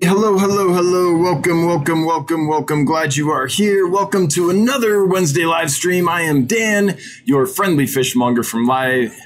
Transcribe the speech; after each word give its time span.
Hello, 0.00 0.38
hello, 0.38 0.72
hello. 0.72 1.16
Welcome, 1.16 1.66
welcome, 1.66 2.04
welcome, 2.04 2.46
welcome. 2.46 2.84
Glad 2.84 3.16
you 3.16 3.32
are 3.32 3.48
here. 3.48 3.84
Welcome 3.84 4.28
to 4.28 4.48
another 4.48 5.04
Wednesday 5.04 5.44
live 5.44 5.72
stream. 5.72 6.08
I 6.08 6.20
am 6.20 6.46
Dan, 6.46 6.96
your 7.24 7.46
friendly 7.46 7.84
fishmonger 7.84 8.44
from 8.44 8.64
live. 8.64 9.18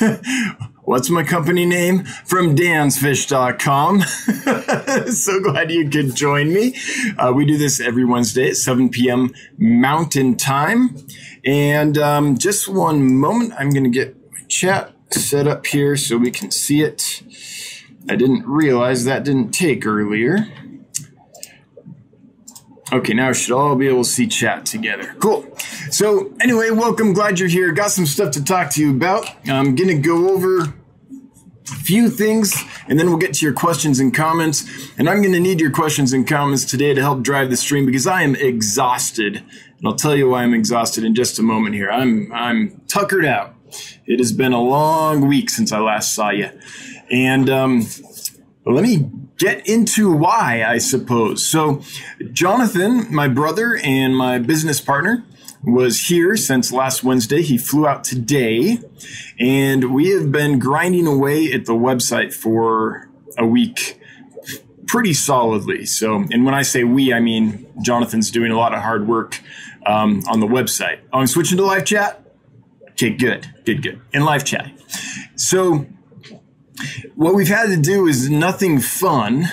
What's 0.82 1.08
my 1.08 1.22
company 1.22 1.66
name? 1.66 2.02
From 2.02 2.56
dansfish.com. 2.56 4.00
so 5.12 5.40
glad 5.40 5.70
you 5.70 5.88
could 5.88 6.16
join 6.16 6.52
me. 6.52 6.74
Uh, 7.16 7.32
we 7.32 7.46
do 7.46 7.56
this 7.56 7.78
every 7.78 8.04
Wednesday 8.04 8.48
at 8.48 8.56
7 8.56 8.88
p.m. 8.88 9.32
Mountain 9.56 10.36
Time. 10.36 10.96
And 11.44 11.96
um, 11.96 12.38
just 12.38 12.66
one 12.66 13.14
moment, 13.14 13.52
I'm 13.56 13.70
going 13.70 13.84
to 13.84 13.90
get 13.90 14.16
my 14.32 14.40
chat 14.48 14.92
set 15.12 15.46
up 15.46 15.64
here 15.64 15.96
so 15.96 16.16
we 16.16 16.32
can 16.32 16.50
see 16.50 16.82
it. 16.82 17.22
I 18.08 18.16
didn't 18.16 18.46
realize 18.46 19.04
that 19.04 19.24
didn't 19.24 19.52
take 19.52 19.86
earlier. 19.86 20.46
Okay, 22.92 23.14
now 23.14 23.28
we 23.28 23.34
should 23.34 23.52
all 23.52 23.76
be 23.76 23.86
able 23.86 24.02
to 24.02 24.08
see 24.08 24.26
chat 24.26 24.66
together. 24.66 25.14
Cool. 25.20 25.46
So, 25.90 26.34
anyway, 26.40 26.70
welcome. 26.70 27.12
Glad 27.12 27.38
you're 27.38 27.48
here. 27.48 27.70
Got 27.70 27.92
some 27.92 28.06
stuff 28.06 28.32
to 28.32 28.44
talk 28.44 28.70
to 28.72 28.80
you 28.80 28.90
about. 28.90 29.30
I'm 29.46 29.76
going 29.76 29.88
to 29.88 29.98
go 29.98 30.30
over 30.30 30.62
a 30.62 31.76
few 31.84 32.10
things 32.10 32.60
and 32.88 32.98
then 32.98 33.08
we'll 33.08 33.18
get 33.18 33.34
to 33.34 33.46
your 33.46 33.54
questions 33.54 34.00
and 34.00 34.12
comments. 34.12 34.64
And 34.98 35.08
I'm 35.08 35.22
going 35.22 35.34
to 35.34 35.40
need 35.40 35.60
your 35.60 35.70
questions 35.70 36.12
and 36.12 36.26
comments 36.26 36.64
today 36.64 36.92
to 36.92 37.00
help 37.00 37.22
drive 37.22 37.50
the 37.50 37.56
stream 37.56 37.86
because 37.86 38.08
I 38.08 38.22
am 38.22 38.34
exhausted. 38.34 39.36
And 39.36 39.86
I'll 39.86 39.94
tell 39.94 40.16
you 40.16 40.30
why 40.30 40.42
I'm 40.42 40.54
exhausted 40.54 41.04
in 41.04 41.14
just 41.14 41.38
a 41.38 41.42
moment 41.42 41.76
here. 41.76 41.90
I'm 41.90 42.32
I'm 42.32 42.82
tuckered 42.88 43.24
out. 43.24 43.54
It 44.04 44.18
has 44.18 44.32
been 44.32 44.52
a 44.52 44.60
long 44.60 45.28
week 45.28 45.48
since 45.48 45.70
I 45.70 45.78
last 45.78 46.12
saw 46.12 46.30
you. 46.30 46.50
And 47.10 47.50
um, 47.50 47.86
let 48.64 48.82
me 48.84 49.10
get 49.36 49.66
into 49.66 50.12
why, 50.12 50.64
I 50.66 50.78
suppose. 50.78 51.44
So, 51.44 51.82
Jonathan, 52.32 53.12
my 53.12 53.26
brother 53.26 53.80
and 53.82 54.16
my 54.16 54.38
business 54.38 54.80
partner, 54.80 55.24
was 55.62 56.06
here 56.06 56.36
since 56.36 56.72
last 56.72 57.04
Wednesday. 57.04 57.42
He 57.42 57.58
flew 57.58 57.86
out 57.86 58.04
today, 58.04 58.78
and 59.38 59.92
we 59.92 60.10
have 60.10 60.32
been 60.32 60.58
grinding 60.58 61.06
away 61.06 61.52
at 61.52 61.66
the 61.66 61.72
website 61.72 62.32
for 62.32 63.08
a 63.36 63.46
week 63.46 64.00
pretty 64.86 65.12
solidly. 65.12 65.86
So, 65.86 66.24
and 66.30 66.44
when 66.44 66.54
I 66.54 66.62
say 66.62 66.84
we, 66.84 67.12
I 67.12 67.20
mean 67.20 67.66
Jonathan's 67.82 68.30
doing 68.30 68.50
a 68.50 68.56
lot 68.56 68.74
of 68.74 68.80
hard 68.80 69.06
work 69.06 69.40
um, 69.86 70.22
on 70.28 70.40
the 70.40 70.46
website. 70.46 71.00
Oh, 71.12 71.20
I'm 71.20 71.26
switching 71.26 71.58
to 71.58 71.64
live 71.64 71.84
chat. 71.84 72.22
Okay, 72.90 73.10
good, 73.10 73.48
good, 73.64 73.82
good. 73.82 74.00
In 74.12 74.24
live 74.24 74.44
chat. 74.44 74.70
So, 75.36 75.86
what 77.14 77.34
we've 77.34 77.48
had 77.48 77.66
to 77.66 77.76
do 77.76 78.06
is 78.06 78.30
nothing 78.30 78.80
fun. 78.80 79.46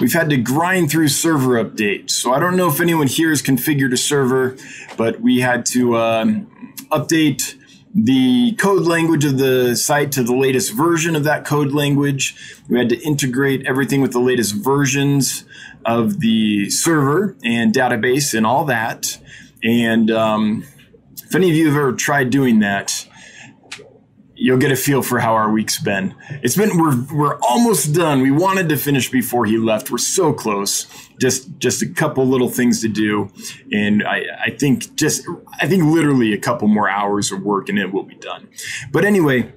We've 0.00 0.12
had 0.12 0.30
to 0.30 0.36
grind 0.36 0.90
through 0.90 1.08
server 1.08 1.62
updates. 1.62 2.12
So 2.12 2.32
I 2.32 2.40
don't 2.40 2.56
know 2.56 2.68
if 2.68 2.80
anyone 2.80 3.06
here 3.06 3.28
has 3.28 3.42
configured 3.42 3.92
a 3.92 3.96
server, 3.96 4.56
but 4.96 5.20
we 5.20 5.40
had 5.40 5.66
to 5.66 5.96
um, 5.96 6.74
update 6.90 7.54
the 7.94 8.52
code 8.52 8.84
language 8.84 9.24
of 9.24 9.36
the 9.36 9.76
site 9.76 10.12
to 10.12 10.22
the 10.22 10.34
latest 10.34 10.72
version 10.72 11.14
of 11.14 11.24
that 11.24 11.44
code 11.44 11.72
language. 11.72 12.34
We 12.68 12.78
had 12.78 12.88
to 12.88 12.98
integrate 13.02 13.66
everything 13.66 14.00
with 14.00 14.12
the 14.12 14.20
latest 14.20 14.54
versions 14.54 15.44
of 15.84 16.20
the 16.20 16.70
server 16.70 17.36
and 17.44 17.74
database 17.74 18.34
and 18.34 18.46
all 18.46 18.64
that. 18.66 19.18
And 19.62 20.10
um, 20.10 20.64
if 21.22 21.34
any 21.34 21.50
of 21.50 21.56
you 21.56 21.66
have 21.68 21.76
ever 21.76 21.92
tried 21.92 22.30
doing 22.30 22.60
that, 22.60 23.06
you'll 24.42 24.58
get 24.58 24.72
a 24.72 24.76
feel 24.76 25.02
for 25.02 25.20
how 25.20 25.34
our 25.34 25.50
week's 25.50 25.78
been. 25.78 26.14
It's 26.42 26.56
been 26.56 26.76
we're 26.76 27.00
we're 27.14 27.38
almost 27.40 27.94
done. 27.94 28.20
We 28.22 28.32
wanted 28.32 28.68
to 28.70 28.76
finish 28.76 29.08
before 29.08 29.46
he 29.46 29.56
left. 29.56 29.90
We're 29.90 29.98
so 29.98 30.32
close. 30.32 30.86
Just 31.18 31.58
just 31.58 31.80
a 31.82 31.88
couple 31.88 32.26
little 32.26 32.48
things 32.48 32.80
to 32.80 32.88
do, 32.88 33.30
and 33.70 34.02
I 34.02 34.22
I 34.46 34.50
think 34.50 34.96
just 34.96 35.26
I 35.60 35.68
think 35.68 35.84
literally 35.84 36.32
a 36.32 36.38
couple 36.38 36.66
more 36.66 36.88
hours 36.88 37.30
of 37.30 37.42
work 37.42 37.68
and 37.68 37.78
it 37.78 37.92
will 37.92 38.02
be 38.02 38.16
done. 38.16 38.48
But 38.90 39.04
anyway. 39.04 39.52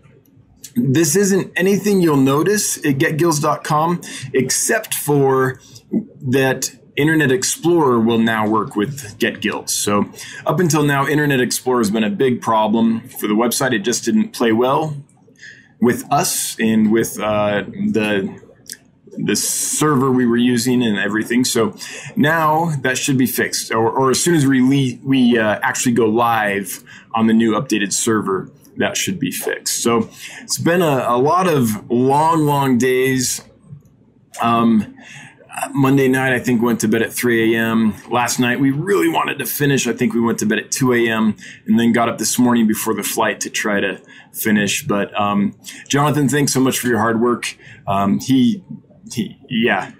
This 0.77 1.15
isn't 1.15 1.53
anything 1.55 2.01
you'll 2.01 2.17
notice 2.17 2.75
at 2.79 2.97
getgills.com 2.97 4.01
except 4.33 4.93
for 4.93 5.61
that 6.19 6.69
Internet 6.95 7.31
Explorer 7.31 7.99
will 7.99 8.19
now 8.19 8.47
work 8.47 8.75
with 8.75 9.19
GetGills. 9.19 9.69
So 9.69 10.05
up 10.45 10.59
until 10.59 10.83
now, 10.83 11.07
Internet 11.07 11.41
Explorer 11.41 11.79
has 11.79 11.91
been 11.91 12.03
a 12.03 12.09
big 12.09 12.41
problem 12.41 13.07
for 13.09 13.27
the 13.27 13.33
website. 13.33 13.73
It 13.73 13.79
just 13.79 14.05
didn't 14.05 14.29
play 14.29 14.51
well 14.51 14.95
with 15.81 16.09
us 16.11 16.57
and 16.59 16.91
with 16.91 17.19
uh, 17.19 17.63
the 17.67 18.43
the 19.17 19.35
server 19.35 20.11
we 20.11 20.25
were 20.25 20.35
using 20.35 20.83
and 20.83 20.97
everything. 20.97 21.45
So 21.45 21.75
now 22.17 22.75
that 22.81 22.97
should 22.97 23.17
be 23.17 23.27
fixed, 23.27 23.71
or, 23.71 23.89
or 23.89 24.09
as 24.09 24.21
soon 24.21 24.35
as 24.35 24.45
we 24.45 24.99
we 25.03 25.37
uh, 25.37 25.59
actually 25.61 25.93
go 25.93 26.07
live 26.07 26.83
on 27.13 27.27
the 27.27 27.33
new 27.33 27.53
updated 27.53 27.93
server, 27.93 28.51
that 28.77 28.97
should 28.97 29.19
be 29.19 29.31
fixed. 29.31 29.81
So 29.81 30.09
it's 30.41 30.57
been 30.57 30.81
a, 30.81 31.05
a 31.07 31.17
lot 31.17 31.47
of 31.47 31.89
long, 31.89 32.45
long 32.45 32.77
days. 32.77 33.41
Um, 34.41 34.97
Monday 35.71 36.07
night, 36.07 36.33
I 36.33 36.39
think 36.39 36.61
went 36.61 36.81
to 36.81 36.87
bed 36.87 37.01
at 37.01 37.13
3 37.13 37.55
a.m. 37.55 37.93
Last 38.09 38.39
night, 38.39 38.59
we 38.59 38.71
really 38.71 39.09
wanted 39.09 39.39
to 39.39 39.45
finish. 39.45 39.87
I 39.87 39.93
think 39.93 40.13
we 40.13 40.19
went 40.21 40.39
to 40.39 40.45
bed 40.45 40.59
at 40.59 40.71
2 40.71 40.93
a.m. 40.93 41.35
and 41.65 41.79
then 41.79 41.91
got 41.91 42.09
up 42.09 42.17
this 42.17 42.37
morning 42.37 42.67
before 42.67 42.93
the 42.93 43.03
flight 43.03 43.39
to 43.41 43.49
try 43.49 43.79
to 43.79 44.01
finish. 44.33 44.85
But 44.85 45.17
um, 45.19 45.57
Jonathan, 45.87 46.29
thanks 46.29 46.53
so 46.53 46.59
much 46.59 46.79
for 46.79 46.87
your 46.87 46.99
hard 46.99 47.21
work. 47.21 47.57
Um, 47.87 48.19
he, 48.19 48.63
he, 49.11 49.37
yeah. 49.49 49.91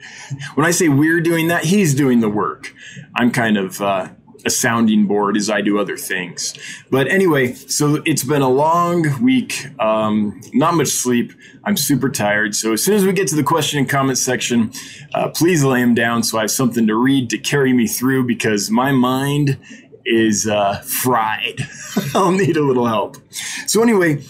When 0.56 0.66
I 0.66 0.72
say 0.72 0.90
we're 0.90 1.22
doing 1.22 1.48
that, 1.48 1.64
he's 1.64 1.94
doing 1.94 2.20
the 2.20 2.30
work. 2.30 2.74
I'm 3.16 3.32
kind 3.32 3.58
of 3.58 3.82
uh, 3.82 4.10
a 4.46 4.50
sounding 4.50 5.08
board 5.08 5.36
as 5.36 5.50
I 5.50 5.62
do 5.62 5.80
other 5.80 5.98
things. 5.98 6.54
But 6.92 7.08
anyway, 7.08 7.54
so 7.54 8.02
it's 8.06 8.24
been 8.24 8.42
a 8.42 8.50
long 8.50 9.22
week, 9.22 9.68
um, 9.80 10.40
not 10.54 10.76
much 10.76 10.90
sleep. 10.90 11.34
I'm 11.64 11.78
super 11.78 12.10
tired. 12.10 12.56
So 12.56 12.74
as 12.74 12.84
soon 12.84 12.96
as 12.96 13.06
we 13.06 13.14
get 13.14 13.28
to 13.30 13.36
the 13.36 13.44
question 13.44 13.80
and 13.80 13.90
comment 13.90 14.18
section, 14.18 14.72
uh, 15.14 15.30
please 15.30 15.64
lay 15.64 15.82
them 15.82 15.96
down 15.96 16.24
so 16.24 16.38
I 16.38 16.42
have 16.42 16.52
something 16.52 16.86
to 16.88 16.96
read 16.96 17.30
to 17.32 17.38
carry 17.38 17.74
me 17.74 17.88
through 17.88 18.28
because 18.28 18.70
my 18.70 18.92
mind 18.92 19.58
is 20.06 20.48
uh, 20.48 20.82
fried. 20.82 21.68
I'll 22.14 22.32
need 22.32 22.58
a 22.58 22.62
little 22.64 22.86
help. 22.86 23.18
So 23.66 23.82
anyway, 23.82 24.24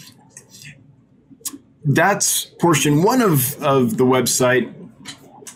that's 1.84 2.44
portion 2.44 3.02
one 3.02 3.20
of, 3.20 3.62
of 3.62 3.96
the 3.98 4.04
website. 4.04 4.72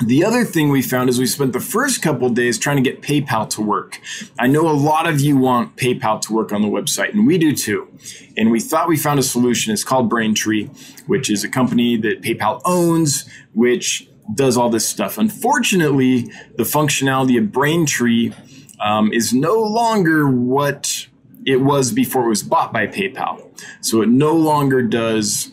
The 0.06 0.24
other 0.24 0.44
thing 0.44 0.70
we 0.70 0.80
found 0.80 1.10
is 1.10 1.18
we 1.18 1.26
spent 1.26 1.52
the 1.52 1.60
first 1.60 2.00
couple 2.00 2.30
days 2.30 2.58
trying 2.58 2.76
to 2.76 2.82
get 2.82 3.02
PayPal 3.02 3.48
to 3.50 3.60
work. 3.60 4.00
I 4.38 4.46
know 4.46 4.66
a 4.68 4.72
lot 4.72 5.06
of 5.06 5.20
you 5.20 5.36
want 5.36 5.76
PayPal 5.76 6.22
to 6.22 6.32
work 6.32 6.52
on 6.52 6.62
the 6.62 6.68
website, 6.68 7.12
and 7.12 7.26
we 7.26 7.36
do 7.36 7.54
too. 7.54 7.86
And 8.34 8.50
we 8.50 8.60
thought 8.60 8.88
we 8.88 8.96
found 8.96 9.18
a 9.18 9.22
solution. 9.22 9.74
It's 9.74 9.84
called 9.84 10.08
Braintree, 10.08 10.68
which 11.06 11.28
is 11.28 11.44
a 11.44 11.50
company 11.50 11.98
that 11.98 12.22
PayPal 12.22 12.62
owns, 12.64 13.28
which 13.52 14.08
does 14.34 14.56
all 14.56 14.70
this 14.70 14.88
stuff. 14.88 15.18
Unfortunately, 15.18 16.32
the 16.56 16.62
functionality 16.62 17.38
of 17.38 17.52
Braintree 17.52 18.32
um, 18.80 19.12
is 19.12 19.34
no 19.34 19.60
longer 19.60 20.30
what 20.30 21.08
it 21.44 21.60
was 21.60 21.92
before 21.92 22.24
it 22.24 22.28
was 22.28 22.42
bought 22.42 22.72
by 22.72 22.86
PayPal. 22.86 23.46
So 23.82 24.00
it 24.00 24.08
no 24.08 24.34
longer 24.34 24.82
does 24.82 25.52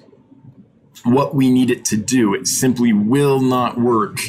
what 1.13 1.35
we 1.35 1.49
need 1.49 1.71
it 1.71 1.85
to 1.85 1.97
do. 1.97 2.33
It 2.33 2.47
simply 2.47 2.93
will 2.93 3.39
not 3.39 3.79
work 3.79 4.19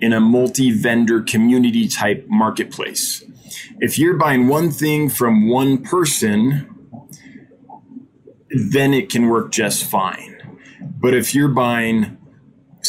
in 0.00 0.12
a 0.12 0.20
multi 0.20 0.70
vendor 0.70 1.22
community 1.22 1.88
type 1.88 2.26
marketplace. 2.28 3.24
If 3.80 3.98
you're 3.98 4.16
buying 4.16 4.48
one 4.48 4.70
thing 4.70 5.08
from 5.08 5.48
one 5.48 5.82
person, 5.82 6.68
then 8.50 8.94
it 8.94 9.10
can 9.10 9.28
work 9.28 9.50
just 9.50 9.84
fine. 9.84 10.36
But 10.80 11.14
if 11.14 11.34
you're 11.34 11.48
buying 11.48 12.17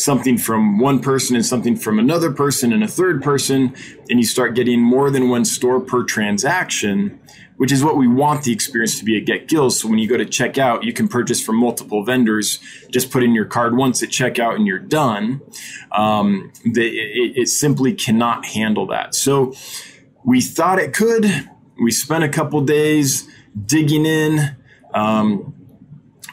something 0.03 0.37
from 0.37 0.79
one 0.79 0.99
person 0.99 1.35
and 1.35 1.45
something 1.45 1.75
from 1.75 1.99
another 1.99 2.31
person 2.31 2.73
and 2.73 2.83
a 2.83 2.87
third 2.87 3.21
person, 3.21 3.75
and 4.09 4.19
you 4.19 4.25
start 4.25 4.55
getting 4.55 4.81
more 4.81 5.09
than 5.11 5.29
one 5.29 5.45
store 5.45 5.79
per 5.79 6.03
transaction, 6.03 7.19
which 7.57 7.71
is 7.71 7.83
what 7.83 7.97
we 7.97 8.07
want 8.07 8.43
the 8.43 8.53
experience 8.53 8.97
to 8.99 9.05
be 9.05 9.17
at 9.17 9.25
Get 9.25 9.47
Gills. 9.47 9.79
So 9.79 9.89
when 9.89 9.99
you 9.99 10.07
go 10.07 10.17
to 10.17 10.25
checkout, 10.25 10.83
you 10.83 10.93
can 10.93 11.07
purchase 11.07 11.43
from 11.43 11.57
multiple 11.57 12.03
vendors. 12.05 12.59
Just 12.89 13.11
put 13.11 13.21
in 13.21 13.33
your 13.33 13.45
card 13.45 13.75
once 13.75 14.01
at 14.01 14.09
checkout 14.09 14.55
and 14.55 14.65
you're 14.65 14.79
done. 14.79 15.41
Um, 15.91 16.51
the, 16.63 16.87
it, 16.87 17.37
it 17.37 17.49
simply 17.49 17.93
cannot 17.93 18.45
handle 18.45 18.87
that. 18.87 19.13
So 19.13 19.53
we 20.23 20.41
thought 20.41 20.79
it 20.79 20.93
could. 20.93 21.49
We 21.81 21.91
spent 21.91 22.23
a 22.23 22.29
couple 22.29 22.61
days 22.61 23.27
digging 23.65 24.05
in. 24.05 24.55
Um, 24.93 25.53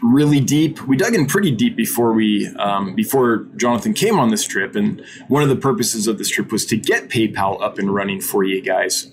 really 0.03 0.41
deep. 0.41 0.83
We 0.83 0.97
dug 0.97 1.15
in 1.15 1.27
pretty 1.27 1.51
deep 1.51 1.77
before 1.77 2.13
we 2.13 2.49
um, 2.57 2.95
before 2.95 3.47
Jonathan 3.57 3.95
came 3.95 4.19
on 4.19 4.31
this 4.31 4.47
trip, 4.47 4.75
and 4.77 5.05
one 5.29 5.43
of 5.43 5.49
the 5.49 5.57
purposes 5.57 6.07
of 6.07 6.19
this 6.19 6.29
trip 6.29 6.53
was 6.53 6.67
to 6.67 6.77
get 6.77 7.09
PayPal 7.09 7.61
up 7.63 7.79
and 7.79 7.95
running 7.95 8.21
for 8.21 8.45
you 8.45 8.63
guys 8.63 9.11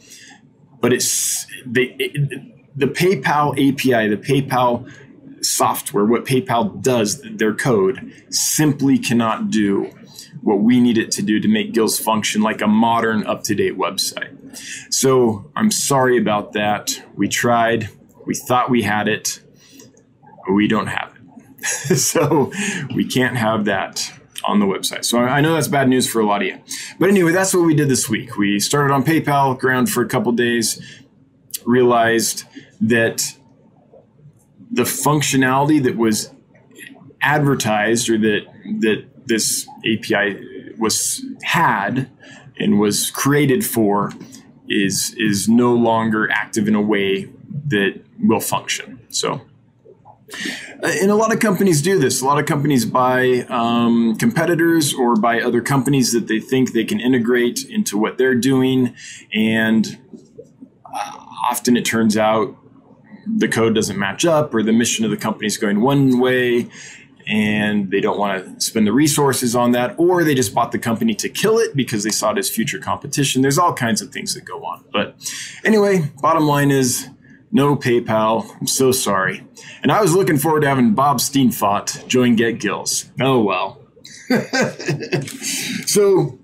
but 0.83 0.91
it's 0.91 1.47
the 1.65 1.95
the 2.75 2.87
PayPal 2.87 3.51
API, 3.53 4.09
the 4.09 4.17
PayPal 4.17 4.91
software, 5.41 6.05
what 6.05 6.25
PayPal 6.25 6.81
does, 6.81 7.21
their 7.21 7.53
code 7.53 8.13
simply 8.29 8.97
cannot 8.97 9.49
do 9.49 9.85
what 10.41 10.59
we 10.59 10.81
need 10.81 10.97
it 10.97 11.11
to 11.11 11.21
do 11.21 11.39
to 11.39 11.47
make 11.47 11.73
Gills 11.73 11.97
function 11.97 12.41
like 12.41 12.61
a 12.61 12.67
modern, 12.67 13.25
up 13.25 13.43
to 13.43 13.55
date 13.55 13.77
website. 13.77 14.35
So 14.93 15.49
I'm 15.55 15.71
sorry 15.71 16.17
about 16.17 16.51
that. 16.53 17.01
We 17.15 17.29
tried, 17.29 17.89
we 18.25 18.35
thought 18.35 18.69
we 18.69 18.81
had 18.81 19.07
it, 19.07 19.39
we 20.49 20.67
don't 20.67 20.87
have 20.87 21.13
it. 21.15 21.97
so 21.97 22.51
we 22.93 23.05
can't 23.05 23.37
have 23.37 23.65
that 23.65 24.11
on 24.45 24.59
the 24.59 24.65
website. 24.65 25.05
So 25.05 25.19
I 25.19 25.41
know 25.41 25.53
that's 25.53 25.67
bad 25.67 25.87
news 25.87 26.09
for 26.09 26.19
a 26.19 26.25
lot 26.25 26.41
of 26.41 26.47
you. 26.47 26.59
But 26.99 27.09
anyway, 27.09 27.31
that's 27.31 27.53
what 27.53 27.65
we 27.65 27.75
did 27.75 27.89
this 27.89 28.09
week. 28.09 28.37
We 28.37 28.59
started 28.59 28.93
on 28.93 29.03
PayPal 29.03 29.57
ground 29.57 29.89
for 29.89 30.03
a 30.03 30.07
couple 30.07 30.31
days, 30.33 30.81
realized 31.65 32.43
that 32.81 33.37
the 34.71 34.83
functionality 34.83 35.81
that 35.83 35.95
was 35.95 36.33
advertised 37.21 38.09
or 38.09 38.17
that 38.17 38.41
that 38.81 39.05
this 39.25 39.67
API 39.79 40.73
was 40.77 41.23
had 41.43 42.09
and 42.59 42.79
was 42.79 43.11
created 43.11 43.65
for 43.65 44.11
is 44.67 45.15
is 45.17 45.47
no 45.47 45.73
longer 45.73 46.29
active 46.31 46.67
in 46.67 46.75
a 46.75 46.81
way 46.81 47.29
that 47.67 48.01
will 48.19 48.39
function. 48.39 48.99
So 49.09 49.41
and 50.83 51.11
a 51.11 51.15
lot 51.15 51.33
of 51.33 51.39
companies 51.39 51.81
do 51.81 51.97
this. 51.97 52.21
A 52.21 52.25
lot 52.25 52.39
of 52.39 52.45
companies 52.45 52.85
buy 52.85 53.45
um, 53.49 54.15
competitors 54.17 54.93
or 54.93 55.15
buy 55.15 55.41
other 55.41 55.61
companies 55.61 56.11
that 56.13 56.27
they 56.27 56.39
think 56.39 56.73
they 56.73 56.83
can 56.83 56.99
integrate 56.99 57.65
into 57.69 57.97
what 57.97 58.17
they're 58.17 58.35
doing. 58.35 58.95
And 59.33 59.99
uh, 60.85 61.11
often 61.49 61.77
it 61.77 61.85
turns 61.85 62.17
out 62.17 62.55
the 63.25 63.47
code 63.47 63.75
doesn't 63.75 63.97
match 63.97 64.25
up 64.25 64.53
or 64.53 64.63
the 64.63 64.73
mission 64.73 65.05
of 65.05 65.11
the 65.11 65.17
company 65.17 65.47
is 65.47 65.57
going 65.57 65.79
one 65.79 66.19
way 66.19 66.69
and 67.25 67.89
they 67.89 68.01
don't 68.01 68.19
want 68.19 68.59
to 68.59 68.61
spend 68.61 68.85
the 68.85 68.91
resources 68.91 69.55
on 69.55 69.71
that, 69.71 69.95
or 69.97 70.23
they 70.23 70.35
just 70.35 70.53
bought 70.53 70.71
the 70.71 70.79
company 70.79 71.13
to 71.15 71.29
kill 71.29 71.57
it 71.57 71.75
because 71.75 72.03
they 72.03 72.09
saw 72.09 72.31
it 72.31 72.37
as 72.37 72.49
future 72.49 72.79
competition. 72.79 73.41
There's 73.41 73.57
all 73.57 73.73
kinds 73.73 74.01
of 74.01 74.11
things 74.11 74.33
that 74.33 74.41
go 74.43 74.65
on. 74.65 74.83
But 74.91 75.15
anyway, 75.63 76.11
bottom 76.21 76.45
line 76.47 76.71
is 76.71 77.07
no 77.53 77.75
PayPal. 77.75 78.49
I'm 78.59 78.67
so 78.67 78.91
sorry. 78.91 79.45
And 79.83 79.91
I 79.91 80.01
was 80.01 80.13
looking 80.13 80.37
forward 80.37 80.61
to 80.61 80.67
having 80.67 80.95
Bob 80.95 81.19
Steenfot 81.19 82.07
join 82.07 82.35
Get 82.35 82.59
Gills. 82.59 83.11
Oh 83.21 83.41
well. 83.41 83.79
so 85.85 86.39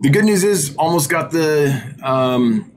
the 0.00 0.08
good 0.10 0.24
news 0.24 0.44
is 0.44 0.74
almost 0.76 1.10
got 1.10 1.30
the 1.30 1.94
um, 2.02 2.72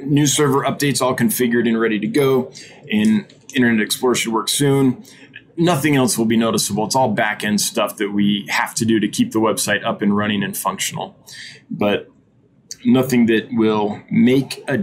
new 0.00 0.26
server 0.26 0.62
updates 0.62 1.02
all 1.02 1.14
configured 1.14 1.68
and 1.68 1.78
ready 1.78 1.98
to 1.98 2.06
go. 2.06 2.52
And 2.90 3.26
Internet 3.54 3.82
Explorer 3.82 4.14
should 4.14 4.32
work 4.32 4.48
soon. 4.48 5.04
Nothing 5.58 5.96
else 5.96 6.16
will 6.16 6.24
be 6.24 6.38
noticeable. 6.38 6.86
It's 6.86 6.96
all 6.96 7.10
back 7.12 7.44
end 7.44 7.60
stuff 7.60 7.98
that 7.98 8.12
we 8.12 8.46
have 8.48 8.74
to 8.76 8.86
do 8.86 8.98
to 8.98 9.08
keep 9.08 9.32
the 9.32 9.40
website 9.40 9.84
up 9.84 10.00
and 10.00 10.16
running 10.16 10.42
and 10.42 10.56
functional. 10.56 11.16
But 11.70 12.10
nothing 12.84 13.26
that 13.26 13.48
will 13.52 14.00
make 14.10 14.62
a 14.68 14.78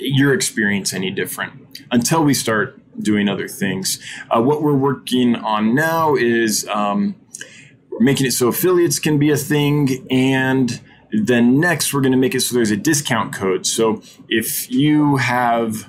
your 0.00 0.32
experience 0.34 0.92
any 0.92 1.10
different 1.10 1.52
until 1.90 2.24
we 2.24 2.34
start 2.34 2.80
doing 3.00 3.28
other 3.28 3.48
things. 3.48 4.00
Uh, 4.30 4.40
what 4.40 4.62
we're 4.62 4.74
working 4.74 5.36
on 5.36 5.74
now 5.74 6.14
is 6.14 6.66
um, 6.68 7.14
making 7.98 8.26
it 8.26 8.32
so 8.32 8.48
affiliates 8.48 8.98
can 8.98 9.18
be 9.18 9.30
a 9.30 9.36
thing 9.36 10.06
and 10.10 10.80
then 11.12 11.58
next 11.60 11.94
we're 11.94 12.00
going 12.00 12.12
to 12.12 12.18
make 12.18 12.34
it 12.34 12.40
so 12.40 12.54
there's 12.54 12.70
a 12.70 12.76
discount 12.76 13.32
code 13.32 13.66
so 13.66 14.02
if 14.28 14.70
you 14.70 15.16
have 15.16 15.88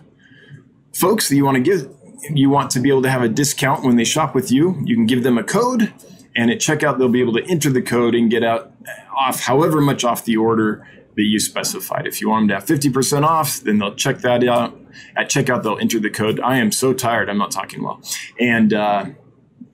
folks 0.93 1.27
that 1.29 1.35
you 1.35 1.43
want 1.43 1.55
to 1.55 1.61
give 1.61 1.91
you 2.33 2.49
want 2.49 2.69
to 2.71 2.79
be 2.79 2.89
able 2.89 3.01
to 3.01 3.09
have 3.09 3.21
a 3.21 3.29
discount 3.29 3.83
when 3.83 3.95
they 3.95 4.03
shop 4.03 4.33
with 4.35 4.51
you 4.51 4.79
you 4.85 4.95
can 4.95 5.05
give 5.05 5.23
them 5.23 5.37
a 5.37 5.43
code 5.43 5.93
and 6.35 6.51
at 6.51 6.59
checkout 6.59 6.97
they'll 6.97 7.09
be 7.09 7.21
able 7.21 7.33
to 7.33 7.43
enter 7.49 7.69
the 7.69 7.81
code 7.81 8.15
and 8.15 8.29
get 8.29 8.43
out 8.43 8.71
off 9.15 9.41
however 9.41 9.81
much 9.81 10.03
off 10.03 10.23
the 10.23 10.37
order 10.37 10.87
that 11.17 11.23
you 11.23 11.39
specified. 11.39 12.05
If 12.05 12.21
you 12.21 12.29
want 12.29 12.43
them 12.43 12.47
to 12.49 12.73
have 12.73 12.79
50% 12.79 13.23
off, 13.23 13.59
then 13.61 13.79
they'll 13.79 13.95
check 13.95 14.19
that 14.19 14.47
out. 14.47 14.79
At 15.15 15.29
checkout, 15.29 15.63
they'll 15.63 15.79
enter 15.79 15.99
the 15.99 16.11
code. 16.11 16.39
I 16.39 16.57
am 16.57 16.71
so 16.71 16.93
tired, 16.93 17.27
I'm 17.27 17.39
not 17.39 17.51
talking 17.51 17.83
well. 17.83 18.01
And, 18.39 18.71
uh, 18.71 19.05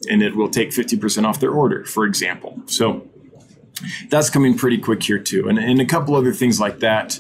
and 0.09 0.23
it 0.23 0.35
will 0.35 0.49
take 0.49 0.69
50% 0.69 1.25
off 1.25 1.41
their 1.41 1.51
order, 1.51 1.83
for 1.83 2.05
example. 2.05 2.61
So 2.65 3.09
that's 4.09 4.29
coming 4.29 4.57
pretty 4.57 4.77
quick 4.77 5.03
here, 5.03 5.19
too. 5.19 5.49
And, 5.49 5.59
and 5.59 5.81
a 5.81 5.85
couple 5.85 6.15
other 6.15 6.31
things 6.31 6.61
like 6.61 6.79
that. 6.79 7.19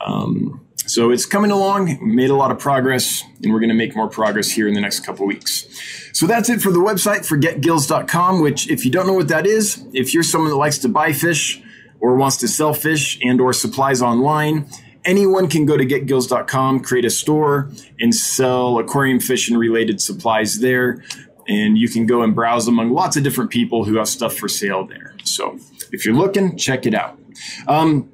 Um, 0.00 0.66
so 0.86 1.10
it's 1.10 1.26
coming 1.26 1.50
along, 1.50 1.98
made 2.00 2.30
a 2.30 2.34
lot 2.34 2.50
of 2.50 2.58
progress, 2.58 3.22
and 3.42 3.52
we're 3.52 3.60
going 3.60 3.68
to 3.68 3.74
make 3.74 3.94
more 3.94 4.08
progress 4.08 4.50
here 4.50 4.66
in 4.66 4.72
the 4.72 4.80
next 4.80 5.00
couple 5.00 5.26
weeks. 5.26 5.66
So 6.14 6.26
that's 6.26 6.48
it 6.48 6.62
for 6.62 6.72
the 6.72 6.78
website 6.78 7.26
for 7.26 7.36
getgills.com, 7.36 8.40
which 8.40 8.70
if 8.70 8.86
you 8.86 8.90
don't 8.90 9.06
know 9.06 9.12
what 9.12 9.28
that 9.28 9.46
is, 9.46 9.84
if 9.92 10.14
you're 10.14 10.22
someone 10.22 10.48
that 10.48 10.56
likes 10.56 10.78
to 10.78 10.88
buy 10.88 11.12
fish, 11.12 11.62
or 12.00 12.16
wants 12.16 12.36
to 12.38 12.48
sell 12.48 12.74
fish 12.74 13.18
and 13.22 13.40
or 13.40 13.52
supplies 13.52 14.02
online, 14.02 14.68
anyone 15.04 15.48
can 15.48 15.66
go 15.66 15.76
to 15.76 15.84
getgills.com, 15.84 16.80
create 16.80 17.04
a 17.04 17.10
store 17.10 17.70
and 17.98 18.14
sell 18.14 18.78
aquarium 18.78 19.20
fish 19.20 19.48
and 19.48 19.58
related 19.58 20.00
supplies 20.00 20.60
there. 20.60 21.02
And 21.48 21.78
you 21.78 21.88
can 21.88 22.06
go 22.06 22.22
and 22.22 22.34
browse 22.34 22.68
among 22.68 22.90
lots 22.90 23.16
of 23.16 23.22
different 23.22 23.50
people 23.50 23.84
who 23.84 23.96
have 23.96 24.08
stuff 24.08 24.36
for 24.36 24.48
sale 24.48 24.86
there. 24.86 25.14
So 25.24 25.58
if 25.92 26.04
you're 26.04 26.14
looking, 26.14 26.56
check 26.56 26.84
it 26.84 26.94
out. 26.94 27.18
Um, 27.66 28.12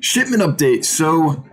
shipment 0.00 0.42
update. 0.42 0.84
So 0.84 1.44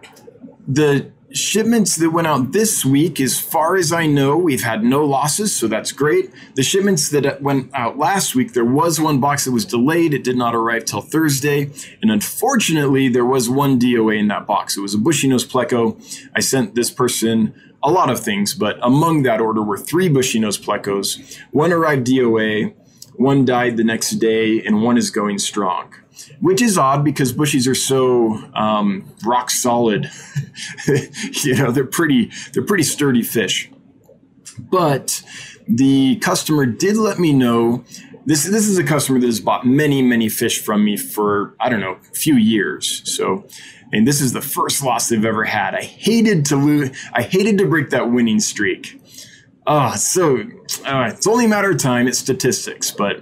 the 0.68 1.12
Shipments 1.34 1.96
that 1.96 2.12
went 2.12 2.28
out 2.28 2.52
this 2.52 2.86
week, 2.86 3.20
as 3.20 3.40
far 3.40 3.76
as 3.76 3.92
I 3.92 4.06
know, 4.06 4.38
we've 4.38 4.62
had 4.62 4.84
no 4.84 5.04
losses, 5.04 5.56
so 5.56 5.68
that's 5.68 5.92
great. 5.92 6.30
The 6.54 6.62
shipments 6.62 7.10
that 7.10 7.42
went 7.42 7.72
out 7.74 7.98
last 7.98 8.36
week, 8.36 8.54
there 8.54 8.64
was 8.64 9.02
one 9.02 9.20
box 9.20 9.46
that 9.46 9.52
was 9.52 9.66
delayed. 9.66 10.14
It 10.14 10.24
did 10.24 10.38
not 10.38 10.54
arrive 10.54 10.86
till 10.86 11.02
Thursday. 11.02 11.72
And 12.04 12.12
unfortunately, 12.12 13.10
there 13.10 13.26
was 13.26 13.50
one 13.50 13.80
DOA 13.80 14.20
in 14.20 14.28
that 14.28 14.46
box. 14.46 14.78
It 14.78 14.82
was 14.82 14.94
a 14.94 15.00
bushy 15.00 15.28
nose 15.28 15.44
pleco. 15.44 16.00
I 16.36 16.40
sent 16.40 16.76
this 16.76 16.92
person 16.92 17.56
a 17.82 17.90
lot 17.90 18.12
of 18.12 18.20
things, 18.20 18.54
but 18.54 18.78
among 18.84 19.24
that 19.24 19.42
order 19.42 19.64
were 19.64 19.80
three 19.80 20.10
bushy 20.10 20.40
nose 20.40 20.60
plecos. 20.60 21.40
One 21.50 21.74
arrived 21.74 22.06
DOA, 22.06 22.76
one 23.16 23.44
died 23.44 23.78
the 23.78 23.84
next 23.84 24.12
day, 24.12 24.64
and 24.64 24.84
one 24.84 24.98
is 24.98 25.10
going 25.10 25.40
strong 25.40 25.96
which 26.40 26.62
is 26.62 26.78
odd 26.78 27.04
because 27.04 27.34
bushies 27.34 27.68
are 27.68 27.76
so 27.76 28.34
um, 28.54 29.10
rock 29.26 29.50
solid. 29.50 30.10
you 31.44 31.56
know, 31.56 31.72
they're 31.72 31.86
pretty 31.86 32.32
they're 32.54 32.64
pretty 32.64 32.84
sturdy 32.84 33.24
fish. 33.24 33.70
But 34.60 35.24
the 35.68 36.18
customer 36.18 36.66
did 36.66 36.98
let 36.98 37.20
me 37.20 37.34
know 37.34 37.84
this 38.26 38.46
this 38.46 38.68
is 38.68 38.78
a 38.78 38.84
customer 38.84 39.20
that 39.20 39.26
has 39.26 39.40
bought 39.40 39.66
many 39.66 40.02
many 40.02 40.30
fish 40.30 40.62
from 40.62 40.84
me 40.86 40.98
for 40.98 41.56
I 41.60 41.70
don't 41.70 41.80
know 41.80 41.98
a 42.12 42.16
few 42.16 42.36
years. 42.36 43.02
So 43.06 43.46
and 43.92 44.08
this 44.08 44.22
is 44.22 44.34
the 44.34 44.42
first 44.42 44.84
loss 44.84 45.10
they've 45.10 45.24
ever 45.24 45.46
had. 45.46 45.76
I 45.76 45.84
hated 45.84 46.46
to 46.48 46.56
lose. 46.56 46.92
I 47.14 47.22
hated 47.22 47.60
to 47.60 47.68
break 47.68 47.92
that 47.92 48.12
winning 48.12 48.40
streak. 48.40 49.00
Oh, 49.66 49.96
so 49.96 50.40
uh, 50.86 51.12
it's 51.14 51.28
only 51.28 51.46
a 51.46 51.48
matter 51.48 51.72
of 51.72 51.78
time. 51.78 52.08
It's 52.08 52.18
statistics, 52.18 52.92
but 52.92 53.22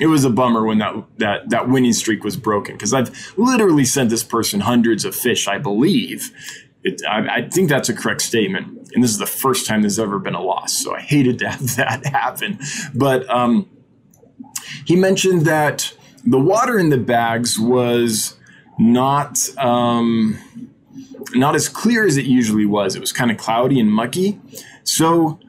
it 0.00 0.06
was 0.06 0.24
a 0.24 0.30
bummer 0.30 0.64
when 0.64 0.78
that 0.78 0.94
that 1.18 1.50
that 1.50 1.68
winning 1.68 1.92
streak 1.92 2.24
was 2.24 2.36
broken 2.36 2.74
because 2.74 2.92
I've 2.92 3.10
literally 3.36 3.84
sent 3.84 4.10
this 4.10 4.24
person 4.24 4.60
hundreds 4.60 5.04
of 5.04 5.14
fish, 5.14 5.48
I 5.48 5.58
believe. 5.58 6.32
It, 6.82 7.02
I, 7.08 7.38
I, 7.38 7.48
think 7.48 7.68
that's 7.68 7.88
a 7.88 7.94
correct 7.94 8.22
statement, 8.22 8.92
and 8.94 9.02
this 9.02 9.10
is 9.10 9.18
the 9.18 9.26
first 9.26 9.66
time 9.66 9.80
there's 9.80 9.98
ever 9.98 10.20
been 10.20 10.36
a 10.36 10.42
loss. 10.42 10.72
So 10.72 10.94
I 10.94 11.00
hated 11.00 11.40
to 11.40 11.48
have 11.48 11.76
that 11.76 12.06
happen. 12.06 12.60
But 12.94 13.28
um, 13.28 13.68
he 14.84 14.94
mentioned 14.94 15.46
that 15.46 15.92
the 16.24 16.38
water 16.38 16.78
in 16.78 16.90
the 16.90 16.98
bags 16.98 17.58
was 17.58 18.36
not 18.78 19.38
um, 19.58 20.38
not 21.34 21.54
as 21.54 21.68
clear 21.68 22.06
as 22.06 22.16
it 22.16 22.26
usually 22.26 22.66
was. 22.66 22.94
It 22.94 23.00
was 23.00 23.12
kind 23.12 23.30
of 23.30 23.36
cloudy 23.36 23.80
and 23.80 23.90
mucky. 23.90 24.40
So 24.84 25.40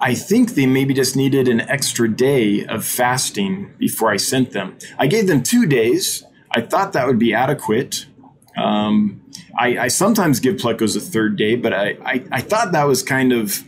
I 0.00 0.14
think 0.14 0.54
they 0.54 0.66
maybe 0.66 0.94
just 0.94 1.16
needed 1.16 1.48
an 1.48 1.60
extra 1.62 2.08
day 2.08 2.64
of 2.66 2.84
fasting 2.84 3.74
before 3.78 4.10
I 4.10 4.16
sent 4.16 4.52
them. 4.52 4.76
I 4.98 5.06
gave 5.06 5.26
them 5.26 5.42
two 5.42 5.66
days. 5.66 6.24
I 6.52 6.60
thought 6.60 6.92
that 6.92 7.06
would 7.06 7.18
be 7.18 7.34
adequate. 7.34 8.06
Um, 8.56 9.22
I, 9.58 9.78
I, 9.78 9.88
sometimes 9.88 10.40
give 10.40 10.56
plecos 10.56 10.96
a 10.96 11.00
third 11.00 11.36
day, 11.36 11.56
but 11.56 11.72
I, 11.72 11.96
I, 12.04 12.24
I, 12.32 12.40
thought 12.40 12.72
that 12.72 12.84
was 12.84 13.04
kind 13.04 13.32
of 13.32 13.62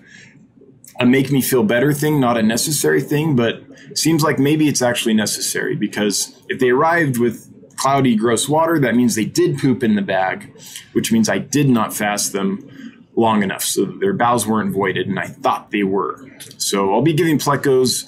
a 0.99 1.07
make 1.07 1.31
me 1.31 1.43
feel 1.43 1.63
better 1.63 1.93
thing, 1.93 2.19
not 2.19 2.37
a 2.37 2.43
necessary 2.43 3.01
thing. 3.01 3.37
But 3.37 3.63
seems 3.95 4.23
like 4.23 4.39
maybe 4.39 4.69
it's 4.69 4.83
actually 4.83 5.15
necessary 5.15 5.77
because 5.77 6.35
if 6.49 6.59
they 6.59 6.71
arrived 6.71 7.19
with 7.19 7.53
cloudy, 7.77 8.17
gross 8.17 8.49
water, 8.49 8.79
that 8.79 8.95
means 8.95 9.15
they 9.15 9.25
did 9.25 9.59
poop 9.59 9.83
in 9.83 9.95
the 9.95 10.03
bag, 10.03 10.53
which 10.93 11.13
means 11.13 11.29
I 11.29 11.39
did 11.39 11.69
not 11.69 11.95
fast 11.95 12.33
them 12.33 12.70
long 13.17 13.43
enough 13.43 13.63
so 13.63 13.85
their 13.85 14.13
bowels 14.13 14.47
weren't 14.47 14.73
voided, 14.73 15.09
and 15.09 15.19
I 15.19 15.27
thought 15.27 15.71
they 15.71 15.83
were. 15.83 16.27
So 16.59 16.95
I'll 16.95 17.03
be 17.03 17.13
giving 17.13 17.39
plecos 17.39 18.07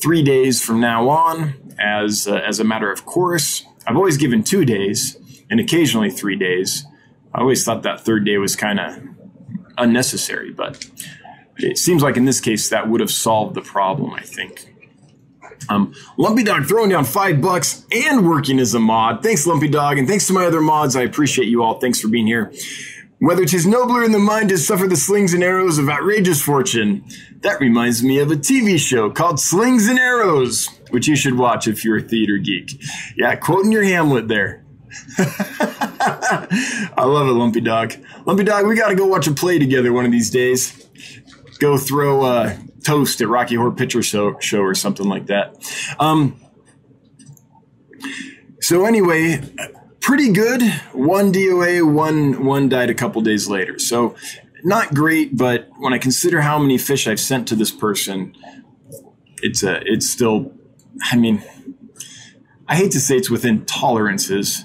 three 0.00 0.22
days 0.22 0.62
from 0.62 0.80
now 0.80 1.08
on 1.08 1.54
as 1.78 2.26
uh, 2.28 2.36
as 2.36 2.60
a 2.60 2.64
matter 2.64 2.90
of 2.90 3.04
course. 3.04 3.64
I've 3.86 3.96
always 3.96 4.16
given 4.16 4.44
two 4.44 4.64
days 4.64 5.16
and 5.50 5.58
occasionally 5.58 6.10
three 6.10 6.36
days. 6.36 6.86
I 7.34 7.40
always 7.40 7.64
thought 7.64 7.82
that 7.82 8.00
third 8.00 8.24
day 8.24 8.38
was 8.38 8.54
kind 8.54 8.78
of 8.78 9.02
unnecessary, 9.78 10.52
but 10.52 10.88
it 11.56 11.78
seems 11.78 12.02
like 12.02 12.16
in 12.16 12.24
this 12.24 12.40
case 12.40 12.68
that 12.70 12.88
would 12.88 13.00
have 13.00 13.10
solved 13.10 13.54
the 13.54 13.62
problem. 13.62 14.12
I 14.12 14.22
think. 14.22 14.68
Um, 15.68 15.94
Lumpy 16.16 16.42
Dog 16.42 16.66
throwing 16.66 16.90
down 16.90 17.04
five 17.04 17.40
bucks 17.40 17.86
and 17.92 18.28
working 18.28 18.58
as 18.58 18.74
a 18.74 18.80
mod. 18.80 19.22
Thanks, 19.22 19.46
Lumpy 19.46 19.68
Dog, 19.68 19.96
and 19.96 20.08
thanks 20.08 20.26
to 20.26 20.32
my 20.32 20.44
other 20.44 20.60
mods. 20.60 20.96
I 20.96 21.02
appreciate 21.02 21.46
you 21.46 21.62
all. 21.62 21.78
Thanks 21.78 22.00
for 22.00 22.08
being 22.08 22.26
here. 22.26 22.52
Whether 23.22 23.44
'tis 23.44 23.68
nobler 23.68 24.02
in 24.02 24.10
the 24.10 24.18
mind 24.18 24.48
to 24.48 24.58
suffer 24.58 24.88
the 24.88 24.96
slings 24.96 25.32
and 25.32 25.44
arrows 25.44 25.78
of 25.78 25.88
outrageous 25.88 26.42
fortune. 26.42 27.04
That 27.42 27.60
reminds 27.60 28.02
me 28.02 28.18
of 28.18 28.32
a 28.32 28.34
TV 28.34 28.76
show 28.80 29.10
called 29.10 29.38
Slings 29.38 29.88
and 29.88 29.96
Arrows, 29.96 30.68
which 30.90 31.06
you 31.06 31.14
should 31.14 31.38
watch 31.38 31.68
if 31.68 31.84
you're 31.84 31.98
a 31.98 32.02
theater 32.02 32.36
geek. 32.36 32.82
Yeah, 33.16 33.36
quoting 33.36 33.70
your 33.70 33.84
Hamlet 33.84 34.26
there. 34.26 34.64
I 35.18 37.04
love 37.04 37.28
it, 37.28 37.34
Lumpy 37.34 37.60
Dog. 37.60 37.94
Lumpy 38.26 38.42
Dog, 38.42 38.66
we 38.66 38.74
got 38.74 38.88
to 38.88 38.96
go 38.96 39.06
watch 39.06 39.28
a 39.28 39.32
play 39.32 39.56
together 39.56 39.92
one 39.92 40.04
of 40.04 40.10
these 40.10 40.28
days. 40.28 40.84
Go 41.60 41.78
throw 41.78 42.24
uh, 42.24 42.56
toast 42.82 43.20
at 43.20 43.28
Rocky 43.28 43.54
Horror 43.54 43.70
Picture 43.70 44.02
Show, 44.02 44.36
show 44.40 44.62
or 44.62 44.74
something 44.74 45.06
like 45.06 45.26
that. 45.26 45.54
Um, 46.00 46.40
so 48.60 48.84
anyway, 48.84 49.40
pretty 50.02 50.32
good. 50.32 50.62
One 50.92 51.32
DOA, 51.32 51.90
one 51.90 52.44
one 52.44 52.68
died 52.68 52.90
a 52.90 52.94
couple 52.94 53.22
days 53.22 53.48
later. 53.48 53.78
So 53.78 54.14
not 54.64 54.94
great, 54.94 55.36
but 55.36 55.68
when 55.78 55.92
I 55.92 55.98
consider 55.98 56.42
how 56.42 56.58
many 56.58 56.78
fish 56.78 57.06
I've 57.06 57.20
sent 57.20 57.48
to 57.48 57.56
this 57.56 57.70
person, 57.70 58.36
it's 59.42 59.62
a 59.62 59.80
it's 59.84 60.10
still. 60.10 60.52
I 61.10 61.16
mean, 61.16 61.42
I 62.68 62.76
hate 62.76 62.92
to 62.92 63.00
say 63.00 63.16
it's 63.16 63.30
within 63.30 63.64
tolerances 63.64 64.64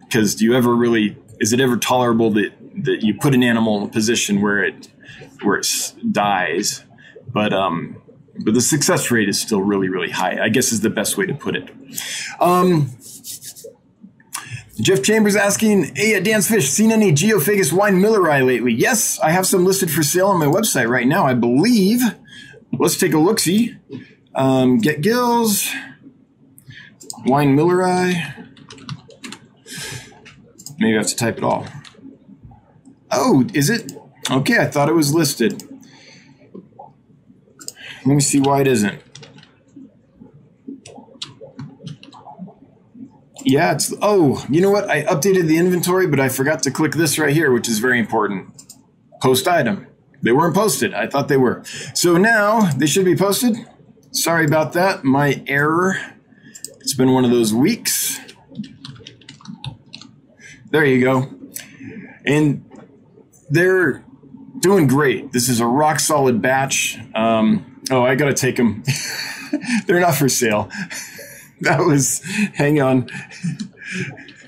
because 0.00 0.34
do 0.34 0.44
you 0.44 0.54
ever 0.54 0.74
really 0.74 1.16
is 1.40 1.52
it 1.52 1.60
ever 1.60 1.76
tolerable 1.76 2.30
that 2.30 2.52
that 2.84 3.02
you 3.02 3.14
put 3.14 3.34
an 3.34 3.42
animal 3.42 3.78
in 3.78 3.84
a 3.84 3.88
position 3.88 4.40
where 4.40 4.64
it 4.64 4.88
where 5.42 5.58
it 5.58 5.66
dies 6.10 6.84
but 7.32 7.52
um 7.52 8.00
but 8.44 8.54
the 8.54 8.60
success 8.60 9.10
rate 9.10 9.28
is 9.28 9.40
still 9.40 9.60
really 9.62 9.88
really 9.88 10.10
high 10.10 10.38
i 10.42 10.48
guess 10.48 10.72
is 10.72 10.80
the 10.80 10.90
best 10.90 11.16
way 11.16 11.26
to 11.26 11.34
put 11.34 11.56
it 11.56 11.70
um 12.40 12.90
Jeff 14.80 15.02
Chambers 15.02 15.36
asking, 15.36 15.94
Hey, 15.96 16.14
at 16.14 16.24
Dan's 16.24 16.48
Fish, 16.48 16.68
seen 16.68 16.92
any 16.92 17.10
Geophagus 17.12 17.72
winemilleri 17.72 18.44
lately? 18.44 18.72
Yes, 18.72 19.18
I 19.20 19.30
have 19.30 19.46
some 19.46 19.64
listed 19.64 19.90
for 19.90 20.02
sale 20.02 20.28
on 20.28 20.38
my 20.38 20.46
website 20.46 20.88
right 20.88 21.06
now, 21.06 21.26
I 21.26 21.34
believe. 21.34 22.00
Let's 22.72 22.98
take 22.98 23.14
a 23.14 23.18
look 23.18 23.38
see. 23.38 23.76
Um, 24.34 24.78
get 24.78 25.00
gills, 25.00 25.70
winemilleri. 27.24 28.34
Maybe 30.78 30.94
I 30.94 30.98
have 30.98 31.06
to 31.06 31.16
type 31.16 31.38
it 31.38 31.44
all. 31.44 31.66
Oh, 33.10 33.46
is 33.54 33.70
it? 33.70 33.92
Okay, 34.30 34.58
I 34.58 34.66
thought 34.66 34.90
it 34.90 34.94
was 34.94 35.14
listed. 35.14 35.62
Let 38.04 38.14
me 38.14 38.20
see 38.20 38.40
why 38.40 38.60
it 38.60 38.66
isn't. 38.66 39.00
Yeah, 43.46 43.74
it's 43.74 43.94
oh, 44.02 44.44
you 44.50 44.60
know 44.60 44.72
what? 44.72 44.90
I 44.90 45.04
updated 45.04 45.46
the 45.46 45.56
inventory, 45.56 46.08
but 46.08 46.18
I 46.18 46.28
forgot 46.28 46.64
to 46.64 46.70
click 46.72 46.94
this 46.94 47.16
right 47.16 47.32
here, 47.32 47.52
which 47.52 47.68
is 47.68 47.78
very 47.78 48.00
important. 48.00 48.50
Post 49.22 49.46
item. 49.46 49.86
They 50.20 50.32
weren't 50.32 50.56
posted. 50.56 50.92
I 50.92 51.06
thought 51.06 51.28
they 51.28 51.36
were. 51.36 51.62
So 51.94 52.16
now 52.16 52.72
they 52.72 52.86
should 52.86 53.04
be 53.04 53.14
posted. 53.14 53.56
Sorry 54.10 54.44
about 54.44 54.72
that. 54.72 55.04
My 55.04 55.44
error. 55.46 55.96
It's 56.80 56.94
been 56.94 57.12
one 57.12 57.24
of 57.24 57.30
those 57.30 57.54
weeks. 57.54 58.18
There 60.70 60.84
you 60.84 61.00
go. 61.00 61.30
And 62.24 62.68
they're 63.48 64.04
doing 64.58 64.88
great. 64.88 65.30
This 65.30 65.48
is 65.48 65.60
a 65.60 65.66
rock 65.66 66.00
solid 66.00 66.42
batch. 66.42 66.98
Um, 67.14 67.80
oh, 67.92 68.04
I 68.04 68.16
got 68.16 68.26
to 68.26 68.34
take 68.34 68.56
them. 68.56 68.82
they're 69.86 70.00
not 70.00 70.16
for 70.16 70.28
sale. 70.28 70.68
that 71.60 71.80
was, 71.80 72.22
hang 72.54 72.80
on. 72.80 73.08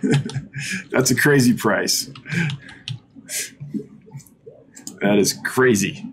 That's 0.90 1.10
a 1.10 1.14
crazy 1.14 1.54
price. 1.54 2.10
That 5.00 5.18
is 5.18 5.32
crazy. 5.44 6.04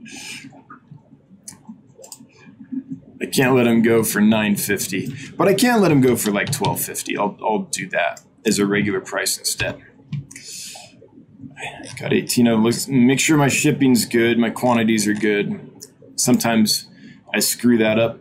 I 3.22 3.26
can't 3.26 3.56
let 3.56 3.66
him 3.66 3.82
go 3.82 4.04
for 4.04 4.22
950, 4.22 5.34
but 5.36 5.48
I 5.48 5.54
can't 5.54 5.82
let 5.82 5.92
him 5.92 6.02
go 6.02 6.16
for 6.16 6.32
like 6.32 6.48
1250. 6.48 7.18
I'll, 7.18 7.38
I'll 7.42 7.60
do 7.64 7.90
that 7.90 8.22
as 8.46 8.60
a 8.60 8.66
regular 8.66 9.02
price 9.02 9.38
instead. 9.38 9.82
Got 12.00 12.14
18 12.14 12.48
of 12.48 12.60
let's 12.60 12.88
make 12.88 13.20
sure 13.20 13.38
my 13.38 13.48
shipping's 13.48 14.06
good, 14.06 14.38
my 14.38 14.50
quantities 14.50 15.08
are 15.08 15.14
good. 15.14 15.88
Sometimes 16.18 16.88
I 17.34 17.40
screw 17.40 17.78
that 17.78 17.98
up 17.98 18.20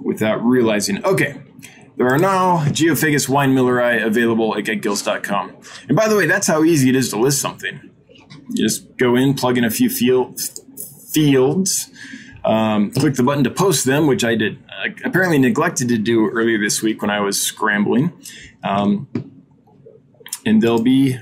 without 0.00 0.42
realizing. 0.44 1.04
Okay, 1.04 1.40
there 2.00 2.08
are 2.08 2.18
now 2.18 2.64
Geophagus 2.64 3.28
winemilleri 3.28 4.02
available 4.02 4.56
at 4.56 4.64
getgills.com. 4.64 5.54
And 5.86 5.94
by 5.94 6.08
the 6.08 6.16
way, 6.16 6.24
that's 6.24 6.46
how 6.46 6.64
easy 6.64 6.88
it 6.88 6.96
is 6.96 7.10
to 7.10 7.18
list 7.18 7.42
something. 7.42 7.90
You 8.48 8.64
just 8.64 8.96
go 8.96 9.16
in, 9.16 9.34
plug 9.34 9.58
in 9.58 9.64
a 9.64 9.70
few 9.70 9.90
field, 9.90 10.40
fields, 11.12 11.90
um, 12.42 12.90
click 12.92 13.16
the 13.16 13.22
button 13.22 13.44
to 13.44 13.50
post 13.50 13.84
them, 13.84 14.06
which 14.06 14.24
I 14.24 14.34
did 14.34 14.56
uh, 14.70 14.88
apparently 15.04 15.36
neglected 15.36 15.88
to 15.88 15.98
do 15.98 16.30
earlier 16.30 16.58
this 16.58 16.82
week 16.82 17.02
when 17.02 17.10
I 17.10 17.20
was 17.20 17.38
scrambling. 17.38 18.14
Um, 18.64 19.06
and 20.46 20.62
they'll 20.62 20.82
be 20.82 21.18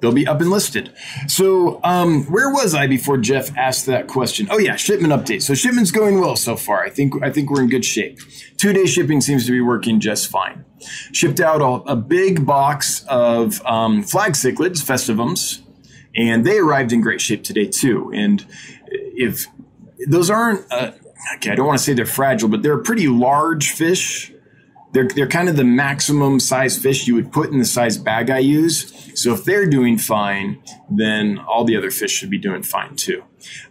they'll 0.00 0.12
be 0.12 0.26
up 0.26 0.40
and 0.40 0.50
listed. 0.50 0.92
So, 1.26 1.80
um, 1.84 2.24
where 2.24 2.50
was 2.50 2.74
I 2.74 2.86
before 2.86 3.18
Jeff 3.18 3.56
asked 3.56 3.86
that 3.86 4.06
question? 4.06 4.48
Oh 4.50 4.58
yeah, 4.58 4.76
shipment 4.76 5.12
update. 5.12 5.42
So 5.42 5.54
shipment's 5.54 5.90
going 5.90 6.20
well 6.20 6.36
so 6.36 6.56
far. 6.56 6.82
I 6.82 6.90
think 6.90 7.22
I 7.22 7.30
think 7.30 7.50
we're 7.50 7.62
in 7.62 7.68
good 7.68 7.84
shape. 7.84 8.18
Two 8.56 8.72
day 8.72 8.86
shipping 8.86 9.20
seems 9.20 9.46
to 9.46 9.52
be 9.52 9.60
working 9.60 10.00
just 10.00 10.28
fine. 10.28 10.64
Shipped 11.12 11.40
out 11.40 11.60
a, 11.60 11.92
a 11.92 11.96
big 11.96 12.46
box 12.46 13.04
of 13.08 13.64
um, 13.66 14.02
flag 14.02 14.32
cichlids, 14.32 14.82
festivums, 14.82 15.60
and 16.16 16.44
they 16.44 16.58
arrived 16.58 16.92
in 16.92 17.00
great 17.00 17.20
shape 17.20 17.44
today 17.44 17.66
too. 17.66 18.10
And 18.14 18.44
if 18.88 19.46
those 20.08 20.30
aren't 20.30 20.64
uh, 20.72 20.92
okay, 21.36 21.50
I 21.50 21.54
don't 21.54 21.66
want 21.66 21.78
to 21.78 21.84
say 21.84 21.92
they're 21.92 22.06
fragile, 22.06 22.48
but 22.48 22.62
they're 22.62 22.78
pretty 22.78 23.08
large 23.08 23.70
fish 23.70 24.32
they're, 24.92 25.08
they're 25.08 25.28
kind 25.28 25.48
of 25.48 25.56
the 25.56 25.64
maximum 25.64 26.40
size 26.40 26.78
fish 26.78 27.06
you 27.06 27.14
would 27.14 27.32
put 27.32 27.50
in 27.50 27.58
the 27.58 27.64
size 27.64 27.96
bag 27.96 28.30
I 28.30 28.38
use. 28.38 29.12
So 29.14 29.32
if 29.32 29.44
they're 29.44 29.66
doing 29.66 29.98
fine, 29.98 30.62
then 30.90 31.38
all 31.38 31.64
the 31.64 31.76
other 31.76 31.90
fish 31.90 32.12
should 32.12 32.30
be 32.30 32.38
doing 32.38 32.62
fine 32.62 32.96
too. 32.96 33.22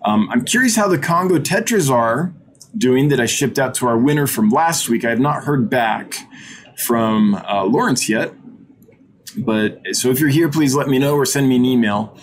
Um, 0.04 0.30
I'm 0.32 0.46
curious 0.46 0.76
how 0.76 0.88
the 0.88 0.98
Congo 0.98 1.40
tetras 1.40 1.92
are 1.92 2.34
doing 2.78 3.10
that 3.10 3.20
I 3.20 3.26
shipped 3.26 3.60
out 3.60 3.74
to 3.76 3.88
our 3.88 3.98
winner 3.98 4.28
from 4.28 4.50
last 4.50 4.90
week. 4.90 5.04
I 5.04 5.10
have 5.10 5.20
not 5.20 5.44
heard 5.44 5.70
back 5.70 6.16
from 6.78 7.36
uh, 7.36 7.66
Lawrence 7.66 8.08
yet. 8.08 8.34
But 9.38 9.82
so 9.92 10.10
if 10.10 10.20
you're 10.20 10.30
here, 10.30 10.50
please 10.50 10.74
let 10.76 10.88
me 10.88 11.00
know 11.00 11.16
or 11.16 11.26
send 11.26 11.50
me 11.50 11.56
an 11.58 11.66
email 11.66 12.18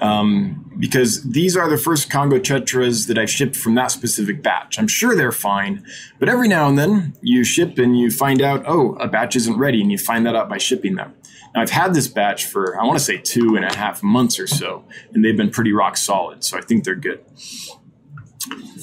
um, 0.00 0.59
because 0.80 1.22
these 1.22 1.56
are 1.56 1.68
the 1.68 1.76
first 1.76 2.10
Congo 2.10 2.38
tetras 2.38 3.06
that 3.06 3.18
I've 3.18 3.30
shipped 3.30 3.54
from 3.54 3.74
that 3.74 3.90
specific 3.90 4.42
batch. 4.42 4.78
I'm 4.78 4.88
sure 4.88 5.14
they're 5.14 5.30
fine, 5.30 5.84
but 6.18 6.28
every 6.28 6.48
now 6.48 6.68
and 6.68 6.78
then 6.78 7.14
you 7.20 7.44
ship 7.44 7.78
and 7.78 7.98
you 7.98 8.10
find 8.10 8.40
out, 8.40 8.64
oh, 8.66 8.94
a 8.94 9.06
batch 9.06 9.36
isn't 9.36 9.58
ready, 9.58 9.82
and 9.82 9.92
you 9.92 9.98
find 9.98 10.24
that 10.26 10.34
out 10.34 10.48
by 10.48 10.58
shipping 10.58 10.96
them. 10.96 11.14
Now, 11.54 11.60
I've 11.60 11.70
had 11.70 11.94
this 11.94 12.08
batch 12.08 12.46
for, 12.46 12.80
I 12.80 12.84
want 12.84 12.98
to 12.98 13.04
say, 13.04 13.18
two 13.18 13.56
and 13.56 13.64
a 13.64 13.74
half 13.74 14.02
months 14.02 14.40
or 14.40 14.46
so, 14.46 14.84
and 15.12 15.24
they've 15.24 15.36
been 15.36 15.50
pretty 15.50 15.72
rock 15.72 15.96
solid, 15.96 16.42
so 16.44 16.56
I 16.56 16.62
think 16.62 16.84
they're 16.84 16.94
good. 16.94 17.24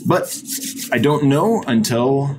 But 0.06 0.42
I 0.92 1.00
don't 1.00 1.25
know 1.25 1.63
until 1.66 2.38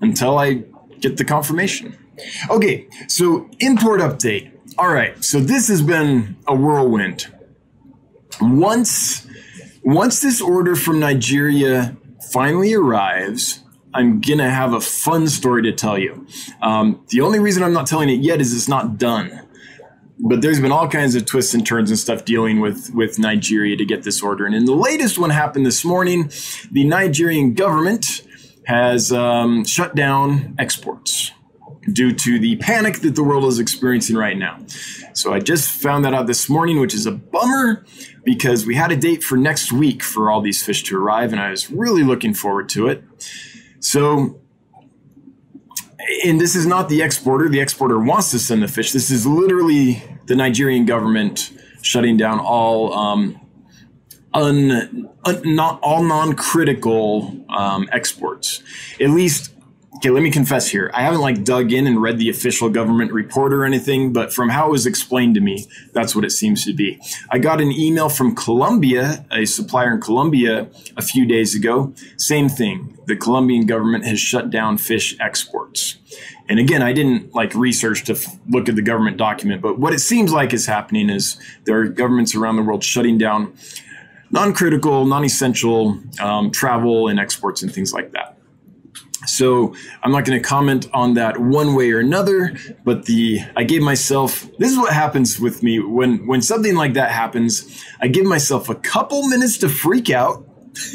until 0.00 0.38
I 0.38 0.64
get 1.00 1.16
the 1.16 1.24
confirmation. 1.24 1.96
Okay, 2.48 2.86
so 3.08 3.50
import 3.58 4.00
update. 4.00 4.52
All 4.78 4.92
right, 4.92 5.22
so 5.24 5.40
this 5.40 5.68
has 5.68 5.82
been 5.82 6.36
a 6.46 6.54
whirlwind 6.54 7.32
once 8.40 9.26
once 9.82 10.20
this 10.20 10.40
order 10.40 10.74
from 10.74 10.98
Nigeria 10.98 11.96
finally 12.32 12.74
arrives, 12.74 13.60
I'm 13.94 14.20
gonna 14.20 14.50
have 14.50 14.72
a 14.72 14.80
fun 14.80 15.28
story 15.28 15.62
to 15.62 15.72
tell 15.72 15.98
you. 15.98 16.26
Um, 16.60 17.04
the 17.08 17.20
only 17.20 17.38
reason 17.38 17.62
I'm 17.62 17.72
not 17.72 17.86
telling 17.86 18.08
it 18.08 18.20
yet 18.20 18.40
is 18.40 18.54
it's 18.54 18.68
not 18.68 18.98
done. 18.98 19.42
But 20.18 20.40
there's 20.40 20.60
been 20.60 20.72
all 20.72 20.88
kinds 20.88 21.14
of 21.14 21.26
twists 21.26 21.52
and 21.52 21.66
turns 21.66 21.90
and 21.90 21.98
stuff 21.98 22.24
dealing 22.24 22.60
with 22.60 22.90
with 22.94 23.18
Nigeria 23.18 23.76
to 23.76 23.84
get 23.84 24.02
this 24.02 24.22
order. 24.22 24.46
And 24.46 24.54
in 24.54 24.64
the 24.64 24.74
latest 24.74 25.18
one 25.18 25.30
happened 25.30 25.66
this 25.66 25.84
morning, 25.84 26.30
the 26.72 26.84
Nigerian 26.84 27.54
government 27.54 28.22
has 28.66 29.12
um, 29.12 29.64
shut 29.64 29.94
down 29.94 30.54
exports 30.58 31.32
due 31.92 32.12
to 32.12 32.38
the 32.38 32.56
panic 32.56 33.00
that 33.00 33.14
the 33.14 33.22
world 33.22 33.44
is 33.44 33.58
experiencing 33.58 34.16
right 34.16 34.36
now. 34.36 34.58
So 35.12 35.32
I 35.32 35.38
just 35.38 35.70
found 35.70 36.04
that 36.04 36.14
out 36.14 36.26
this 36.26 36.48
morning, 36.48 36.80
which 36.80 36.94
is 36.94 37.06
a 37.06 37.12
bummer 37.12 37.84
because 38.26 38.66
we 38.66 38.74
had 38.74 38.90
a 38.90 38.96
date 38.96 39.22
for 39.22 39.36
next 39.36 39.72
week 39.72 40.02
for 40.02 40.30
all 40.30 40.40
these 40.40 40.60
fish 40.62 40.82
to 40.82 40.98
arrive, 40.98 41.32
and 41.32 41.40
I 41.40 41.50
was 41.50 41.70
really 41.70 42.02
looking 42.02 42.34
forward 42.34 42.68
to 42.70 42.88
it. 42.88 43.04
So, 43.78 44.40
and 46.24 46.40
this 46.40 46.56
is 46.56 46.66
not 46.66 46.88
the 46.88 47.02
exporter. 47.02 47.48
The 47.48 47.60
exporter 47.60 48.00
wants 48.00 48.32
to 48.32 48.40
send 48.40 48.64
the 48.64 48.68
fish. 48.68 48.90
This 48.90 49.12
is 49.12 49.28
literally 49.28 50.02
the 50.26 50.34
Nigerian 50.34 50.86
government 50.86 51.52
shutting 51.82 52.16
down 52.16 52.40
all 52.40 52.92
um, 52.92 53.40
un, 54.34 55.08
un 55.24 55.42
not 55.44 55.78
all 55.80 56.02
non-critical 56.02 57.44
um, 57.48 57.88
exports. 57.92 58.60
At 59.00 59.10
least 59.10 59.52
okay, 59.96 60.10
let 60.10 60.22
me 60.22 60.30
confess 60.30 60.68
here. 60.68 60.90
I 60.94 61.02
haven't 61.02 61.20
like 61.20 61.44
dug 61.44 61.72
in 61.72 61.86
and 61.86 62.00
read 62.00 62.18
the 62.18 62.28
official 62.28 62.68
government 62.68 63.12
report 63.12 63.52
or 63.52 63.64
anything, 63.64 64.12
but 64.12 64.32
from 64.32 64.50
how 64.50 64.68
it 64.68 64.70
was 64.70 64.86
explained 64.86 65.34
to 65.36 65.40
me, 65.40 65.66
that's 65.92 66.14
what 66.14 66.24
it 66.24 66.30
seems 66.30 66.64
to 66.66 66.72
be. 66.72 67.00
I 67.30 67.38
got 67.38 67.60
an 67.60 67.72
email 67.72 68.08
from 68.08 68.34
Colombia, 68.34 69.24
a 69.30 69.44
supplier 69.46 69.94
in 69.94 70.00
Colombia, 70.00 70.68
a 70.96 71.02
few 71.02 71.26
days 71.26 71.54
ago. 71.54 71.94
Same 72.16 72.48
thing. 72.48 72.98
The 73.06 73.16
Colombian 73.16 73.66
government 73.66 74.04
has 74.04 74.20
shut 74.20 74.50
down 74.50 74.78
fish 74.78 75.16
exports. 75.20 75.96
And 76.48 76.60
again, 76.60 76.82
I 76.82 76.92
didn't 76.92 77.34
like 77.34 77.54
research 77.54 78.04
to 78.04 78.12
f- 78.12 78.36
look 78.48 78.68
at 78.68 78.76
the 78.76 78.82
government 78.82 79.16
document, 79.16 79.62
but 79.62 79.78
what 79.78 79.92
it 79.92 79.98
seems 79.98 80.32
like 80.32 80.52
is 80.52 80.66
happening 80.66 81.10
is 81.10 81.36
there 81.64 81.80
are 81.80 81.88
governments 81.88 82.34
around 82.36 82.56
the 82.56 82.62
world 82.62 82.84
shutting 82.84 83.18
down 83.18 83.52
non-critical, 84.30 85.06
non-essential 85.06 85.98
um, 86.20 86.50
travel 86.50 87.08
and 87.08 87.18
exports 87.18 87.62
and 87.62 87.72
things 87.72 87.92
like 87.92 88.12
that. 88.12 88.35
So 89.28 89.74
I'm 90.02 90.12
not 90.12 90.24
going 90.24 90.40
to 90.40 90.46
comment 90.46 90.88
on 90.92 91.14
that 91.14 91.38
one 91.38 91.74
way 91.74 91.90
or 91.92 92.00
another, 92.00 92.56
but 92.84 93.06
the 93.06 93.40
I 93.56 93.64
gave 93.64 93.82
myself 93.82 94.48
this 94.58 94.72
is 94.72 94.78
what 94.78 94.92
happens 94.92 95.38
with 95.38 95.62
me 95.62 95.80
when 95.80 96.26
when 96.26 96.42
something 96.42 96.74
like 96.74 96.94
that 96.94 97.10
happens, 97.10 97.84
I 98.00 98.08
give 98.08 98.26
myself 98.26 98.68
a 98.68 98.74
couple 98.74 99.26
minutes 99.28 99.58
to 99.58 99.68
freak 99.68 100.10
out. 100.10 100.44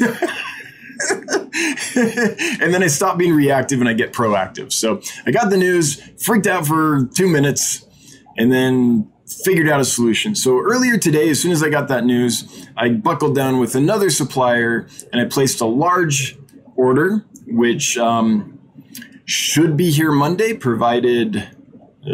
and 1.96 2.72
then 2.72 2.82
I 2.82 2.86
stop 2.86 3.18
being 3.18 3.34
reactive 3.34 3.80
and 3.80 3.88
I 3.88 3.92
get 3.92 4.12
proactive. 4.12 4.72
So 4.72 5.00
I 5.26 5.30
got 5.30 5.50
the 5.50 5.56
news, 5.56 6.00
freaked 6.22 6.46
out 6.46 6.66
for 6.66 7.06
2 7.14 7.26
minutes 7.26 7.84
and 8.36 8.52
then 8.52 9.10
figured 9.44 9.68
out 9.68 9.80
a 9.80 9.84
solution. 9.84 10.34
So 10.34 10.60
earlier 10.60 10.98
today, 10.98 11.30
as 11.30 11.40
soon 11.40 11.52
as 11.52 11.62
I 11.62 11.70
got 11.70 11.88
that 11.88 12.04
news, 12.04 12.68
I 12.76 12.90
buckled 12.90 13.34
down 13.34 13.58
with 13.58 13.74
another 13.74 14.10
supplier 14.10 14.86
and 15.12 15.20
I 15.20 15.24
placed 15.24 15.60
a 15.60 15.66
large 15.66 16.38
order 16.76 17.24
which 17.52 17.98
um, 17.98 18.58
should 19.24 19.76
be 19.76 19.90
here 19.90 20.12
Monday, 20.12 20.54
provided 20.54 21.36
uh, 21.36 22.08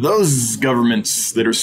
those 0.00 0.56
governments 0.56 1.32
that 1.32 1.46
are 1.46 1.54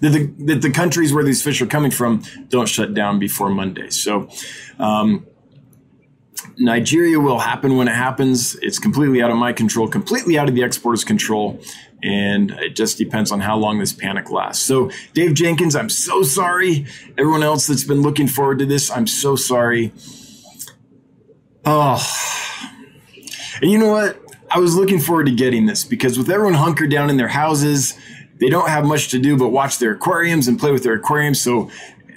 that 0.00 0.10
the, 0.10 0.44
that 0.46 0.62
the 0.62 0.70
countries 0.70 1.12
where 1.12 1.22
these 1.22 1.42
fish 1.42 1.62
are 1.62 1.66
coming 1.66 1.90
from 1.90 2.24
don't 2.48 2.68
shut 2.68 2.94
down 2.94 3.18
before 3.18 3.50
Monday. 3.50 3.90
So. 3.90 4.28
Um, 4.78 5.26
Nigeria 6.58 7.18
will 7.18 7.38
happen 7.38 7.76
when 7.76 7.88
it 7.88 7.94
happens. 7.94 8.56
It's 8.56 8.78
completely 8.78 9.22
out 9.22 9.30
of 9.30 9.36
my 9.36 9.52
control, 9.52 9.88
completely 9.88 10.38
out 10.38 10.48
of 10.48 10.54
the 10.54 10.62
exporter's 10.62 11.04
control. 11.04 11.60
And 12.02 12.50
it 12.50 12.70
just 12.70 12.98
depends 12.98 13.30
on 13.30 13.40
how 13.40 13.56
long 13.56 13.78
this 13.78 13.92
panic 13.92 14.30
lasts. 14.30 14.64
So, 14.64 14.90
Dave 15.14 15.34
Jenkins, 15.34 15.76
I'm 15.76 15.88
so 15.88 16.24
sorry. 16.24 16.86
Everyone 17.16 17.44
else 17.44 17.68
that's 17.68 17.84
been 17.84 18.02
looking 18.02 18.26
forward 18.26 18.58
to 18.58 18.66
this, 18.66 18.90
I'm 18.90 19.06
so 19.06 19.36
sorry. 19.36 19.92
Oh, 21.64 22.00
and 23.60 23.70
you 23.70 23.78
know 23.78 23.90
what? 23.90 24.18
I 24.50 24.58
was 24.58 24.74
looking 24.74 24.98
forward 24.98 25.26
to 25.26 25.32
getting 25.32 25.66
this 25.66 25.84
because 25.84 26.18
with 26.18 26.28
everyone 26.28 26.54
hunkered 26.54 26.90
down 26.90 27.08
in 27.08 27.16
their 27.16 27.28
houses, 27.28 27.96
they 28.38 28.50
don't 28.50 28.68
have 28.68 28.84
much 28.84 29.08
to 29.10 29.18
do 29.18 29.36
but 29.36 29.48
watch 29.48 29.78
their 29.78 29.92
aquariums 29.92 30.48
and 30.48 30.58
play 30.58 30.72
with 30.72 30.82
their 30.82 30.94
aquariums. 30.94 31.40
So, 31.40 31.70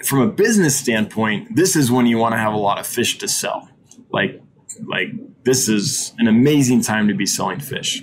from 0.04 0.20
a 0.20 0.26
business 0.26 0.76
standpoint, 0.76 1.56
this 1.56 1.76
is 1.76 1.90
when 1.90 2.06
you 2.06 2.18
want 2.18 2.34
to 2.34 2.38
have 2.38 2.52
a 2.52 2.58
lot 2.58 2.78
of 2.78 2.86
fish 2.86 3.18
to 3.18 3.28
sell. 3.28 3.68
Like, 4.10 4.42
like 4.84 5.08
this 5.44 5.68
is 5.68 6.12
an 6.18 6.26
amazing 6.26 6.82
time 6.82 7.08
to 7.08 7.14
be 7.14 7.26
selling 7.26 7.60
fish. 7.60 8.02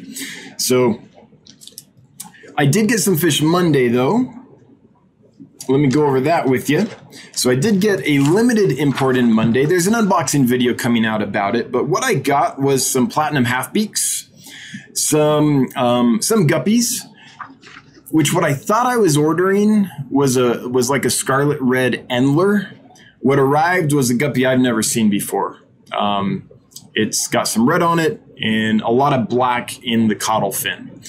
So, 0.58 1.02
I 2.58 2.66
did 2.66 2.88
get 2.88 3.00
some 3.00 3.18
fish 3.18 3.42
Monday 3.42 3.90
though. 3.90 4.34
Let 5.70 5.80
me 5.80 5.88
go 5.88 6.06
over 6.06 6.20
that 6.22 6.48
with 6.48 6.70
you. 6.70 6.88
So 7.32 7.50
I 7.50 7.56
did 7.56 7.80
get 7.80 8.06
a 8.06 8.20
limited 8.20 8.72
import 8.72 9.16
in 9.16 9.32
Monday. 9.32 9.66
There's 9.66 9.88
an 9.88 9.94
unboxing 9.94 10.46
video 10.46 10.74
coming 10.74 11.06
out 11.06 11.22
about 11.22 11.56
it, 11.56 11.72
but 11.72 11.88
what 11.88 12.04
I 12.04 12.16
got 12.16 12.60
was 12.60 12.90
some 12.90 13.08
platinum 13.08 13.46
half 13.46 13.72
beaks, 13.72 14.30
some 14.94 15.70
um, 15.76 16.22
some 16.22 16.48
guppies, 16.48 17.02
which 18.12 18.34
what 18.34 18.44
I 18.44 18.54
thought 18.54 18.86
I 18.86 18.98
was 18.98 19.16
ordering 19.16 19.90
was 20.10 20.36
a 20.36 20.68
was 20.68 20.90
like 20.90 21.06
a 21.06 21.10
scarlet 21.10 21.60
red 21.62 22.06
Endler. 22.10 22.76
What 23.20 23.40
arrived 23.40 23.94
was 23.94 24.10
a 24.10 24.14
guppy 24.14 24.46
I've 24.46 24.60
never 24.60 24.84
seen 24.84 25.10
before. 25.10 25.60
Um, 25.98 26.50
it's 26.94 27.28
got 27.28 27.48
some 27.48 27.68
red 27.68 27.82
on 27.82 28.00
it 28.00 28.22
and 28.42 28.82
a 28.82 28.90
lot 28.90 29.14
of 29.14 29.30
black 29.30 29.82
in 29.84 30.10
the 30.10 30.16
caudal 30.16 30.52
fin. 30.52 31.02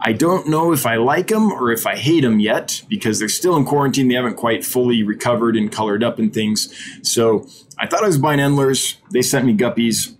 I 0.00 0.12
don't 0.12 0.48
know 0.48 0.72
if 0.72 0.86
I 0.86 0.96
like 0.96 1.28
them 1.28 1.50
or 1.52 1.72
if 1.72 1.86
I 1.86 1.96
hate 1.96 2.20
them 2.20 2.38
yet 2.38 2.82
because 2.88 3.18
they're 3.18 3.28
still 3.28 3.56
in 3.56 3.64
quarantine. 3.64 4.08
They 4.08 4.14
haven't 4.14 4.36
quite 4.36 4.64
fully 4.64 5.02
recovered 5.02 5.56
and 5.56 5.72
colored 5.72 6.04
up 6.04 6.18
and 6.18 6.32
things. 6.32 6.72
So 7.02 7.46
I 7.78 7.86
thought 7.86 8.02
I 8.02 8.06
was 8.06 8.18
buying 8.18 8.40
Endlers. 8.40 8.98
They 9.12 9.22
sent 9.22 9.46
me 9.46 9.56
guppies. 9.56 10.14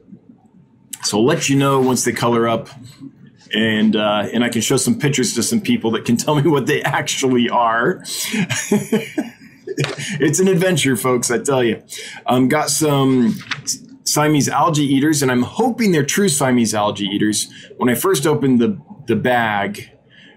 So 1.03 1.19
I'll 1.19 1.27
let 1.27 1.49
you 1.49 1.57
know 1.57 1.81
once 1.81 2.05
they 2.05 2.13
color 2.13 2.49
up. 2.49 2.69
And 3.55 3.95
uh, 3.95 4.29
and 4.33 4.43
I 4.43 4.49
can 4.49 4.61
show 4.61 4.77
some 4.77 4.99
pictures 4.99 5.35
to 5.35 5.43
some 5.43 5.61
people 5.61 5.93
that 5.93 6.05
can 6.05 6.17
tell 6.25 6.35
me 6.35 6.49
what 6.49 6.67
they 6.67 6.83
actually 6.83 7.49
are. 7.49 8.03
it's 10.19 10.41
an 10.41 10.49
adventure, 10.49 10.97
folks. 10.97 11.31
I 11.31 11.39
tell 11.39 11.63
you. 11.63 11.83
Um, 12.27 12.49
got 12.49 12.71
some 12.71 13.37
Siamese 14.05 14.49
algae 14.49 14.85
eaters, 14.85 15.23
and 15.23 15.31
I'm 15.31 15.43
hoping 15.43 15.93
they're 15.93 16.05
true 16.05 16.29
Siamese 16.29 16.75
algae 16.75 17.05
eaters. 17.05 17.49
When 17.77 17.89
I 17.89 17.95
first 17.95 18.27
opened 18.27 18.61
the 18.61 18.81
the 19.07 19.17
bag 19.17 19.91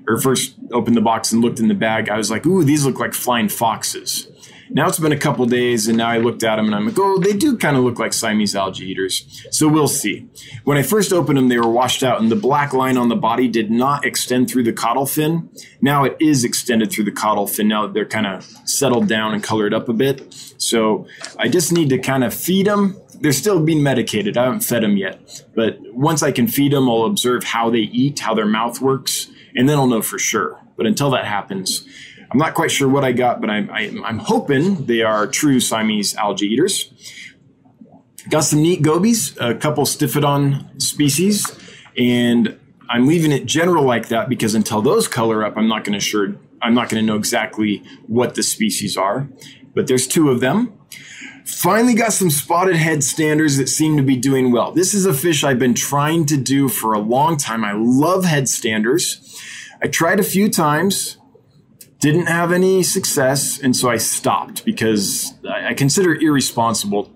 or 0.08 0.20
first 0.20 0.56
opened 0.72 0.98
the 0.98 1.02
box 1.02 1.32
and 1.32 1.42
looked 1.42 1.60
in 1.60 1.68
the 1.68 1.74
bag, 1.76 2.10
I 2.10 2.18
was 2.18 2.32
like, 2.32 2.46
ooh, 2.46 2.64
these 2.64 2.86
look 2.86 3.00
like 3.00 3.14
flying 3.14 3.50
foxes. 3.50 4.28
Now 4.72 4.88
it's 4.88 5.00
been 5.00 5.12
a 5.12 5.18
couple 5.18 5.46
days, 5.48 5.88
and 5.88 5.98
now 5.98 6.10
I 6.10 6.20
looked 6.20 6.44
at 6.44 6.58
them 6.58 6.68
and 6.68 6.76
I'm 6.76 6.86
like, 6.86 7.00
oh, 7.00 7.18
they 7.18 7.34
do 7.34 7.58
kind 7.58 7.76
of 7.76 7.84
look 7.84 7.98
like 7.98 8.14
Siamese 8.14 8.56
algae 8.56 8.86
eaters. 8.86 9.44
So 9.50 9.68
we'll 9.68 9.88
see. 9.88 10.28
When 10.64 10.78
I 10.78 10.84
first 10.84 11.12
opened 11.12 11.40
them, 11.40 11.50
they 11.50 11.58
were 11.58 11.72
washed 11.72 12.04
out, 12.04 12.22
and 12.22 12.32
the 12.32 12.36
black 12.36 12.72
line 12.72 12.96
on 12.96 13.10
the 13.10 13.16
body 13.16 13.48
did 13.48 13.72
not 13.72 14.06
extend 14.06 14.50
through 14.50 14.64
the 14.64 14.74
caudal 14.74 15.08
fin. 15.08 15.50
Now 15.82 16.04
it 16.04 16.18
is 16.20 16.44
extended 16.44 16.92
through 16.92 17.06
the 17.06 17.12
caudal 17.12 17.48
fin 17.48 17.68
now 17.68 17.88
that 17.88 17.94
they're 17.94 18.06
kind 18.06 18.28
of 18.28 18.44
settled 18.66 19.08
down 19.08 19.34
and 19.34 19.44
colored 19.44 19.74
up 19.74 19.90
a 19.90 19.94
bit. 19.94 20.34
So 20.60 21.08
I 21.40 21.48
just 21.48 21.72
need 21.72 21.90
to 21.90 21.98
kind 21.98 22.24
of 22.24 22.32
feed 22.32 22.68
them 22.68 23.02
they're 23.22 23.32
still 23.32 23.60
being 23.60 23.84
medicated. 23.84 24.38
I 24.38 24.46
haven't 24.46 24.62
fed 24.62 24.84
them 24.84 24.98
yet, 24.98 25.44
but 25.56 25.78
once 25.94 26.24
I 26.24 26.32
can 26.32 26.48
feed 26.48 26.72
them, 26.72 26.90
I'll 26.90 27.06
observe 27.06 27.44
how 27.44 27.70
they 27.70 27.80
eat, 27.80 28.20
how 28.20 28.34
their 28.34 28.46
mouth 28.46 28.82
works, 28.82 29.30
and 29.56 29.68
then 29.68 29.78
I'll 29.78 29.88
know 29.88 30.02
for 30.02 30.20
sure. 30.20 30.60
But 30.78 30.86
until 30.86 31.12
that 31.12 31.26
happens, 31.26 31.86
I'm 32.32 32.38
not 32.38 32.54
quite 32.54 32.72
sure 32.72 32.88
what 32.88 33.04
I 33.04 33.12
got, 33.12 33.42
but 33.42 33.50
I'm, 33.50 33.70
I, 33.72 33.82
am 33.82 34.04
i 34.06 34.10
am 34.10 34.20
hoping 34.20 34.86
they 34.86 35.02
are 35.02 35.28
true 35.28 35.60
Siamese 35.60 36.16
algae 36.16 36.48
eaters. 36.48 36.94
Got 38.30 38.42
some 38.42 38.62
neat 38.62 38.82
gobies, 38.82 39.36
a 39.38 39.56
couple 39.56 39.86
Stiphodon 39.86 40.80
species, 40.82 41.46
and 41.98 42.58
I'm 42.90 43.08
leaving 43.08 43.32
it 43.32 43.46
general 43.46 43.84
like 43.84 44.10
that 44.10 44.30
because 44.30 44.56
until 44.56 44.82
those 44.82 45.08
color 45.08 45.44
up, 45.44 45.58
I'm 45.58 45.68
not 45.68 45.84
going 45.84 45.98
to 45.98 46.00
sure 46.00 46.36
I'm 46.62 46.74
not 46.74 46.90
going 46.90 47.02
to 47.02 47.06
know 47.06 47.16
exactly 47.18 47.84
what 48.08 48.36
the 48.36 48.44
species 48.44 48.98
are. 48.98 49.30
But 49.74 49.88
there's 49.88 50.08
two 50.08 50.30
of 50.30 50.40
them. 50.40 50.74
Finally 51.56 51.94
got 51.94 52.14
some 52.14 52.30
spotted 52.30 52.76
head 52.76 53.04
standers 53.04 53.58
that 53.58 53.68
seem 53.68 53.98
to 53.98 54.04
be 54.04 54.16
doing 54.16 54.52
well. 54.52 54.72
This 54.72 54.94
is 54.94 55.06
a 55.06 55.14
fish 55.14 55.44
I've 55.44 55.60
been 55.60 55.74
trying 55.74 56.26
to 56.28 56.38
do 56.38 56.70
for 56.70 56.94
a 56.94 57.00
long 57.00 57.38
time. 57.38 57.66
I 57.66 57.74
love 57.74 58.24
head 58.24 58.48
standers. 58.48 59.38
I 59.82 59.88
tried 59.88 60.20
a 60.20 60.24
few 60.24 60.50
times, 60.50 61.18
didn't 62.00 62.28
have 62.28 62.52
any 62.52 62.84
success, 62.84 63.60
and 63.60 63.76
so 63.76 63.90
I 63.90 63.98
stopped 63.98 64.64
because 64.64 65.34
I 65.50 65.74
consider 65.74 66.14
it 66.14 66.22
irresponsible 66.22 67.12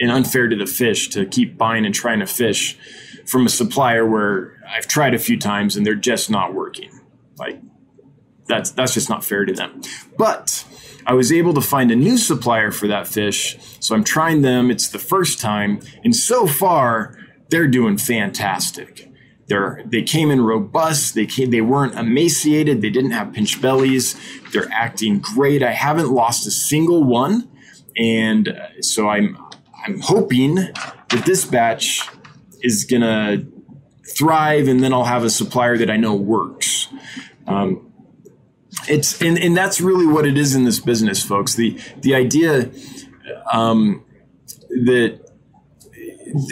and 0.00 0.10
unfair 0.10 0.48
to 0.48 0.56
the 0.56 0.66
fish 0.66 1.08
to 1.10 1.26
keep 1.26 1.56
buying 1.56 1.86
and 1.86 1.94
trying 1.94 2.20
to 2.20 2.26
fish 2.26 2.78
from 3.26 3.46
a 3.46 3.50
supplier 3.50 4.06
where 4.06 4.56
I've 4.68 4.86
tried 4.86 5.14
a 5.14 5.18
few 5.18 5.38
times 5.38 5.76
and 5.76 5.84
they're 5.84 5.94
just 5.94 6.30
not 6.30 6.54
working. 6.54 6.90
Like 7.38 7.60
that's 8.46 8.70
that's 8.70 8.94
just 8.94 9.08
not 9.08 9.24
fair 9.24 9.44
to 9.44 9.52
them. 9.52 9.82
But 10.16 10.64
I 11.08 11.14
was 11.14 11.32
able 11.32 11.54
to 11.54 11.62
find 11.62 11.90
a 11.90 11.96
new 11.96 12.18
supplier 12.18 12.70
for 12.70 12.86
that 12.86 13.08
fish. 13.08 13.56
So 13.80 13.94
I'm 13.94 14.04
trying 14.04 14.42
them. 14.42 14.70
It's 14.70 14.90
the 14.90 14.98
first 14.98 15.40
time. 15.40 15.80
And 16.04 16.14
so 16.14 16.46
far, 16.46 17.18
they're 17.48 17.66
doing 17.66 17.96
fantastic. 17.96 19.10
They're, 19.46 19.82
they 19.86 20.02
came 20.02 20.30
in 20.30 20.42
robust. 20.42 21.14
They 21.14 21.24
came, 21.24 21.50
they 21.50 21.62
weren't 21.62 21.94
emaciated. 21.94 22.82
They 22.82 22.90
didn't 22.90 23.12
have 23.12 23.32
pinch 23.32 23.62
bellies. 23.62 24.16
They're 24.52 24.70
acting 24.70 25.20
great. 25.20 25.62
I 25.62 25.72
haven't 25.72 26.10
lost 26.10 26.46
a 26.46 26.50
single 26.50 27.02
one. 27.02 27.48
And 27.96 28.48
uh, 28.48 28.82
so 28.82 29.08
I'm, 29.08 29.42
I'm 29.86 30.00
hoping 30.00 30.56
that 30.56 31.22
this 31.24 31.46
batch 31.46 32.06
is 32.60 32.84
going 32.84 33.00
to 33.00 33.46
thrive 34.14 34.68
and 34.68 34.82
then 34.82 34.92
I'll 34.92 35.04
have 35.04 35.24
a 35.24 35.30
supplier 35.30 35.78
that 35.78 35.88
I 35.90 35.96
know 35.96 36.14
works. 36.14 36.88
Um, 37.46 37.87
it's 38.86 39.20
and, 39.22 39.38
and 39.38 39.56
that's 39.56 39.80
really 39.80 40.06
what 40.06 40.26
it 40.26 40.36
is 40.36 40.54
in 40.54 40.64
this 40.64 40.78
business, 40.78 41.22
folks. 41.22 41.54
The 41.54 41.78
the 41.98 42.14
idea 42.14 42.70
um, 43.52 44.04
that 44.68 45.20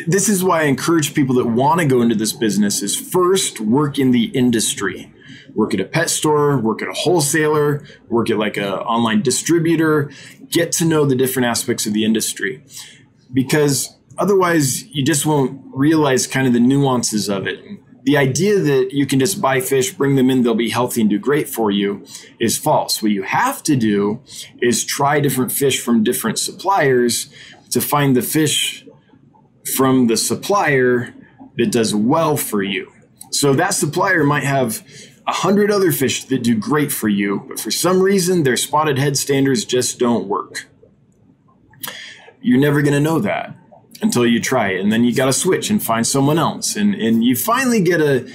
this 0.06 0.28
is 0.28 0.42
why 0.42 0.62
I 0.62 0.64
encourage 0.64 1.14
people 1.14 1.34
that 1.36 1.46
want 1.46 1.80
to 1.80 1.86
go 1.86 2.00
into 2.00 2.14
this 2.14 2.32
business 2.32 2.82
is 2.82 2.96
first 2.96 3.60
work 3.60 3.98
in 3.98 4.10
the 4.10 4.26
industry. 4.26 5.12
work 5.56 5.72
at 5.72 5.80
a 5.80 5.84
pet 5.84 6.10
store, 6.10 6.58
work 6.58 6.82
at 6.82 6.88
a 6.88 6.92
wholesaler, 6.92 7.82
work 8.08 8.30
at 8.30 8.38
like 8.38 8.56
a 8.56 8.76
online 8.82 9.22
distributor, 9.22 10.10
get 10.50 10.70
to 10.70 10.84
know 10.84 11.04
the 11.06 11.16
different 11.16 11.46
aspects 11.46 11.86
of 11.86 11.94
the 11.94 12.04
industry. 12.04 12.62
Because 13.32 13.96
otherwise 14.18 14.84
you 14.94 15.04
just 15.04 15.26
won't 15.26 15.60
realize 15.74 16.26
kind 16.26 16.46
of 16.46 16.52
the 16.52 16.60
nuances 16.60 17.28
of 17.28 17.46
it. 17.46 17.58
The 18.06 18.16
idea 18.16 18.60
that 18.60 18.92
you 18.92 19.04
can 19.04 19.18
just 19.18 19.40
buy 19.40 19.60
fish, 19.60 19.92
bring 19.92 20.14
them 20.14 20.30
in, 20.30 20.42
they'll 20.42 20.54
be 20.54 20.70
healthy 20.70 21.00
and 21.00 21.10
do 21.10 21.18
great 21.18 21.48
for 21.48 21.72
you 21.72 22.06
is 22.38 22.56
false. 22.56 23.02
What 23.02 23.10
you 23.10 23.24
have 23.24 23.64
to 23.64 23.74
do 23.74 24.22
is 24.62 24.84
try 24.84 25.18
different 25.18 25.50
fish 25.50 25.80
from 25.80 26.04
different 26.04 26.38
suppliers 26.38 27.28
to 27.70 27.80
find 27.80 28.16
the 28.16 28.22
fish 28.22 28.86
from 29.74 30.06
the 30.06 30.16
supplier 30.16 31.14
that 31.56 31.72
does 31.72 31.96
well 31.96 32.36
for 32.36 32.62
you. 32.62 32.92
So 33.32 33.52
that 33.54 33.74
supplier 33.74 34.22
might 34.22 34.44
have 34.44 34.86
a 35.26 35.32
hundred 35.32 35.72
other 35.72 35.90
fish 35.90 36.24
that 36.26 36.44
do 36.44 36.56
great 36.56 36.92
for 36.92 37.08
you, 37.08 37.44
but 37.48 37.58
for 37.58 37.72
some 37.72 38.00
reason 38.00 38.44
their 38.44 38.56
spotted 38.56 38.98
head 38.98 39.16
standers 39.16 39.64
just 39.64 39.98
don't 39.98 40.28
work. 40.28 40.68
You're 42.40 42.60
never 42.60 42.82
going 42.82 42.94
to 42.94 43.00
know 43.00 43.18
that 43.18 43.56
until 44.02 44.26
you 44.26 44.40
try 44.40 44.70
it, 44.70 44.80
and 44.80 44.92
then 44.92 45.04
you 45.04 45.14
got 45.14 45.26
to 45.26 45.32
switch 45.32 45.70
and 45.70 45.82
find 45.82 46.06
someone 46.06 46.38
else, 46.38 46.76
and 46.76 46.94
and 46.94 47.24
you 47.24 47.36
finally 47.36 47.82
get 47.82 48.00
a, 48.00 48.30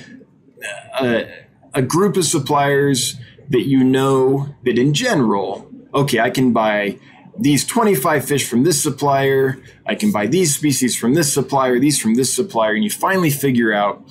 a 1.00 1.28
a 1.74 1.82
group 1.82 2.18
of 2.18 2.26
suppliers 2.26 3.16
that 3.50 3.68
you 3.68 3.84
know 3.84 4.56
that 4.64 4.78
in 4.78 4.94
general, 4.94 5.70
okay, 5.94 6.20
I 6.20 6.30
can 6.30 6.54
buy 6.54 7.00
these 7.38 7.66
25 7.66 8.26
fish 8.26 8.48
from 8.48 8.64
this 8.64 8.82
supplier. 8.82 9.62
I 9.86 9.96
can 9.96 10.12
buy 10.12 10.28
these 10.28 10.56
species 10.56 10.96
from 10.98 11.14
this 11.14 11.34
supplier, 11.34 11.80
these 11.80 12.00
from 12.00 12.16
this 12.16 12.34
supplier, 12.34 12.74
and 12.74 12.84
you 12.84 12.90
finally 12.90 13.30
figure 13.30 13.74
out 13.74 14.04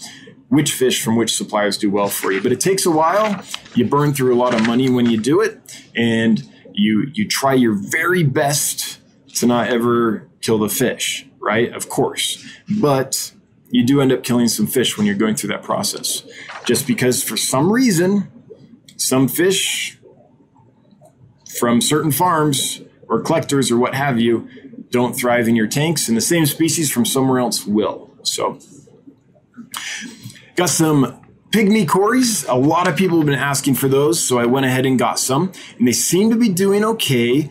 which 0.48 0.72
fish 0.72 1.02
from 1.02 1.16
which 1.16 1.34
suppliers 1.34 1.78
do 1.78 1.90
well 1.90 2.08
for 2.08 2.32
you. 2.32 2.42
But 2.42 2.52
it 2.52 2.60
takes 2.60 2.84
a 2.84 2.90
while. 2.90 3.42
You 3.74 3.84
burn 3.84 4.12
through 4.12 4.34
a 4.34 4.38
lot 4.38 4.52
of 4.52 4.66
money 4.66 4.90
when 4.90 5.06
you 5.06 5.18
do 5.18 5.40
it, 5.40 5.60
and 5.94 6.42
you 6.72 7.10
you 7.12 7.26
try 7.26 7.54
your 7.54 7.74
very 7.74 8.22
best 8.22 9.00
to 9.36 9.46
not 9.46 9.68
ever 9.68 10.28
kill 10.40 10.58
the 10.58 10.68
fish, 10.68 11.26
right? 11.40 11.72
Of 11.72 11.88
course. 11.88 12.44
But 12.81 13.33
you 13.70 13.85
do 13.85 14.00
end 14.00 14.12
up 14.12 14.22
killing 14.22 14.48
some 14.48 14.66
fish 14.66 14.96
when 14.96 15.07
you're 15.07 15.16
going 15.16 15.35
through 15.35 15.50
that 15.50 15.62
process. 15.62 16.24
Just 16.64 16.87
because 16.87 17.22
for 17.22 17.37
some 17.37 17.72
reason 17.72 18.31
some 18.96 19.29
fish 19.29 19.98
from 21.59 21.81
certain 21.81 22.12
farms 22.12 22.83
or 23.09 23.20
collectors 23.20 23.70
or 23.70 23.79
what 23.79 23.94
have 23.94 24.20
you 24.20 24.48
don't 24.90 25.14
thrive 25.14 25.48
in 25.48 25.57
your 25.57 25.66
tanks, 25.66 26.09
and 26.09 26.16
the 26.16 26.22
same 26.22 26.46
species 26.46 26.90
from 26.90 27.05
somewhere 27.05 27.38
else 27.38 27.64
will. 27.64 28.11
So, 28.22 28.59
got 30.57 30.68
some 30.68 31.22
pygmy 31.50 31.88
cories. 31.88 32.44
A 32.44 32.55
lot 32.55 32.88
of 32.88 32.96
people 32.96 33.18
have 33.18 33.26
been 33.26 33.38
asking 33.38 33.76
for 33.76 33.88
those, 33.88 34.22
so 34.22 34.38
I 34.38 34.46
went 34.46 34.66
ahead 34.66 34.87
and 34.87 34.98
got 34.98 35.18
some, 35.18 35.53
and 35.79 35.87
they 35.87 35.92
seem 35.92 36.31
to 36.31 36.37
be 36.37 36.48
doing 36.48 36.85
okay. 36.85 37.50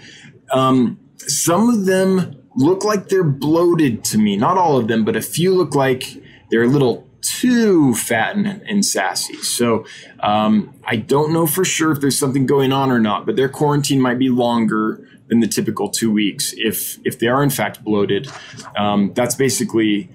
Um, 0.52 1.00
some 1.18 1.70
of 1.70 1.86
them 1.86 2.39
look 2.60 2.84
like 2.84 3.08
they're 3.08 3.24
bloated 3.24 4.04
to 4.04 4.18
me. 4.18 4.36
Not 4.36 4.58
all 4.58 4.78
of 4.78 4.88
them, 4.88 5.06
but 5.06 5.16
a 5.16 5.22
few 5.22 5.56
look 5.56 5.74
like 5.74 6.22
they're 6.52 6.64
a 6.64 6.68
little 6.68 7.08
too 7.22 7.96
fat 7.96 8.36
and, 8.36 8.46
and 8.46 8.86
sassy. 8.86 9.36
So 9.36 9.86
um, 10.20 10.76
I 10.84 10.98
don't 10.98 11.32
know 11.32 11.48
for 11.48 11.64
sure 11.66 11.92
if 11.92 12.02
there's 12.02 12.18
something 12.18 12.46
going 12.46 12.72
on 12.72 12.92
or 12.92 13.00
not, 13.00 13.26
but 13.26 13.36
their 13.36 13.50
quarantine 13.50 14.02
might 14.02 14.20
be 14.20 14.30
longer 14.30 15.06
than 15.28 15.40
the 15.40 15.48
typical 15.48 15.90
two 15.90 16.12
weeks. 16.12 16.54
If 16.58 17.00
if 17.06 17.20
they 17.20 17.28
are 17.28 17.42
in 17.42 17.50
fact 17.50 17.84
bloated, 17.84 18.30
um, 18.78 19.14
that's 19.14 19.36
basically 19.36 20.10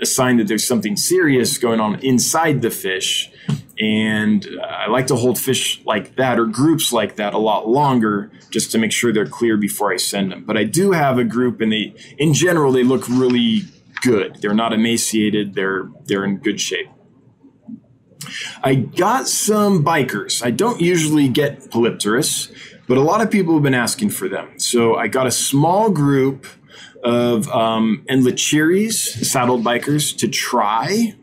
a 0.00 0.06
sign 0.06 0.38
that 0.38 0.48
there's 0.48 0.66
something 0.66 0.96
serious 0.96 1.58
going 1.58 1.80
on 1.80 2.00
inside 2.00 2.62
the 2.62 2.70
fish. 2.70 3.30
And 3.78 4.46
I 4.62 4.88
like 4.88 5.08
to 5.08 5.16
hold 5.16 5.38
fish 5.38 5.82
like 5.84 6.16
that 6.16 6.38
or 6.38 6.46
groups 6.46 6.92
like 6.92 7.16
that 7.16 7.34
a 7.34 7.38
lot 7.38 7.68
longer 7.68 8.30
just 8.50 8.70
to 8.72 8.78
make 8.78 8.92
sure 8.92 9.12
they're 9.12 9.26
clear 9.26 9.56
before 9.56 9.92
I 9.92 9.96
send 9.96 10.30
them. 10.30 10.44
But 10.44 10.56
I 10.56 10.64
do 10.64 10.92
have 10.92 11.18
a 11.18 11.24
group, 11.24 11.60
and 11.60 11.72
they, 11.72 11.94
in 12.18 12.34
general, 12.34 12.70
they 12.72 12.84
look 12.84 13.08
really 13.08 13.62
good. 14.02 14.36
They're 14.40 14.54
not 14.54 14.72
emaciated. 14.72 15.54
They're 15.54 15.90
they're 16.04 16.24
in 16.24 16.38
good 16.38 16.60
shape. 16.60 16.88
I 18.62 18.76
got 18.76 19.28
some 19.28 19.84
bikers. 19.84 20.44
I 20.44 20.50
don't 20.50 20.80
usually 20.80 21.28
get 21.28 21.70
Polypterus 21.70 22.50
but 22.86 22.98
a 22.98 23.00
lot 23.00 23.20
of 23.20 23.30
people 23.30 23.54
have 23.54 23.62
been 23.62 23.74
asking 23.74 24.10
for 24.10 24.28
them. 24.28 24.58
So 24.58 24.96
I 24.96 25.08
got 25.08 25.26
a 25.26 25.30
small 25.30 25.90
group 25.90 26.46
of 27.02 27.48
um, 27.48 28.04
endlicheri 28.10 28.92
saddled 28.92 29.64
bikers 29.64 30.16
to 30.18 30.28
try. 30.28 31.14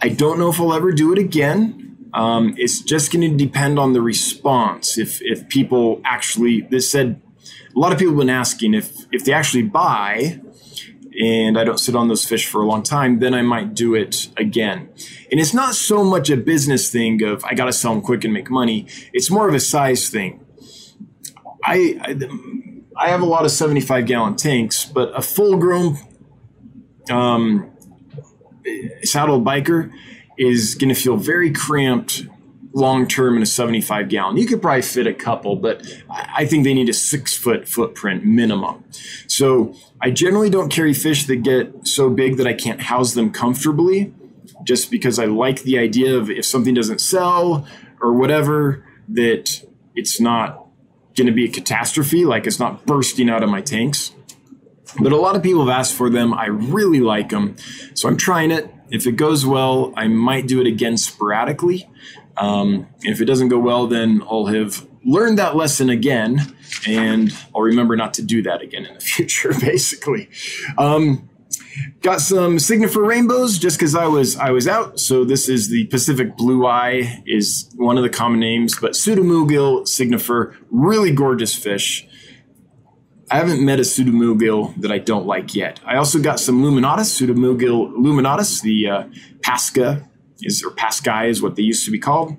I 0.00 0.08
don't 0.08 0.38
know 0.38 0.50
if 0.50 0.60
I'll 0.60 0.74
ever 0.74 0.92
do 0.92 1.12
it 1.12 1.18
again. 1.18 2.08
Um, 2.12 2.54
it's 2.56 2.80
just 2.80 3.12
going 3.12 3.30
to 3.30 3.36
depend 3.36 3.78
on 3.78 3.92
the 3.92 4.00
response. 4.00 4.98
If 4.98 5.20
if 5.22 5.48
people 5.48 6.00
actually, 6.04 6.62
this 6.62 6.90
said, 6.90 7.20
a 7.74 7.78
lot 7.78 7.92
of 7.92 7.98
people 7.98 8.14
have 8.14 8.20
been 8.20 8.30
asking 8.30 8.74
if 8.74 9.06
if 9.12 9.24
they 9.24 9.32
actually 9.32 9.62
buy, 9.62 10.40
and 11.20 11.58
I 11.58 11.64
don't 11.64 11.78
sit 11.78 11.96
on 11.96 12.08
those 12.08 12.24
fish 12.24 12.46
for 12.46 12.62
a 12.62 12.66
long 12.66 12.82
time, 12.82 13.18
then 13.18 13.34
I 13.34 13.42
might 13.42 13.74
do 13.74 13.94
it 13.94 14.28
again. 14.36 14.88
And 15.30 15.40
it's 15.40 15.54
not 15.54 15.74
so 15.74 16.04
much 16.04 16.30
a 16.30 16.36
business 16.36 16.90
thing 16.90 17.22
of 17.22 17.44
I 17.44 17.54
got 17.54 17.66
to 17.66 17.72
sell 17.72 17.94
them 17.94 18.02
quick 18.02 18.24
and 18.24 18.32
make 18.32 18.50
money. 18.50 18.86
It's 19.12 19.30
more 19.30 19.48
of 19.48 19.54
a 19.54 19.60
size 19.60 20.08
thing. 20.08 20.44
I, 21.64 21.98
I, 22.00 22.28
I 22.96 23.08
have 23.08 23.22
a 23.22 23.26
lot 23.26 23.44
of 23.44 23.50
75 23.50 24.06
gallon 24.06 24.36
tanks, 24.36 24.84
but 24.84 25.16
a 25.16 25.22
full 25.22 25.56
grown 25.56 25.98
um, 27.10 27.75
saddle 29.02 29.40
biker 29.40 29.92
is 30.38 30.74
going 30.74 30.88
to 30.88 31.00
feel 31.00 31.16
very 31.16 31.50
cramped 31.52 32.26
long 32.72 33.08
term 33.08 33.36
in 33.36 33.42
a 33.42 33.46
75 33.46 34.08
gallon. 34.10 34.36
You 34.36 34.46
could 34.46 34.60
probably 34.60 34.82
fit 34.82 35.06
a 35.06 35.14
couple, 35.14 35.56
but 35.56 35.82
I 36.10 36.44
think 36.44 36.64
they 36.64 36.74
need 36.74 36.90
a 36.90 36.92
six 36.92 37.34
foot 37.36 37.66
footprint 37.66 38.24
minimum. 38.24 38.84
So 39.26 39.74
I 40.00 40.10
generally 40.10 40.50
don't 40.50 40.68
carry 40.68 40.92
fish 40.92 41.24
that 41.26 41.36
get 41.36 41.88
so 41.88 42.10
big 42.10 42.36
that 42.36 42.46
I 42.46 42.52
can't 42.52 42.82
house 42.82 43.14
them 43.14 43.32
comfortably 43.32 44.14
just 44.62 44.90
because 44.90 45.18
I 45.18 45.24
like 45.24 45.62
the 45.62 45.78
idea 45.78 46.16
of 46.16 46.30
if 46.30 46.44
something 46.44 46.74
doesn't 46.74 47.00
sell 47.00 47.66
or 48.00 48.12
whatever, 48.12 48.84
that 49.08 49.64
it's 49.94 50.20
not 50.20 50.66
going 51.16 51.26
to 51.26 51.32
be 51.32 51.46
a 51.46 51.50
catastrophe. 51.50 52.26
Like 52.26 52.46
it's 52.46 52.58
not 52.58 52.84
bursting 52.84 53.30
out 53.30 53.42
of 53.42 53.48
my 53.48 53.62
tanks. 53.62 54.12
But 55.00 55.12
a 55.12 55.16
lot 55.16 55.36
of 55.36 55.42
people 55.42 55.66
have 55.66 55.78
asked 55.78 55.94
for 55.94 56.10
them. 56.10 56.32
I 56.34 56.46
really 56.46 57.00
like 57.00 57.28
them. 57.30 57.56
So 57.94 58.08
I'm 58.08 58.16
trying 58.16 58.50
it. 58.50 58.72
If 58.90 59.06
it 59.06 59.12
goes 59.12 59.44
well, 59.44 59.92
I 59.96 60.08
might 60.08 60.46
do 60.46 60.60
it 60.60 60.66
again 60.66 60.96
sporadically. 60.96 61.88
Um, 62.36 62.86
if 63.02 63.20
it 63.20 63.24
doesn't 63.24 63.48
go 63.48 63.58
well, 63.58 63.86
then 63.86 64.22
I'll 64.30 64.46
have 64.46 64.86
learned 65.04 65.38
that 65.38 65.56
lesson 65.56 65.90
again 65.90 66.56
and 66.86 67.32
I'll 67.54 67.62
remember 67.62 67.96
not 67.96 68.14
to 68.14 68.22
do 68.22 68.42
that 68.42 68.60
again 68.62 68.84
in 68.86 68.94
the 68.94 69.00
future, 69.14 69.52
basically. 69.58 70.28
Um, 70.78 71.28
Got 72.00 72.20
some 72.20 72.58
Signifer 72.58 73.06
rainbows 73.06 73.58
just 73.58 73.78
because 73.78 73.94
I 73.94 74.06
was 74.06 74.36
I 74.36 74.50
was 74.50 74.66
out. 74.66 74.98
So 74.98 75.24
this 75.24 75.48
is 75.48 75.68
the 75.68 75.86
Pacific 75.86 76.36
blue 76.36 76.66
eye 76.66 77.22
is 77.26 77.70
one 77.76 77.98
of 77.98 78.02
the 78.02 78.08
common 78.08 78.40
names, 78.40 78.78
but 78.80 78.92
Pseudomugil 78.92 79.86
signifer, 79.86 80.56
really 80.70 81.10
gorgeous 81.10 81.54
fish. 81.54 82.06
I 83.30 83.38
haven't 83.38 83.64
met 83.64 83.78
a 83.78 83.82
Pseudomugil 83.82 84.80
that 84.80 84.92
I 84.92 84.98
don't 84.98 85.26
like 85.26 85.54
yet. 85.54 85.80
I 85.84 85.96
also 85.96 86.20
got 86.20 86.38
some 86.38 86.62
Luminatus, 86.62 87.10
Pseudomugil 87.20 87.92
luminatus, 87.96 88.62
the 88.62 88.88
uh, 88.88 89.04
Pasca 89.40 90.06
is 90.40 90.62
or 90.62 90.70
paskai 90.70 91.28
is 91.28 91.42
what 91.42 91.56
they 91.56 91.62
used 91.62 91.84
to 91.84 91.90
be 91.90 91.98
called. 91.98 92.36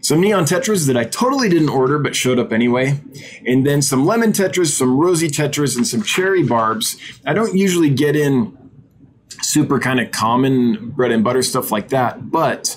Some 0.00 0.20
neon 0.20 0.44
tetras 0.44 0.86
that 0.88 0.96
I 0.96 1.04
totally 1.04 1.48
didn't 1.48 1.68
order 1.68 1.98
but 1.98 2.16
showed 2.16 2.38
up 2.38 2.52
anyway. 2.52 3.00
And 3.46 3.64
then 3.64 3.82
some 3.82 4.04
lemon 4.04 4.32
tetras, 4.32 4.72
some 4.72 4.96
rosy 4.96 5.28
tetras, 5.28 5.76
and 5.76 5.86
some 5.86 6.02
cherry 6.02 6.42
barbs. 6.42 6.96
I 7.24 7.34
don't 7.34 7.56
usually 7.56 7.90
get 7.90 8.16
in 8.16 8.56
super 9.42 9.78
kind 9.78 10.00
of 10.00 10.10
common 10.10 10.90
bread 10.90 11.12
and 11.12 11.22
butter 11.22 11.42
stuff 11.42 11.70
like 11.70 11.90
that. 11.90 12.30
But 12.30 12.76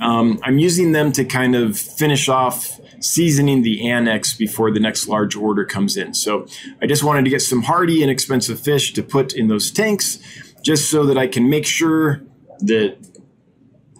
um, 0.00 0.38
I'm 0.44 0.58
using 0.58 0.92
them 0.92 1.10
to 1.12 1.24
kind 1.24 1.56
of 1.56 1.76
finish 1.76 2.28
off 2.28 2.79
seasoning 3.00 3.62
the 3.62 3.88
annex 3.88 4.34
before 4.34 4.70
the 4.70 4.80
next 4.80 5.08
large 5.08 5.34
order 5.34 5.64
comes 5.64 5.96
in. 5.96 6.14
So 6.14 6.46
I 6.80 6.86
just 6.86 7.02
wanted 7.02 7.24
to 7.24 7.30
get 7.30 7.40
some 7.40 7.62
hardy, 7.62 8.02
inexpensive 8.02 8.60
fish 8.60 8.92
to 8.94 9.02
put 9.02 9.32
in 9.32 9.48
those 9.48 9.70
tanks 9.70 10.18
just 10.62 10.90
so 10.90 11.04
that 11.06 11.16
I 11.16 11.26
can 11.26 11.48
make 11.48 11.66
sure 11.66 12.22
that 12.60 12.96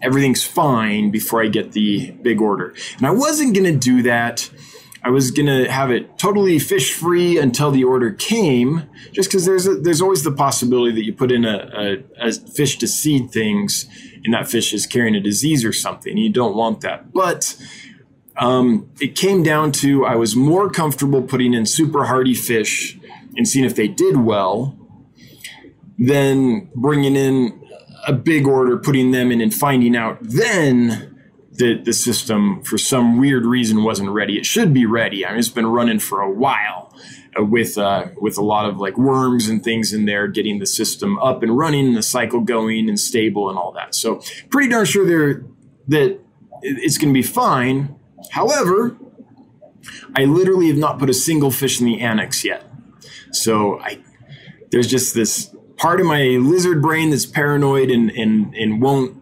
everything's 0.01 0.43
fine 0.43 1.11
before 1.11 1.43
I 1.43 1.47
get 1.47 1.71
the 1.71 2.11
big 2.11 2.41
order. 2.41 2.75
And 2.97 3.07
I 3.07 3.11
wasn't 3.11 3.55
going 3.55 3.71
to 3.71 3.77
do 3.77 4.03
that 4.03 4.49
I 5.03 5.09
was 5.09 5.31
gonna 5.31 5.69
have 5.69 5.89
it 5.89 6.17
totally 6.17 6.59
fish 6.59 6.93
free 6.93 7.37
until 7.37 7.71
the 7.71 7.83
order 7.83 8.11
came, 8.11 8.83
just 9.11 9.29
because 9.29 9.45
there's 9.45 9.67
there's 9.81 10.01
always 10.01 10.23
the 10.23 10.31
possibility 10.31 10.93
that 10.93 11.05
you 11.05 11.13
put 11.13 11.31
in 11.31 11.43
a, 11.43 12.03
a, 12.19 12.27
a, 12.27 12.31
fish 12.31 12.77
to 12.79 12.87
seed 12.87 13.31
things, 13.31 13.87
and 14.23 14.33
that 14.33 14.47
fish 14.47 14.73
is 14.73 14.85
carrying 14.85 15.15
a 15.15 15.19
disease 15.19 15.65
or 15.65 15.73
something. 15.73 16.17
You 16.17 16.31
don't 16.31 16.55
want 16.55 16.81
that, 16.81 17.11
but 17.11 17.57
um, 18.37 18.89
it 18.99 19.15
came 19.15 19.43
down 19.43 19.71
to 19.73 20.05
I 20.05 20.15
was 20.15 20.35
more 20.35 20.69
comfortable 20.69 21.21
putting 21.21 21.53
in 21.53 21.65
super 21.65 22.05
hardy 22.05 22.35
fish 22.35 22.97
and 23.35 23.47
seeing 23.47 23.65
if 23.65 23.75
they 23.75 23.87
did 23.87 24.17
well 24.17 24.77
than 25.97 26.69
bringing 26.75 27.15
in 27.15 27.61
a 28.07 28.13
big 28.13 28.47
order, 28.47 28.77
putting 28.77 29.11
them 29.11 29.31
in, 29.31 29.41
and 29.41 29.53
finding 29.53 29.95
out 29.95 30.17
then 30.21 31.07
that 31.53 31.85
the 31.85 31.93
system, 31.93 32.63
for 32.63 32.77
some 32.77 33.19
weird 33.19 33.45
reason, 33.45 33.83
wasn't 33.83 34.09
ready. 34.09 34.37
It 34.37 34.45
should 34.45 34.73
be 34.73 34.85
ready. 34.85 35.25
I 35.25 35.31
mean, 35.31 35.39
it's 35.39 35.49
been 35.49 35.67
running 35.67 35.99
for 35.99 36.21
a 36.21 36.31
while 36.31 36.95
uh, 37.37 37.43
with 37.43 37.77
uh, 37.77 38.07
with 38.19 38.37
a 38.37 38.41
lot 38.41 38.67
of 38.67 38.77
like 38.77 38.97
worms 38.97 39.47
and 39.47 39.63
things 39.63 39.93
in 39.93 40.05
there, 40.05 40.27
getting 40.27 40.59
the 40.59 40.65
system 40.65 41.19
up 41.19 41.43
and 41.43 41.57
running, 41.57 41.93
the 41.93 42.01
cycle 42.01 42.41
going 42.41 42.89
and 42.89 42.99
stable 42.99 43.49
and 43.49 43.59
all 43.59 43.71
that. 43.73 43.93
So 43.93 44.21
pretty 44.49 44.69
darn 44.69 44.85
sure 44.85 45.05
there 45.05 45.43
that 45.89 46.19
it's 46.61 46.97
going 46.97 47.13
to 47.13 47.13
be 47.13 47.23
fine. 47.23 47.95
However, 48.29 48.97
I 50.15 50.25
literally 50.25 50.67
have 50.67 50.77
not 50.77 50.99
put 50.99 51.09
a 51.09 51.13
single 51.13 51.51
fish 51.51 51.79
in 51.79 51.85
the 51.85 52.01
annex 52.01 52.43
yet. 52.43 52.63
So 53.31 53.79
I 53.79 53.99
there's 54.71 54.87
just 54.87 55.13
this 55.13 55.53
part 55.77 55.99
of 55.99 56.05
my 56.05 56.21
lizard 56.21 56.81
brain 56.81 57.09
that's 57.09 57.25
paranoid 57.25 57.89
and 57.89 58.11
and 58.11 58.53
and 58.55 58.81
won't 58.81 59.17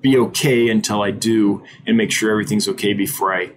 be 0.00 0.16
okay 0.18 0.68
until 0.68 1.02
I 1.02 1.10
do 1.10 1.62
and 1.86 1.96
make 1.96 2.10
sure 2.10 2.30
everything's 2.30 2.68
okay 2.68 2.92
before 2.92 3.34
I 3.34 3.52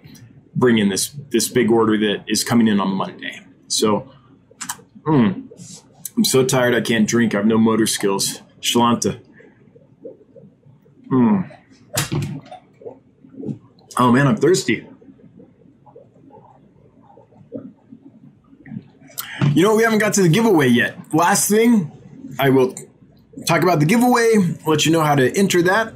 bring 0.54 0.78
in 0.78 0.88
this 0.88 1.14
this 1.30 1.48
big 1.48 1.70
order 1.70 1.98
that 1.98 2.24
is 2.28 2.44
coming 2.44 2.68
in 2.68 2.80
on 2.80 2.88
Monday. 2.90 3.40
So 3.68 4.10
mm, 5.04 5.48
I'm 6.16 6.24
so 6.24 6.44
tired 6.44 6.74
I 6.74 6.80
can't 6.80 7.08
drink. 7.08 7.34
I 7.34 7.38
have 7.38 7.46
no 7.46 7.58
motor 7.58 7.86
skills. 7.86 8.40
Shalanta. 8.60 9.20
Mm. 11.10 12.35
Oh 13.98 14.12
man, 14.12 14.26
I'm 14.26 14.36
thirsty. 14.36 14.86
You 19.54 19.62
know, 19.62 19.74
we 19.74 19.84
haven't 19.84 20.00
got 20.00 20.12
to 20.14 20.22
the 20.22 20.28
giveaway 20.28 20.68
yet. 20.68 20.98
Last 21.14 21.48
thing, 21.48 21.90
I 22.38 22.50
will 22.50 22.74
talk 23.46 23.62
about 23.62 23.80
the 23.80 23.86
giveaway, 23.86 24.34
let 24.66 24.84
you 24.84 24.92
know 24.92 25.00
how 25.00 25.14
to 25.14 25.34
enter 25.34 25.62
that, 25.62 25.94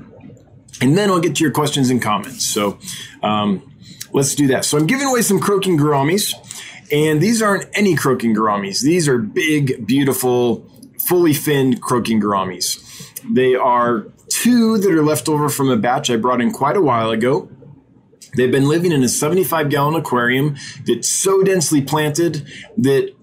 and 0.80 0.96
then 0.96 1.10
I'll 1.10 1.20
get 1.20 1.36
to 1.36 1.44
your 1.44 1.52
questions 1.52 1.90
and 1.90 2.00
comments. 2.00 2.46
So 2.46 2.78
um, 3.22 3.70
let's 4.12 4.34
do 4.34 4.46
that. 4.46 4.64
So 4.64 4.78
I'm 4.78 4.86
giving 4.86 5.06
away 5.06 5.20
some 5.20 5.38
croaking 5.38 5.76
gouramis, 5.76 6.32
and 6.90 7.20
these 7.20 7.42
aren't 7.42 7.66
any 7.74 7.94
croaking 7.94 8.34
gouramis. 8.34 8.80
These 8.80 9.08
are 9.08 9.18
big, 9.18 9.86
beautiful, 9.86 10.66
fully 10.98 11.34
finned 11.34 11.82
croaking 11.82 12.22
gouramis. 12.22 12.78
They 13.30 13.54
are 13.54 14.06
two 14.30 14.78
that 14.78 14.90
are 14.90 15.02
left 15.02 15.28
over 15.28 15.50
from 15.50 15.68
a 15.68 15.76
batch 15.76 16.08
I 16.08 16.16
brought 16.16 16.40
in 16.40 16.50
quite 16.50 16.76
a 16.76 16.80
while 16.80 17.10
ago. 17.10 17.50
They've 18.34 18.50
been 18.50 18.68
living 18.68 18.92
in 18.92 19.02
a 19.02 19.08
75 19.08 19.70
gallon 19.70 19.94
aquarium 19.94 20.56
that's 20.86 21.08
so 21.08 21.42
densely 21.42 21.82
planted 21.82 22.46
that 22.78 23.14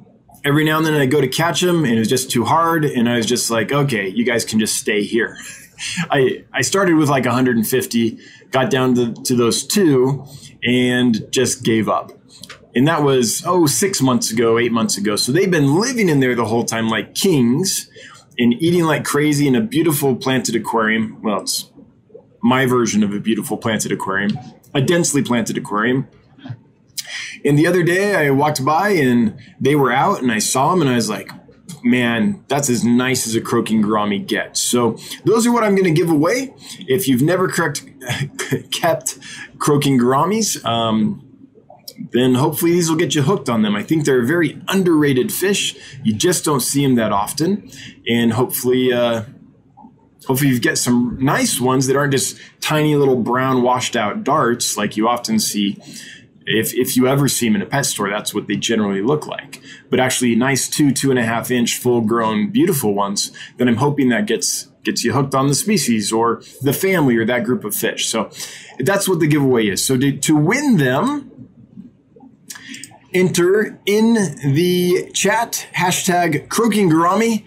every 0.43 0.63
now 0.63 0.78
and 0.78 0.86
then 0.86 0.93
I 0.93 1.06
go 1.06 1.22
to 1.22 1.28
catch 1.28 1.62
them 1.62 1.84
and 1.84 1.96
it 1.96 2.00
was 2.00 2.10
just 2.10 2.32
too 2.32 2.46
hard. 2.46 2.86
And 2.86 3.10
I 3.10 3.17
was 3.17 3.26
just 3.26 3.50
like, 3.50 3.72
okay, 3.72 4.08
you 4.08 4.26
guys 4.26 4.46
can 4.46 4.60
just 4.60 4.78
stay 4.78 5.04
here. 5.04 5.38
I, 6.10 6.46
I 6.54 6.62
started 6.62 6.96
with 6.96 7.10
like 7.10 7.26
150, 7.26 8.17
got 8.52 8.70
down 8.70 8.96
to, 8.96 9.13
to 9.13 9.36
those 9.36 9.65
two 9.65 10.26
and 10.63 11.32
just 11.32 11.63
gave 11.63 11.88
up. 11.88 12.12
And 12.76 12.88
that 12.88 13.04
was, 13.04 13.43
oh, 13.46 13.65
six 13.65 14.02
months 14.02 14.32
ago, 14.32 14.60
eight 14.60 14.72
months 14.72 14.98
ago. 14.98 15.15
So 15.15 15.32
they've 15.32 15.50
been 15.50 15.80
living 15.80 16.10
in 16.10 16.20
there 16.20 16.36
the 16.36 16.46
whole 16.46 16.63
time 16.63 16.89
like 16.89 17.15
kings 17.15 17.89
and 18.38 18.54
eating 18.62 18.84
like 18.84 19.04
crazy 19.04 19.48
in 19.48 19.56
a 19.56 19.62
beautiful 19.62 20.15
planted 20.15 20.56
aquarium. 20.56 21.22
Well, 21.22 21.41
it's 21.41 21.72
my 22.41 22.65
version 22.65 23.04
of 23.04 23.13
a 23.13 23.20
beautiful 23.20 23.58
planted 23.58 23.91
aquarium, 23.91 24.38
a 24.73 24.82
densely 24.82 25.23
planted 25.23 25.58
aquarium. 25.58 26.08
And 27.45 27.58
the 27.58 27.67
other 27.67 27.84
day 27.84 28.15
I 28.15 28.32
walked 28.32 28.63
by 28.65 28.89
and 28.89 29.39
they 29.60 29.75
were 29.75 29.91
out 29.91 30.21
and 30.21 30.32
I 30.32 30.39
saw 30.39 30.71
them 30.71 30.82
and 30.82 30.89
I 30.89 30.95
was 30.95 31.10
like, 31.10 31.32
man, 31.84 32.43
that's 32.47 32.69
as 32.69 32.84
nice 32.84 33.27
as 33.27 33.36
a 33.36 33.41
croaking 33.41 33.84
gourami 33.84 34.25
gets. 34.25 34.60
So 34.60 34.97
those 35.25 35.45
are 35.45 35.51
what 35.51 35.63
I'm 35.63 35.75
going 35.75 35.86
to 35.86 35.99
give 35.99 36.10
away. 36.10 36.53
If 36.80 37.08
you've 37.08 37.21
never 37.21 37.47
correct, 37.47 37.86
kept 38.71 39.17
croaking 39.60 39.99
gouramis, 39.99 40.63
um, 40.65 41.23
then 42.12 42.36
hopefully 42.36 42.71
these 42.71 42.89
will 42.89 42.97
get 42.97 43.15
you 43.15 43.21
hooked 43.23 43.49
on 43.49 43.62
them. 43.62 43.75
I 43.75 43.84
think 43.84 44.06
they're 44.06 44.21
a 44.21 44.25
very 44.25 44.62
underrated 44.67 45.32
fish. 45.32 45.75
You 46.03 46.13
just 46.13 46.45
don't 46.45 46.60
see 46.60 46.84
them 46.84 46.95
that 46.95 47.12
often, 47.12 47.69
and 48.08 48.34
hopefully, 48.34 48.93
uh, 48.93 49.23
hopefully 50.27 50.49
you 50.49 50.59
get 50.59 50.77
some 50.77 51.17
nice 51.19 51.59
ones 51.59 51.87
that 51.87 51.95
aren't 51.95 52.11
just 52.11 52.39
tiny 52.61 52.95
little 52.95 53.15
brown 53.15 53.63
washed 53.63 53.95
out 53.95 54.23
darts 54.23 54.77
like 54.77 54.97
you 54.97 55.07
often 55.07 55.39
see 55.39 55.81
if, 56.47 56.73
if 56.73 56.95
you 56.95 57.07
ever 57.07 57.27
see 57.27 57.47
them 57.47 57.57
in 57.57 57.61
a 57.61 57.65
pet 57.65 57.85
store, 57.85 58.09
that's 58.09 58.33
what 58.33 58.47
they 58.47 58.55
generally 58.55 59.01
look 59.01 59.27
like. 59.27 59.61
But 59.89 59.99
actually, 59.99 60.33
nice 60.35 60.69
two, 60.69 60.93
two 60.93 61.09
and 61.09 61.19
a 61.19 61.23
half 61.23 61.51
inch, 61.51 61.77
full 61.77 62.01
grown, 62.01 62.49
beautiful 62.51 62.93
ones, 62.93 63.31
then 63.57 63.67
I'm 63.67 63.75
hoping 63.75 64.09
that 64.09 64.25
gets 64.25 64.69
gets 64.83 65.03
you 65.03 65.11
hooked 65.11 65.35
on 65.35 65.47
the 65.47 65.53
species 65.53 66.13
or 66.13 66.41
the 66.61 66.71
family 66.71 67.17
or 67.17 67.25
that 67.25 67.43
group 67.43 67.65
of 67.65 67.75
fish. 67.75 68.07
So 68.07 68.29
that's 68.79 69.09
what 69.09 69.19
the 69.19 69.27
giveaway 69.27 69.67
is. 69.67 69.85
So 69.85 69.97
to, 69.97 70.17
to 70.17 70.35
win 70.37 70.77
them, 70.77 71.49
enter 73.13 73.77
in 73.85 74.13
the 74.53 75.11
chat 75.13 75.67
hashtag 75.75 76.47
croaking 76.47 76.89
gourami. 76.89 77.43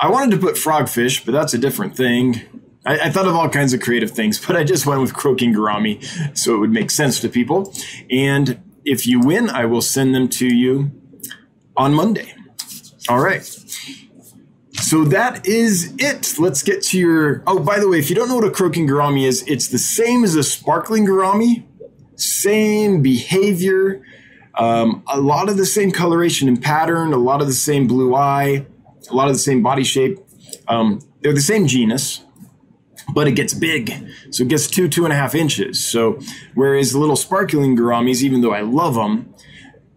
I 0.00 0.08
wanted 0.08 0.30
to 0.30 0.38
put 0.38 0.54
frogfish, 0.54 1.26
but 1.26 1.32
that's 1.32 1.52
a 1.52 1.58
different 1.58 1.94
thing. 1.94 2.40
I, 2.86 2.98
I, 3.00 3.10
thought 3.10 3.26
of 3.26 3.34
all 3.34 3.50
kinds 3.50 3.74
of 3.74 3.80
creative 3.82 4.10
things, 4.10 4.38
but 4.46 4.56
I 4.56 4.64
just 4.64 4.86
went 4.86 5.02
with 5.02 5.12
croaking 5.12 5.54
gourami 5.54 6.02
so 6.36 6.54
it 6.54 6.58
would 6.58 6.70
make 6.70 6.90
sense 6.90 7.20
to 7.20 7.28
people. 7.28 7.74
And 8.10 8.62
if 8.84 9.06
you 9.06 9.20
win, 9.20 9.50
I 9.50 9.66
will 9.66 9.82
send 9.82 10.14
them 10.14 10.28
to 10.30 10.46
you 10.46 10.90
on 11.76 11.92
Monday. 11.92 12.34
All 13.08 13.20
right. 13.20 13.44
So 14.72 15.04
that 15.04 15.46
is 15.46 15.94
it. 15.98 16.36
Let's 16.38 16.62
get 16.62 16.82
to 16.84 16.98
your. 16.98 17.42
Oh, 17.46 17.58
by 17.58 17.78
the 17.78 17.88
way, 17.88 17.98
if 17.98 18.08
you 18.08 18.16
don't 18.16 18.28
know 18.28 18.36
what 18.36 18.44
a 18.44 18.50
croaking 18.50 18.88
gourami 18.88 19.26
is, 19.26 19.44
it's 19.46 19.68
the 19.68 19.78
same 19.78 20.24
as 20.24 20.34
a 20.34 20.42
sparkling 20.42 21.06
gourami, 21.06 21.64
same 22.16 23.02
behavior, 23.02 24.02
um, 24.54 25.02
a 25.06 25.20
lot 25.20 25.48
of 25.48 25.58
the 25.58 25.66
same 25.66 25.92
coloration 25.92 26.48
and 26.48 26.60
pattern, 26.62 27.12
a 27.12 27.18
lot 27.18 27.40
of 27.40 27.46
the 27.46 27.52
same 27.52 27.86
blue 27.86 28.14
eye, 28.14 28.66
a 29.10 29.14
lot 29.14 29.28
of 29.28 29.34
the 29.34 29.38
same 29.38 29.62
body 29.62 29.84
shape. 29.84 30.18
Um, 30.68 31.00
they're 31.22 31.34
the 31.34 31.40
same 31.40 31.66
genus 31.66 32.22
but 33.12 33.26
it 33.26 33.32
gets 33.32 33.54
big. 33.54 33.92
So 34.30 34.44
it 34.44 34.48
gets 34.48 34.66
two, 34.66 34.88
two 34.88 35.04
and 35.04 35.12
a 35.12 35.16
half 35.16 35.34
inches. 35.34 35.84
So 35.84 36.20
whereas 36.54 36.92
the 36.92 36.98
little 36.98 37.16
sparkling 37.16 37.76
gouramis, 37.76 38.22
even 38.22 38.40
though 38.40 38.52
I 38.52 38.60
love 38.60 38.94
them, 38.94 39.34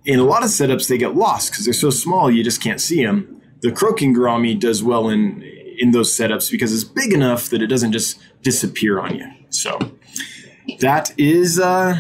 in 0.06 0.20
a 0.20 0.24
lot 0.24 0.44
of 0.44 0.50
setups 0.50 0.88
they 0.88 0.98
get 0.98 1.16
lost 1.16 1.52
because 1.52 1.66
they're 1.66 1.74
so 1.74 1.90
small 1.90 2.30
you 2.30 2.44
just 2.44 2.62
can't 2.62 2.82
see 2.82 3.04
them. 3.04 3.42
The 3.62 3.72
croaking 3.72 4.14
gourami 4.14 4.60
does 4.60 4.84
well 4.84 5.10
in 5.10 5.42
in 5.78 5.92
those 5.92 6.16
setups 6.16 6.52
because 6.52 6.74
it's 6.74 6.84
big 6.84 7.14
enough 7.14 7.50
that 7.50 7.62
it 7.62 7.68
doesn't 7.68 7.94
just 7.94 8.20
disappear 8.42 9.00
on 9.00 9.16
you. 9.16 9.26
So 9.50 9.80
that 10.80 11.14
is 11.18 11.60
uh, 11.60 12.00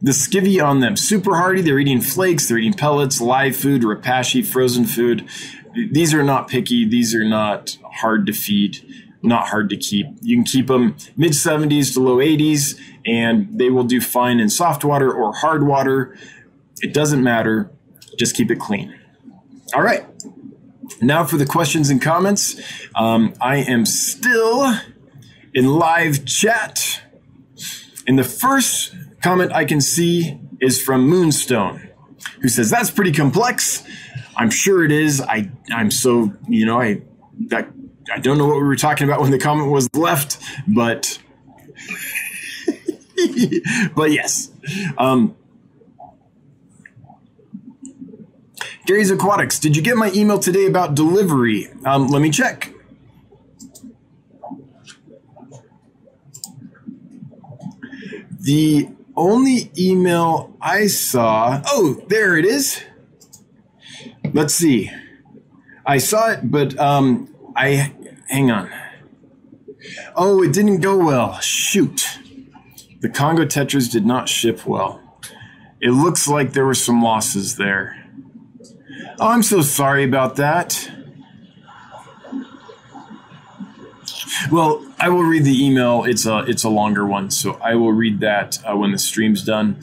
the 0.00 0.10
skivvy 0.10 0.64
on 0.64 0.80
them. 0.80 0.96
Super 0.96 1.36
hardy. 1.36 1.60
They're 1.60 1.78
eating 1.78 2.00
flakes. 2.00 2.48
They're 2.48 2.58
eating 2.58 2.72
pellets, 2.72 3.20
live 3.20 3.54
food, 3.54 3.82
repashy, 3.82 4.44
frozen 4.44 4.84
food. 4.84 5.28
These 5.74 6.14
are 6.14 6.22
not 6.22 6.48
picky. 6.48 6.88
These 6.88 7.14
are 7.14 7.24
not 7.24 7.78
hard 7.82 8.26
to 8.26 8.32
feed 8.32 8.84
not 9.22 9.48
hard 9.48 9.70
to 9.70 9.76
keep. 9.76 10.06
You 10.20 10.36
can 10.36 10.44
keep 10.44 10.66
them 10.66 10.96
mid 11.16 11.32
70s 11.32 11.94
to 11.94 12.00
low 12.00 12.16
80s, 12.16 12.78
and 13.06 13.48
they 13.58 13.70
will 13.70 13.84
do 13.84 14.00
fine 14.00 14.40
in 14.40 14.48
soft 14.48 14.84
water 14.84 15.12
or 15.12 15.32
hard 15.32 15.66
water. 15.66 16.16
It 16.80 16.92
doesn't 16.92 17.22
matter. 17.22 17.70
Just 18.18 18.36
keep 18.36 18.50
it 18.50 18.58
clean. 18.58 18.98
All 19.74 19.82
right. 19.82 20.04
Now 21.00 21.24
for 21.24 21.36
the 21.36 21.46
questions 21.46 21.88
and 21.88 22.02
comments. 22.02 22.60
Um, 22.94 23.34
I 23.40 23.58
am 23.58 23.86
still 23.86 24.74
in 25.54 25.66
live 25.66 26.24
chat. 26.24 27.02
And 28.06 28.18
the 28.18 28.24
first 28.24 28.94
comment 29.22 29.52
I 29.52 29.64
can 29.64 29.80
see 29.80 30.38
is 30.60 30.82
from 30.82 31.08
Moonstone, 31.08 31.88
who 32.40 32.48
says, 32.48 32.70
That's 32.70 32.90
pretty 32.90 33.12
complex. 33.12 33.84
I'm 34.36 34.50
sure 34.50 34.84
it 34.84 34.92
is. 34.92 35.20
I, 35.20 35.50
I'm 35.70 35.90
so, 35.90 36.32
you 36.48 36.66
know, 36.66 36.80
I 36.80 37.02
that 37.48 37.68
I 38.12 38.18
don't 38.18 38.38
know 38.38 38.46
what 38.46 38.56
we 38.56 38.62
were 38.62 38.76
talking 38.76 39.06
about 39.06 39.20
when 39.20 39.30
the 39.30 39.38
comment 39.38 39.70
was 39.70 39.88
left, 39.94 40.38
but 40.66 41.18
but 43.94 44.10
yes. 44.10 44.50
Um, 44.98 45.36
Gary's 48.86 49.10
Aquatics, 49.10 49.58
did 49.58 49.76
you 49.76 49.82
get 49.82 49.96
my 49.96 50.10
email 50.12 50.38
today 50.38 50.66
about 50.66 50.94
delivery? 50.94 51.68
Um, 51.84 52.08
let 52.08 52.20
me 52.20 52.30
check. 52.30 52.72
The 58.40 58.88
only 59.14 59.70
email 59.78 60.56
I 60.60 60.88
saw, 60.88 61.62
oh, 61.66 62.02
there 62.08 62.36
it 62.36 62.44
is. 62.44 62.82
Let's 64.32 64.54
see. 64.54 64.90
I 65.84 65.98
saw 65.98 66.30
it, 66.30 66.50
but 66.50 66.78
um, 66.78 67.34
I 67.56 67.92
hang 68.28 68.50
on. 68.50 68.70
Oh, 70.14 70.42
it 70.42 70.52
didn't 70.52 70.80
go 70.80 70.96
well. 70.96 71.38
Shoot. 71.40 72.18
The 73.00 73.08
Congo 73.08 73.44
Tetras 73.44 73.90
did 73.90 74.06
not 74.06 74.28
ship 74.28 74.64
well. 74.66 75.00
It 75.80 75.90
looks 75.90 76.28
like 76.28 76.52
there 76.52 76.64
were 76.64 76.74
some 76.74 77.02
losses 77.02 77.56
there. 77.56 77.98
Oh, 79.18 79.28
I'm 79.28 79.42
so 79.42 79.60
sorry 79.60 80.04
about 80.04 80.36
that. 80.36 80.90
Well, 84.50 84.86
I 84.98 85.08
will 85.08 85.24
read 85.24 85.44
the 85.44 85.64
email. 85.64 86.04
It's 86.04 86.26
a 86.26 86.38
it's 86.38 86.64
a 86.64 86.68
longer 86.68 87.06
one, 87.06 87.30
so 87.30 87.54
I 87.62 87.74
will 87.74 87.92
read 87.92 88.20
that 88.20 88.58
uh, 88.64 88.76
when 88.76 88.92
the 88.92 88.98
stream's 88.98 89.42
done 89.42 89.80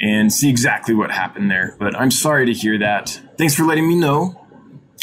and 0.00 0.32
see 0.32 0.48
exactly 0.48 0.94
what 0.94 1.10
happened 1.10 1.50
there. 1.50 1.76
But 1.78 1.94
I'm 1.94 2.10
sorry 2.10 2.46
to 2.46 2.52
hear 2.52 2.78
that. 2.78 3.20
Thanks 3.36 3.54
for 3.54 3.64
letting 3.64 3.86
me 3.86 3.96
know. 3.96 4.46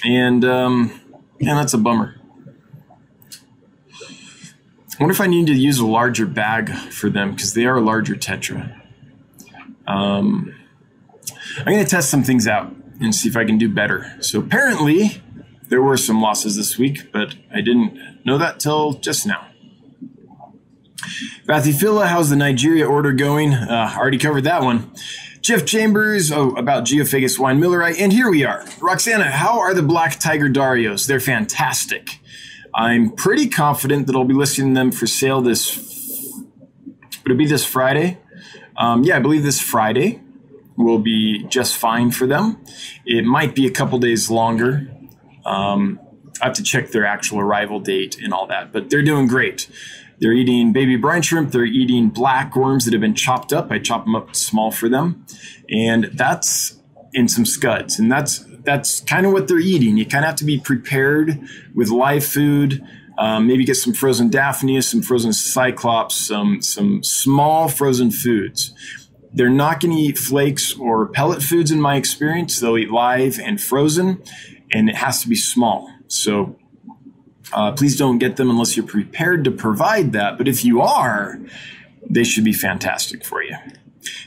And 0.04 0.44
um, 0.44 1.00
yeah, 1.40 1.56
that's 1.56 1.74
a 1.74 1.78
bummer. 1.78 2.16
I 5.00 5.04
wonder 5.04 5.14
if 5.14 5.22
I 5.22 5.28
need 5.28 5.46
to 5.48 5.54
use 5.54 5.78
a 5.78 5.86
larger 5.86 6.26
bag 6.26 6.72
for 6.72 7.10
them 7.10 7.32
because 7.32 7.54
they 7.54 7.66
are 7.66 7.78
a 7.78 7.82
larger 7.82 8.16
Tetra. 8.16 8.82
Um, 9.86 10.56
I'm 11.60 11.66
going 11.66 11.84
to 11.84 11.90
test 11.90 12.10
some 12.10 12.24
things 12.24 12.48
out 12.48 12.74
and 13.00 13.14
see 13.14 13.30
if 13.30 13.38
I 13.38 13.46
can 13.46 13.60
do 13.60 13.70
better. 13.70 14.16
So 14.22 14.40
apparently, 14.40 15.22
there 15.70 15.84
were 15.84 15.98
some 15.98 16.20
losses 16.20 16.56
this 16.56 16.80
week, 16.80 17.12
but 17.12 17.36
I 17.54 17.62
didn't 17.62 18.26
know 18.26 18.40
that 18.40 18.60
till 18.60 18.94
just 18.94 19.28
now. 19.28 19.48
Bathifilla, 21.48 22.08
how's 22.08 22.30
the 22.30 22.36
Nigeria 22.36 22.86
order 22.86 23.14
going? 23.14 23.54
Uh, 23.54 23.96
already 23.98 24.18
covered 24.18 24.44
that 24.44 24.64
one. 24.64 24.92
Jeff 25.40 25.66
Chambers, 25.66 26.30
oh, 26.30 26.50
about 26.52 26.84
Geophagus 26.84 27.40
winemilleri, 27.40 27.96
and 27.98 28.12
here 28.12 28.30
we 28.30 28.44
are. 28.44 28.66
Roxana, 28.82 29.32
how 29.32 29.58
are 29.62 29.74
the 29.74 29.82
Black 29.82 30.20
Tiger 30.20 30.50
Darios? 30.50 31.08
They're 31.08 31.22
fantastic. 31.22 32.20
I'm 32.76 33.12
pretty 33.12 33.48
confident 33.48 34.08
that 34.08 34.16
I'll 34.18 34.26
be 34.26 34.34
listing 34.34 34.74
them 34.74 34.92
for 34.92 35.08
sale 35.08 35.42
this. 35.42 35.78
Would 37.24 37.32
it 37.32 37.38
be 37.38 37.46
this 37.46 37.66
Friday? 37.66 38.18
Um, 38.76 39.06
yeah, 39.06 39.16
I 39.16 39.20
believe 39.20 39.44
this 39.44 39.62
Friday 39.62 40.22
will 40.76 41.00
be 41.00 41.46
just 41.48 41.78
fine 41.78 42.12
for 42.12 42.28
them. 42.28 42.62
It 43.06 43.24
might 43.24 43.56
be 43.56 43.66
a 43.66 43.72
couple 43.72 44.00
days 44.00 44.30
longer. 44.30 44.92
Um, 45.46 46.02
I 46.42 46.48
have 46.48 46.56
to 46.56 46.64
check 46.64 46.92
their 46.92 47.06
actual 47.06 47.40
arrival 47.40 47.80
date 47.80 48.18
and 48.22 48.34
all 48.34 48.48
that, 48.48 48.74
but 48.74 48.90
they're 48.90 49.02
doing 49.02 49.28
great. 49.28 49.70
They're 50.20 50.34
eating 50.34 50.74
baby 50.74 50.96
brine 50.96 51.22
shrimp. 51.22 51.52
They're 51.52 51.66
eating 51.66 52.10
black 52.10 52.56
worms 52.56 52.86
that 52.86 52.94
have 52.94 53.02
been 53.02 53.16
chopped 53.16 53.54
up. 53.54 53.72
I 53.72 53.80
chop 53.80 54.06
them 54.06 54.16
up 54.16 54.36
small 54.36 54.72
for 54.72 54.90
them, 54.90 55.26
and 55.70 56.06
that's 56.14 56.80
in 57.14 57.28
some 57.28 57.46
scuds. 57.46 58.00
And 58.00 58.12
that's 58.12 58.46
that's 58.64 59.00
kind 59.02 59.26
of 59.26 59.32
what 59.32 59.48
they're 59.48 59.60
eating. 59.60 59.98
You 59.98 60.06
kind 60.06 60.26
of 60.26 60.30
have 60.30 60.36
to 60.38 60.46
be 60.46 60.60
prepared 60.60 61.40
with 61.74 61.90
live 61.90 62.26
food. 62.26 62.84
Um, 63.20 63.48
maybe 63.48 63.66
get 63.66 63.76
some 63.76 63.94
frozen 63.94 64.30
daphnia, 64.30 64.82
some 64.82 65.02
frozen 65.02 65.34
cyclops, 65.34 66.16
some 66.16 66.62
some 66.62 67.04
small 67.04 67.68
frozen 67.68 68.12
foods. 68.12 68.74
They're 69.34 69.50
not 69.50 69.80
going 69.80 69.96
to 69.96 70.02
eat 70.02 70.18
flakes 70.18 70.76
or 70.78 71.08
pellet 71.08 71.42
foods 71.44 71.72
in 71.72 71.80
my 71.80 71.96
experience. 71.96 72.60
They'll 72.60 72.78
eat 72.78 72.92
live 72.92 73.40
and 73.40 73.62
frozen, 73.62 74.22
and 74.72 74.90
it 74.90 74.96
has 74.96 75.22
to 75.22 75.30
be 75.30 75.36
small. 75.36 75.92
So 76.08 76.58
uh, 77.54 77.72
please 77.72 77.98
don't 77.98 78.18
get 78.18 78.36
them 78.36 78.50
unless 78.50 78.76
you're 78.76 78.86
prepared 78.86 79.44
to 79.46 79.52
provide 79.52 80.12
that. 80.14 80.38
But 80.38 80.48
if 80.48 80.66
you 80.66 80.82
are, 80.82 81.40
they 82.10 82.24
should 82.24 82.44
be 82.44 82.54
fantastic 82.54 83.24
for 83.26 83.44
you. 83.44 83.56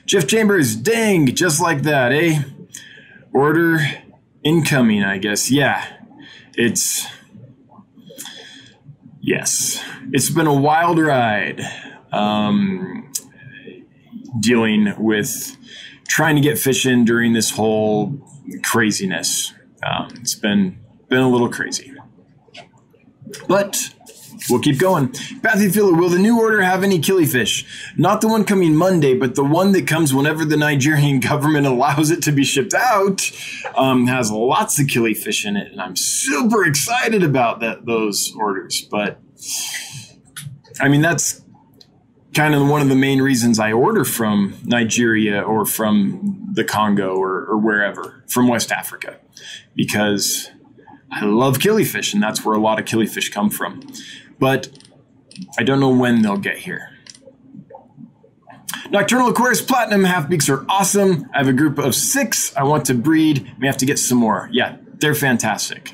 Jeff 0.07 0.27
Chambers, 0.27 0.77
dang, 0.77 1.27
just 1.35 1.61
like 1.61 1.83
that, 1.83 2.13
eh? 2.13 2.43
Order 3.33 3.79
incoming, 4.43 5.05
I 5.05 5.19
guess. 5.19 5.51
Yeah, 5.51 5.85
it's 6.55 7.07
yes, 9.21 9.83
it's 10.13 10.31
been 10.31 10.47
a 10.47 10.55
wild 10.55 10.99
ride. 10.99 11.63
Um, 12.13 13.13
dealing 14.41 14.95
with 14.99 15.57
trying 16.09 16.37
to 16.37 16.43
get 16.43 16.59
fish 16.59 16.87
in 16.87 17.05
during 17.05 17.33
this 17.33 17.51
whole 17.51 18.19
craziness. 18.65 19.53
Um, 19.87 20.09
it's 20.17 20.35
been 20.35 20.79
been 21.09 21.21
a 21.21 21.29
little 21.29 21.49
crazy, 21.49 21.93
but 23.49 23.95
We'll 24.49 24.61
keep 24.61 24.79
going. 24.79 25.15
Bathy 25.43 25.69
Filler, 25.69 25.95
will 25.95 26.09
the 26.09 26.19
new 26.19 26.41
order 26.41 26.63
have 26.63 26.83
any 26.83 26.99
killifish? 26.99 27.65
Not 27.99 28.21
the 28.21 28.29
one 28.29 28.45
coming 28.45 28.75
Monday, 28.75 29.15
but 29.15 29.35
the 29.35 29.45
one 29.45 29.73
that 29.73 29.87
comes 29.87 30.15
whenever 30.15 30.45
the 30.45 30.57
Nigerian 30.57 31.21
government 31.21 31.67
allows 31.67 32.11
it 32.11 32.23
to 32.23 32.33
be 32.33 32.45
shipped 32.45 32.75
out. 32.75 33.31
Um, 33.77 34.07
has 34.07 34.31
lots 34.31 34.81
of 34.81 34.87
killifish 34.87 35.45
in 35.45 35.57
it, 35.57 35.73
and 35.73 35.81
I'm 35.81 35.97
super 35.97 36.65
excited 36.65 37.23
about 37.23 37.61
that 37.61 37.87
those 37.87 38.35
orders. 38.37 38.81
But 38.83 39.21
I 40.81 40.89
mean, 40.89 41.03
that's 41.03 41.43
kind 42.35 42.55
of 42.55 42.67
one 42.69 42.81
of 42.81 42.89
the 42.89 42.97
main 42.97 43.21
reasons 43.21 43.59
I 43.59 43.73
order 43.73 44.05
from 44.05 44.57
Nigeria 44.65 45.43
or 45.43 45.67
from 45.67 46.49
the 46.53 46.65
Congo 46.65 47.17
or, 47.17 47.45
or 47.47 47.59
wherever 47.59 48.25
from 48.29 48.49
West 48.49 48.71
Africa, 48.71 49.19
because 49.75 50.51
I 51.13 51.25
love 51.25 51.59
killifish, 51.59 52.15
and 52.15 52.23
that's 52.23 52.45
where 52.45 52.55
a 52.55 52.61
lot 52.61 52.79
of 52.79 52.85
killifish 52.85 53.33
come 53.33 53.51
from 53.51 53.83
but 54.41 54.71
I 55.57 55.63
don't 55.63 55.79
know 55.79 55.91
when 55.91 56.23
they'll 56.23 56.37
get 56.37 56.59
here. 56.59 56.91
Nocturnal 58.91 59.29
Aquarius 59.29 59.63
Platinum 59.63 60.03
half 60.03 60.29
beaks 60.29 60.49
are 60.49 60.65
awesome. 60.69 61.31
I 61.33 61.39
have 61.39 61.49
a 61.49 61.53
group 61.53 61.79
of 61.79 61.95
six 61.95 62.57
I 62.57 62.65
want 62.65 62.87
to 62.87 62.95
breed. 62.95 63.53
May 63.59 63.69
have 63.69 63.77
to 63.77 63.87
get 63.87 64.01
some 64.01 64.19
more. 64.19 64.49
Yeah, 64.51 64.79
they're 64.99 65.15
fantastic. 65.15 65.93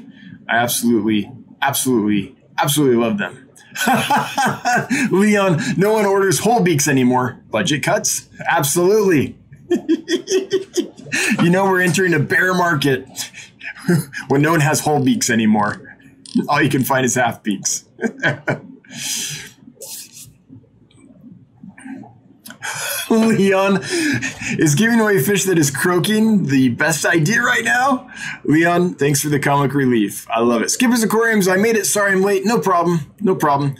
I 0.48 0.56
absolutely, 0.56 1.30
absolutely, 1.60 2.36
absolutely 2.56 2.96
love 2.96 3.18
them. 3.18 3.50
Leon, 5.10 5.60
no 5.76 5.92
one 5.92 6.06
orders 6.06 6.38
whole 6.38 6.60
beaks 6.60 6.88
anymore. 6.88 7.42
Budget 7.50 7.82
cuts? 7.82 8.28
Absolutely. 8.48 9.36
you 11.42 11.50
know, 11.50 11.64
we're 11.64 11.82
entering 11.82 12.14
a 12.14 12.18
bear 12.18 12.54
market 12.54 13.06
when 14.28 14.42
no 14.42 14.50
one 14.50 14.60
has 14.60 14.80
whole 14.80 15.02
beaks 15.02 15.30
anymore. 15.30 15.96
All 16.48 16.60
you 16.60 16.68
can 16.70 16.84
find 16.84 17.04
is 17.06 17.14
half 17.14 17.42
beaks. 17.42 17.84
Leon 23.10 23.80
is 24.58 24.74
giving 24.74 25.00
away 25.00 25.22
fish 25.22 25.44
that 25.44 25.58
is 25.58 25.70
croaking 25.70 26.46
the 26.46 26.70
best 26.70 27.06
idea 27.06 27.40
right 27.40 27.64
now. 27.64 28.10
Leon, 28.44 28.94
thanks 28.94 29.20
for 29.20 29.28
the 29.28 29.38
comic 29.38 29.74
relief. 29.74 30.26
I 30.30 30.40
love 30.40 30.62
it. 30.62 30.70
Skippers 30.70 31.02
Aquariums, 31.02 31.48
I 31.48 31.56
made 31.56 31.76
it. 31.76 31.86
Sorry 31.86 32.12
I'm 32.12 32.22
late. 32.22 32.44
No 32.44 32.58
problem. 32.58 33.12
No 33.20 33.36
problem. 33.36 33.76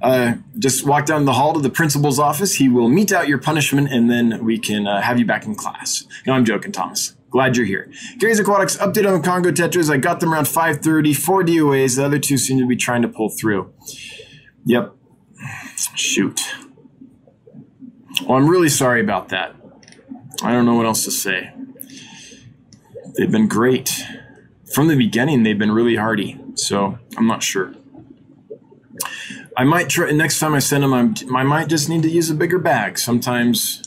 Uh, 0.00 0.34
just 0.58 0.86
walk 0.86 1.04
down 1.04 1.26
the 1.26 1.34
hall 1.34 1.52
to 1.52 1.60
the 1.60 1.70
principal's 1.70 2.18
office. 2.18 2.54
He 2.54 2.68
will 2.68 2.88
mete 2.88 3.12
out 3.12 3.28
your 3.28 3.38
punishment 3.38 3.92
and 3.92 4.10
then 4.10 4.42
we 4.44 4.58
can 4.58 4.86
uh, 4.86 5.02
have 5.02 5.18
you 5.18 5.26
back 5.26 5.44
in 5.44 5.54
class. 5.54 6.06
No, 6.26 6.32
I'm 6.32 6.44
joking, 6.44 6.72
Thomas. 6.72 7.14
Glad 7.30 7.56
you're 7.56 7.66
here. 7.66 7.90
Gary's 8.18 8.40
Aquatics 8.40 8.76
update 8.76 9.06
on 9.06 9.20
the 9.20 9.26
Congo 9.26 9.52
Tetras. 9.52 9.88
I 9.88 9.96
got 9.96 10.20
them 10.20 10.32
around 10.32 10.46
5:30. 10.46 11.14
Four 11.14 11.44
DOAs. 11.44 11.96
The 11.96 12.04
other 12.04 12.18
two 12.18 12.36
seem 12.36 12.58
to 12.58 12.66
be 12.66 12.76
trying 12.76 13.02
to 13.02 13.08
pull 13.08 13.28
through. 13.28 13.72
Yep. 14.64 14.94
Shoot. 15.94 16.40
Well, 18.26 18.36
I'm 18.36 18.48
really 18.48 18.68
sorry 18.68 19.00
about 19.00 19.28
that. 19.28 19.54
I 20.42 20.52
don't 20.52 20.66
know 20.66 20.74
what 20.74 20.86
else 20.86 21.04
to 21.04 21.10
say. 21.10 21.52
They've 23.16 23.30
been 23.30 23.48
great. 23.48 24.04
From 24.74 24.88
the 24.88 24.96
beginning, 24.96 25.42
they've 25.42 25.58
been 25.58 25.72
really 25.72 25.96
hardy. 25.96 26.38
So 26.54 26.98
I'm 27.16 27.26
not 27.26 27.42
sure. 27.42 27.74
I 29.56 29.64
might 29.64 29.88
try 29.88 30.10
next 30.10 30.38
time 30.38 30.54
I 30.54 30.58
send 30.58 30.84
them. 30.84 30.92
I'm, 30.92 31.14
I 31.34 31.42
might 31.42 31.68
just 31.68 31.88
need 31.88 32.02
to 32.02 32.10
use 32.10 32.30
a 32.30 32.34
bigger 32.34 32.58
bag. 32.58 32.98
Sometimes 32.98 33.82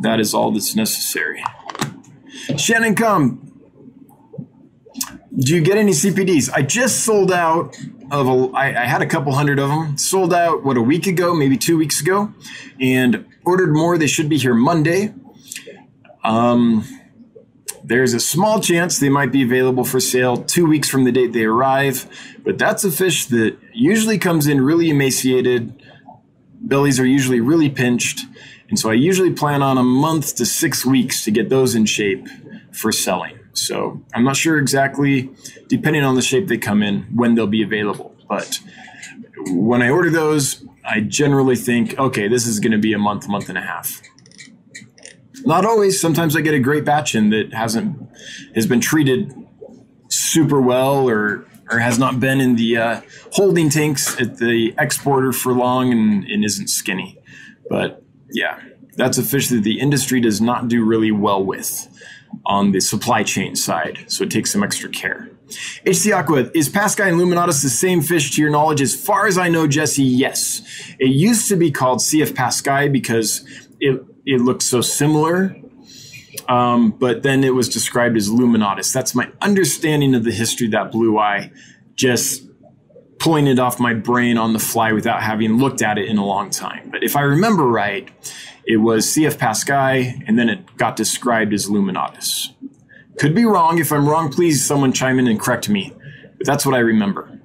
that 0.00 0.20
is 0.20 0.34
all 0.34 0.50
that's 0.50 0.74
necessary. 0.74 1.42
Shannon, 2.56 2.94
come. 2.94 3.40
Do 5.36 5.54
you 5.54 5.60
get 5.60 5.76
any 5.76 5.92
CPDs? 5.92 6.50
I 6.52 6.62
just 6.62 7.04
sold 7.04 7.32
out 7.32 7.76
of 8.10 8.28
a. 8.28 8.50
I, 8.54 8.82
I 8.82 8.84
had 8.84 9.02
a 9.02 9.06
couple 9.06 9.32
hundred 9.32 9.58
of 9.58 9.68
them. 9.68 9.98
Sold 9.98 10.32
out 10.32 10.62
what 10.62 10.76
a 10.76 10.82
week 10.82 11.06
ago, 11.06 11.34
maybe 11.34 11.56
two 11.56 11.76
weeks 11.76 12.00
ago, 12.00 12.32
and 12.80 13.26
ordered 13.44 13.72
more. 13.72 13.98
They 13.98 14.06
should 14.06 14.28
be 14.28 14.38
here 14.38 14.54
Monday. 14.54 15.12
Um, 16.22 16.86
there's 17.82 18.14
a 18.14 18.20
small 18.20 18.60
chance 18.60 18.98
they 18.98 19.08
might 19.08 19.32
be 19.32 19.42
available 19.42 19.84
for 19.84 20.00
sale 20.00 20.36
two 20.36 20.66
weeks 20.66 20.88
from 20.88 21.04
the 21.04 21.12
date 21.12 21.32
they 21.32 21.44
arrive, 21.44 22.06
but 22.44 22.56
that's 22.56 22.84
a 22.84 22.90
fish 22.90 23.26
that 23.26 23.58
usually 23.72 24.18
comes 24.18 24.46
in 24.46 24.60
really 24.60 24.88
emaciated. 24.88 25.82
Bellies 26.60 26.98
are 27.00 27.06
usually 27.06 27.40
really 27.40 27.68
pinched 27.68 28.20
and 28.68 28.78
so 28.78 28.90
I 28.90 28.94
usually 28.94 29.32
plan 29.32 29.62
on 29.62 29.78
a 29.78 29.82
month 29.82 30.36
to 30.36 30.46
six 30.46 30.84
weeks 30.84 31.24
to 31.24 31.30
get 31.30 31.48
those 31.48 31.74
in 31.74 31.86
shape 31.86 32.26
for 32.72 32.92
selling. 32.92 33.38
So 33.52 34.02
I'm 34.14 34.24
not 34.24 34.36
sure 34.36 34.58
exactly, 34.58 35.30
depending 35.68 36.02
on 36.02 36.16
the 36.16 36.22
shape 36.22 36.48
they 36.48 36.58
come 36.58 36.82
in, 36.82 37.02
when 37.14 37.34
they'll 37.34 37.46
be 37.46 37.62
available. 37.62 38.14
But 38.28 38.60
when 39.48 39.82
I 39.82 39.90
order 39.90 40.10
those, 40.10 40.64
I 40.84 41.00
generally 41.00 41.56
think, 41.56 41.98
okay, 41.98 42.28
this 42.28 42.46
is 42.46 42.58
going 42.58 42.72
to 42.72 42.78
be 42.78 42.92
a 42.92 42.98
month, 42.98 43.28
month 43.28 43.48
and 43.48 43.58
a 43.58 43.62
half. 43.62 44.00
Not 45.44 45.64
always. 45.64 46.00
Sometimes 46.00 46.36
I 46.36 46.40
get 46.40 46.54
a 46.54 46.58
great 46.58 46.84
batch 46.84 47.14
in 47.14 47.30
that 47.30 47.52
hasn't 47.52 47.98
has 48.54 48.66
been 48.66 48.80
treated 48.80 49.34
super 50.08 50.60
well 50.60 51.08
or 51.08 51.46
or 51.70 51.78
has 51.78 51.98
not 51.98 52.20
been 52.20 52.40
in 52.40 52.56
the 52.56 52.76
uh, 52.76 53.00
holding 53.32 53.68
tanks 53.68 54.18
at 54.20 54.38
the 54.38 54.74
exporter 54.78 55.32
for 55.32 55.52
long 55.52 55.90
and, 55.92 56.24
and 56.24 56.44
isn't 56.44 56.68
skinny. 56.68 57.18
But 57.68 58.03
yeah, 58.34 58.60
that's 58.96 59.16
a 59.16 59.22
fish 59.22 59.48
that 59.48 59.62
the 59.62 59.80
industry 59.80 60.20
does 60.20 60.40
not 60.40 60.68
do 60.68 60.84
really 60.84 61.12
well 61.12 61.42
with 61.42 61.88
on 62.44 62.72
the 62.72 62.80
supply 62.80 63.22
chain 63.22 63.54
side. 63.56 64.04
So 64.08 64.24
it 64.24 64.30
takes 64.30 64.50
some 64.52 64.62
extra 64.62 64.90
care. 64.90 65.30
HC 65.86 66.12
Aqua, 66.12 66.50
is 66.54 66.68
Paskai 66.68 67.08
and 67.08 67.20
Luminatus 67.20 67.62
the 67.62 67.68
same 67.68 68.02
fish 68.02 68.34
to 68.34 68.42
your 68.42 68.50
knowledge? 68.50 68.80
As 68.80 68.94
far 68.94 69.26
as 69.26 69.38
I 69.38 69.48
know, 69.48 69.66
Jesse, 69.66 70.02
yes. 70.02 70.62
It 70.98 71.10
used 71.10 71.48
to 71.48 71.56
be 71.56 71.70
called 71.70 72.00
CF 72.00 72.32
Paskai 72.32 72.90
because 72.90 73.46
it, 73.78 74.04
it 74.26 74.40
looked 74.40 74.62
so 74.62 74.80
similar. 74.80 75.56
Um, 76.48 76.90
but 76.90 77.22
then 77.22 77.44
it 77.44 77.54
was 77.54 77.68
described 77.68 78.16
as 78.16 78.28
Luminatus. 78.28 78.92
That's 78.92 79.14
my 79.14 79.30
understanding 79.40 80.14
of 80.14 80.24
the 80.24 80.32
history 80.32 80.66
that 80.68 80.90
blue 80.90 81.18
eye, 81.18 81.52
just 81.94 82.42
pulling 83.24 83.46
it 83.46 83.58
off 83.58 83.80
my 83.80 83.94
brain 83.94 84.36
on 84.36 84.52
the 84.52 84.58
fly 84.58 84.92
without 84.92 85.22
having 85.22 85.56
looked 85.56 85.80
at 85.80 85.96
it 85.96 86.06
in 86.06 86.18
a 86.18 86.26
long 86.26 86.50
time. 86.50 86.90
But 86.90 87.02
if 87.02 87.16
I 87.16 87.22
remember 87.22 87.66
right, 87.66 88.06
it 88.66 88.76
was 88.76 89.06
CF 89.06 89.38
Paskai, 89.38 90.22
and 90.26 90.38
then 90.38 90.50
it 90.50 90.76
got 90.76 90.94
described 90.94 91.54
as 91.54 91.66
Luminatus. 91.66 92.52
Could 93.18 93.34
be 93.34 93.46
wrong. 93.46 93.78
If 93.78 93.92
I'm 93.92 94.06
wrong, 94.06 94.30
please 94.30 94.62
someone 94.62 94.92
chime 94.92 95.18
in 95.18 95.26
and 95.26 95.40
correct 95.40 95.70
me. 95.70 95.94
But 96.36 96.46
that's 96.46 96.66
what 96.66 96.74
I 96.74 96.80
remember. 96.80 97.40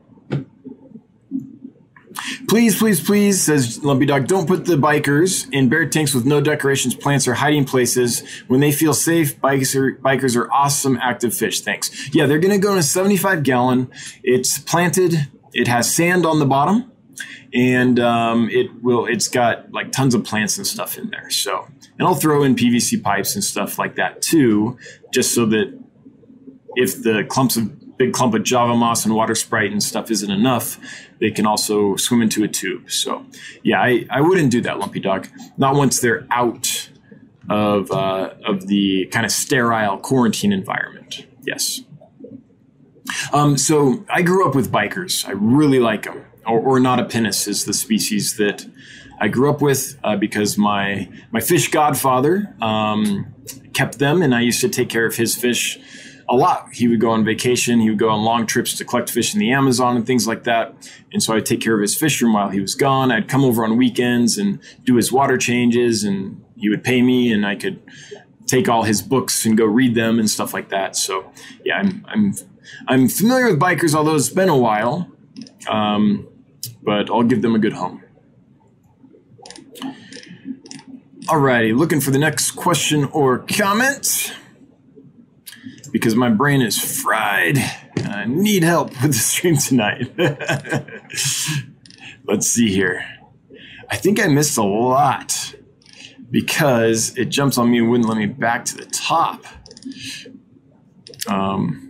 Please, 2.49 2.77
please, 2.77 2.99
please, 2.99 3.41
says 3.41 3.81
Lumpy 3.81 4.05
Dog, 4.05 4.27
don't 4.27 4.47
put 4.47 4.65
the 4.65 4.75
bikers 4.75 5.47
in 5.53 5.69
bear 5.69 5.87
tanks 5.87 6.13
with 6.13 6.25
no 6.25 6.41
decorations, 6.41 6.93
plants, 6.93 7.25
or 7.25 7.35
hiding 7.35 7.63
places. 7.63 8.27
When 8.47 8.59
they 8.59 8.73
feel 8.73 8.93
safe, 8.93 9.39
bikers 9.39 9.75
are, 9.75 9.95
bikers 9.95 10.35
are 10.35 10.51
awesome 10.51 10.97
active 11.01 11.33
fish. 11.33 11.61
Thanks. 11.61 12.13
Yeah, 12.13 12.25
they're 12.25 12.39
going 12.39 12.53
to 12.53 12.59
go 12.59 12.73
in 12.73 12.79
a 12.79 12.83
75 12.83 13.43
gallon. 13.43 13.89
It's 14.23 14.59
planted, 14.59 15.29
it 15.53 15.67
has 15.67 15.93
sand 15.93 16.25
on 16.25 16.39
the 16.39 16.45
bottom, 16.45 16.91
and 17.53 17.99
um, 17.99 18.49
it 18.51 18.67
will, 18.81 19.05
it's 19.05 19.27
got 19.27 19.71
like 19.71 19.91
tons 19.91 20.13
of 20.13 20.23
plants 20.23 20.57
and 20.57 20.65
stuff 20.65 20.97
in 20.97 21.09
there. 21.09 21.29
So, 21.29 21.67
and 21.97 22.07
I'll 22.07 22.15
throw 22.15 22.43
in 22.43 22.55
PVC 22.55 23.01
pipes 23.01 23.35
and 23.35 23.43
stuff 23.43 23.77
like 23.79 23.95
that 23.95 24.21
too, 24.21 24.77
just 25.11 25.33
so 25.33 25.45
that 25.47 25.77
if 26.75 27.01
the 27.01 27.25
clumps 27.27 27.57
of 27.57 27.97
big 27.97 28.13
clump 28.13 28.33
of 28.33 28.43
Java 28.43 28.75
moss 28.75 29.05
and 29.05 29.13
water 29.13 29.35
sprite 29.35 29.71
and 29.71 29.83
stuff 29.83 30.09
isn't 30.09 30.31
enough, 30.31 30.79
they 31.19 31.29
can 31.29 31.45
also 31.45 31.97
swim 31.97 32.21
into 32.21 32.43
a 32.43 32.47
tube. 32.47 32.89
So, 32.89 33.25
yeah, 33.61 33.81
I, 33.81 34.05
I 34.09 34.21
wouldn't 34.21 34.51
do 34.51 34.61
that, 34.61 34.79
Lumpy 34.79 35.01
Dog. 35.01 35.27
Not 35.57 35.75
once 35.75 35.99
they're 35.99 36.25
out 36.31 36.89
of 37.49 37.91
uh, 37.91 38.33
of 38.45 38.67
the 38.67 39.07
kind 39.07 39.25
of 39.25 39.31
sterile 39.31 39.97
quarantine 39.97 40.53
environment. 40.53 41.25
Yes. 41.43 41.81
Um, 43.33 43.57
so 43.57 44.05
I 44.09 44.21
grew 44.21 44.47
up 44.47 44.55
with 44.55 44.71
bikers. 44.71 45.27
I 45.27 45.31
really 45.31 45.79
like 45.79 46.03
them. 46.03 46.25
Or, 46.45 46.59
or 46.59 46.79
Notapinus 46.79 47.47
is 47.47 47.65
the 47.65 47.73
species 47.73 48.37
that 48.37 48.65
I 49.19 49.27
grew 49.27 49.49
up 49.49 49.61
with 49.61 49.99
uh, 50.03 50.15
because 50.15 50.57
my 50.57 51.09
my 51.31 51.41
fish 51.41 51.69
godfather 51.69 52.55
um, 52.61 53.33
kept 53.73 53.99
them, 53.99 54.21
and 54.21 54.33
I 54.33 54.41
used 54.41 54.61
to 54.61 54.69
take 54.69 54.89
care 54.89 55.05
of 55.05 55.15
his 55.15 55.35
fish 55.35 55.77
a 56.29 56.35
lot. 56.35 56.69
He 56.71 56.87
would 56.87 57.01
go 57.01 57.09
on 57.09 57.25
vacation. 57.25 57.79
He 57.79 57.89
would 57.89 57.99
go 57.99 58.09
on 58.09 58.23
long 58.23 58.45
trips 58.45 58.77
to 58.77 58.85
collect 58.85 59.09
fish 59.09 59.33
in 59.33 59.39
the 59.39 59.51
Amazon 59.51 59.97
and 59.97 60.05
things 60.05 60.27
like 60.27 60.43
that. 60.43 60.89
And 61.11 61.21
so 61.21 61.35
I'd 61.35 61.45
take 61.45 61.59
care 61.59 61.73
of 61.73 61.81
his 61.81 61.97
fish 61.97 62.21
room 62.21 62.33
while 62.33 62.49
he 62.49 62.59
was 62.61 62.75
gone. 62.75 63.11
I'd 63.11 63.27
come 63.27 63.43
over 63.43 63.63
on 63.63 63.77
weekends 63.77 64.37
and 64.37 64.59
do 64.85 64.95
his 64.95 65.11
water 65.11 65.37
changes, 65.37 66.03
and 66.03 66.43
he 66.55 66.69
would 66.69 66.83
pay 66.83 67.01
me, 67.01 67.33
and 67.33 67.45
I 67.45 67.55
could 67.55 67.81
take 68.45 68.69
all 68.69 68.83
his 68.83 69.01
books 69.01 69.45
and 69.45 69.57
go 69.57 69.65
read 69.65 69.95
them 69.95 70.17
and 70.17 70.29
stuff 70.29 70.53
like 70.53 70.69
that. 70.69 70.95
So 70.95 71.31
yeah, 71.65 71.77
I'm 71.77 72.05
I'm 72.07 72.33
I'm 72.87 73.07
familiar 73.07 73.49
with 73.49 73.59
bikers, 73.59 73.93
although 73.93 74.15
it's 74.15 74.29
been 74.29 74.49
a 74.49 74.57
while. 74.57 75.11
Um, 75.67 76.27
but 76.83 77.09
I'll 77.09 77.23
give 77.23 77.41
them 77.41 77.55
a 77.55 77.59
good 77.59 77.73
home. 77.73 78.03
Alrighty, 81.25 81.77
looking 81.77 82.01
for 82.01 82.11
the 82.11 82.17
next 82.17 82.51
question 82.51 83.05
or 83.05 83.39
comment 83.39 84.33
because 85.91 86.15
my 86.15 86.29
brain 86.29 86.61
is 86.61 86.79
fried. 86.79 87.57
I 88.05 88.25
need 88.25 88.63
help 88.63 88.89
with 89.01 89.11
the 89.11 89.13
stream 89.13 89.57
tonight. 89.57 90.11
Let's 92.25 92.47
see 92.47 92.69
here. 92.69 93.05
I 93.89 93.95
think 93.95 94.19
I 94.19 94.27
missed 94.27 94.57
a 94.57 94.63
lot 94.63 95.55
because 96.31 97.17
it 97.17 97.25
jumps 97.25 97.57
on 97.57 97.71
me 97.71 97.79
and 97.79 97.89
wouldn't 97.89 98.07
let 98.07 98.17
me 98.17 98.27
back 98.27 98.65
to 98.65 98.75
the 98.75 98.85
top. 98.85 99.45
Um, 101.27 101.88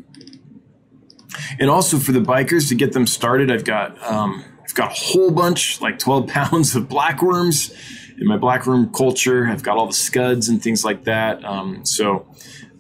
and 1.60 1.70
also 1.70 1.98
for 1.98 2.12
the 2.12 2.22
bikers 2.22 2.70
to 2.70 2.76
get 2.76 2.94
them 2.94 3.06
started, 3.06 3.52
I've 3.52 3.66
got 3.66 4.02
um, 4.04 4.44
I've 4.64 4.74
got 4.76 4.92
a 4.92 4.96
whole 4.96 5.32
bunch, 5.32 5.82
like 5.82 6.00
12 6.00 6.28
pounds 6.30 6.76
of 6.76 6.88
blackworms 6.88 7.74
in 8.18 8.28
my 8.28 8.38
blackworm 8.38 8.94
culture. 8.94 9.48
I've 9.48 9.64
got 9.64 9.78
all 9.78 9.88
the 9.88 9.94
scuds 9.94 10.50
and 10.50 10.62
things 10.62 10.84
like 10.84 11.04
that. 11.04 11.44
Um, 11.44 11.86
so 11.86 12.28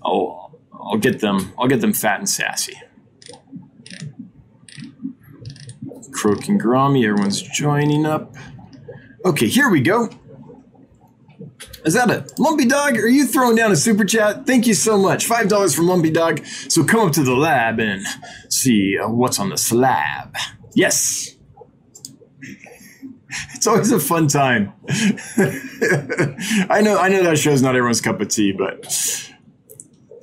I'll 0.03 0.59
I'll 0.73 0.97
get 0.97 1.19
them. 1.19 1.53
I'll 1.59 1.67
get 1.67 1.81
them 1.81 1.93
fat 1.93 2.19
and 2.19 2.29
sassy. 2.29 2.75
Croaking 6.11 6.59
Grami, 6.59 7.07
everyone's 7.07 7.41
joining 7.41 8.05
up. 8.05 8.35
Okay, 9.25 9.47
here 9.47 9.69
we 9.69 9.81
go. 9.81 10.09
Is 11.85 11.93
that 11.93 12.09
a 12.09 12.27
Lumpy 12.37 12.65
Dog? 12.65 12.97
Are 12.97 13.07
you 13.07 13.25
throwing 13.25 13.55
down 13.55 13.71
a 13.71 13.75
super 13.75 14.03
chat? 14.05 14.45
Thank 14.45 14.67
you 14.67 14.73
so 14.73 14.97
much. 14.97 15.25
Five 15.25 15.47
dollars 15.47 15.73
from 15.73 15.87
Lumpy 15.87 16.11
Dog. 16.11 16.45
So 16.45 16.83
come 16.83 17.07
up 17.07 17.13
to 17.13 17.23
the 17.23 17.35
lab 17.35 17.79
and 17.79 18.05
see 18.49 18.97
uh, 18.97 19.09
what's 19.09 19.39
on 19.39 19.49
the 19.49 19.57
slab. 19.57 20.35
Yes. 20.73 21.35
It's 23.53 23.67
always 23.67 23.91
a 23.91 23.99
fun 23.99 24.27
time. 24.27 24.73
I 24.89 26.81
know. 26.81 26.97
I 26.97 27.09
know 27.09 27.21
that 27.23 27.37
show's 27.37 27.61
not 27.61 27.75
everyone's 27.75 28.01
cup 28.01 28.21
of 28.21 28.29
tea, 28.29 28.53
but 28.53 28.85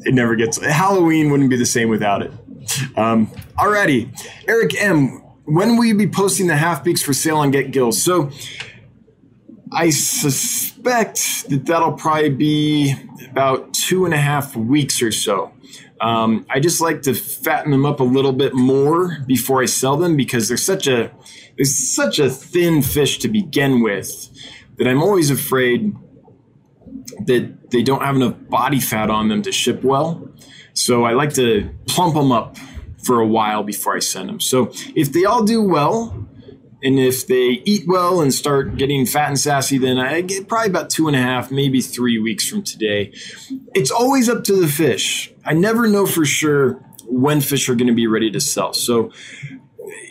it 0.00 0.14
never 0.14 0.34
gets 0.36 0.56
Halloween 0.58 1.30
wouldn't 1.30 1.50
be 1.50 1.56
the 1.56 1.66
same 1.66 1.88
without 1.88 2.22
it. 2.22 2.32
Um, 2.96 3.28
alrighty, 3.58 4.10
Eric 4.48 4.74
M. 4.80 5.22
When 5.44 5.76
will 5.76 5.84
you 5.84 5.94
be 5.94 6.08
posting 6.08 6.46
the 6.46 6.56
half 6.56 6.82
beaks 6.82 7.02
for 7.02 7.12
sale 7.12 7.36
on 7.36 7.50
Get 7.50 7.70
Gills? 7.70 8.02
So 8.02 8.30
I 9.70 9.90
that 10.86 11.18
that'll 11.48 11.92
probably 11.92 12.30
be 12.30 12.94
about 13.30 13.74
two 13.74 14.04
and 14.04 14.14
a 14.14 14.18
half 14.18 14.56
weeks 14.56 15.02
or 15.02 15.12
so. 15.12 15.52
Um, 16.00 16.46
I 16.50 16.60
just 16.60 16.80
like 16.80 17.02
to 17.02 17.14
fatten 17.14 17.70
them 17.70 17.86
up 17.86 18.00
a 18.00 18.04
little 18.04 18.32
bit 18.32 18.54
more 18.54 19.18
before 19.26 19.62
I 19.62 19.66
sell 19.66 19.96
them 19.96 20.16
because 20.16 20.48
they're 20.48 20.56
such 20.56 20.86
a 20.86 21.10
they're 21.56 21.64
such 21.64 22.18
a 22.18 22.28
thin 22.28 22.82
fish 22.82 23.18
to 23.20 23.28
begin 23.28 23.82
with 23.82 24.28
that 24.76 24.86
I'm 24.86 25.02
always 25.02 25.30
afraid 25.30 25.94
that 27.26 27.70
they 27.70 27.82
don't 27.82 28.02
have 28.02 28.16
enough 28.16 28.34
body 28.48 28.80
fat 28.80 29.10
on 29.10 29.28
them 29.28 29.42
to 29.42 29.52
ship 29.52 29.82
well. 29.82 30.28
So 30.74 31.04
I 31.04 31.12
like 31.12 31.32
to 31.34 31.70
plump 31.86 32.14
them 32.14 32.30
up 32.30 32.56
for 33.04 33.20
a 33.20 33.26
while 33.26 33.62
before 33.62 33.96
I 33.96 34.00
send 34.00 34.28
them. 34.28 34.40
So 34.40 34.70
if 34.94 35.12
they 35.12 35.24
all 35.24 35.44
do 35.44 35.62
well, 35.62 36.28
and 36.82 36.98
if 36.98 37.26
they 37.26 37.62
eat 37.64 37.84
well 37.86 38.20
and 38.20 38.32
start 38.32 38.76
getting 38.76 39.06
fat 39.06 39.28
and 39.28 39.38
sassy, 39.38 39.78
then 39.78 39.98
I 39.98 40.20
get 40.20 40.46
probably 40.46 40.68
about 40.68 40.90
two 40.90 41.08
and 41.08 41.16
a 41.16 41.20
half, 41.20 41.50
maybe 41.50 41.80
three 41.80 42.18
weeks 42.18 42.48
from 42.48 42.62
today. 42.62 43.12
It's 43.74 43.90
always 43.90 44.28
up 44.28 44.44
to 44.44 44.60
the 44.60 44.68
fish. 44.68 45.32
I 45.44 45.54
never 45.54 45.86
know 45.86 46.06
for 46.06 46.24
sure 46.24 46.74
when 47.06 47.40
fish 47.40 47.68
are 47.68 47.74
going 47.74 47.88
to 47.88 47.94
be 47.94 48.06
ready 48.06 48.30
to 48.30 48.40
sell. 48.40 48.72
So 48.72 49.10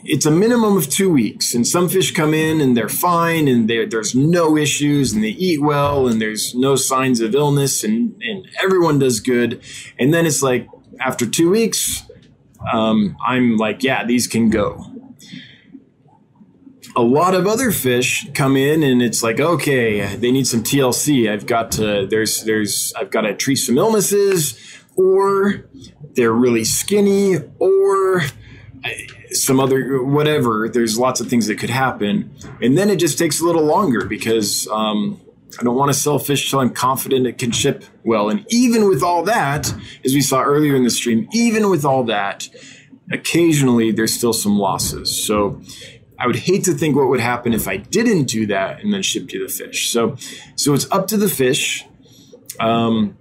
it's 0.04 0.26
a 0.26 0.32
minimum 0.32 0.76
of 0.78 0.90
two 0.90 1.12
weeks. 1.12 1.54
And 1.54 1.68
some 1.68 1.88
fish 1.88 2.12
come 2.12 2.34
in 2.34 2.62
and 2.62 2.76
they're 2.76 2.90
fine 2.90 3.48
and 3.48 3.70
there's 3.70 4.16
no 4.16 4.58
issues 4.58 5.14
and 5.14 5.24
they 5.24 5.30
eat 5.30 5.62
well 5.62 6.08
and 6.08 6.20
there's 6.20 6.56
no 6.56 6.76
signs 6.76 7.22
of 7.22 7.36
illness 7.36 7.84
and, 7.84 8.16
and 8.24 8.48
everyone 8.64 9.00
does 9.00 9.20
good. 9.20 9.62
And 10.00 10.14
then 10.14 10.26
it's 10.26 10.42
like 10.42 10.68
after 11.00 11.26
two 11.26 11.50
weeks, 11.50 12.04
um, 12.72 13.16
I'm 13.26 13.58
like, 13.58 13.84
yeah, 13.84 14.04
these 14.04 14.28
can 14.28 14.50
go. 14.50 14.95
A 16.98 17.02
lot 17.02 17.34
of 17.36 17.46
other 17.46 17.72
fish 17.72 18.28
come 18.34 18.56
in 18.56 18.82
and 18.82 19.02
it's 19.02 19.22
like, 19.22 19.40
okay, 19.40 20.16
they 20.16 20.32
need 20.32 20.48
some 20.48 20.64
TLC. 20.64 21.30
I've 21.32 21.46
got 21.46 21.72
to, 21.74 22.08
there's, 22.08 22.44
there's, 22.44 22.94
I've 22.96 23.12
got 23.12 23.22
to 23.22 23.36
treat 23.36 23.58
some 23.58 23.78
illnesses 23.78 24.58
or 24.96 25.66
they're 26.14 26.32
really 26.32 26.64
skinny 26.64 27.36
or 27.60 28.22
some 29.32 29.60
other 29.60 30.04
whatever. 30.04 30.70
There's 30.70 30.98
lots 30.98 31.20
of 31.20 31.28
things 31.28 31.48
that 31.48 31.60
could 31.60 31.70
happen, 31.70 32.34
and 32.62 32.78
then 32.78 32.90
it 32.90 32.98
just 32.98 33.18
takes 33.18 33.42
a 33.42 33.46
little 33.46 33.64
longer 33.64 34.06
because 34.06 34.68
um, 34.72 35.20
I 35.60 35.64
don't 35.64 35.76
want 35.76 35.92
to 35.92 36.00
sell 36.00 36.20
fish 36.20 36.50
till 36.50 36.60
I'm 36.60 36.72
confident 36.72 37.28
it 37.28 37.38
can 37.38 37.52
ship 37.52 37.84
well. 38.04 38.30
And 38.30 38.46
even 38.50 38.88
with 38.88 39.04
all 39.04 39.24
that, 39.24 39.74
as 40.04 40.14
we 40.14 40.22
saw 40.22 40.42
earlier 40.42 40.76
in 40.76 40.84
the 40.84 40.90
stream, 40.90 41.28
even 41.34 41.70
with 41.70 41.86
all 41.86 42.04
that, 42.06 42.50
occasionally 43.12 43.92
there's 43.92 44.14
still 44.14 44.34
some 44.34 44.58
losses. 44.58 45.26
So 45.26 45.62
I 46.18 46.28
would 46.28 46.38
hate 46.38 46.64
to 46.66 46.74
think 46.74 46.96
what 46.96 47.10
would 47.10 47.20
happen 47.20 47.54
if 47.54 47.68
I 47.68 47.78
didn't 47.78 48.26
do 48.26 48.46
that 48.48 48.82
and 48.82 48.94
then 48.94 49.02
ship 49.02 49.32
you 49.32 49.46
the 49.46 49.52
fish. 49.52 49.90
So 49.90 50.16
so 50.56 50.74
it's 50.74 50.90
up 50.92 51.08
to 51.08 51.18
the 51.18 51.30
fish. 51.30 51.86
Um, 52.60 53.18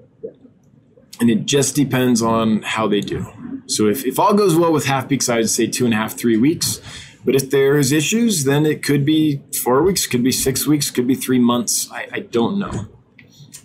and 1.21 1.31
it 1.31 1.47
just 1.47 1.75
depends 1.75 2.23
on 2.23 2.63
how 2.63 2.89
they 2.89 3.01
do. 3.01 3.27
So 3.67 3.87
if, 3.89 4.05
if 4.05 4.19
all 4.19 4.35
goes 4.35 4.57
well 4.57 4.73
with 4.73 4.87
half 4.87 5.09
beaks, 5.09 5.29
I 5.29 5.37
would 5.37 5.51
say 5.51 5.67
two 5.67 5.85
and 5.85 5.95
a 5.95 5.97
half, 5.97 6.19
three 6.19 6.37
weeks. 6.37 6.81
But 7.25 7.35
if 7.35 7.51
there's 7.51 7.93
issues, 7.93 8.45
then 8.45 8.67
it 8.67 8.83
could 8.83 9.05
be 9.05 9.43
four 9.63 9.83
weeks, 9.83 10.07
could 10.07 10.23
be 10.23 10.33
six 10.33 10.67
weeks, 10.67 10.91
could 10.91 11.07
be 11.07 11.15
three 11.15 11.39
months. 11.39 11.91
I, 11.91 12.09
I 12.13 12.19
don't 12.21 12.59
know. 12.59 12.89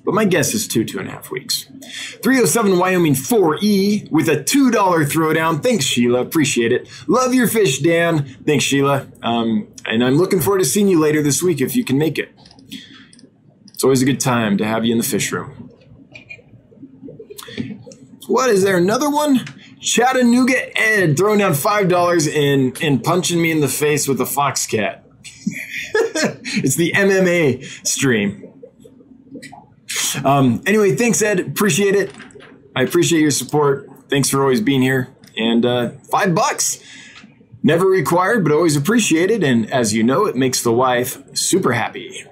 But 0.09 0.15
my 0.15 0.25
guess 0.25 0.55
is 0.55 0.67
two, 0.67 0.83
two 0.83 0.97
and 0.97 1.07
a 1.07 1.11
half 1.11 1.29
weeks. 1.29 1.65
307 2.23 2.79
Wyoming 2.79 3.13
4E 3.13 4.09
with 4.09 4.27
a 4.27 4.37
$2 4.37 4.71
throwdown. 4.71 5.61
Thanks, 5.61 5.85
Sheila. 5.85 6.21
Appreciate 6.21 6.71
it. 6.71 6.89
Love 7.05 7.35
your 7.35 7.47
fish, 7.47 7.77
Dan. 7.77 8.25
Thanks, 8.43 8.65
Sheila. 8.65 9.05
Um, 9.21 9.67
and 9.85 10.03
I'm 10.03 10.15
looking 10.15 10.39
forward 10.39 10.61
to 10.61 10.65
seeing 10.65 10.87
you 10.87 10.99
later 10.99 11.21
this 11.21 11.43
week 11.43 11.61
if 11.61 11.75
you 11.75 11.85
can 11.85 11.99
make 11.99 12.17
it. 12.17 12.33
It's 13.71 13.83
always 13.83 14.01
a 14.01 14.05
good 14.05 14.19
time 14.19 14.57
to 14.57 14.65
have 14.65 14.83
you 14.83 14.93
in 14.93 14.97
the 14.97 15.03
fish 15.03 15.31
room. 15.31 15.69
What 18.25 18.49
is 18.49 18.63
there? 18.63 18.77
Another 18.77 19.11
one? 19.11 19.45
Chattanooga 19.79 20.75
Ed 20.75 21.17
throwing 21.17 21.37
down 21.37 21.51
$5 21.51 22.35
and, 22.35 22.81
and 22.81 23.03
punching 23.03 23.39
me 23.39 23.51
in 23.51 23.59
the 23.59 23.67
face 23.67 24.07
with 24.07 24.19
a 24.19 24.25
fox 24.25 24.65
cat. 24.65 25.05
it's 25.93 26.77
the 26.77 26.93
MMA 26.93 27.85
stream. 27.85 28.48
Um, 30.23 30.61
anyway, 30.65 30.95
thanks, 30.95 31.21
Ed. 31.21 31.39
Appreciate 31.39 31.95
it. 31.95 32.11
I 32.75 32.83
appreciate 32.83 33.21
your 33.21 33.31
support. 33.31 33.89
Thanks 34.09 34.29
for 34.29 34.41
always 34.41 34.61
being 34.61 34.81
here. 34.81 35.09
And 35.37 35.65
uh, 35.65 35.91
five 36.11 36.33
bucks. 36.35 36.83
Never 37.61 37.85
required, 37.85 38.43
but 38.43 38.53
always 38.53 38.75
appreciated. 38.77 39.43
And 39.43 39.69
as 39.71 39.93
you 39.93 40.03
know, 40.03 40.25
it 40.25 40.35
makes 40.35 40.63
the 40.63 40.71
wife 40.71 41.21
super 41.35 41.73
happy. 41.73 42.25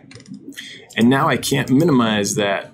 And 0.95 1.09
now 1.09 1.28
I 1.28 1.38
can't 1.38 1.69
minimize 1.69 2.36
that. 2.36 2.71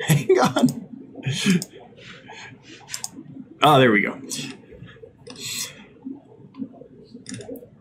Hang 0.06 0.38
on. 0.38 0.88
Oh, 3.62 3.78
there 3.78 3.90
we 3.92 4.00
go. 4.00 4.18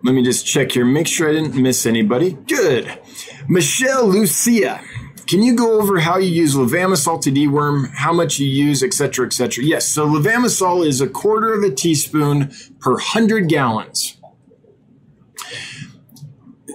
Let 0.04 0.14
me 0.14 0.24
just 0.24 0.45
check 0.45 0.72
here, 0.72 0.86
make 0.86 1.08
sure 1.08 1.30
I 1.30 1.34
didn't 1.34 1.56
miss 1.56 1.86
anybody. 1.86 2.32
Good. 2.32 3.00
Michelle 3.47 4.08
Lucia, 4.08 4.82
can 5.30 5.43
you 5.43 5.55
go 5.55 5.80
over 5.80 5.99
how 5.99 6.17
you 6.17 6.27
use 6.27 6.55
levamisole 6.55 7.21
to 7.21 7.32
deworm, 7.32 7.93
how 7.93 8.11
much 8.11 8.39
you 8.39 8.47
use, 8.47 8.82
etc., 8.82 9.27
etc.? 9.27 9.63
Yes, 9.63 9.88
so 9.88 10.07
levamisole 10.07 10.88
is 10.88 11.01
a 11.01 11.07
quarter 11.07 11.53
of 11.53 11.61
a 11.61 11.69
teaspoon 11.69 12.51
per 12.80 12.93
100 12.93 13.47
gallons. 13.47 14.17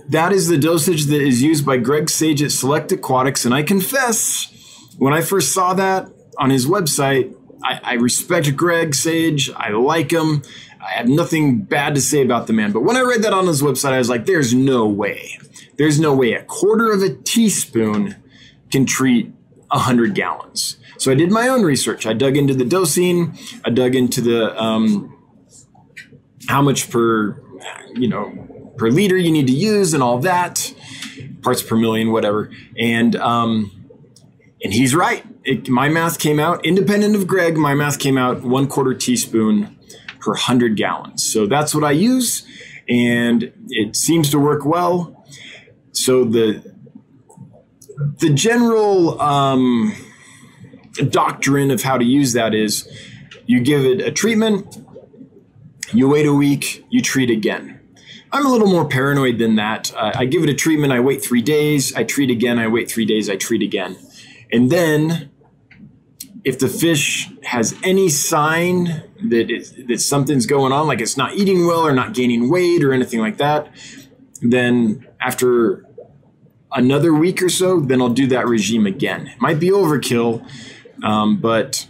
That 0.09 0.32
is 0.32 0.46
the 0.46 0.57
dosage 0.57 1.07
that 1.07 1.20
is 1.20 1.42
used 1.42 1.66
by 1.66 1.78
Greg 1.78 2.09
Sage 2.09 2.44
at 2.44 2.52
Select 2.52 2.92
Aquatics. 2.92 3.44
And 3.44 3.52
I 3.52 3.64
confess, 3.64 4.52
when 4.98 5.12
I 5.12 5.20
first 5.20 5.52
saw 5.52 5.74
that 5.74 6.09
on 6.38 6.50
his 6.50 6.64
website, 6.64 7.34
I, 7.64 7.80
I 7.82 7.92
respect 7.94 8.55
Greg 8.55 8.94
Sage. 8.94 9.50
I 9.50 9.70
like 9.70 10.12
him. 10.12 10.42
I 10.80 10.92
have 10.92 11.09
nothing 11.09 11.62
bad 11.62 11.96
to 11.96 12.00
say 12.00 12.22
about 12.22 12.46
the 12.46 12.52
man. 12.52 12.70
But 12.70 12.84
when 12.84 12.96
I 12.96 13.00
read 13.00 13.24
that 13.24 13.32
on 13.32 13.48
his 13.48 13.62
website, 13.62 13.94
I 13.94 13.98
was 13.98 14.09
like, 14.09 14.26
there's 14.26 14.55
no 14.55 14.86
way. 14.86 15.40
There's 15.76 15.98
no 15.98 16.14
way 16.14 16.34
a 16.34 16.44
quarter 16.44 16.92
of 16.92 17.02
a 17.02 17.12
teaspoon 17.12 18.14
can 18.75 18.85
treat 18.87 19.33
100 19.68 20.16
gallons. 20.16 20.79
So 20.99 21.12
I 21.12 21.14
did 21.14 21.31
my 21.31 21.47
own 21.47 21.62
research. 21.62 22.07
I 22.07 22.12
dug 22.12 22.37
into 22.37 22.55
the 22.55 22.64
dosing. 22.64 23.39
I 23.64 23.70
dug 23.70 23.95
into 23.95 24.20
the 24.20 24.61
um, 24.61 25.16
how 26.49 26.61
much 26.61 26.91
per, 26.91 27.41
you 27.95 28.09
know, 28.09 28.72
per 28.77 28.89
liter 28.89 29.16
you 29.16 29.31
need 29.31 29.47
to 29.47 29.53
use 29.53 29.95
and 29.95 30.03
all 30.03 30.18
that, 30.18 30.75
parts 31.43 31.62
per 31.62 31.77
million, 31.77 32.11
whatever. 32.11 32.51
And 32.77 33.14
um, 33.14 33.70
and 34.64 34.72
he's 34.72 34.93
right. 34.93 35.25
It, 35.45 35.68
my 35.68 35.89
math 35.89 36.18
came 36.18 36.41
out 36.41 36.66
independent 36.66 37.14
of 37.14 37.29
Greg. 37.29 37.57
My 37.57 37.75
math 37.75 38.01
came 38.01 38.18
out 38.18 38.43
one 38.43 38.66
quarter 38.66 38.93
teaspoon 38.93 39.79
per 40.18 40.33
100 40.33 40.77
gallons. 40.77 41.25
So 41.25 41.47
that's 41.47 41.77
what 41.77 41.85
I 41.85 41.93
use, 41.93 42.45
and 42.89 43.53
it 43.68 43.95
seems 43.95 44.31
to 44.31 44.41
work 44.41 44.64
well. 44.64 45.25
So 45.93 46.25
the 46.25 46.74
the 47.97 48.30
general 48.30 49.20
um, 49.20 49.95
doctrine 51.11 51.70
of 51.70 51.82
how 51.82 51.99
to 51.99 52.05
use 52.05 52.32
that 52.32 52.55
is 52.55 52.88
you 53.47 53.61
give 53.61 53.84
it 53.84 54.01
a 54.01 54.11
treatment, 54.11 54.78
you 55.92 56.09
wait 56.09 56.26
a 56.26 56.32
week, 56.32 56.84
you 56.88 57.01
treat 57.01 57.30
again. 57.30 57.80
I'm 58.32 58.47
a 58.47 58.49
little 58.49 58.66
more 58.66 58.88
paranoid 58.88 59.38
than 59.38 59.57
that. 59.57 59.95
Uh, 59.95 60.12
I 60.14 60.24
give 60.24 60.42
it 60.42 60.49
a 60.49 60.55
treatment, 60.55 60.92
I 60.92 61.01
wait 61.01 61.24
three 61.24 61.42
days, 61.42 61.95
I 61.95 62.05
treat 62.05 62.30
again, 62.30 62.59
I 62.59 62.66
wait 62.66 62.90
three 62.90 63.05
days, 63.05 63.30
I 63.30 63.36
treat 63.36 63.62
again. 63.62 63.97
And 64.51 64.70
then 64.70 65.30
if 66.42 66.59
the 66.59 66.68
fish 66.68 67.30
has 67.45 67.74
any 67.82 68.09
sign 68.09 69.03
that 69.28 69.51
it, 69.51 69.88
that 69.88 70.01
something's 70.01 70.47
going 70.47 70.72
on, 70.72 70.86
like 70.86 71.01
it's 71.01 71.16
not 71.16 71.34
eating 71.34 71.66
well 71.66 71.86
or 71.86 71.92
not 71.92 72.12
gaining 72.12 72.51
weight 72.51 72.82
or 72.82 72.92
anything 72.92 73.20
like 73.20 73.38
that, 73.38 73.68
then 74.42 75.07
after 75.20 75.86
another 76.75 77.14
week 77.14 77.43
or 77.43 77.49
so, 77.49 77.81
then 77.81 78.01
I'll 78.03 78.09
do 78.09 78.27
that 78.29 78.47
regime 78.47 78.87
again. 78.87 79.29
It 79.29 79.41
might 79.41 79.61
be 79.61 79.70
overkill, 79.70 80.47
um, 81.03 81.41
but 81.41 81.87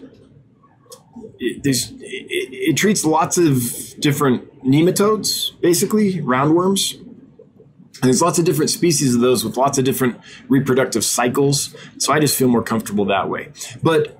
it, 1.39 1.67
it, 1.67 2.49
it, 2.71 2.77
treats 2.77 3.05
lots 3.05 3.39
of 3.39 3.61
different 3.99 4.63
nematodes, 4.63 5.59
basically 5.61 6.21
roundworms. 6.21 6.99
And 7.01 8.11
there's 8.11 8.23
lots 8.23 8.39
of 8.39 8.45
different 8.45 8.71
species 8.71 9.15
of 9.15 9.21
those 9.21 9.45
with 9.45 9.57
lots 9.57 9.79
of 9.79 9.85
different 9.85 10.21
reproductive 10.49 11.05
cycles. 11.05 11.75
So 11.99 12.13
I 12.13 12.21
just 12.21 12.37
feel 12.37 12.49
more 12.49 12.63
comfortable 12.63 13.07
that 13.07 13.29
way. 13.31 13.53
But 13.83 14.19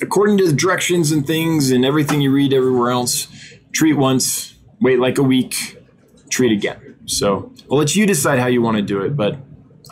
according 0.00 0.38
to 0.38 0.46
the 0.46 0.52
directions 0.52 1.12
and 1.12 1.26
things 1.26 1.70
and 1.70 1.84
everything 1.84 2.20
you 2.20 2.32
read 2.32 2.54
everywhere 2.54 2.90
else, 2.90 3.28
treat 3.72 3.94
once, 3.94 4.54
wait 4.80 4.98
like 4.98 5.18
a 5.18 5.22
week, 5.22 5.78
treat 6.30 6.52
again. 6.52 6.96
So 7.06 7.52
I'll 7.70 7.78
let 7.78 7.96
you 7.96 8.06
decide 8.06 8.38
how 8.38 8.46
you 8.46 8.62
want 8.62 8.76
to 8.76 8.82
do 8.82 9.02
it, 9.02 9.16
but 9.16 9.36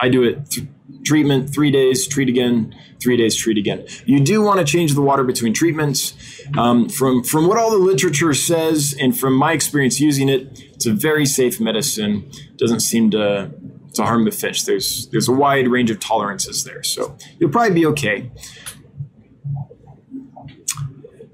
I 0.01 0.09
do 0.09 0.23
it 0.23 0.51
th- 0.51 0.67
treatment, 1.05 1.53
three 1.53 1.71
days, 1.71 2.07
treat 2.07 2.29
again, 2.29 2.75
three 3.01 3.17
days, 3.17 3.37
treat 3.37 3.59
again. 3.59 3.87
You 4.05 4.21
do 4.21 4.43
want 4.43 4.59
to 4.61 4.65
change 4.65 4.95
the 4.95 5.03
water 5.03 5.25
between 5.25 5.55
treatments. 5.55 6.15
Um, 6.59 6.89
from 6.89 7.23
from 7.23 7.47
what 7.47 7.59
all 7.59 7.71
the 7.71 7.79
literature 7.79 8.35
says, 8.35 8.95
and 9.01 9.19
from 9.19 9.35
my 9.35 9.53
experience 9.53 10.01
using 10.01 10.29
it, 10.29 10.61
it's 10.75 10.87
a 10.87 10.93
very 10.93 11.27
safe 11.27 11.61
medicine. 11.61 12.31
Doesn't 12.57 12.81
seem 12.81 13.11
to 13.13 13.53
to 13.95 14.03
harm 14.03 14.25
the 14.25 14.31
fish. 14.31 14.65
There's 14.65 15.09
there's 15.09 15.29
a 15.29 15.33
wide 15.33 15.69
range 15.69 15.91
of 15.91 16.01
tolerances 16.01 16.65
there, 16.65 16.83
so 16.83 17.17
you'll 17.39 17.51
probably 17.51 17.75
be 17.75 17.87
okay. 17.87 18.31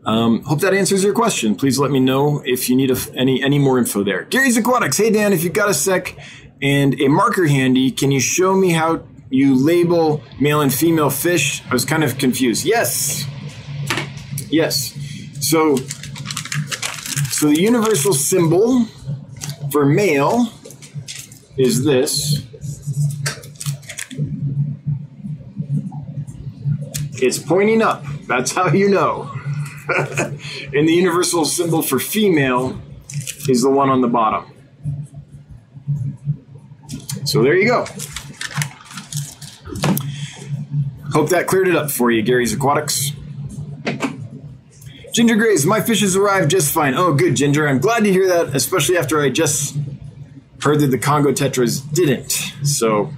Um, 0.05 0.43
hope 0.43 0.61
that 0.61 0.75
answers 0.75 1.05
your 1.05 1.13
question. 1.13 1.55
Please 1.55 1.79
let 1.79 1.93
me 1.93 2.01
know 2.01 2.43
if 2.45 2.69
you 2.69 2.75
need 2.75 2.91
a, 2.91 2.97
any 3.15 3.43
any 3.43 3.59
more 3.59 3.79
info 3.79 4.03
there. 4.03 4.25
Gary's 4.25 4.57
Aquatics. 4.57 4.97
Hey 4.97 5.11
Dan, 5.11 5.33
if 5.33 5.45
you've 5.45 5.53
got 5.53 5.69
a 5.69 5.75
sec 5.75 6.17
and 6.63 7.01
a 7.01 7.09
marker 7.09 7.47
handy, 7.47 7.91
can 7.91 8.13
you 8.13 8.21
show 8.21 8.55
me 8.55 8.71
how 8.71 9.03
you 9.31 9.55
label 9.55 10.23
male 10.41 10.61
and 10.61 10.73
female 10.73 11.11
fish? 11.11 11.63
I 11.69 11.73
was 11.73 11.85
kind 11.85 12.05
of 12.05 12.19
confused. 12.19 12.65
Yes, 12.65 13.27
yes. 14.49 14.95
So, 15.41 15.77
so 15.77 17.49
the 17.49 17.61
universal 17.61 18.15
symbol 18.15 18.87
for 19.73 19.85
male 19.85 20.53
is 21.57 21.85
this. 21.85 22.47
It's 27.15 27.39
pointing 27.39 27.83
up. 27.83 28.05
That's 28.27 28.53
how 28.53 28.69
you 28.69 28.89
know. 28.89 29.31
and 29.89 30.89
the 30.89 30.93
universal 30.93 31.45
symbol 31.45 31.83
for 31.83 31.99
female 31.99 32.81
is 33.49 33.63
the 33.63 33.71
one 33.71 33.91
on 33.91 34.01
the 34.01 34.09
bottom. 34.09 34.52
So 37.33 37.43
there 37.43 37.57
you 37.57 37.67
go. 37.67 37.87
Hope 41.13 41.31
that 41.31 41.47
cleared 41.47 41.67
it 41.67 41.75
up 41.75 41.91
for 41.91 42.11
you, 42.11 42.21
Gary's 42.21 42.53
Aquatics. 42.53 43.13
Ginger 45.15 45.37
Grays, 45.37 45.65
my 45.65 45.81
fishes 45.81 46.15
arrived 46.15 46.51
just 46.51 46.75
fine. 46.75 46.93
Oh, 46.93 47.15
good, 47.15 47.35
Ginger. 47.35 47.67
I'm 47.67 47.79
glad 47.79 48.05
to 48.05 48.13
hear 48.13 48.29
that, 48.29 48.55
especially 48.55 48.99
after 48.99 49.23
I 49.23 49.31
just 49.31 49.75
heard 50.61 50.81
that 50.81 50.89
the 50.89 50.99
Congo 50.99 51.33
Tetras 51.33 51.81
didn't. 51.95 52.33
So 52.67 53.15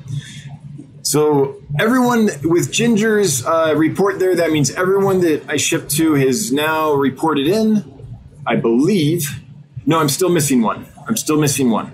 so 1.03 1.61
everyone 1.81 2.29
with 2.45 2.71
Ginger's 2.71 3.45
uh, 3.45 3.75
report 3.77 4.21
there, 4.21 4.37
that 4.37 4.53
means 4.53 4.71
everyone 4.71 5.23
that 5.23 5.43
I 5.49 5.57
shipped 5.57 5.91
to 5.97 6.15
has 6.15 6.53
now 6.53 6.93
reported 6.93 7.49
in, 7.49 7.85
I 8.47 8.55
believe. 8.55 9.41
No, 9.87 9.99
I'm 9.99 10.09
still 10.09 10.29
missing 10.31 10.63
one. 10.63 10.87
I'm 11.09 11.17
still 11.17 11.41
missing 11.41 11.71
one. 11.71 11.93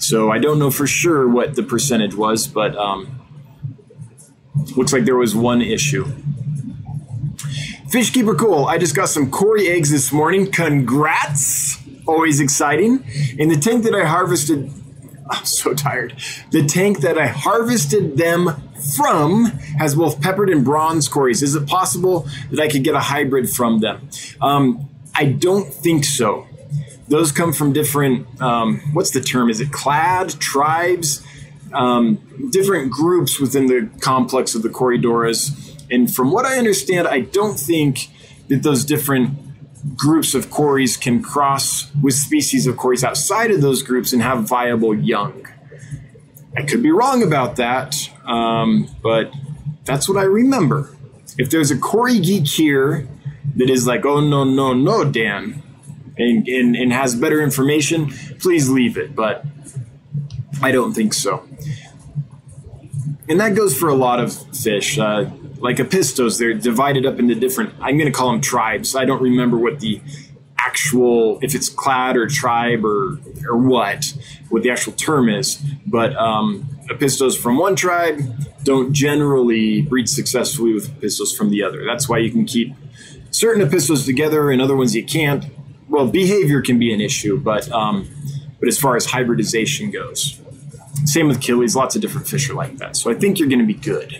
So 0.00 0.30
I 0.30 0.38
don't 0.38 0.58
know 0.58 0.70
for 0.70 0.86
sure 0.86 1.28
what 1.28 1.54
the 1.54 1.62
percentage 1.62 2.14
was, 2.14 2.46
but 2.46 2.76
um, 2.76 3.20
looks 4.76 4.92
like 4.92 5.04
there 5.04 5.16
was 5.16 5.34
one 5.34 5.62
issue. 5.62 6.04
Fishkeeper 7.88 8.36
Cool, 8.36 8.66
I 8.66 8.78
just 8.78 8.94
got 8.94 9.08
some 9.08 9.30
Cory 9.30 9.68
eggs 9.68 9.90
this 9.90 10.12
morning. 10.12 10.50
Congrats! 10.50 11.78
Always 12.06 12.40
exciting. 12.40 13.04
In 13.38 13.48
the 13.48 13.56
tank 13.56 13.84
that 13.84 13.94
I 13.94 14.04
harvested 14.04 14.70
I'm 15.30 15.44
so 15.44 15.74
tired. 15.74 16.14
The 16.50 16.64
tank 16.64 17.00
that 17.00 17.18
I 17.18 17.26
harvested 17.26 18.16
them 18.16 18.50
from 18.96 19.46
has 19.78 19.94
both 19.94 20.20
peppered 20.20 20.50
and 20.50 20.64
bronze 20.64 21.08
Corys. 21.08 21.42
Is 21.42 21.54
it 21.54 21.66
possible 21.66 22.28
that 22.50 22.60
I 22.60 22.68
could 22.68 22.84
get 22.84 22.94
a 22.94 23.00
hybrid 23.00 23.48
from 23.48 23.80
them? 23.80 24.08
Um, 24.40 24.90
I 25.14 25.26
don't 25.26 25.72
think 25.72 26.04
so. 26.04 26.46
Those 27.08 27.32
come 27.32 27.52
from 27.52 27.72
different, 27.72 28.40
um, 28.40 28.80
what's 28.92 29.10
the 29.10 29.20
term? 29.20 29.50
Is 29.50 29.60
it 29.60 29.72
clad 29.72 30.30
tribes? 30.40 31.24
um, 31.74 32.48
different 32.50 32.90
groups 32.90 33.40
within 33.40 33.66
the 33.66 33.90
complex 34.00 34.54
of 34.54 34.62
the 34.62 34.68
Corydoras. 34.68 35.50
And 35.90 36.12
from 36.12 36.30
what 36.30 36.46
I 36.46 36.56
understand, 36.56 37.08
I 37.08 37.20
don't 37.20 37.58
think 37.58 38.08
that 38.48 38.62
those 38.62 38.84
different 38.84 39.38
groups 39.96 40.34
of 40.34 40.50
cories 40.50 40.96
can 40.96 41.22
cross 41.22 41.90
with 42.02 42.14
species 42.14 42.66
of 42.66 42.76
cories 42.76 43.04
outside 43.04 43.50
of 43.50 43.60
those 43.60 43.82
groups 43.82 44.12
and 44.12 44.22
have 44.22 44.48
viable 44.48 44.94
young. 44.94 45.46
I 46.56 46.62
could 46.62 46.82
be 46.82 46.90
wrong 46.90 47.22
about 47.22 47.56
that, 47.56 47.96
um, 48.24 48.88
but 49.02 49.32
that's 49.84 50.08
what 50.08 50.16
I 50.16 50.22
remember. 50.22 50.96
If 51.36 51.50
there's 51.50 51.70
a 51.70 51.76
cory 51.76 52.20
geek 52.20 52.46
here 52.46 53.08
that 53.56 53.68
is 53.68 53.86
like, 53.86 54.06
oh, 54.06 54.20
no, 54.20 54.44
no, 54.44 54.72
no, 54.72 55.04
Dan, 55.04 55.62
and, 56.16 56.46
and, 56.46 56.76
and 56.76 56.92
has 56.92 57.14
better 57.14 57.42
information, 57.42 58.10
please 58.38 58.68
leave 58.68 58.96
it. 58.96 59.14
But 59.14 59.44
I 60.62 60.70
don't 60.72 60.92
think 60.92 61.14
so. 61.14 61.46
And 63.28 63.40
that 63.40 63.54
goes 63.54 63.76
for 63.76 63.88
a 63.88 63.94
lot 63.94 64.20
of 64.20 64.34
fish. 64.56 64.98
Uh, 64.98 65.30
like 65.58 65.76
apistos, 65.76 66.38
they're 66.38 66.52
divided 66.52 67.06
up 67.06 67.18
into 67.18 67.34
different, 67.34 67.72
I'm 67.80 67.96
going 67.96 68.10
to 68.10 68.16
call 68.16 68.30
them 68.30 68.40
tribes. 68.40 68.94
I 68.94 69.04
don't 69.04 69.22
remember 69.22 69.56
what 69.56 69.80
the 69.80 70.00
actual, 70.58 71.38
if 71.42 71.54
it's 71.54 71.68
clad 71.68 72.16
or 72.16 72.26
tribe 72.26 72.84
or, 72.84 73.18
or 73.48 73.56
what, 73.56 74.14
what 74.50 74.62
the 74.62 74.70
actual 74.70 74.92
term 74.92 75.28
is. 75.28 75.56
But 75.86 76.14
um, 76.16 76.68
apistos 76.90 77.38
from 77.38 77.56
one 77.56 77.76
tribe 77.76 78.20
don't 78.62 78.92
generally 78.92 79.82
breed 79.82 80.08
successfully 80.08 80.74
with 80.74 81.00
apistos 81.00 81.36
from 81.36 81.50
the 81.50 81.62
other. 81.62 81.84
That's 81.84 82.08
why 82.08 82.18
you 82.18 82.30
can 82.30 82.44
keep 82.44 82.74
certain 83.30 83.66
apistos 83.66 84.04
together 84.04 84.50
and 84.50 84.60
other 84.60 84.76
ones 84.76 84.94
you 84.94 85.04
can't. 85.04 85.46
Well, 85.94 86.08
behavior 86.08 86.60
can 86.60 86.80
be 86.80 86.92
an 86.92 87.00
issue, 87.00 87.38
but 87.38 87.70
um, 87.70 88.08
but 88.58 88.66
as 88.66 88.76
far 88.76 88.96
as 88.96 89.06
hybridization 89.06 89.92
goes, 89.92 90.40
same 91.04 91.28
with 91.28 91.40
killies. 91.40 91.76
Lots 91.76 91.94
of 91.94 92.02
different 92.02 92.26
fish 92.26 92.50
are 92.50 92.54
like 92.54 92.78
that. 92.78 92.96
So 92.96 93.12
I 93.12 93.14
think 93.14 93.38
you're 93.38 93.48
going 93.48 93.60
to 93.60 93.64
be 93.64 93.74
good. 93.74 94.18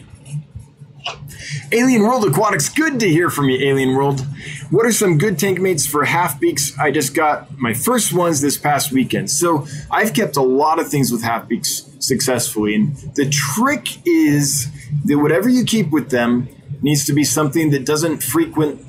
Alien 1.73 2.03
World 2.03 2.27
Aquatics, 2.27 2.69
good 2.69 3.01
to 3.01 3.09
hear 3.09 3.29
from 3.29 3.49
you, 3.49 3.59
Alien 3.59 3.97
World. 3.97 4.25
What 4.71 4.87
are 4.87 4.93
some 4.93 5.19
good 5.19 5.37
tank 5.37 5.61
mates 5.61 5.85
for 5.85 6.05
half 6.05 6.39
beaks? 6.39 6.79
I 6.79 6.93
just 6.93 7.13
got 7.13 7.59
my 7.59 7.75
first 7.75 8.13
ones 8.13 8.41
this 8.41 8.57
past 8.57 8.93
weekend. 8.93 9.29
So 9.33 9.67
I've 9.91 10.15
kept 10.15 10.37
a 10.37 10.43
lot 10.43 10.79
of 10.79 10.89
things 10.89 11.11
with 11.11 11.25
half 11.25 11.49
beaks 11.49 11.91
successfully. 11.99 12.77
And 12.77 12.97
the 13.17 13.29
trick 13.29 13.89
is 14.07 14.69
that 15.07 15.19
whatever 15.19 15.49
you 15.49 15.65
keep 15.65 15.91
with 15.91 16.11
them 16.11 16.49
needs 16.83 17.05
to 17.07 17.13
be 17.13 17.25
something 17.25 17.71
that 17.71 17.85
doesn't 17.85 18.23
frequent 18.23 18.84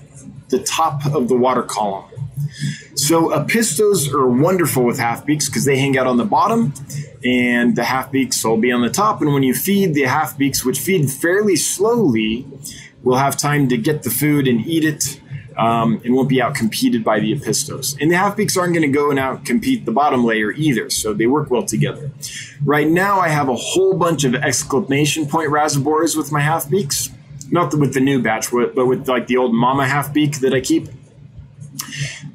the 0.50 0.60
top 0.60 1.06
of 1.06 1.28
the 1.28 1.36
water 1.36 1.64
column. 1.64 2.06
So 2.96 3.30
apistos 3.30 4.12
are 4.14 4.28
wonderful 4.28 4.84
with 4.84 4.98
half 4.98 5.26
beaks 5.26 5.50
because 5.50 5.66
they 5.66 5.78
hang 5.78 5.98
out 5.98 6.08
on 6.08 6.18
the 6.18 6.26
bottom 6.26 6.74
and 7.24 7.76
the 7.76 7.84
half 7.84 8.12
beaks 8.12 8.44
will 8.44 8.58
be 8.58 8.72
on 8.72 8.82
the 8.82 8.90
top. 8.90 9.22
And 9.22 9.34
when 9.34 9.44
you 9.44 9.54
feed 9.54 9.94
the 9.94 10.04
half 10.04 10.38
beaks, 10.38 10.64
which 10.64 10.80
feed 10.80 11.10
fairly 11.12 11.56
slowly, 11.56 12.46
will 13.04 13.18
have 13.18 13.38
time 13.38 13.68
to 13.70 13.78
get 13.78 14.04
the 14.04 14.10
food 14.10 14.48
and 14.48 14.66
eat 14.66 14.84
it 14.84 15.20
um, 15.58 16.02
and 16.04 16.14
won't 16.14 16.30
be 16.30 16.42
out 16.42 16.56
competed 16.56 17.04
by 17.04 17.20
the 17.20 17.34
apistos. 17.34 17.98
And 18.00 18.12
the 18.12 18.18
half 18.18 18.36
beaks 18.36 18.58
aren't 18.58 18.74
going 18.74 18.90
to 18.90 18.94
go 18.94 19.10
and 19.10 19.20
out 19.20 19.46
compete 19.46 19.86
the 19.86 19.92
bottom 19.92 20.24
layer 20.26 20.52
either, 20.52 20.90
so 20.90 21.14
they 21.14 21.28
work 21.28 21.50
well 21.50 21.64
together. 21.64 22.12
Right 22.64 22.88
now, 22.88 23.20
I 23.20 23.30
have 23.30 23.48
a 23.48 23.56
whole 23.56 23.94
bunch 23.94 24.24
of 24.24 24.36
exclamation 24.36 25.28
point 25.28 25.50
rasboras 25.50 26.18
with 26.18 26.32
my 26.32 26.42
half 26.42 26.70
beaks. 26.70 27.10
Not 27.52 27.74
with 27.76 27.94
the 27.94 28.00
new 28.00 28.22
batch, 28.22 28.52
but 28.52 28.76
with 28.76 29.08
like 29.08 29.28
the 29.28 29.38
old 29.38 29.54
mama 29.54 29.88
half 29.88 30.14
beak 30.14 30.40
that 30.40 30.54
I 30.54 30.62
keep 30.62 30.88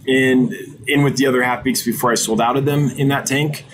and 0.07 0.53
in 0.87 1.03
with 1.03 1.17
the 1.17 1.27
other 1.27 1.43
half 1.43 1.63
beaks 1.65 1.83
before 1.85 2.11
I 2.11 2.15
sold 2.15 2.41
out 2.41 2.57
of 2.57 2.65
them 2.65 2.91
in 2.91 3.09
that 3.09 3.27
tank. 3.27 3.65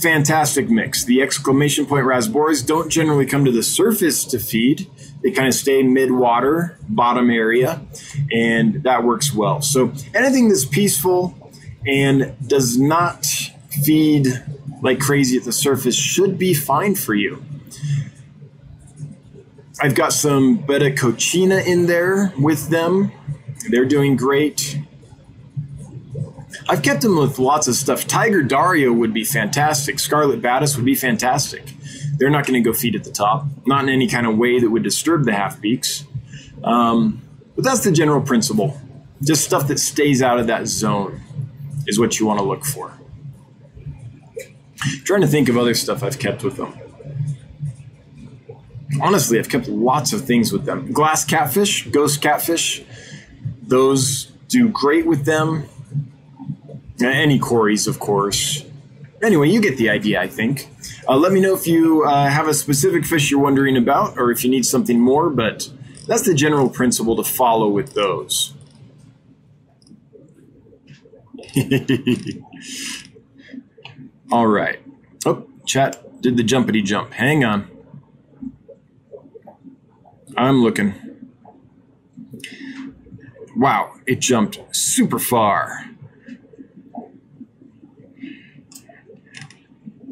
Fantastic 0.00 0.70
mix. 0.70 1.04
The 1.04 1.20
exclamation 1.20 1.84
point 1.84 2.06
rasboras 2.06 2.64
don't 2.64 2.90
generally 2.90 3.26
come 3.26 3.44
to 3.44 3.52
the 3.52 3.62
surface 3.62 4.24
to 4.26 4.38
feed. 4.38 4.88
They 5.22 5.32
kind 5.32 5.48
of 5.48 5.54
stay 5.54 5.82
mid 5.82 6.12
water, 6.12 6.78
bottom 6.88 7.28
area, 7.28 7.80
and 8.32 8.82
that 8.84 9.02
works 9.02 9.34
well. 9.34 9.60
So 9.62 9.92
anything 10.14 10.48
that's 10.48 10.64
peaceful 10.64 11.52
and 11.86 12.36
does 12.46 12.78
not 12.78 13.26
feed 13.84 14.28
like 14.82 15.00
crazy 15.00 15.36
at 15.36 15.44
the 15.44 15.52
surface 15.52 15.96
should 15.96 16.38
be 16.38 16.54
fine 16.54 16.94
for 16.94 17.14
you. 17.14 17.42
I've 19.82 19.94
got 19.94 20.12
some 20.12 20.56
Betta 20.56 20.90
Coccina 20.90 21.66
in 21.66 21.86
there 21.86 22.32
with 22.38 22.68
them. 22.68 23.12
They're 23.70 23.86
doing 23.86 24.14
great. 24.16 24.78
I've 26.68 26.82
kept 26.82 27.02
them 27.02 27.16
with 27.16 27.38
lots 27.38 27.66
of 27.66 27.74
stuff. 27.74 28.06
Tiger 28.06 28.42
Dario 28.42 28.92
would 28.92 29.14
be 29.14 29.24
fantastic. 29.24 29.98
Scarlet 29.98 30.42
Badis 30.42 30.76
would 30.76 30.84
be 30.84 30.94
fantastic. 30.94 31.72
They're 32.16 32.30
not 32.30 32.46
going 32.46 32.62
to 32.62 32.70
go 32.70 32.76
feed 32.76 32.94
at 32.94 33.04
the 33.04 33.10
top, 33.10 33.46
not 33.66 33.84
in 33.84 33.88
any 33.88 34.06
kind 34.06 34.26
of 34.26 34.36
way 34.36 34.60
that 34.60 34.70
would 34.70 34.82
disturb 34.82 35.24
the 35.24 35.32
half 35.32 35.60
beaks. 35.60 36.04
Um, 36.62 37.22
but 37.56 37.64
that's 37.64 37.82
the 37.82 37.92
general 37.92 38.20
principle. 38.20 38.78
Just 39.22 39.44
stuff 39.44 39.68
that 39.68 39.78
stays 39.78 40.22
out 40.22 40.38
of 40.38 40.46
that 40.48 40.66
zone 40.66 41.22
is 41.86 41.98
what 41.98 42.20
you 42.20 42.26
want 42.26 42.38
to 42.38 42.44
look 42.44 42.64
for. 42.64 42.92
I'm 44.82 45.00
trying 45.04 45.22
to 45.22 45.26
think 45.26 45.48
of 45.48 45.56
other 45.56 45.74
stuff 45.74 46.02
I've 46.02 46.18
kept 46.18 46.42
with 46.42 46.56
them. 46.56 46.79
Honestly, 49.00 49.38
I've 49.38 49.48
kept 49.48 49.68
lots 49.68 50.12
of 50.12 50.24
things 50.24 50.52
with 50.52 50.64
them. 50.64 50.92
Glass 50.92 51.24
catfish, 51.24 51.86
ghost 51.88 52.20
catfish, 52.20 52.82
those 53.62 54.26
do 54.48 54.68
great 54.68 55.06
with 55.06 55.24
them. 55.24 55.64
Any 57.00 57.38
cories, 57.38 57.86
of 57.86 57.98
course. 58.00 58.64
Anyway, 59.22 59.48
you 59.48 59.60
get 59.60 59.76
the 59.76 59.88
idea, 59.90 60.20
I 60.20 60.26
think. 60.28 60.68
Uh, 61.08 61.16
let 61.16 61.32
me 61.32 61.40
know 61.40 61.54
if 61.54 61.66
you 61.66 62.04
uh, 62.04 62.28
have 62.28 62.48
a 62.48 62.54
specific 62.54 63.04
fish 63.04 63.30
you're 63.30 63.40
wondering 63.40 63.76
about 63.76 64.18
or 64.18 64.30
if 64.30 64.44
you 64.44 64.50
need 64.50 64.64
something 64.66 64.98
more, 64.98 65.30
but 65.30 65.70
that's 66.06 66.22
the 66.22 66.34
general 66.34 66.68
principle 66.68 67.16
to 67.16 67.24
follow 67.24 67.68
with 67.68 67.94
those. 67.94 68.54
All 74.32 74.46
right. 74.46 74.80
Oh, 75.26 75.46
chat 75.66 76.22
did 76.22 76.36
the 76.36 76.42
jumpity 76.44 76.84
jump. 76.84 77.12
Hang 77.12 77.44
on. 77.44 77.68
I'm 80.36 80.62
looking. 80.62 80.94
Wow, 83.56 83.94
it 84.06 84.20
jumped 84.20 84.58
super 84.74 85.18
far. 85.18 85.86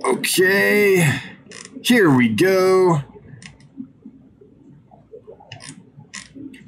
Okay, 0.05 1.21
here 1.83 2.11
we 2.11 2.29
go. 2.29 3.03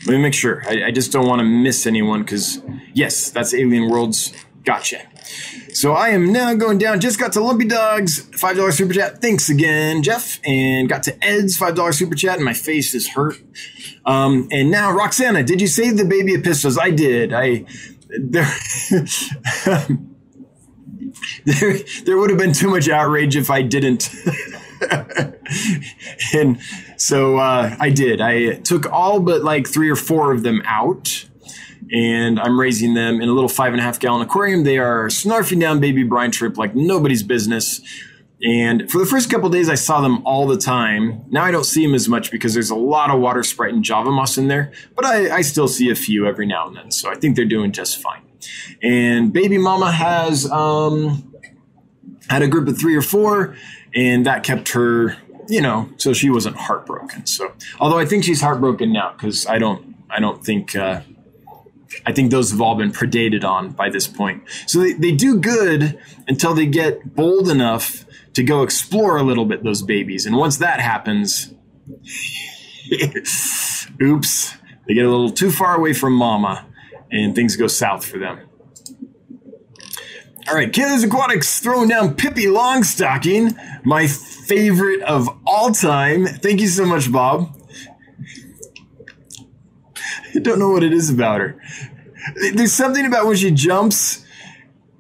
Let 0.07 0.17
me 0.17 0.19
make 0.19 0.35
sure. 0.35 0.63
I, 0.67 0.87
I 0.87 0.91
just 0.91 1.13
don't 1.13 1.27
want 1.27 1.41
to 1.41 1.45
miss 1.45 1.87
anyone 1.87 2.23
because, 2.23 2.63
yes, 2.95 3.31
that's 3.31 3.53
Alien 3.55 3.91
Worlds. 3.91 4.33
Gotcha. 4.65 5.03
So 5.75 5.93
I 5.93 6.11
am 6.11 6.33
now 6.33 6.55
going 6.55 6.79
down. 6.79 7.01
Just 7.01 7.19
got 7.19 7.33
to 7.33 7.41
Lumpy 7.41 7.67
Dogs, 7.67 8.23
$5 8.31 8.73
super 8.73 8.93
chat. 8.93 9.21
Thanks 9.21 9.49
again, 9.49 10.03
Jeff. 10.03 10.41
And 10.45 10.89
got 10.89 11.03
to 11.05 11.25
Ed's 11.25 11.59
$5 11.59 11.95
super 11.95 12.15
chat, 12.15 12.37
and 12.37 12.45
my 12.45 12.55
face 12.55 12.95
is 12.95 13.09
hurt. 13.09 13.37
Um, 14.05 14.49
and 14.51 14.71
now, 14.71 14.93
Roxana, 14.93 15.43
did 15.43 15.61
you 15.61 15.67
save 15.67 15.97
the 15.97 16.05
baby 16.05 16.41
pistols? 16.41 16.79
I 16.79 16.91
did. 16.91 17.33
I. 17.33 17.65
There. 18.09 18.53
there, 21.45 21.79
there 22.05 22.19
would 22.19 22.31
have 22.31 22.39
been 22.39 22.53
too 22.53 22.69
much 22.69 22.89
outrage 22.89 23.37
if 23.37 23.51
I 23.51 23.63
didn't. 23.63 24.11
and 26.35 26.61
so 26.97 27.37
uh, 27.37 27.77
I 27.79 27.91
did. 27.91 28.21
I 28.21 28.55
took 28.55 28.91
all 28.91 29.21
but 29.21 29.43
like 29.43 29.69
three 29.69 29.91
or 29.91 29.97
four 29.97 30.33
of 30.33 30.43
them 30.43 30.63
out, 30.65 31.29
and 31.93 32.39
I'm 32.39 32.59
raising 32.59 32.95
them 32.95 33.21
in 33.21 33.29
a 33.29 33.33
little 33.33 33.49
five 33.49 33.73
and 33.73 33.81
a 33.81 33.83
half 33.83 33.99
gallon 33.99 34.23
aquarium. 34.23 34.65
They 34.65 34.79
are 34.79 35.09
snarfing 35.09 35.61
down 35.61 35.81
baby 35.81 36.05
brine 36.05 36.33
shrimp 36.33 36.57
like 36.57 36.75
nobody's 36.75 37.23
business. 37.23 37.81
And 38.43 38.91
for 38.91 38.99
the 38.99 39.07
first 39.07 39.29
couple 39.29 39.51
days, 39.51 39.69
I 39.69 39.75
saw 39.75 40.01
them 40.01 40.25
all 40.25 40.47
the 40.47 40.57
time. 40.57 41.25
Now 41.29 41.45
I 41.45 41.51
don't 41.51 41.65
see 41.65 41.85
them 41.85 41.95
as 41.95 42.09
much 42.09 42.31
because 42.31 42.55
there's 42.55 42.71
a 42.71 42.77
lot 42.77 43.11
of 43.11 43.21
water 43.21 43.43
sprite 43.43 43.75
and 43.75 43.85
java 43.85 44.11
moss 44.11 44.39
in 44.39 44.49
there, 44.49 44.73
but 44.97 45.05
I, 45.05 45.37
I 45.37 45.41
still 45.43 45.69
see 45.69 45.91
a 45.91 45.95
few 45.95 46.27
every 46.27 46.47
now 46.47 46.69
and 46.69 46.77
then. 46.77 46.91
So 46.91 47.11
I 47.11 47.17
think 47.17 47.37
they're 47.37 47.45
doing 47.45 47.73
just 47.73 48.01
fine. 48.01 48.23
And 48.83 49.33
baby 49.33 49.59
mama 49.59 49.93
has 49.93 50.51
um, 50.51 51.35
had 52.29 52.41
a 52.41 52.49
group 52.49 52.69
of 52.69 52.79
three 52.79 52.97
or 52.97 53.03
four, 53.03 53.57
and 53.95 54.25
that 54.25 54.43
kept 54.43 54.71
her, 54.71 55.17
you 55.49 55.61
know, 55.61 55.91
so 55.99 56.15
she 56.15 56.31
wasn't 56.31 56.57
heartbroken. 56.57 57.27
So, 57.27 57.53
although 57.79 57.99
I 57.99 58.07
think 58.07 58.25
she's 58.25 58.41
heartbroken 58.41 58.91
now 58.91 59.13
because 59.13 59.47
I 59.47 59.59
don't, 59.59 59.97
I 60.09 60.21
don't 60.21 60.43
think. 60.43 60.75
Uh, 60.75 61.03
I 62.07 62.13
think 62.13 62.31
those 62.31 62.51
have 62.51 62.61
all 62.61 62.77
been 62.77 62.93
predated 62.93 63.45
on 63.45 63.71
by 63.71 63.91
this 63.91 64.07
point. 64.07 64.43
So 64.67 64.81
they, 64.81 64.93
they 64.93 65.13
do 65.13 65.39
good 65.39 65.99
until 66.29 66.55
they 66.55 66.67
get 66.67 67.15
bold 67.15 67.49
enough 67.49 68.05
to 68.35 68.43
go 68.43 68.63
explore 68.63 69.17
a 69.17 69.23
little 69.23 69.45
bit 69.45 69.65
those 69.65 69.83
babies. 69.83 70.27
And 70.27 70.37
once 70.37 70.57
that 70.59 70.81
happens, 70.81 71.53
oops, 74.03 74.55
they 74.87 74.95
get 74.95 75.05
a 75.05 75.11
little 75.11 75.31
too 75.31 75.51
far 75.51 75.77
away 75.77 75.93
from 75.93 76.15
mama 76.15 76.67
and 77.11 77.35
things 77.35 77.57
go 77.57 77.67
south 77.67 78.05
for 78.05 78.19
them. 78.19 78.41
All 80.49 80.55
right, 80.55 80.73
Kayla's 80.73 81.05
Aquatics 81.05 81.61
throwing 81.61 81.89
down 81.89 82.15
Pippi 82.17 82.47
Longstocking, 82.47 83.85
my 83.85 84.07
favorite 84.07 85.03
of 85.03 85.29
all 85.47 85.71
time. 85.71 86.27
Thank 86.27 86.61
you 86.61 86.67
so 86.67 86.85
much, 86.85 87.13
Bob. 87.13 87.60
Don't 90.43 90.59
know 90.59 90.71
what 90.71 90.83
it 90.83 90.93
is 90.93 91.11
about 91.11 91.41
her. 91.41 91.61
There's 92.55 92.73
something 92.73 93.07
about 93.07 93.27
when 93.27 93.37
she 93.37 93.51
jumps 93.51 94.25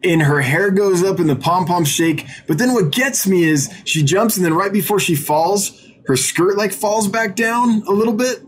and 0.02 0.22
her 0.22 0.40
hair 0.40 0.70
goes 0.70 1.02
up 1.02 1.18
and 1.18 1.28
the 1.28 1.36
pom 1.36 1.66
pom 1.66 1.84
shake. 1.84 2.26
But 2.46 2.58
then 2.58 2.72
what 2.72 2.90
gets 2.90 3.26
me 3.26 3.44
is 3.44 3.72
she 3.84 4.02
jumps 4.02 4.36
and 4.36 4.44
then 4.44 4.54
right 4.54 4.72
before 4.72 4.98
she 4.98 5.14
falls, 5.14 5.78
her 6.06 6.16
skirt 6.16 6.56
like 6.56 6.72
falls 6.72 7.08
back 7.08 7.36
down 7.36 7.82
a 7.86 7.92
little 7.92 8.14
bit. 8.14 8.42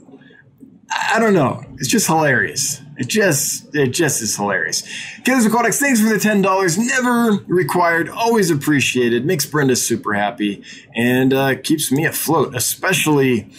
I 0.91 1.19
don't 1.19 1.35
know. 1.35 1.65
It's 1.75 1.89
just 1.89 2.07
hilarious. 2.07 2.81
It 2.99 3.09
just 3.09 3.75
it 3.75 3.89
just 3.89 4.21
is 4.23 4.37
hilarious. 4.37 4.83
Killers 5.25 5.47
Aquatics, 5.47 5.81
thanks 5.81 6.01
for 6.01 6.09
the 6.09 6.19
ten 6.19 6.43
dollars. 6.43 6.77
Never 6.77 7.39
required, 7.47 8.09
always 8.09 8.51
appreciated. 8.51 9.25
Makes 9.25 9.47
Brenda 9.47 9.77
super 9.77 10.13
happy 10.13 10.63
and 10.95 11.33
uh, 11.33 11.55
keeps 11.57 11.91
me 11.91 12.05
afloat, 12.05 12.55
especially 12.55 13.51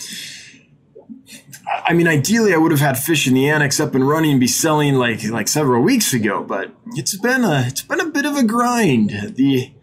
I 1.85 1.93
mean, 1.93 2.07
ideally, 2.07 2.53
I 2.53 2.57
would 2.57 2.71
have 2.71 2.79
had 2.79 2.97
fish 2.97 3.27
in 3.27 3.33
the 3.33 3.49
annex 3.49 3.79
up 3.79 3.95
and 3.95 4.07
running 4.07 4.31
and 4.31 4.39
be 4.39 4.47
selling 4.47 4.95
like 4.95 5.23
like 5.29 5.47
several 5.47 5.81
weeks 5.81 6.13
ago. 6.13 6.43
But 6.43 6.71
it's 6.95 7.17
been 7.17 7.43
a 7.43 7.65
it's 7.67 7.81
been 7.81 7.99
a 7.99 8.09
bit 8.09 8.25
of 8.25 8.35
a 8.35 8.43
grind. 8.43 9.09
the 9.35 9.73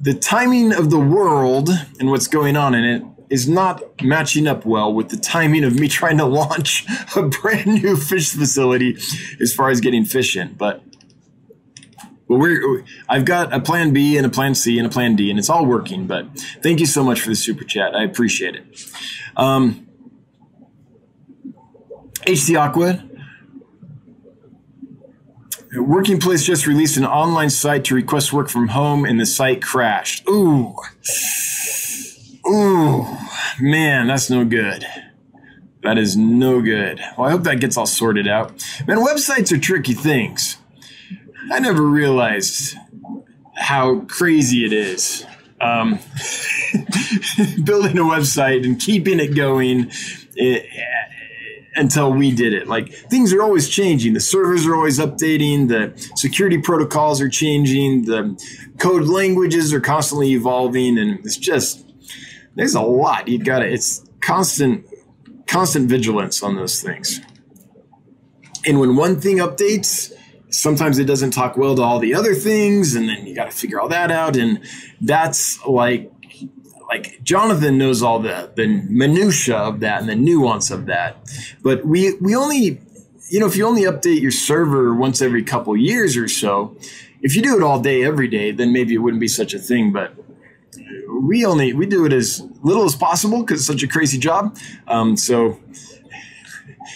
The 0.00 0.14
timing 0.14 0.72
of 0.72 0.90
the 0.90 0.98
world 0.98 1.70
and 2.00 2.10
what's 2.10 2.26
going 2.26 2.56
on 2.56 2.74
in 2.74 2.84
it 2.84 3.02
is 3.28 3.48
not 3.48 3.82
matching 4.02 4.46
up 4.46 4.64
well 4.64 4.92
with 4.92 5.08
the 5.08 5.16
timing 5.16 5.64
of 5.64 5.78
me 5.78 5.88
trying 6.00 6.18
to 6.18 6.24
launch 6.24 6.86
a 7.16 7.22
brand 7.22 7.82
new 7.82 7.96
fish 7.96 8.32
facility 8.32 8.96
as 9.40 9.52
far 9.54 9.70
as 9.70 9.80
getting 9.80 10.04
fish 10.04 10.36
in. 10.36 10.54
But 10.54 10.82
well, 12.28 12.40
we're 12.40 12.84
I've 13.08 13.24
got 13.24 13.52
a 13.52 13.60
plan 13.60 13.92
B 13.92 14.16
and 14.16 14.26
a 14.26 14.30
plan 14.30 14.54
C 14.54 14.78
and 14.78 14.86
a 14.86 14.90
plan 14.90 15.16
D, 15.16 15.30
and 15.30 15.38
it's 15.38 15.50
all 15.50 15.64
working. 15.64 16.06
But 16.06 16.26
thank 16.62 16.80
you 16.80 16.86
so 16.86 17.04
much 17.04 17.20
for 17.20 17.28
the 17.28 17.36
super 17.36 17.64
chat. 17.64 17.94
I 17.94 18.02
appreciate 18.02 18.56
it. 18.56 18.90
Um, 19.36 19.85
HC 22.26 22.56
Aqua. 22.56 23.04
Working 25.76 26.18
Place 26.18 26.44
just 26.44 26.66
released 26.66 26.96
an 26.96 27.04
online 27.04 27.50
site 27.50 27.84
to 27.86 27.94
request 27.94 28.32
work 28.32 28.48
from 28.48 28.68
home, 28.68 29.04
and 29.04 29.20
the 29.20 29.26
site 29.26 29.62
crashed. 29.62 30.26
Ooh. 30.28 30.74
Ooh. 32.48 33.06
Man, 33.60 34.06
that's 34.06 34.30
no 34.30 34.44
good. 34.44 34.86
That 35.82 35.98
is 35.98 36.16
no 36.16 36.60
good. 36.60 37.00
Well, 37.16 37.28
I 37.28 37.30
hope 37.30 37.44
that 37.44 37.60
gets 37.60 37.76
all 37.76 37.86
sorted 37.86 38.26
out. 38.26 38.50
Man, 38.86 38.98
websites 38.98 39.52
are 39.52 39.58
tricky 39.58 39.94
things. 39.94 40.56
I 41.52 41.60
never 41.60 41.82
realized 41.82 42.76
how 43.54 44.00
crazy 44.00 44.64
it 44.64 44.72
is. 44.72 45.24
Um, 45.60 46.00
building 47.64 47.98
a 47.98 48.02
website 48.02 48.64
and 48.64 48.80
keeping 48.80 49.20
it 49.20 49.34
going. 49.34 49.90
Until 51.76 52.12
we 52.12 52.34
did 52.34 52.52
it. 52.52 52.66
Like 52.66 52.92
things 52.92 53.32
are 53.32 53.42
always 53.42 53.68
changing. 53.68 54.14
The 54.14 54.20
servers 54.20 54.66
are 54.66 54.74
always 54.74 54.98
updating. 54.98 55.68
The 55.68 55.92
security 56.16 56.58
protocols 56.58 57.20
are 57.20 57.28
changing. 57.28 58.06
The 58.06 58.36
code 58.78 59.04
languages 59.04 59.72
are 59.72 59.80
constantly 59.80 60.32
evolving. 60.32 60.98
And 60.98 61.20
it's 61.20 61.36
just, 61.36 61.86
there's 62.54 62.74
a 62.74 62.82
lot. 62.82 63.28
You 63.28 63.38
got 63.38 63.60
to, 63.60 63.68
it's 63.70 64.04
constant, 64.20 64.86
constant 65.46 65.88
vigilance 65.88 66.42
on 66.42 66.56
those 66.56 66.82
things. 66.82 67.20
And 68.64 68.80
when 68.80 68.96
one 68.96 69.20
thing 69.20 69.36
updates, 69.36 70.12
sometimes 70.50 70.98
it 70.98 71.04
doesn't 71.04 71.32
talk 71.32 71.56
well 71.56 71.76
to 71.76 71.82
all 71.82 71.98
the 71.98 72.14
other 72.14 72.34
things. 72.34 72.94
And 72.94 73.08
then 73.08 73.26
you 73.26 73.34
got 73.34 73.50
to 73.50 73.56
figure 73.56 73.80
all 73.80 73.88
that 73.88 74.10
out. 74.10 74.36
And 74.36 74.64
that's 75.00 75.64
like, 75.66 76.10
like 76.88 77.22
Jonathan 77.22 77.78
knows 77.78 78.02
all 78.02 78.18
the 78.18 78.50
the 78.54 78.66
minutia 78.66 79.56
of 79.56 79.80
that 79.80 80.00
and 80.00 80.08
the 80.08 80.16
nuance 80.16 80.70
of 80.70 80.86
that. 80.86 81.16
But 81.62 81.84
we 81.84 82.14
we 82.20 82.34
only 82.34 82.80
you 83.28 83.40
know 83.40 83.46
if 83.46 83.56
you 83.56 83.66
only 83.66 83.82
update 83.82 84.20
your 84.20 84.30
server 84.30 84.94
once 84.94 85.20
every 85.20 85.42
couple 85.42 85.76
years 85.76 86.16
or 86.16 86.28
so, 86.28 86.76
if 87.22 87.34
you 87.34 87.42
do 87.42 87.56
it 87.56 87.62
all 87.62 87.80
day 87.80 88.04
every 88.04 88.28
day, 88.28 88.52
then 88.52 88.72
maybe 88.72 88.94
it 88.94 88.98
wouldn't 88.98 89.20
be 89.20 89.28
such 89.28 89.54
a 89.54 89.58
thing. 89.58 89.92
But 89.92 90.14
we 91.20 91.44
only 91.44 91.72
we 91.72 91.86
do 91.86 92.04
it 92.04 92.12
as 92.12 92.42
little 92.62 92.84
as 92.84 92.94
possible 92.94 93.40
because 93.42 93.60
it's 93.60 93.66
such 93.66 93.82
a 93.82 93.88
crazy 93.88 94.18
job. 94.18 94.56
Um, 94.86 95.16
so 95.16 95.58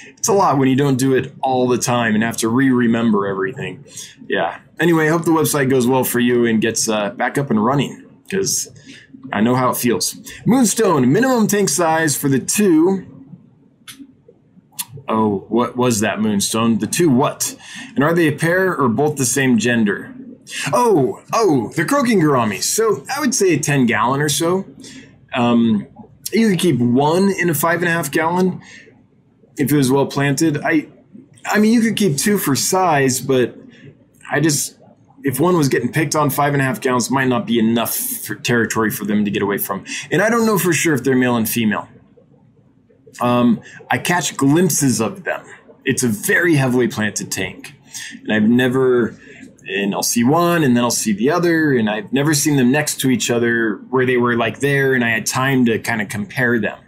it's 0.06 0.28
a 0.28 0.32
lot 0.32 0.58
when 0.58 0.68
you 0.68 0.76
don't 0.76 0.98
do 0.98 1.14
it 1.14 1.32
all 1.42 1.66
the 1.66 1.78
time 1.78 2.14
and 2.14 2.22
have 2.22 2.36
to 2.38 2.48
re-remember 2.48 3.26
everything. 3.26 3.84
Yeah. 4.28 4.60
Anyway, 4.78 5.06
I 5.06 5.08
hope 5.08 5.24
the 5.24 5.30
website 5.30 5.70
goes 5.70 5.86
well 5.86 6.04
for 6.04 6.20
you 6.20 6.44
and 6.44 6.60
gets 6.60 6.88
uh, 6.88 7.10
back 7.10 7.38
up 7.38 7.50
and 7.50 7.64
running 7.64 8.04
because 8.24 8.68
I 9.32 9.40
know 9.40 9.54
how 9.54 9.70
it 9.70 9.76
feels. 9.76 10.16
Moonstone, 10.44 11.12
minimum 11.12 11.46
tank 11.46 11.68
size 11.68 12.16
for 12.16 12.28
the 12.28 12.38
two. 12.38 13.06
Oh, 15.08 15.46
what 15.48 15.76
was 15.76 16.00
that, 16.00 16.20
Moonstone? 16.20 16.78
The 16.78 16.86
two 16.86 17.10
what? 17.10 17.56
And 17.94 18.04
are 18.04 18.14
they 18.14 18.28
a 18.28 18.36
pair 18.36 18.76
or 18.76 18.88
both 18.88 19.16
the 19.16 19.24
same 19.24 19.58
gender? 19.58 20.14
Oh, 20.72 21.22
oh, 21.32 21.72
the 21.74 21.84
croaking 21.84 22.20
gouramis. 22.20 22.64
So 22.64 23.04
I 23.14 23.20
would 23.20 23.34
say 23.34 23.54
a 23.54 23.58
10 23.58 23.86
gallon 23.86 24.20
or 24.20 24.28
so. 24.28 24.66
Um, 25.34 25.86
you 26.32 26.50
could 26.50 26.58
keep 26.58 26.78
one 26.78 27.30
in 27.30 27.50
a 27.50 27.54
five 27.54 27.80
and 27.80 27.88
a 27.88 27.92
half 27.92 28.10
gallon 28.10 28.60
if 29.56 29.72
it 29.72 29.76
was 29.76 29.90
well 29.90 30.06
planted. 30.06 30.60
I, 30.62 30.88
I 31.44 31.58
mean, 31.58 31.72
you 31.72 31.80
could 31.80 31.96
keep 31.96 32.16
two 32.16 32.38
for 32.38 32.56
size, 32.56 33.20
but 33.20 33.56
I 34.30 34.40
just 34.40 34.76
if 35.22 35.38
one 35.38 35.56
was 35.56 35.68
getting 35.68 35.92
picked 35.92 36.14
on 36.14 36.30
five 36.30 36.52
and 36.52 36.62
a 36.62 36.64
half 36.64 36.80
gallons 36.80 37.10
might 37.10 37.28
not 37.28 37.46
be 37.46 37.58
enough 37.58 37.94
for 37.94 38.34
territory 38.34 38.90
for 38.90 39.04
them 39.04 39.24
to 39.24 39.30
get 39.30 39.42
away 39.42 39.58
from. 39.58 39.84
And 40.10 40.22
I 40.22 40.30
don't 40.30 40.46
know 40.46 40.58
for 40.58 40.72
sure 40.72 40.94
if 40.94 41.04
they're 41.04 41.16
male 41.16 41.36
and 41.36 41.48
female. 41.48 41.88
Um, 43.20 43.60
I 43.90 43.98
catch 43.98 44.36
glimpses 44.36 45.00
of 45.00 45.24
them. 45.24 45.44
It's 45.84 46.02
a 46.02 46.08
very 46.08 46.54
heavily 46.54 46.88
planted 46.88 47.30
tank. 47.30 47.74
And 48.22 48.32
I've 48.32 48.48
never, 48.48 49.18
and 49.66 49.94
I'll 49.94 50.02
see 50.02 50.24
one 50.24 50.62
and 50.62 50.76
then 50.76 50.84
I'll 50.84 50.90
see 50.90 51.12
the 51.12 51.30
other. 51.30 51.72
And 51.72 51.90
I've 51.90 52.12
never 52.12 52.32
seen 52.32 52.56
them 52.56 52.72
next 52.72 53.00
to 53.00 53.10
each 53.10 53.30
other 53.30 53.76
where 53.90 54.06
they 54.06 54.16
were 54.16 54.36
like 54.36 54.60
there 54.60 54.94
and 54.94 55.04
I 55.04 55.10
had 55.10 55.26
time 55.26 55.66
to 55.66 55.78
kind 55.78 56.00
of 56.00 56.08
compare 56.08 56.58
them. 56.58 56.78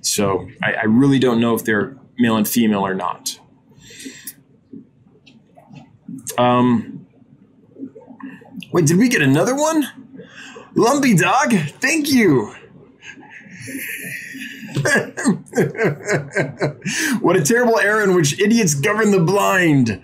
So 0.00 0.48
I, 0.62 0.72
I 0.74 0.84
really 0.84 1.18
don't 1.18 1.40
know 1.40 1.54
if 1.54 1.64
they're 1.64 1.96
male 2.18 2.36
and 2.36 2.46
female 2.46 2.86
or 2.86 2.94
not. 2.94 3.38
Um, 6.38 6.99
Wait, 8.72 8.86
did 8.86 8.96
we 8.96 9.08
get 9.08 9.22
another 9.22 9.56
one? 9.56 9.86
Lumpy 10.74 11.14
dog, 11.14 11.52
thank 11.80 12.10
you. 12.10 12.54
what 17.20 17.36
a 17.36 17.42
terrible 17.42 17.78
era 17.80 18.04
in 18.04 18.14
which 18.14 18.38
idiots 18.38 18.74
govern 18.74 19.10
the 19.10 19.18
blind. 19.18 20.00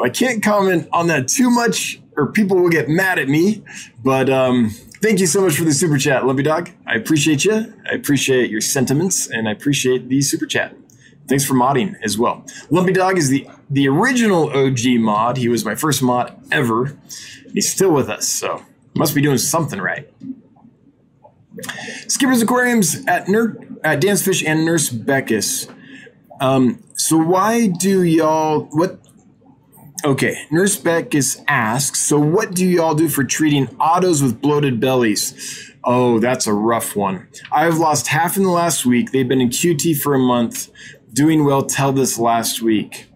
I 0.00 0.08
can't 0.08 0.42
comment 0.42 0.88
on 0.92 1.08
that 1.08 1.28
too 1.28 1.50
much, 1.50 2.00
or 2.16 2.32
people 2.32 2.56
will 2.56 2.70
get 2.70 2.88
mad 2.88 3.18
at 3.18 3.28
me. 3.28 3.62
But 4.02 4.30
um, 4.30 4.70
thank 5.02 5.20
you 5.20 5.26
so 5.26 5.42
much 5.42 5.58
for 5.58 5.64
the 5.64 5.72
super 5.72 5.98
chat, 5.98 6.24
Lumpy 6.24 6.42
Dog. 6.42 6.70
I 6.86 6.94
appreciate 6.94 7.44
you. 7.44 7.74
I 7.90 7.94
appreciate 7.94 8.50
your 8.50 8.62
sentiments, 8.62 9.28
and 9.28 9.48
I 9.48 9.52
appreciate 9.52 10.08
the 10.08 10.22
super 10.22 10.46
chat. 10.46 10.74
Thanks 11.28 11.44
for 11.44 11.54
modding 11.54 11.96
as 12.02 12.16
well. 12.16 12.44
Lumpy 12.70 12.92
Dog 12.92 13.18
is 13.18 13.28
the 13.28 13.48
the 13.68 13.88
original 13.88 14.50
OG 14.50 15.00
mod. 15.00 15.36
He 15.36 15.48
was 15.48 15.64
my 15.64 15.74
first 15.74 16.02
mod 16.02 16.38
ever. 16.52 16.96
He's 17.52 17.72
still 17.72 17.92
with 17.92 18.08
us, 18.08 18.28
so 18.28 18.62
must 18.94 19.14
be 19.14 19.20
doing 19.20 19.38
something 19.38 19.80
right. 19.80 20.08
Skippers 22.08 22.42
Aquariums 22.42 23.04
at, 23.06 23.28
Ner- 23.28 23.56
at 23.82 24.00
Dan's 24.00 24.22
Fish 24.22 24.44
and 24.44 24.64
Nurse 24.64 24.90
Beckus. 24.90 25.72
Um, 26.40 26.82
so 26.94 27.16
why 27.16 27.68
do 27.68 28.02
y'all 28.02 28.68
what? 28.72 28.98
Okay, 30.04 30.36
Nurse 30.50 30.78
Beckus 30.78 31.42
asks. 31.48 32.00
So 32.00 32.18
what 32.18 32.54
do 32.54 32.66
y'all 32.66 32.94
do 32.94 33.08
for 33.08 33.24
treating 33.24 33.66
otos 33.78 34.22
with 34.22 34.40
bloated 34.40 34.78
bellies? 34.80 35.72
Oh, 35.82 36.18
that's 36.18 36.46
a 36.46 36.52
rough 36.52 36.96
one. 36.96 37.28
I've 37.50 37.78
lost 37.78 38.08
half 38.08 38.36
in 38.36 38.42
the 38.42 38.50
last 38.50 38.84
week. 38.84 39.12
They've 39.12 39.26
been 39.26 39.40
in 39.40 39.48
QT 39.50 39.98
for 40.00 40.14
a 40.14 40.18
month, 40.18 40.68
doing 41.16 41.44
well 41.44 41.62
tell 41.62 41.92
this 41.92 42.18
last 42.18 42.60
week. 42.62 43.06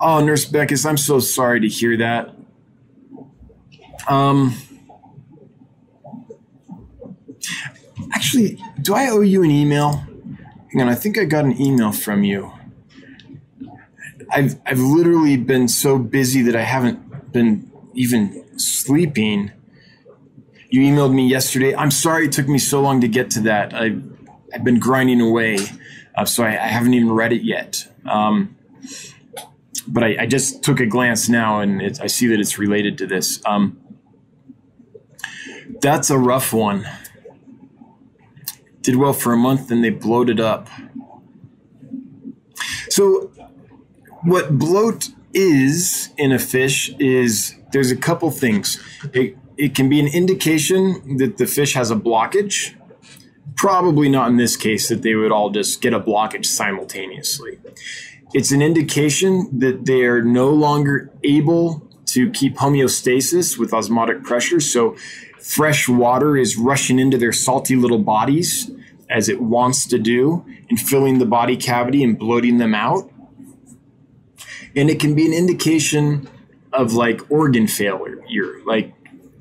Oh, 0.00 0.22
Nurse 0.22 0.44
Beckus, 0.44 0.84
I'm 0.84 0.96
so 0.96 1.20
sorry 1.20 1.60
to 1.60 1.68
hear 1.68 1.96
that. 1.96 2.34
Um, 4.08 4.54
actually, 8.12 8.60
do 8.82 8.94
I 8.94 9.08
owe 9.08 9.20
you 9.20 9.44
an 9.44 9.50
email? 9.50 10.04
Hang 10.72 10.82
on, 10.82 10.88
I 10.88 10.96
think 10.96 11.16
I 11.16 11.24
got 11.24 11.44
an 11.44 11.60
email 11.60 11.92
from 11.92 12.24
you. 12.24 12.52
I've 14.28 14.60
I've 14.66 14.80
literally 14.80 15.36
been 15.36 15.68
so 15.68 15.98
busy 15.98 16.42
that 16.42 16.56
I 16.56 16.62
haven't 16.62 17.32
been 17.32 17.70
even 17.94 18.44
sleeping. 18.58 19.52
You 20.68 20.80
emailed 20.80 21.14
me 21.14 21.28
yesterday. 21.28 21.76
I'm 21.76 21.92
sorry 21.92 22.26
it 22.26 22.32
took 22.32 22.48
me 22.48 22.58
so 22.58 22.80
long 22.80 23.00
to 23.02 23.08
get 23.08 23.30
to 23.32 23.40
that. 23.42 23.72
I've 23.72 24.02
I've 24.52 24.64
been 24.64 24.80
grinding 24.80 25.20
away, 25.20 25.58
uh, 26.16 26.24
so 26.24 26.44
I, 26.44 26.50
I, 26.50 26.68
haven't 26.68 26.94
even 26.94 27.12
read 27.12 27.32
it 27.32 27.42
yet. 27.42 27.86
Um, 28.06 28.56
but 29.86 30.02
I, 30.02 30.16
I, 30.20 30.26
just 30.26 30.62
took 30.62 30.80
a 30.80 30.86
glance 30.86 31.28
now, 31.28 31.60
and 31.60 31.82
I 32.00 32.06
see 32.06 32.26
that 32.28 32.40
it's 32.40 32.58
related 32.58 32.98
to 32.98 33.06
this. 33.06 33.40
Um, 33.44 33.78
That's 35.80 36.10
a 36.10 36.18
rough 36.18 36.52
one. 36.52 36.88
Did 38.80 38.96
well 38.96 39.12
for 39.12 39.32
a 39.32 39.36
month, 39.36 39.68
then 39.68 39.82
they 39.82 39.90
bloated 39.90 40.40
up. 40.40 40.68
So, 42.88 43.30
what 44.22 44.58
bloat 44.58 45.10
is 45.34 46.10
in 46.16 46.32
a 46.32 46.38
fish 46.38 46.94
is 46.98 47.56
there's 47.72 47.90
a 47.90 47.96
couple 47.96 48.30
things. 48.30 48.82
It, 49.12 49.36
it 49.58 49.74
can 49.74 49.88
be 49.88 50.00
an 50.00 50.06
indication 50.06 51.18
that 51.18 51.36
the 51.36 51.46
fish 51.46 51.74
has 51.74 51.90
a 51.90 51.96
blockage. 51.96 52.75
Probably 53.56 54.08
not 54.08 54.28
in 54.28 54.36
this 54.36 54.56
case 54.56 54.88
that 54.88 55.02
they 55.02 55.14
would 55.14 55.32
all 55.32 55.50
just 55.50 55.80
get 55.80 55.94
a 55.94 56.00
blockage 56.00 56.46
simultaneously. 56.46 57.58
It's 58.34 58.52
an 58.52 58.60
indication 58.60 59.48
that 59.58 59.86
they 59.86 60.02
are 60.02 60.22
no 60.22 60.50
longer 60.50 61.10
able 61.24 61.88
to 62.06 62.30
keep 62.30 62.56
homeostasis 62.56 63.58
with 63.58 63.72
osmotic 63.72 64.22
pressure. 64.24 64.60
So 64.60 64.96
fresh 65.40 65.88
water 65.88 66.36
is 66.36 66.56
rushing 66.56 66.98
into 66.98 67.18
their 67.18 67.32
salty 67.32 67.76
little 67.76 67.98
bodies 67.98 68.70
as 69.08 69.28
it 69.28 69.40
wants 69.40 69.86
to 69.86 69.98
do 69.98 70.44
and 70.68 70.80
filling 70.80 71.18
the 71.18 71.26
body 71.26 71.56
cavity 71.56 72.02
and 72.02 72.18
bloating 72.18 72.58
them 72.58 72.74
out. 72.74 73.10
And 74.74 74.90
it 74.90 75.00
can 75.00 75.14
be 75.14 75.24
an 75.26 75.32
indication 75.32 76.28
of 76.72 76.92
like 76.92 77.30
organ 77.30 77.66
failure, 77.66 78.60
like 78.66 78.92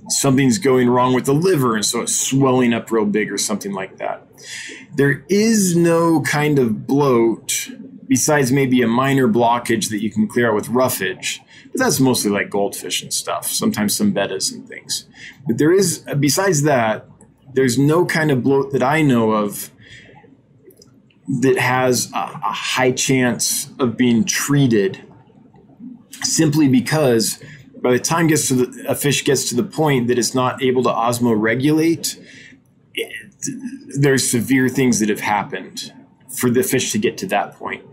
something's 0.10 0.58
going 0.58 0.90
wrong 0.90 1.14
with 1.14 1.26
the 1.26 1.34
liver 1.34 1.76
and 1.76 1.86
so 1.86 2.02
it's 2.02 2.16
swelling 2.16 2.74
up 2.74 2.92
real 2.92 3.06
big 3.06 3.32
or 3.32 3.38
something 3.38 3.74
like 3.74 3.98
that. 3.98 4.28
There 4.96 5.26
is 5.30 5.76
no 5.76 6.22
kind 6.22 6.60
of 6.60 6.86
bloat 6.88 7.70
besides 8.08 8.52
maybe 8.52 8.82
a 8.82 8.88
minor 8.88 9.28
blockage 9.28 9.90
that 9.90 10.02
you 10.02 10.12
can 10.12 10.28
clear 10.28 10.50
out 10.50 10.56
with 10.56 10.70
roughage. 10.70 11.42
But 11.72 11.80
that's 11.80 12.00
mostly 12.00 12.32
like 12.32 12.50
goldfish 12.50 13.02
and 13.02 13.14
stuff, 13.14 13.48
sometimes 13.48 13.96
some 13.96 14.14
bettas 14.14 14.54
and 14.54 14.68
things. 14.68 15.08
But 15.48 15.58
there 15.58 15.72
is, 15.72 16.06
besides 16.20 16.64
that, 16.64 17.08
there's 17.54 17.78
no 17.78 18.06
kind 18.06 18.32
of 18.32 18.44
bloat 18.44 18.72
that 18.74 18.84
I 18.84 19.02
know 19.02 19.32
of 19.32 19.72
that 21.28 21.58
has 21.58 22.12
a, 22.14 22.18
a 22.18 22.52
high 22.52 22.92
chance 22.92 23.70
of 23.80 23.98
being 23.98 24.24
treated 24.26 25.02
simply 26.22 26.68
because 26.68 27.42
by 27.82 27.92
the 27.92 28.00
time 28.00 28.28
gets 28.28 28.48
to 28.48 28.54
the, 28.56 28.86
a 28.90 28.96
fish 28.96 29.24
gets 29.24 29.50
to 29.50 29.56
the 29.56 29.64
point 29.64 30.08
that 30.08 30.18
it's 30.18 30.34
not 30.34 30.62
able 30.62 30.84
to 30.84 30.90
osmoregulate, 30.90 32.22
it, 32.94 33.14
there's 34.00 34.30
severe 34.30 34.70
things 34.70 35.00
that 35.00 35.10
have 35.10 35.20
happened 35.20 35.94
for 36.30 36.50
the 36.50 36.64
fish 36.64 36.92
to 36.92 36.98
get 36.98 37.18
to 37.20 37.28
that 37.28 37.54
point. 37.56 37.84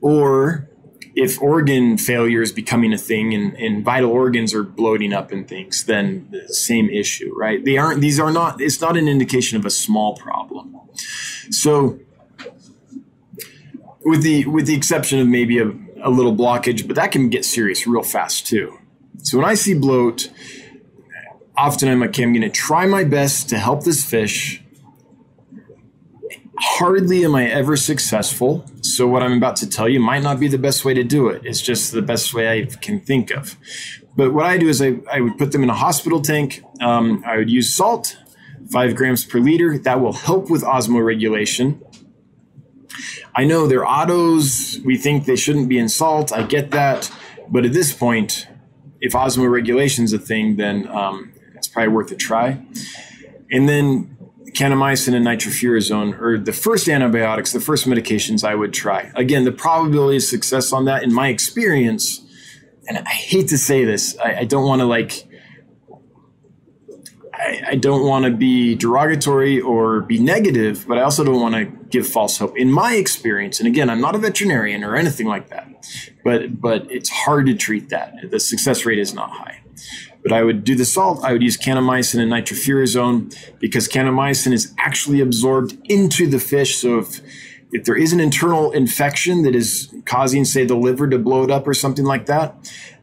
Or 0.00 0.68
if 1.16 1.40
organ 1.40 1.96
failure 1.96 2.42
is 2.42 2.52
becoming 2.52 2.92
a 2.92 2.98
thing 2.98 3.34
and, 3.34 3.56
and 3.56 3.84
vital 3.84 4.10
organs 4.10 4.52
are 4.52 4.64
bloating 4.64 5.12
up 5.12 5.30
and 5.32 5.46
things, 5.48 5.84
then 5.84 6.28
the 6.30 6.52
same 6.52 6.90
issue, 6.90 7.32
right? 7.36 7.64
They 7.64 7.76
aren't, 7.76 8.00
these 8.00 8.18
are 8.18 8.32
not, 8.32 8.60
it's 8.60 8.80
not 8.80 8.96
an 8.96 9.08
indication 9.08 9.56
of 9.58 9.64
a 9.64 9.70
small 9.70 10.16
problem. 10.16 10.80
So 11.50 11.98
with 14.04 14.22
the, 14.22 14.46
with 14.46 14.66
the 14.66 14.74
exception 14.74 15.20
of 15.20 15.28
maybe 15.28 15.58
a, 15.58 15.72
a 16.02 16.10
little 16.10 16.34
blockage, 16.34 16.86
but 16.86 16.96
that 16.96 17.12
can 17.12 17.30
get 17.30 17.44
serious 17.44 17.86
real 17.86 18.02
fast 18.02 18.46
too. 18.46 18.78
So 19.24 19.38
when 19.38 19.46
I 19.46 19.54
see 19.54 19.74
bloat, 19.74 20.30
often 21.56 21.88
I'm 21.88 22.00
like, 22.00 22.10
okay, 22.10 22.22
I'm 22.22 22.32
going 22.32 22.42
to 22.42 22.48
try 22.48 22.86
my 22.86 23.04
best 23.04 23.48
to 23.50 23.58
help 23.58 23.84
this 23.84 24.04
fish 24.04 24.64
hardly 26.58 27.24
am 27.24 27.34
I 27.34 27.46
ever 27.46 27.76
successful. 27.76 28.64
So, 28.82 29.06
what 29.06 29.22
I'm 29.22 29.32
about 29.32 29.56
to 29.56 29.68
tell 29.68 29.88
you 29.88 30.00
might 30.00 30.22
not 30.22 30.40
be 30.40 30.48
the 30.48 30.58
best 30.58 30.84
way 30.84 30.94
to 30.94 31.04
do 31.04 31.28
it. 31.28 31.42
It's 31.44 31.60
just 31.60 31.92
the 31.92 32.02
best 32.02 32.34
way 32.34 32.60
I 32.60 32.64
can 32.66 33.00
think 33.00 33.30
of. 33.30 33.56
But 34.16 34.32
what 34.32 34.46
I 34.46 34.58
do 34.58 34.68
is 34.68 34.80
I, 34.80 34.96
I 35.10 35.20
would 35.20 35.38
put 35.38 35.52
them 35.52 35.62
in 35.62 35.70
a 35.70 35.74
hospital 35.74 36.20
tank. 36.20 36.62
Um, 36.80 37.22
I 37.26 37.36
would 37.36 37.50
use 37.50 37.74
salt, 37.74 38.16
five 38.70 38.94
grams 38.94 39.24
per 39.24 39.38
liter. 39.38 39.78
That 39.78 40.00
will 40.00 40.12
help 40.12 40.50
with 40.50 40.62
osmoregulation. 40.62 41.80
I 43.34 43.44
know 43.44 43.66
they're 43.66 43.84
otos. 43.84 44.84
We 44.84 44.96
think 44.96 45.26
they 45.26 45.36
shouldn't 45.36 45.68
be 45.68 45.78
in 45.78 45.88
salt. 45.88 46.32
I 46.32 46.44
get 46.44 46.70
that. 46.70 47.10
But 47.48 47.64
at 47.64 47.72
this 47.72 47.92
point, 47.92 48.46
if 49.04 49.12
osmoregulation 49.12 50.04
is 50.04 50.14
a 50.14 50.18
thing, 50.18 50.56
then 50.56 50.88
um, 50.88 51.30
it's 51.54 51.68
probably 51.68 51.92
worth 51.92 52.10
a 52.10 52.16
try. 52.16 52.58
And 53.50 53.68
then 53.68 54.16
kanamycin 54.52 55.14
and 55.14 55.26
nitrofurazone 55.26 56.18
are 56.18 56.38
the 56.38 56.54
first 56.54 56.88
antibiotics, 56.88 57.52
the 57.52 57.60
first 57.60 57.86
medications 57.86 58.44
I 58.44 58.54
would 58.54 58.72
try. 58.72 59.12
Again, 59.14 59.44
the 59.44 59.52
probability 59.52 60.16
of 60.16 60.22
success 60.22 60.72
on 60.72 60.86
that, 60.86 61.02
in 61.02 61.12
my 61.12 61.28
experience, 61.28 62.24
and 62.88 62.96
I 62.96 63.10
hate 63.10 63.48
to 63.48 63.58
say 63.58 63.84
this, 63.84 64.16
I, 64.24 64.38
I 64.38 64.44
don't 64.46 64.66
want 64.66 64.80
to 64.80 64.86
like, 64.86 65.12
I, 67.44 67.62
I 67.70 67.74
don't 67.76 68.06
want 68.06 68.24
to 68.24 68.30
be 68.30 68.74
derogatory 68.74 69.60
or 69.60 70.00
be 70.00 70.18
negative, 70.18 70.86
but 70.88 70.98
I 70.98 71.02
also 71.02 71.24
don't 71.24 71.40
want 71.40 71.54
to 71.54 71.64
give 71.64 72.06
false 72.06 72.38
hope. 72.38 72.56
In 72.56 72.72
my 72.72 72.94
experience, 72.94 73.60
and 73.60 73.68
again, 73.68 73.90
I'm 73.90 74.00
not 74.00 74.14
a 74.14 74.18
veterinarian 74.18 74.82
or 74.82 74.96
anything 74.96 75.26
like 75.26 75.48
that, 75.50 75.68
but 76.24 76.60
but 76.60 76.90
it's 76.90 77.10
hard 77.10 77.46
to 77.46 77.54
treat 77.54 77.90
that. 77.90 78.14
The 78.30 78.40
success 78.40 78.84
rate 78.86 78.98
is 78.98 79.12
not 79.12 79.30
high. 79.30 79.60
But 80.22 80.32
I 80.32 80.42
would 80.42 80.64
do 80.64 80.74
the 80.74 80.86
salt. 80.86 81.22
I 81.22 81.32
would 81.32 81.42
use 81.42 81.58
kanamycin 81.58 82.18
and 82.18 82.32
nitrofurazone 82.32 83.36
because 83.58 83.88
kanamycin 83.88 84.52
is 84.52 84.72
actually 84.78 85.20
absorbed 85.20 85.76
into 85.84 86.26
the 86.26 86.38
fish. 86.38 86.76
So 86.76 86.98
if 86.98 87.20
if 87.72 87.84
there 87.84 87.96
is 87.96 88.12
an 88.12 88.20
internal 88.20 88.70
infection 88.70 89.42
that 89.42 89.54
is 89.54 89.92
causing, 90.06 90.44
say, 90.44 90.64
the 90.64 90.76
liver 90.76 91.08
to 91.08 91.18
blow 91.18 91.42
it 91.42 91.50
up 91.50 91.66
or 91.66 91.74
something 91.74 92.04
like 92.04 92.26
that, 92.26 92.54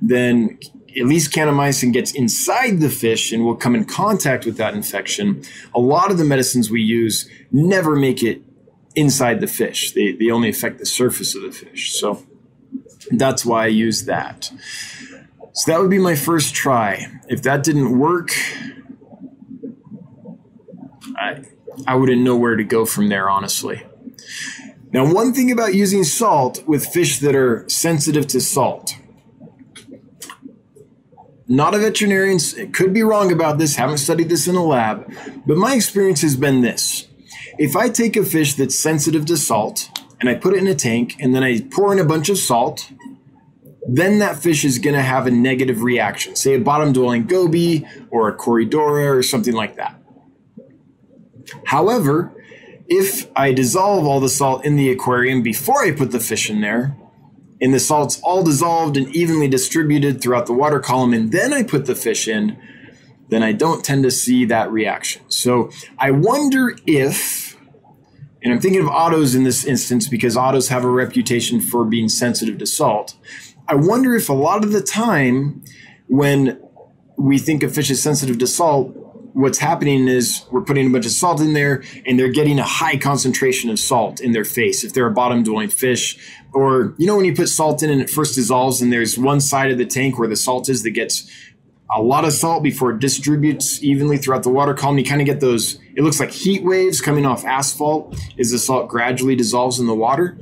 then 0.01 0.57
at 0.97 1.05
least 1.05 1.31
kanamycin 1.31 1.93
gets 1.93 2.11
inside 2.13 2.79
the 2.79 2.89
fish 2.89 3.31
and 3.31 3.45
will 3.45 3.55
come 3.55 3.75
in 3.75 3.85
contact 3.85 4.45
with 4.45 4.57
that 4.57 4.73
infection. 4.73 5.43
A 5.73 5.79
lot 5.79 6.11
of 6.11 6.17
the 6.17 6.25
medicines 6.25 6.69
we 6.69 6.81
use 6.81 7.29
never 7.51 7.95
make 7.95 8.23
it 8.23 8.41
inside 8.95 9.39
the 9.39 9.47
fish. 9.47 9.91
They, 9.93 10.11
they 10.11 10.29
only 10.29 10.49
affect 10.49 10.79
the 10.79 10.85
surface 10.85 11.35
of 11.35 11.43
the 11.43 11.51
fish. 11.51 11.93
So 11.93 12.25
that's 13.11 13.45
why 13.45 13.65
I 13.65 13.67
use 13.67 14.05
that. 14.05 14.51
So 15.53 15.71
that 15.71 15.79
would 15.79 15.89
be 15.89 15.99
my 15.99 16.15
first 16.15 16.53
try. 16.53 17.07
If 17.27 17.41
that 17.43 17.63
didn't 17.63 17.97
work, 17.97 18.31
I, 21.17 21.43
I 21.87 21.95
wouldn't 21.95 22.21
know 22.21 22.35
where 22.35 22.55
to 22.55 22.63
go 22.63 22.85
from 22.85 23.09
there, 23.09 23.29
honestly. 23.29 23.83
Now, 24.93 25.11
one 25.11 25.33
thing 25.33 25.51
about 25.51 25.73
using 25.73 26.03
salt 26.03 26.67
with 26.67 26.85
fish 26.85 27.19
that 27.19 27.35
are 27.35 27.67
sensitive 27.69 28.27
to 28.27 28.41
salt. 28.41 28.95
Not 31.51 31.75
a 31.75 31.79
veterinarian, 31.79 32.39
could 32.71 32.93
be 32.93 33.03
wrong 33.03 33.31
about 33.31 33.57
this, 33.57 33.75
haven't 33.75 33.97
studied 33.97 34.29
this 34.29 34.47
in 34.47 34.55
a 34.55 34.63
lab, 34.63 35.13
but 35.45 35.57
my 35.57 35.75
experience 35.75 36.21
has 36.21 36.37
been 36.37 36.61
this. 36.61 37.07
If 37.57 37.75
I 37.75 37.89
take 37.89 38.15
a 38.15 38.23
fish 38.23 38.53
that's 38.53 38.79
sensitive 38.79 39.25
to 39.25 39.35
salt 39.35 39.91
and 40.19 40.29
I 40.29 40.35
put 40.35 40.53
it 40.53 40.59
in 40.59 40.67
a 40.67 40.75
tank 40.75 41.17
and 41.19 41.35
then 41.35 41.43
I 41.43 41.59
pour 41.59 41.91
in 41.91 41.99
a 41.99 42.05
bunch 42.05 42.29
of 42.29 42.37
salt 42.37 42.91
then 43.87 44.19
that 44.19 44.37
fish 44.37 44.63
is 44.63 44.79
going 44.79 44.95
to 44.95 45.01
have 45.01 45.27
a 45.27 45.31
negative 45.31 45.81
reaction, 45.81 46.35
say 46.35 46.55
a 46.55 46.59
bottom 46.59 46.93
dwelling 46.93 47.25
goby 47.25 47.85
or 48.09 48.29
a 48.29 48.37
corydoras 48.37 49.17
or 49.17 49.23
something 49.23 49.53
like 49.53 49.75
that. 49.75 49.99
However, 51.65 52.31
if 52.87 53.29
I 53.35 53.53
dissolve 53.53 54.05
all 54.05 54.19
the 54.19 54.29
salt 54.29 54.65
in 54.65 54.75
the 54.75 54.91
aquarium 54.91 55.41
before 55.41 55.83
I 55.83 55.91
put 55.91 56.11
the 56.11 56.19
fish 56.19 56.49
in 56.49 56.61
there, 56.61 56.95
and 57.61 57.73
the 57.73 57.79
salt's 57.79 58.19
all 58.21 58.43
dissolved 58.43 58.97
and 58.97 59.07
evenly 59.15 59.47
distributed 59.47 60.21
throughout 60.21 60.47
the 60.47 60.53
water 60.53 60.79
column, 60.79 61.13
and 61.13 61.31
then 61.31 61.53
I 61.53 61.63
put 61.63 61.85
the 61.85 61.95
fish 61.95 62.27
in, 62.27 62.57
then 63.29 63.43
I 63.43 63.53
don't 63.53 63.85
tend 63.85 64.03
to 64.03 64.11
see 64.11 64.45
that 64.45 64.71
reaction. 64.71 65.21
So 65.29 65.69
I 65.97 66.11
wonder 66.11 66.75
if, 66.85 67.55
and 68.43 68.51
I'm 68.51 68.59
thinking 68.59 68.81
of 68.81 68.87
otos 68.87 69.35
in 69.35 69.43
this 69.43 69.63
instance 69.63 70.09
because 70.09 70.35
otos 70.35 70.69
have 70.69 70.83
a 70.83 70.89
reputation 70.89 71.61
for 71.61 71.85
being 71.85 72.09
sensitive 72.09 72.57
to 72.57 72.65
salt. 72.65 73.15
I 73.67 73.75
wonder 73.75 74.15
if 74.15 74.27
a 74.27 74.33
lot 74.33 74.65
of 74.65 74.71
the 74.71 74.81
time 74.81 75.63
when 76.07 76.59
we 77.17 77.37
think 77.37 77.63
a 77.63 77.69
fish 77.69 77.91
is 77.91 78.01
sensitive 78.01 78.39
to 78.39 78.47
salt, 78.47 78.97
what's 79.33 79.57
happening 79.57 80.07
is 80.07 80.45
we're 80.51 80.61
putting 80.61 80.87
a 80.87 80.89
bunch 80.89 81.05
of 81.05 81.11
salt 81.11 81.41
in 81.41 81.53
there 81.53 81.83
and 82.05 82.19
they're 82.19 82.31
getting 82.31 82.59
a 82.59 82.63
high 82.63 82.97
concentration 82.97 83.69
of 83.69 83.79
salt 83.79 84.19
in 84.19 84.31
their 84.31 84.45
face 84.45 84.83
if 84.83 84.93
they're 84.93 85.07
a 85.07 85.11
bottom 85.11 85.43
dwelling 85.43 85.69
fish. 85.69 86.17
Or, 86.53 86.93
you 86.97 87.07
know, 87.07 87.15
when 87.15 87.25
you 87.25 87.35
put 87.35 87.49
salt 87.49 87.81
in 87.83 87.89
and 87.89 88.01
it 88.01 88.09
first 88.09 88.35
dissolves 88.35 88.81
and 88.81 88.91
there's 88.91 89.17
one 89.17 89.39
side 89.39 89.71
of 89.71 89.77
the 89.77 89.85
tank 89.85 90.19
where 90.19 90.27
the 90.27 90.35
salt 90.35 90.69
is 90.69 90.83
that 90.83 90.91
gets 90.91 91.29
a 91.93 92.01
lot 92.01 92.23
of 92.23 92.33
salt 92.33 92.63
before 92.63 92.91
it 92.91 92.99
distributes 92.99 93.83
evenly 93.83 94.17
throughout 94.17 94.43
the 94.43 94.49
water 94.49 94.73
column. 94.73 94.97
You 94.97 95.05
kind 95.05 95.21
of 95.21 95.27
get 95.27 95.39
those, 95.39 95.79
it 95.95 96.03
looks 96.03 96.19
like 96.19 96.31
heat 96.31 96.63
waves 96.63 97.01
coming 97.01 97.25
off 97.25 97.45
asphalt 97.45 98.17
as 98.39 98.51
the 98.51 98.59
salt 98.59 98.89
gradually 98.89 99.35
dissolves 99.35 99.79
in 99.79 99.87
the 99.87 99.95
water. 99.95 100.37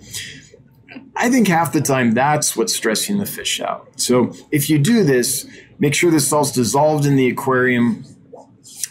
I 1.16 1.30
think 1.30 1.48
half 1.48 1.74
the 1.74 1.82
time 1.82 2.12
that's 2.12 2.56
what's 2.56 2.76
stressing 2.76 3.18
the 3.18 3.26
fish 3.26 3.60
out. 3.60 4.00
So 4.00 4.34
if 4.52 4.70
you 4.70 4.80
do 4.80 5.04
this, 5.04 5.48
make 5.80 5.94
sure 5.94 6.12
the 6.12 6.20
salt's 6.20 6.52
dissolved 6.52 7.06
in 7.06 7.16
the 7.16 7.30
aquarium 7.30 8.06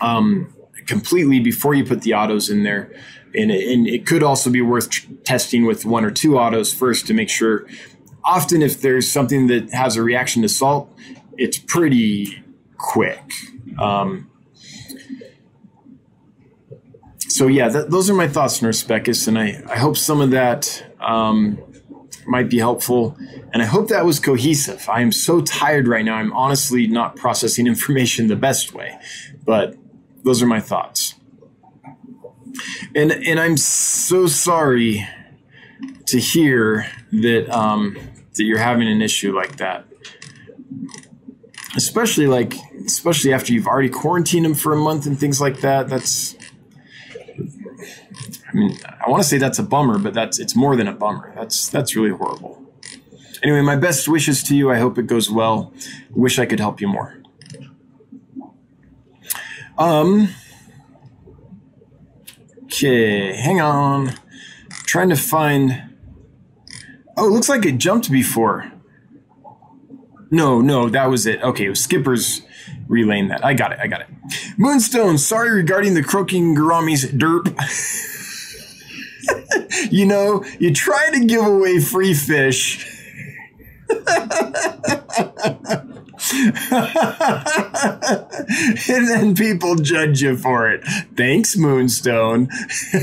um, 0.01 0.55
completely 0.87 1.41
before 1.41 1.75
you 1.75 1.85
put 1.85 2.03
the 2.03 2.13
otos 2.13 2.51
in 2.51 2.63
there. 2.63 2.93
And 3.35 3.51
it, 3.51 3.71
and 3.71 3.87
it 3.87 4.07
could 4.07 4.23
also 4.23 4.51
be 4.51 4.63
worth 4.63 5.07
testing 5.25 5.67
with 5.67 5.85
one 5.85 6.05
or 6.05 6.11
two 6.11 6.33
otos 6.33 6.75
first 6.75 7.07
to 7.09 7.15
make 7.15 7.29
sure. 7.29 7.67
Often, 8.25 8.63
if 8.63 8.81
there's 8.81 9.11
something 9.11 9.47
that 9.47 9.73
has 9.73 9.97
a 9.97 10.03
reaction 10.03 10.43
to 10.43 10.49
salt, 10.49 10.93
it's 11.37 11.59
pretty 11.59 12.43
quick. 12.77 13.33
Um, 13.79 14.31
so 17.29 17.47
yeah, 17.47 17.69
those 17.69 18.11
are 18.11 18.15
my 18.15 18.29
thoughts, 18.29 18.61
Nurse 18.63 18.83
Beckus, 18.83 19.29
and 19.29 19.39
I, 19.39 19.63
I 19.69 19.77
hope 19.79 19.97
some 19.97 20.21
of 20.21 20.31
that 20.31 20.85
um, 21.01 21.63
might 22.27 22.49
be 22.49 22.59
helpful. 22.59 23.17
And 23.53 23.63
I 23.63 23.67
hope 23.67 23.89
that 23.89 24.05
was 24.05 24.19
cohesive. 24.19 24.89
I 24.89 25.03
am 25.03 25.13
so 25.13 25.41
tired 25.41 25.87
right 25.87 26.05
now. 26.05 26.17
I'm 26.17 26.33
honestly 26.33 26.87
not 26.87 27.17
processing 27.17 27.67
information 27.75 28.29
the 28.29 28.37
best 28.37 28.75
way, 28.75 28.99
but 29.45 29.77
those 30.25 30.43
are 30.43 30.47
my 30.47 30.61
thoughts. 30.61 31.15
And 32.95 33.13
and 33.13 33.39
I'm 33.39 33.57
so 33.57 34.27
sorry 34.27 35.07
to 36.07 36.19
hear 36.19 36.87
that 37.13 37.49
um, 37.51 37.97
that 38.35 38.45
you're 38.45 38.59
having 38.59 38.89
an 38.89 39.03
issue 39.03 39.35
like 39.35 39.57
that. 39.57 39.85
Especially 41.77 42.27
like 42.27 42.55
especially 42.87 43.33
after 43.33 43.53
you've 43.53 43.67
already 43.67 43.91
quarantined 43.91 44.45
them 44.45 44.55
for 44.55 44.73
a 44.73 44.79
month 44.79 45.07
and 45.07 45.19
things 45.19 45.41
like 45.41 45.61
that. 45.61 45.89
That's 45.89 46.35
I 48.49 48.57
mean, 48.57 48.79
I 48.85 49.11
want 49.11 49.23
to 49.23 49.29
say 49.29 49.39
that's 49.39 49.59
a 49.59 49.63
bummer, 49.63 49.99
but 49.99 50.15
that's 50.15 50.39
it's 50.39 50.57
more 50.57 50.75
than 50.77 50.89
a 50.89 50.93
bummer. 50.93 51.33
That's 51.35 51.69
that's 51.69 51.95
really 51.95 52.11
horrible. 52.11 52.63
Anyway, 53.43 53.61
my 53.61 53.77
best 53.77 54.09
wishes 54.09 54.43
to 54.45 54.57
you. 54.57 54.71
I 54.71 54.79
hope 54.79 54.99
it 54.99 55.07
goes 55.07 55.31
well. 55.31 55.73
Wish 56.11 56.39
I 56.39 56.47
could 56.47 56.59
help 56.59 56.81
you 56.81 56.89
more. 56.89 57.18
Um. 59.79 60.29
Okay, 62.65 63.35
hang 63.35 63.61
on. 63.61 64.13
trying 64.71 65.09
to 65.09 65.17
find. 65.17 65.83
Oh, 67.17 67.27
it 67.27 67.31
looks 67.31 67.49
like 67.49 67.65
it 67.65 67.79
jumped 67.79 68.11
before. 68.11 68.71
No, 70.31 70.61
no, 70.61 70.89
that 70.89 71.07
was 71.07 71.27
it. 71.27 71.43
Okay, 71.43 71.67
it 71.67 71.71
was 71.71 71.83
Skipper's 71.83 72.43
relaying 72.87 73.29
that. 73.29 73.45
I 73.45 73.55
got 73.55 73.73
it. 73.73 73.79
I 73.81 73.87
got 73.87 74.03
it. 74.03 74.09
Moonstone, 74.59 75.19
sorry 75.19 75.51
regarding 75.51 75.95
the 75.95 76.03
croaking 76.03 76.55
gouramis 76.55 77.07
derp. 77.07 77.49
you 79.91 80.07
know, 80.07 80.45
you 80.59 80.73
try 80.75 81.11
to 81.13 81.25
give 81.25 81.45
away 81.45 81.81
free 81.81 82.15
fish. 82.15 82.87
and 88.89 89.09
then 89.09 89.35
people 89.35 89.77
judge 89.77 90.23
you 90.23 90.37
for 90.37 90.71
it. 90.71 90.85
Thanks, 91.17 91.57
Moonstone. 91.57 92.49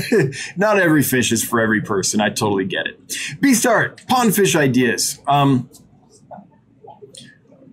Not 0.56 0.78
every 0.78 1.02
fish 1.02 1.32
is 1.32 1.44
for 1.44 1.60
every 1.60 1.80
person. 1.80 2.20
I 2.20 2.28
totally 2.28 2.64
get 2.64 2.86
it. 2.86 3.08
Beastart, 3.40 4.06
pond 4.06 4.34
fish 4.34 4.54
ideas. 4.54 5.20
Um, 5.26 5.70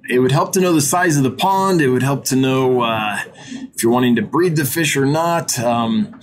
it 0.10 0.20
would 0.20 0.32
help 0.32 0.54
to 0.54 0.60
know 0.60 0.74
the 0.74 0.82
size 0.82 1.18
of 1.18 1.24
the 1.24 1.32
pond. 1.32 1.82
It 1.82 1.90
would 1.90 2.04
help 2.04 2.26
to 2.26 2.36
know 2.36 2.82
uh, 2.82 3.20
if 3.48 3.84
you're 3.84 3.92
wanting 3.92 4.16
to 4.18 4.22
breed 4.22 4.56
the 4.56 4.66
fish 4.66 4.98
or 4.98 5.06
not. 5.06 5.58
Um, 5.60 6.20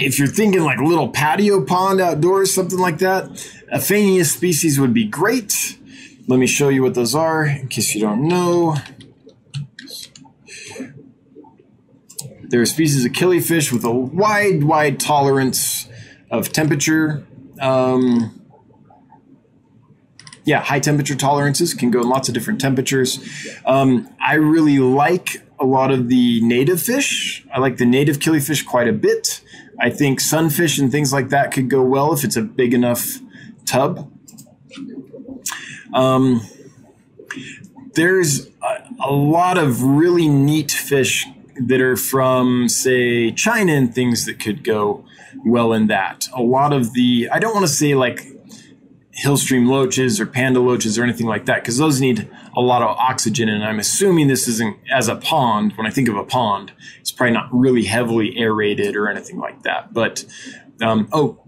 if 0.00 0.18
you're 0.18 0.28
thinking 0.28 0.62
like 0.62 0.78
little 0.78 1.08
patio 1.08 1.64
pond 1.64 2.00
outdoors, 2.00 2.54
something 2.54 2.78
like 2.78 2.98
that, 2.98 3.44
a 3.70 3.80
species 3.80 4.78
would 4.78 4.94
be 4.94 5.04
great. 5.04 5.78
Let 6.28 6.38
me 6.38 6.46
show 6.46 6.68
you 6.68 6.82
what 6.82 6.92
those 6.92 7.14
are 7.14 7.46
in 7.46 7.68
case 7.68 7.94
you 7.94 8.02
don't 8.02 8.28
know. 8.28 8.76
They're 12.42 12.60
a 12.60 12.66
species 12.66 13.06
of 13.06 13.12
killifish 13.12 13.72
with 13.72 13.82
a 13.82 13.90
wide, 13.90 14.62
wide 14.62 15.00
tolerance 15.00 15.88
of 16.30 16.52
temperature. 16.52 17.26
Um, 17.62 18.42
yeah, 20.44 20.60
high 20.60 20.80
temperature 20.80 21.14
tolerances 21.14 21.72
can 21.72 21.90
go 21.90 22.02
in 22.02 22.10
lots 22.10 22.28
of 22.28 22.34
different 22.34 22.60
temperatures. 22.60 23.20
Um, 23.64 24.14
I 24.20 24.34
really 24.34 24.80
like 24.80 25.42
a 25.58 25.64
lot 25.64 25.90
of 25.90 26.10
the 26.10 26.42
native 26.42 26.82
fish. 26.82 27.46
I 27.54 27.58
like 27.58 27.78
the 27.78 27.86
native 27.86 28.18
killifish 28.18 28.66
quite 28.66 28.86
a 28.86 28.92
bit. 28.92 29.40
I 29.80 29.88
think 29.88 30.20
sunfish 30.20 30.78
and 30.78 30.92
things 30.92 31.10
like 31.10 31.30
that 31.30 31.52
could 31.52 31.70
go 31.70 31.82
well 31.82 32.12
if 32.12 32.22
it's 32.22 32.36
a 32.36 32.42
big 32.42 32.74
enough 32.74 33.18
tub. 33.64 34.10
Um, 35.94 36.42
there's 37.94 38.46
a, 38.62 38.88
a 39.04 39.12
lot 39.12 39.58
of 39.58 39.82
really 39.82 40.28
neat 40.28 40.70
fish 40.70 41.26
that 41.66 41.80
are 41.80 41.96
from, 41.96 42.68
say, 42.68 43.32
China 43.32 43.72
and 43.72 43.92
things 43.92 44.26
that 44.26 44.38
could 44.38 44.62
go 44.62 45.04
well 45.44 45.72
in 45.72 45.88
that. 45.88 46.28
A 46.34 46.42
lot 46.42 46.72
of 46.72 46.92
the, 46.92 47.28
I 47.32 47.38
don't 47.38 47.54
want 47.54 47.66
to 47.66 47.72
say 47.72 47.94
like 47.94 48.26
hillstream 49.20 49.68
loaches 49.68 50.20
or 50.20 50.26
panda 50.26 50.60
loaches 50.60 50.96
or 50.96 51.02
anything 51.02 51.26
like 51.26 51.46
that, 51.46 51.62
because 51.62 51.76
those 51.78 52.00
need 52.00 52.30
a 52.56 52.60
lot 52.60 52.82
of 52.82 52.96
oxygen. 52.96 53.48
And 53.48 53.64
I'm 53.64 53.80
assuming 53.80 54.28
this 54.28 54.46
isn't 54.46 54.76
as 54.92 55.08
a 55.08 55.16
pond. 55.16 55.72
When 55.76 55.86
I 55.86 55.90
think 55.90 56.08
of 56.08 56.16
a 56.16 56.24
pond, 56.24 56.72
it's 57.00 57.10
probably 57.10 57.32
not 57.32 57.48
really 57.52 57.84
heavily 57.84 58.38
aerated 58.38 58.94
or 58.94 59.08
anything 59.08 59.38
like 59.38 59.62
that. 59.64 59.92
But 59.92 60.24
um, 60.80 61.08
oh, 61.12 61.40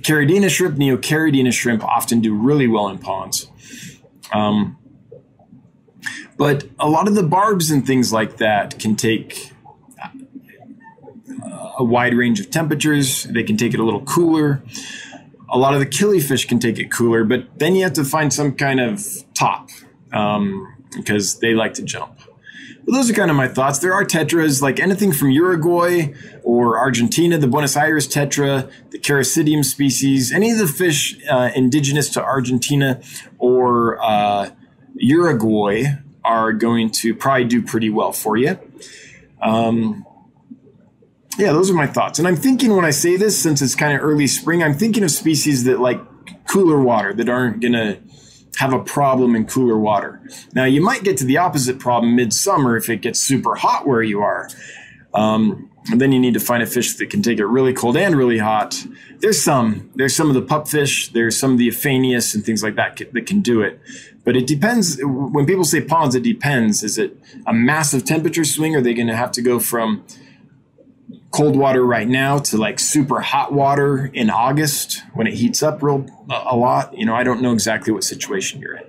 Caridina 0.00 0.50
shrimp, 0.50 0.76
Neocaridina 0.76 1.52
shrimp 1.52 1.82
often 1.82 2.20
do 2.20 2.34
really 2.34 2.68
well 2.68 2.88
in 2.88 2.98
ponds. 2.98 3.50
Um, 4.32 4.78
but 6.36 6.64
a 6.78 6.88
lot 6.88 7.08
of 7.08 7.14
the 7.14 7.22
barbs 7.22 7.70
and 7.70 7.86
things 7.86 8.12
like 8.12 8.38
that 8.38 8.78
can 8.78 8.96
take 8.96 9.52
a 11.76 11.84
wide 11.84 12.14
range 12.14 12.40
of 12.40 12.50
temperatures. 12.50 13.24
They 13.24 13.42
can 13.42 13.56
take 13.56 13.74
it 13.74 13.80
a 13.80 13.84
little 13.84 14.04
cooler 14.04 14.62
a 15.54 15.58
lot 15.58 15.72
of 15.72 15.80
the 15.80 15.86
killifish 15.86 16.48
can 16.48 16.58
take 16.58 16.78
it 16.78 16.90
cooler, 16.90 17.22
but 17.22 17.58
then 17.58 17.76
you 17.76 17.84
have 17.84 17.92
to 17.92 18.04
find 18.04 18.32
some 18.32 18.52
kind 18.54 18.80
of 18.80 19.06
top 19.34 19.70
um, 20.12 20.74
because 20.96 21.38
they 21.38 21.54
like 21.54 21.74
to 21.74 21.82
jump. 21.82 22.18
But 22.86 22.92
those 22.92 23.10
are 23.10 23.14
kind 23.14 23.30
of 23.30 23.36
my 23.36 23.48
thoughts. 23.48 23.78
There 23.78 23.94
are 23.94 24.04
tetras, 24.04 24.60
like 24.60 24.78
anything 24.78 25.12
from 25.12 25.30
Uruguay 25.30 26.12
or 26.42 26.78
Argentina, 26.78 27.38
the 27.38 27.48
Buenos 27.48 27.76
Aires 27.76 28.06
tetra, 28.06 28.70
the 28.90 28.98
Characidium 28.98 29.64
species, 29.64 30.32
any 30.32 30.50
of 30.50 30.58
the 30.58 30.66
fish 30.66 31.18
uh, 31.30 31.50
indigenous 31.54 32.10
to 32.10 32.22
Argentina 32.22 33.00
or 33.38 34.02
uh, 34.02 34.50
Uruguay 34.96 35.84
are 36.24 36.52
going 36.52 36.90
to 36.90 37.14
probably 37.14 37.44
do 37.44 37.62
pretty 37.62 37.90
well 37.90 38.12
for 38.12 38.36
you. 38.36 38.58
Um, 39.40 40.04
yeah, 41.38 41.52
those 41.52 41.70
are 41.70 41.74
my 41.74 41.86
thoughts. 41.86 42.18
And 42.18 42.28
I'm 42.28 42.36
thinking 42.36 42.74
when 42.76 42.84
I 42.84 42.90
say 42.90 43.16
this, 43.16 43.40
since 43.40 43.60
it's 43.60 43.74
kind 43.74 43.96
of 43.96 44.02
early 44.02 44.26
spring, 44.26 44.62
I'm 44.62 44.74
thinking 44.74 45.02
of 45.02 45.10
species 45.10 45.64
that 45.64 45.80
like 45.80 46.00
cooler 46.46 46.80
water 46.80 47.12
that 47.14 47.28
aren't 47.28 47.60
going 47.60 47.72
to 47.72 47.98
have 48.56 48.72
a 48.72 48.82
problem 48.82 49.34
in 49.34 49.46
cooler 49.46 49.78
water. 49.78 50.20
Now, 50.54 50.64
you 50.64 50.80
might 50.80 51.02
get 51.02 51.16
to 51.18 51.24
the 51.24 51.38
opposite 51.38 51.78
problem 51.78 52.16
midsummer 52.16 52.76
if 52.76 52.88
it 52.88 53.00
gets 53.00 53.20
super 53.20 53.54
hot 53.54 53.86
where 53.86 54.02
you 54.02 54.20
are. 54.20 54.48
Um, 55.12 55.70
and 55.90 56.00
then 56.00 56.12
you 56.12 56.18
need 56.18 56.34
to 56.34 56.40
find 56.40 56.62
a 56.62 56.66
fish 56.66 56.94
that 56.94 57.10
can 57.10 57.22
take 57.22 57.38
it 57.38 57.46
really 57.46 57.72
cold 57.74 57.96
and 57.96 58.16
really 58.16 58.38
hot. 58.38 58.86
There's 59.20 59.42
some. 59.42 59.90
There's 59.94 60.16
some 60.16 60.28
of 60.28 60.34
the 60.34 60.42
pupfish. 60.42 61.12
There's 61.12 61.38
some 61.38 61.52
of 61.52 61.58
the 61.58 61.68
Aphanius 61.68 62.34
and 62.34 62.44
things 62.44 62.62
like 62.62 62.76
that 62.76 62.96
that 63.12 63.26
can 63.26 63.40
do 63.40 63.60
it. 63.60 63.80
But 64.24 64.36
it 64.36 64.46
depends. 64.46 64.98
When 65.02 65.44
people 65.44 65.64
say 65.64 65.82
ponds, 65.82 66.14
it 66.14 66.22
depends. 66.22 66.82
Is 66.82 66.96
it 66.96 67.18
a 67.46 67.52
massive 67.52 68.04
temperature 68.04 68.44
swing? 68.44 68.74
Are 68.74 68.80
they 68.80 68.94
going 68.94 69.08
to 69.08 69.16
have 69.16 69.30
to 69.32 69.42
go 69.42 69.60
from 69.60 70.04
cold 71.34 71.56
water 71.56 71.84
right 71.84 72.06
now 72.06 72.38
to 72.38 72.56
like 72.56 72.78
super 72.78 73.20
hot 73.20 73.52
water 73.52 74.08
in 74.14 74.30
August 74.30 75.02
when 75.14 75.26
it 75.26 75.34
heats 75.34 75.64
up 75.64 75.82
real 75.82 76.06
a 76.30 76.56
lot. 76.56 76.96
You 76.96 77.04
know, 77.04 77.14
I 77.14 77.24
don't 77.24 77.42
know 77.42 77.52
exactly 77.52 77.92
what 77.92 78.04
situation 78.04 78.60
you're 78.60 78.76
in. 78.76 78.84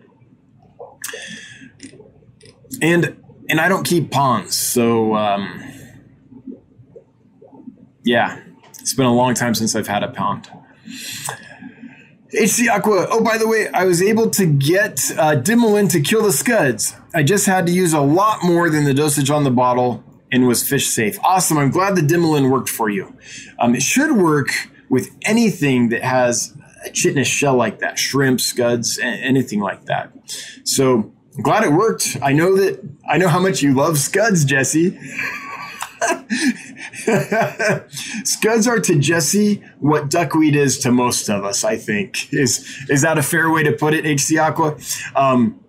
And 2.81 3.23
and 3.49 3.59
I 3.59 3.67
don't 3.67 3.83
keep 3.83 4.11
ponds, 4.11 4.55
so 4.55 5.15
um, 5.15 5.63
yeah, 8.03 8.39
it's 8.79 8.93
been 8.93 9.05
a 9.05 9.13
long 9.13 9.33
time 9.33 9.55
since 9.55 9.75
I've 9.75 9.87
had 9.87 10.03
a 10.03 10.09
pond. 10.09 10.47
HC 12.31 12.67
Aqua. 12.69 13.07
Oh, 13.09 13.23
by 13.23 13.37
the 13.37 13.47
way, 13.47 13.69
I 13.69 13.85
was 13.85 14.01
able 14.01 14.29
to 14.31 14.45
get 14.45 14.99
uh, 15.17 15.35
Dimilin 15.35 15.89
to 15.91 16.01
kill 16.01 16.21
the 16.21 16.33
scuds. 16.33 16.95
I 17.13 17.23
just 17.23 17.45
had 17.45 17.65
to 17.67 17.71
use 17.71 17.93
a 17.93 18.01
lot 18.01 18.43
more 18.43 18.69
than 18.69 18.83
the 18.83 18.93
dosage 18.93 19.29
on 19.29 19.43
the 19.43 19.51
bottle 19.51 20.03
and 20.36 20.47
was 20.47 20.67
fish 20.67 20.88
safe. 20.88 21.17
Awesome. 21.23 21.57
I'm 21.57 21.71
glad 21.71 21.95
the 21.95 22.01
Dimilin 22.01 22.51
worked 22.51 22.67
for 22.67 22.89
you. 22.89 23.15
Um, 23.57 23.73
it 23.73 23.81
should 23.81 24.11
work 24.11 24.49
with 24.89 25.15
anything 25.23 25.89
that 25.89 26.03
has 26.03 26.53
a 26.86 26.89
chitinous 26.89 27.27
shell 27.27 27.55
like 27.55 27.79
that, 27.79 27.97
shrimp, 27.97 28.41
scuds, 28.41 28.99
anything 28.99 29.61
like 29.61 29.86
that. 29.86 30.11
So 30.65 31.13
I'm 31.36 31.41
glad 31.41 31.63
it 31.63 31.71
worked. 31.71 32.17
I 32.21 32.33
know 32.33 32.57
that 32.57 32.81
I 33.09 33.17
know 33.17 33.29
how 33.29 33.39
much 33.39 33.61
you 33.61 33.73
love 33.73 33.97
scuds, 33.97 34.43
Jesse. 34.43 34.99
scuds 38.25 38.67
are 38.67 38.81
to 38.81 38.99
Jesse 38.99 39.63
what 39.79 40.09
duckweed 40.09 40.55
is 40.55 40.77
to 40.79 40.91
most 40.91 41.29
of 41.29 41.45
us. 41.45 41.63
I 41.63 41.77
think 41.77 42.33
is 42.33 42.86
is 42.89 43.03
that 43.03 43.17
a 43.17 43.23
fair 43.23 43.49
way 43.49 43.63
to 43.63 43.71
put 43.71 43.93
it, 43.93 44.05
HC 44.05 44.38
Aqua? 44.38 44.77
Um, 45.15 45.61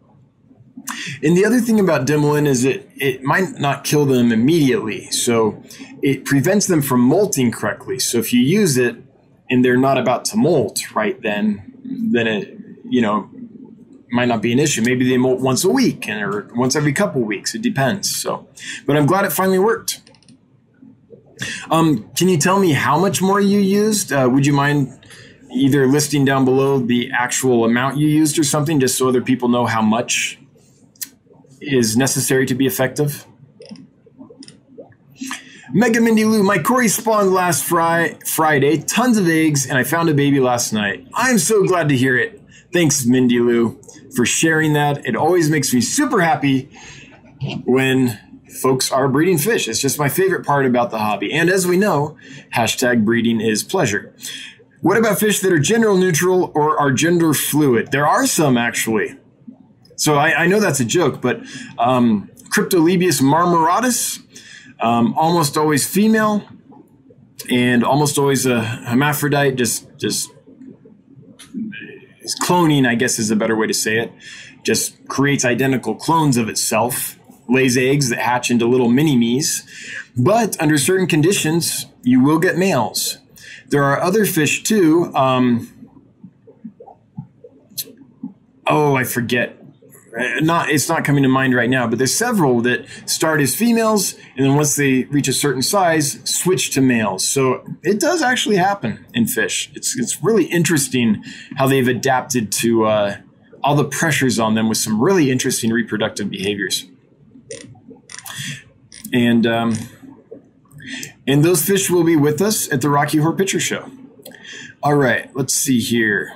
and 1.22 1.36
the 1.36 1.44
other 1.44 1.60
thing 1.60 1.80
about 1.80 2.06
Dimilin 2.06 2.46
is 2.46 2.64
it 2.64 2.88
it 2.96 3.22
might 3.22 3.58
not 3.58 3.84
kill 3.84 4.06
them 4.06 4.32
immediately, 4.32 5.10
so 5.10 5.62
it 6.02 6.24
prevents 6.24 6.66
them 6.66 6.82
from 6.82 7.00
molting 7.00 7.50
correctly. 7.50 7.98
So 7.98 8.18
if 8.18 8.32
you 8.32 8.40
use 8.40 8.76
it 8.76 8.96
and 9.50 9.64
they're 9.64 9.76
not 9.76 9.98
about 9.98 10.24
to 10.26 10.36
molt 10.36 10.94
right 10.94 11.20
then, 11.22 11.72
then 11.84 12.26
it 12.26 12.58
you 12.88 13.02
know 13.02 13.30
might 14.10 14.28
not 14.28 14.40
be 14.42 14.52
an 14.52 14.58
issue. 14.58 14.82
Maybe 14.82 15.08
they 15.08 15.16
molt 15.16 15.40
once 15.40 15.64
a 15.64 15.70
week 15.70 16.08
and 16.08 16.22
or 16.22 16.48
once 16.54 16.76
every 16.76 16.92
couple 16.92 17.22
weeks. 17.22 17.54
It 17.54 17.62
depends. 17.62 18.14
So, 18.14 18.48
but 18.86 18.96
I'm 18.96 19.06
glad 19.06 19.24
it 19.24 19.32
finally 19.32 19.58
worked. 19.58 20.02
Um, 21.70 22.08
can 22.16 22.28
you 22.28 22.38
tell 22.38 22.58
me 22.58 22.72
how 22.72 22.98
much 22.98 23.20
more 23.20 23.40
you 23.40 23.58
used? 23.58 24.12
Uh, 24.12 24.28
would 24.32 24.46
you 24.46 24.54
mind 24.54 24.98
either 25.52 25.86
listing 25.86 26.24
down 26.24 26.44
below 26.44 26.78
the 26.78 27.10
actual 27.12 27.64
amount 27.64 27.98
you 27.98 28.08
used 28.08 28.38
or 28.38 28.44
something, 28.44 28.80
just 28.80 28.96
so 28.96 29.08
other 29.08 29.20
people 29.20 29.48
know 29.48 29.66
how 29.66 29.82
much 29.82 30.38
is 31.66 31.96
necessary 31.96 32.46
to 32.46 32.54
be 32.54 32.66
effective? 32.66 33.26
Mega 35.72 36.00
Mindy 36.00 36.24
Lou, 36.24 36.42
my 36.42 36.58
Cory 36.58 36.88
spawned 36.88 37.32
last 37.32 37.64
fri- 37.64 38.16
Friday, 38.24 38.78
tons 38.78 39.18
of 39.18 39.28
eggs, 39.28 39.66
and 39.66 39.76
I 39.76 39.82
found 39.82 40.08
a 40.08 40.14
baby 40.14 40.38
last 40.40 40.72
night. 40.72 41.06
I'm 41.12 41.38
so 41.38 41.64
glad 41.64 41.88
to 41.88 41.96
hear 41.96 42.16
it. 42.16 42.40
Thanks, 42.72 43.04
Mindy 43.04 43.40
Lou, 43.40 43.80
for 44.14 44.24
sharing 44.24 44.74
that. 44.74 45.04
It 45.04 45.16
always 45.16 45.50
makes 45.50 45.74
me 45.74 45.80
super 45.80 46.20
happy 46.20 46.70
when 47.64 48.18
folks 48.62 48.92
are 48.92 49.08
breeding 49.08 49.38
fish. 49.38 49.68
It's 49.68 49.80
just 49.80 49.98
my 49.98 50.08
favorite 50.08 50.46
part 50.46 50.66
about 50.66 50.90
the 50.90 50.98
hobby. 50.98 51.32
And 51.32 51.50
as 51.50 51.66
we 51.66 51.76
know, 51.76 52.16
hashtag 52.54 53.04
breeding 53.04 53.40
is 53.40 53.64
pleasure. 53.64 54.14
What 54.82 54.96
about 54.96 55.18
fish 55.18 55.40
that 55.40 55.52
are 55.52 55.58
gender 55.58 55.92
neutral 55.94 56.52
or 56.54 56.78
are 56.78 56.92
gender 56.92 57.34
fluid? 57.34 57.90
There 57.90 58.06
are 58.06 58.26
some 58.26 58.56
actually. 58.56 59.16
So 59.96 60.16
I, 60.16 60.44
I 60.44 60.46
know 60.46 60.60
that's 60.60 60.80
a 60.80 60.84
joke, 60.84 61.20
but 61.20 61.40
um, 61.78 62.30
Kryptolebias 62.50 63.20
marmoratus, 63.22 64.22
um, 64.80 65.14
almost 65.14 65.56
always 65.56 65.86
female, 65.88 66.46
and 67.50 67.82
almost 67.82 68.18
always 68.18 68.46
a 68.46 68.62
hermaphrodite. 68.62 69.56
Just 69.56 69.88
just 69.98 70.30
cloning, 72.42 72.86
I 72.86 72.94
guess, 72.94 73.18
is 73.18 73.30
a 73.30 73.36
better 73.36 73.56
way 73.56 73.66
to 73.66 73.74
say 73.74 73.98
it. 73.98 74.12
Just 74.62 75.06
creates 75.08 75.44
identical 75.44 75.94
clones 75.94 76.36
of 76.36 76.48
itself, 76.48 77.16
lays 77.48 77.76
eggs 77.76 78.10
that 78.10 78.18
hatch 78.18 78.50
into 78.50 78.66
little 78.66 78.90
mini 78.90 79.16
me's. 79.16 79.62
But 80.16 80.60
under 80.60 80.76
certain 80.76 81.06
conditions, 81.06 81.86
you 82.02 82.22
will 82.22 82.38
get 82.38 82.56
males. 82.56 83.18
There 83.68 83.82
are 83.82 84.00
other 84.00 84.24
fish 84.24 84.62
too. 84.62 85.12
Um, 85.14 85.72
oh, 88.66 88.94
I 88.94 89.04
forget 89.04 89.56
not 90.40 90.70
it's 90.70 90.88
not 90.88 91.04
coming 91.04 91.22
to 91.22 91.28
mind 91.28 91.54
right 91.54 91.68
now, 91.68 91.86
but 91.86 91.98
there's 91.98 92.14
several 92.14 92.60
that 92.62 92.86
start 93.06 93.40
as 93.40 93.54
females 93.54 94.14
and 94.36 94.46
then 94.46 94.56
once 94.56 94.76
they 94.76 95.04
reach 95.04 95.28
a 95.28 95.32
certain 95.32 95.62
size, 95.62 96.18
switch 96.24 96.70
to 96.70 96.80
males. 96.80 97.26
So 97.26 97.64
it 97.82 98.00
does 98.00 98.22
actually 98.22 98.56
happen 98.56 99.04
in 99.14 99.26
fish. 99.26 99.70
It's 99.74 99.98
it's 99.98 100.22
really 100.22 100.44
interesting 100.44 101.22
how 101.56 101.66
they've 101.66 101.88
adapted 101.88 102.50
to 102.52 102.86
uh, 102.86 103.16
all 103.62 103.74
the 103.74 103.84
pressures 103.84 104.38
on 104.38 104.54
them 104.54 104.68
with 104.68 104.78
some 104.78 105.02
really 105.02 105.30
interesting 105.30 105.70
reproductive 105.70 106.30
behaviors. 106.30 106.86
And 109.12 109.46
um, 109.46 109.74
and 111.26 111.44
those 111.44 111.64
fish 111.64 111.90
will 111.90 112.04
be 112.04 112.16
with 112.16 112.40
us 112.40 112.72
at 112.72 112.80
the 112.80 112.88
Rocky 112.88 113.18
Horror 113.18 113.34
Picture 113.34 113.60
Show. 113.60 113.90
All 114.82 114.94
right, 114.94 115.34
let's 115.34 115.54
see 115.54 115.80
here. 115.80 116.32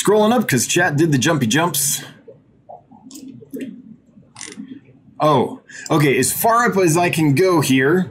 Scrolling 0.00 0.32
up 0.32 0.42
because 0.42 0.66
chat 0.66 0.96
did 0.96 1.12
the 1.12 1.18
jumpy 1.18 1.46
jumps. 1.46 2.02
Oh, 5.18 5.60
okay. 5.90 6.18
As 6.18 6.32
far 6.32 6.64
up 6.64 6.76
as 6.78 6.96
I 6.96 7.10
can 7.10 7.34
go 7.34 7.60
here. 7.60 8.10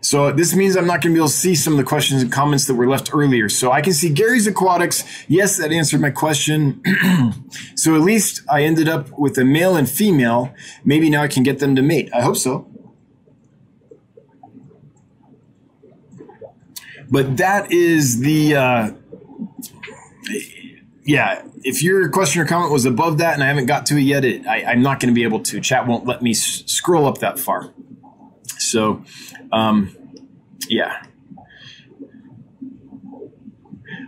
So 0.00 0.30
this 0.30 0.54
means 0.54 0.76
I'm 0.76 0.86
not 0.86 1.02
going 1.02 1.12
to 1.12 1.14
be 1.14 1.18
able 1.18 1.28
to 1.28 1.34
see 1.34 1.54
some 1.56 1.72
of 1.72 1.78
the 1.78 1.84
questions 1.84 2.22
and 2.22 2.30
comments 2.30 2.66
that 2.66 2.74
were 2.74 2.86
left 2.86 3.12
earlier. 3.12 3.48
So 3.48 3.72
I 3.72 3.80
can 3.80 3.94
see 3.94 4.10
Gary's 4.10 4.46
Aquatics. 4.46 5.02
Yes, 5.26 5.56
that 5.56 5.72
answered 5.72 6.00
my 6.00 6.10
question. 6.10 6.82
so 7.74 7.96
at 7.96 8.02
least 8.02 8.42
I 8.48 8.62
ended 8.62 8.88
up 8.88 9.18
with 9.18 9.36
a 9.38 9.44
male 9.44 9.76
and 9.76 9.88
female. 9.88 10.54
Maybe 10.84 11.10
now 11.10 11.22
I 11.22 11.28
can 11.28 11.42
get 11.42 11.58
them 11.58 11.74
to 11.74 11.82
mate. 11.82 12.10
I 12.14 12.20
hope 12.20 12.36
so. 12.36 12.68
But 17.10 17.38
that 17.38 17.72
is 17.72 18.20
the 18.20 18.56
uh, 18.56 18.90
yeah, 21.04 21.42
if 21.62 21.82
your 21.82 22.08
question 22.08 22.40
or 22.40 22.46
comment 22.46 22.72
was 22.72 22.86
above 22.86 23.18
that 23.18 23.34
and 23.34 23.42
I 23.42 23.46
haven't 23.46 23.66
got 23.66 23.86
to 23.86 23.96
it 23.96 24.02
yet, 24.02 24.24
it, 24.24 24.46
I, 24.46 24.72
am 24.72 24.82
not 24.82 25.00
going 25.00 25.12
to 25.12 25.14
be 25.14 25.24
able 25.24 25.40
to. 25.40 25.60
Chat 25.60 25.86
won't 25.86 26.06
let 26.06 26.22
me 26.22 26.30
s- 26.30 26.64
scroll 26.66 27.06
up 27.06 27.18
that 27.18 27.38
far. 27.38 27.72
So, 28.58 29.04
um, 29.52 29.94
yeah. 30.68 31.04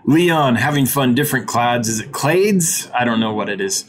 Leon, 0.07 0.55
having 0.55 0.86
fun, 0.86 1.14
different 1.14 1.47
clads. 1.47 1.88
Is 1.88 2.01
it 2.01 2.12
clades? 2.12 2.90
I 2.94 3.05
don't 3.05 3.20
know 3.20 3.34
what 3.34 3.49
it 3.51 3.61
is. 3.61 3.84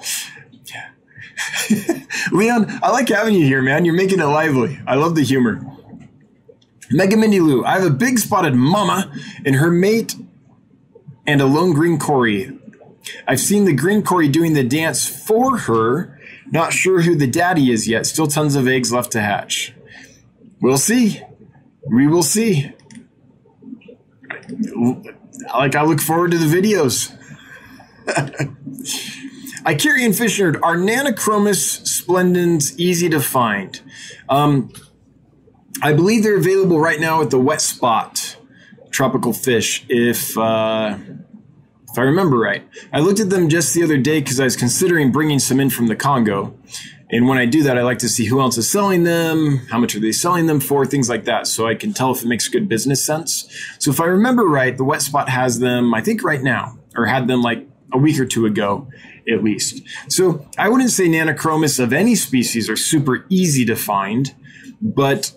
Leon, 2.31 2.79
I 2.81 2.91
like 2.91 3.07
having 3.07 3.35
you 3.35 3.45
here, 3.45 3.61
man. 3.61 3.85
You're 3.85 3.95
making 3.95 4.19
it 4.19 4.25
lively. 4.25 4.79
I 4.85 4.95
love 4.95 5.15
the 5.15 5.23
humor. 5.23 5.65
Mega 6.89 7.15
Mindy 7.15 7.39
Lou, 7.39 7.63
I 7.63 7.79
have 7.79 7.85
a 7.85 7.93
big 7.93 8.17
spotted 8.17 8.55
mama 8.55 9.11
and 9.45 9.55
her 9.55 9.69
mate 9.69 10.15
and 11.25 11.41
a 11.41 11.45
lone 11.45 11.73
green 11.73 11.99
Cory. 11.99 12.57
I've 13.27 13.39
seen 13.39 13.65
the 13.65 13.73
green 13.73 14.03
Cory 14.03 14.27
doing 14.27 14.53
the 14.53 14.63
dance 14.63 15.07
for 15.07 15.57
her. 15.57 16.19
Not 16.49 16.73
sure 16.73 17.01
who 17.01 17.15
the 17.15 17.27
daddy 17.27 17.71
is 17.71 17.87
yet. 17.87 18.05
Still 18.05 18.27
tons 18.27 18.55
of 18.55 18.67
eggs 18.67 18.91
left 18.91 19.11
to 19.13 19.21
hatch. 19.21 19.73
We'll 20.61 20.77
see. 20.77 21.21
We 21.85 22.07
will 22.07 22.23
see. 22.23 22.71
Like 25.53 25.75
I 25.75 25.83
look 25.83 25.99
forward 25.99 26.31
to 26.31 26.37
the 26.37 26.45
videos. 26.45 27.13
Icarian 29.65 30.17
fish 30.17 30.39
nerd, 30.39 30.61
are 30.63 30.77
Nanochromis 30.77 31.85
splendens 31.85 32.79
easy 32.79 33.09
to 33.09 33.19
find? 33.19 33.81
Um, 34.29 34.71
I 35.81 35.91
believe 35.91 36.23
they're 36.23 36.37
available 36.37 36.79
right 36.79 37.01
now 37.01 37.21
at 37.21 37.31
the 37.31 37.39
Wet 37.39 37.59
Spot 37.61 38.37
Tropical 38.91 39.33
Fish. 39.33 39.85
If 39.89 40.37
uh, 40.37 40.97
if 41.91 41.97
I 41.97 42.01
remember 42.01 42.37
right. 42.37 42.67
I 42.91 42.99
looked 42.99 43.19
at 43.19 43.29
them 43.29 43.49
just 43.49 43.73
the 43.73 43.83
other 43.83 43.97
day 43.97 44.19
because 44.19 44.39
I 44.39 44.43
was 44.43 44.55
considering 44.55 45.11
bringing 45.11 45.39
some 45.39 45.59
in 45.59 45.69
from 45.69 45.87
the 45.87 45.95
Congo. 45.95 46.57
And 47.09 47.27
when 47.27 47.37
I 47.37 47.45
do 47.45 47.63
that, 47.63 47.77
I 47.77 47.83
like 47.83 47.99
to 47.99 48.09
see 48.09 48.25
who 48.25 48.41
else 48.41 48.57
is 48.57 48.69
selling 48.69 49.03
them, 49.05 49.59
how 49.69 49.79
much 49.79 49.95
are 49.95 49.99
they 49.99 50.11
selling 50.11 50.47
them 50.47 50.59
for, 50.59 50.85
things 50.85 51.07
like 51.07 51.23
that, 51.23 51.47
so 51.47 51.65
I 51.65 51.73
can 51.73 51.93
tell 51.93 52.11
if 52.11 52.21
it 52.21 52.27
makes 52.27 52.49
good 52.49 52.67
business 52.67 53.05
sense. 53.05 53.47
So 53.79 53.91
if 53.91 54.01
I 54.01 54.05
remember 54.05 54.43
right, 54.43 54.75
the 54.75 54.83
Wet 54.83 55.01
Spot 55.01 55.29
has 55.29 55.59
them, 55.59 55.93
I 55.93 56.01
think 56.01 56.21
right 56.23 56.41
now, 56.41 56.77
or 56.97 57.05
had 57.05 57.27
them 57.27 57.41
like 57.41 57.65
a 57.93 57.97
week 57.97 58.19
or 58.19 58.25
two 58.25 58.45
ago 58.45 58.89
at 59.29 59.43
least. 59.43 59.83
So 60.09 60.45
I 60.57 60.69
wouldn't 60.69 60.91
say 60.91 61.07
Nanochromis 61.07 61.79
of 61.79 61.93
any 61.93 62.15
species 62.15 62.69
are 62.69 62.75
super 62.75 63.25
easy 63.29 63.65
to 63.65 63.75
find, 63.75 64.33
but 64.81 65.31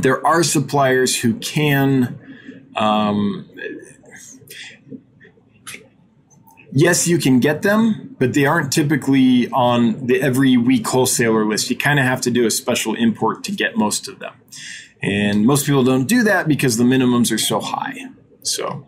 there 0.00 0.26
are 0.26 0.42
suppliers 0.42 1.20
who 1.20 1.34
can 1.34 2.18
um, 2.76 3.48
yes, 6.76 7.08
you 7.08 7.16
can 7.16 7.40
get 7.40 7.62
them, 7.62 8.14
but 8.18 8.34
they 8.34 8.44
aren't 8.44 8.70
typically 8.70 9.48
on 9.50 10.06
the 10.06 10.20
every 10.20 10.56
week 10.56 10.86
wholesaler 10.86 11.44
list. 11.44 11.70
You 11.70 11.76
kind 11.76 11.98
of 11.98 12.04
have 12.04 12.20
to 12.20 12.30
do 12.30 12.46
a 12.46 12.50
special 12.50 12.94
import 12.94 13.42
to 13.44 13.52
get 13.52 13.76
most 13.76 14.06
of 14.06 14.18
them. 14.18 14.34
And 15.02 15.46
most 15.46 15.66
people 15.66 15.84
don't 15.84 16.06
do 16.06 16.22
that 16.24 16.46
because 16.46 16.76
the 16.76 16.84
minimums 16.84 17.32
are 17.32 17.38
so 17.38 17.60
high. 17.60 17.96
So 18.42 18.86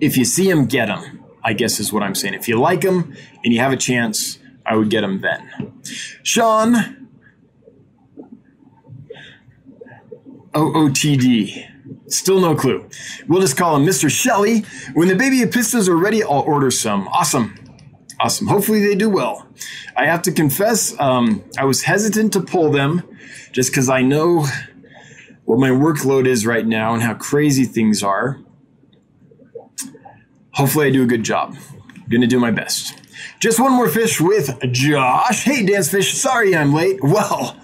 if 0.00 0.16
you 0.16 0.24
see 0.24 0.48
them, 0.48 0.66
get 0.66 0.86
them, 0.86 1.24
I 1.42 1.54
guess 1.54 1.80
is 1.80 1.92
what 1.92 2.02
I'm 2.02 2.14
saying. 2.14 2.34
If 2.34 2.48
you 2.48 2.60
like 2.60 2.82
them 2.82 3.16
and 3.42 3.54
you 3.54 3.60
have 3.60 3.72
a 3.72 3.76
chance, 3.76 4.38
I 4.66 4.76
would 4.76 4.90
get 4.90 5.00
them 5.00 5.22
then. 5.22 5.80
Sean, 6.22 7.08
OOTD. 10.52 11.77
Still 12.08 12.40
no 12.40 12.54
clue. 12.54 12.88
We'll 13.26 13.40
just 13.40 13.56
call 13.56 13.76
him 13.76 13.84
Mr. 13.84 14.10
Shelley. 14.10 14.64
When 14.94 15.08
the 15.08 15.14
baby 15.14 15.40
epistas 15.40 15.88
are 15.88 15.96
ready, 15.96 16.22
I'll 16.22 16.40
order 16.40 16.70
some. 16.70 17.06
Awesome. 17.08 17.54
Awesome. 18.18 18.46
Hopefully 18.46 18.80
they 18.80 18.94
do 18.94 19.10
well. 19.10 19.46
I 19.96 20.06
have 20.06 20.22
to 20.22 20.32
confess, 20.32 20.98
um, 20.98 21.44
I 21.58 21.64
was 21.64 21.82
hesitant 21.82 22.32
to 22.32 22.40
pull 22.40 22.70
them 22.70 23.02
just 23.52 23.70
because 23.70 23.88
I 23.88 24.02
know 24.02 24.46
what 25.44 25.58
my 25.58 25.70
workload 25.70 26.26
is 26.26 26.46
right 26.46 26.66
now 26.66 26.94
and 26.94 27.02
how 27.02 27.14
crazy 27.14 27.64
things 27.64 28.02
are. 28.02 28.40
Hopefully 30.52 30.88
I 30.88 30.90
do 30.90 31.02
a 31.02 31.06
good 31.06 31.22
job. 31.22 31.56
I'm 31.94 32.20
to 32.20 32.26
do 32.26 32.40
my 32.40 32.50
best. 32.50 32.94
Just 33.38 33.60
one 33.60 33.72
more 33.72 33.88
fish 33.88 34.20
with 34.20 34.58
Josh. 34.72 35.44
Hey, 35.44 35.64
Dan's 35.64 35.90
Fish. 35.90 36.14
Sorry 36.14 36.56
I'm 36.56 36.72
late. 36.72 37.00
Well, 37.02 37.56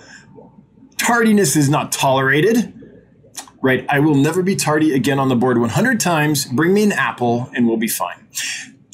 tardiness 0.98 1.56
is 1.56 1.68
not 1.68 1.90
tolerated 1.90 2.83
right? 3.64 3.86
I 3.88 3.98
will 3.98 4.14
never 4.14 4.42
be 4.42 4.54
tardy 4.54 4.94
again 4.94 5.18
on 5.18 5.30
the 5.30 5.34
board 5.34 5.56
100 5.56 5.98
times. 5.98 6.44
Bring 6.44 6.74
me 6.74 6.82
an 6.82 6.92
apple 6.92 7.50
and 7.54 7.66
we'll 7.66 7.78
be 7.78 7.88
fine. 7.88 8.28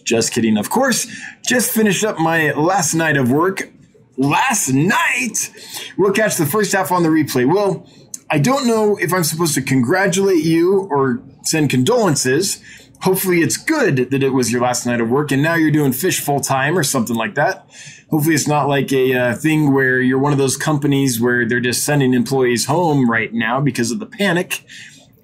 Just 0.05 0.33
kidding, 0.33 0.57
of 0.57 0.71
course. 0.71 1.09
Just 1.45 1.73
finished 1.73 2.05
up 2.05 2.21
my 2.21 2.53
last 2.53 2.95
night 2.95 3.17
of 3.17 3.33
work. 3.33 3.69
Last 4.17 4.69
night? 4.69 5.53
We'll 5.99 6.13
catch 6.13 6.37
the 6.37 6.47
first 6.47 6.71
half 6.71 6.93
on 6.93 7.03
the 7.03 7.09
replay. 7.09 7.53
Well, 7.53 7.85
I 8.31 8.39
don't 8.39 8.69
know 8.69 8.97
if 8.97 9.13
I'm 9.13 9.25
supposed 9.25 9.55
to 9.55 9.63
congratulate 9.63 10.45
you 10.45 10.87
or 10.89 11.21
send 11.43 11.69
condolences. 11.69 12.63
Hopefully 13.03 13.41
it's 13.41 13.57
good 13.57 13.97
that 14.11 14.23
it 14.23 14.31
was 14.31 14.53
your 14.53 14.61
last 14.61 14.87
night 14.87 15.01
of 15.01 15.09
work 15.09 15.33
and 15.33 15.43
now 15.43 15.55
you're 15.55 15.71
doing 15.71 15.93
fish 15.93 16.21
full 16.21 16.41
time 16.41 16.77
or 16.77 16.83
something 16.83 17.17
like 17.17 17.35
that. 17.35 17.69
Hopefully 18.11 18.35
it's 18.35 18.49
not 18.49 18.69
like 18.69 18.93
a 18.93 19.15
uh, 19.15 19.35
thing 19.35 19.73
where 19.73 20.01
you're 20.01 20.19
one 20.19 20.33
of 20.33 20.39
those 20.39 20.57
companies 20.57 21.21
where 21.21 21.47
they're 21.47 21.61
just 21.61 21.85
sending 21.85 22.13
employees 22.13 22.67
home 22.67 23.11
right 23.11 23.33
now 23.33 23.61
because 23.61 23.91
of 23.91 23.99
the 23.99 24.07
panic 24.07 24.65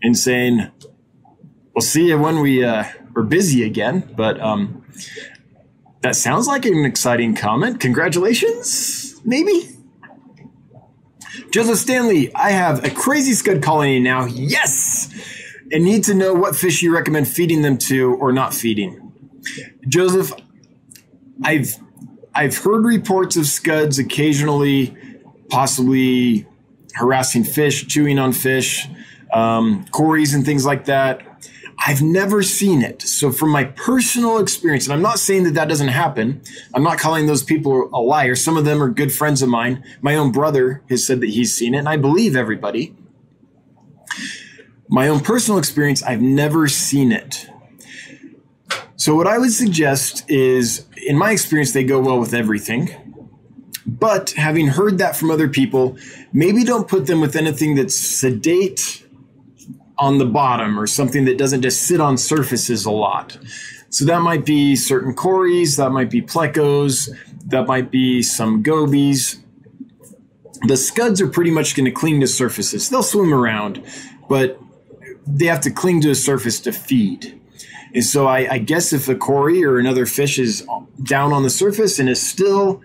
and 0.03 0.17
saying, 0.17 0.71
we'll 1.75 1.83
see 1.83 2.09
you 2.09 2.19
when 2.19 2.41
we 2.41 2.65
uh, 2.65 2.85
are 3.15 3.23
busy 3.23 3.65
again. 3.65 4.09
But 4.17 4.41
um, 4.41 4.85
that 6.03 6.17
sounds 6.17 6.47
like 6.47 6.65
an 6.65 6.85
exciting 6.85 7.35
comment. 7.35 7.81
Congratulations, 7.81 9.21
maybe? 9.25 9.77
Joseph 11.51 11.79
Stanley, 11.79 12.35
I 12.35 12.51
have 12.51 12.85
a 12.85 12.91
crazy 12.91 13.33
scud 13.33 13.63
colony 13.63 14.01
now. 14.01 14.27
Yes! 14.27 15.13
And 15.73 15.85
need 15.85 16.05
to 16.05 16.15
know 16.15 16.35
what 16.35 16.55
fish 16.55 16.83
you 16.83 16.95
recommend 16.95 17.29
feeding 17.29 17.63
them 17.63 17.79
to 17.79 18.15
or 18.15 18.33
not 18.33 18.55
feeding. 18.55 19.13
Joseph, 19.89 20.33
I've 21.43 21.75
I've 22.35 22.57
heard 22.59 22.85
reports 22.85 23.37
of 23.37 23.47
scuds 23.47 23.99
occasionally 23.99 24.97
possibly 25.49 26.47
harassing 26.95 27.45
fish, 27.45 27.87
chewing 27.87 28.19
on 28.19 28.33
fish, 28.33 28.89
um, 29.33 29.87
cories 29.89 30.35
and 30.35 30.45
things 30.45 30.65
like 30.65 30.87
that. 30.87 31.23
I've 31.79 32.03
never 32.03 32.43
seen 32.43 32.83
it. 32.83 33.03
So, 33.03 33.31
from 33.31 33.51
my 33.51 33.65
personal 33.65 34.39
experience, 34.39 34.87
and 34.87 34.95
I'm 34.95 35.03
not 35.03 35.19
saying 35.19 35.45
that 35.45 35.55
that 35.55 35.69
doesn't 35.69 35.89
happen, 35.89 36.41
I'm 36.75 36.83
not 36.83 36.99
calling 36.99 37.27
those 37.27 37.43
people 37.43 37.91
a 37.93 38.01
liar. 38.01 38.35
Some 38.35 38.57
of 38.57 38.65
them 38.65 38.83
are 38.83 38.89
good 38.89 39.13
friends 39.13 39.43
of 39.43 39.49
mine. 39.49 39.85
My 40.01 40.15
own 40.15 40.33
brother 40.33 40.83
has 40.89 41.07
said 41.07 41.21
that 41.21 41.29
he's 41.29 41.55
seen 41.55 41.75
it, 41.75 41.79
and 41.79 41.89
I 41.89 41.97
believe 41.97 42.35
everybody. 42.35 42.95
My 44.89 45.09
own 45.09 45.21
personal 45.21 45.59
experience, 45.59 46.03
I've 46.03 46.23
never 46.23 46.69
seen 46.69 47.13
it. 47.13 47.49
So, 48.97 49.15
what 49.15 49.27
I 49.27 49.39
would 49.39 49.53
suggest 49.53 50.29
is, 50.31 50.87
in 51.07 51.19
my 51.19 51.33
experience, 51.33 51.73
they 51.73 51.85
go 51.85 52.01
well 52.01 52.19
with 52.19 52.33
everything. 52.33 52.91
But 53.87 54.31
having 54.33 54.69
heard 54.69 54.99
that 54.99 55.17
from 55.17 55.31
other 55.31 55.49
people, 55.49 55.97
maybe 56.33 56.65
don't 56.65 56.89
put 56.89 57.07
them 57.07 57.21
with 57.21 57.37
anything 57.37 57.77
that's 57.77 57.97
sedate 57.97 59.07
on 59.99 60.19
the 60.19 60.27
bottom 60.27 60.79
or 60.79 60.87
something 60.87 61.25
that 61.25 61.39
doesn't 61.39 61.63
just 61.63 61.85
sit 61.85 62.01
on 62.01 62.19
surfaces 62.19 62.85
a 62.85 62.91
lot. 62.91 63.39
So 63.91 64.05
that 64.07 64.21
might 64.21 64.45
be 64.45 64.77
certain 64.77 65.15
cories, 65.15 65.77
that 65.77 65.91
might 65.91 66.11
be 66.11 66.21
plecos, 66.21 67.09
that 67.47 67.67
might 67.67 67.91
be 67.91 68.23
some 68.23 68.63
gobies. 68.63 69.41
The 70.67 70.77
scuds 70.77 71.21
are 71.21 71.29
pretty 71.29 71.51
much 71.51 71.77
going 71.77 71.85
to 71.85 71.93
cling 71.93 72.21
to 72.21 72.27
surfaces. 72.27 72.89
They'll 72.89 73.03
swim 73.03 73.33
around, 73.33 73.83
but 74.29 74.61
they 75.27 75.47
have 75.47 75.61
to 75.63 75.71
cling 75.71 76.01
to 76.03 76.11
a 76.11 76.15
surface 76.15 76.61
to 76.61 76.73
feed. 76.73 77.41
And 77.95 78.05
so 78.05 78.27
I, 78.27 78.55
I 78.55 78.59
guess 78.59 78.93
if 78.93 79.09
a 79.09 79.15
cory 79.15 79.65
or 79.65 79.79
another 79.79 80.07
fish 80.07 80.39
is 80.39 80.67
down 81.03 81.33
on 81.33 81.43
the 81.43 81.51
surface 81.51 81.99
and 81.99 82.09
is 82.09 82.27
still 82.27 82.83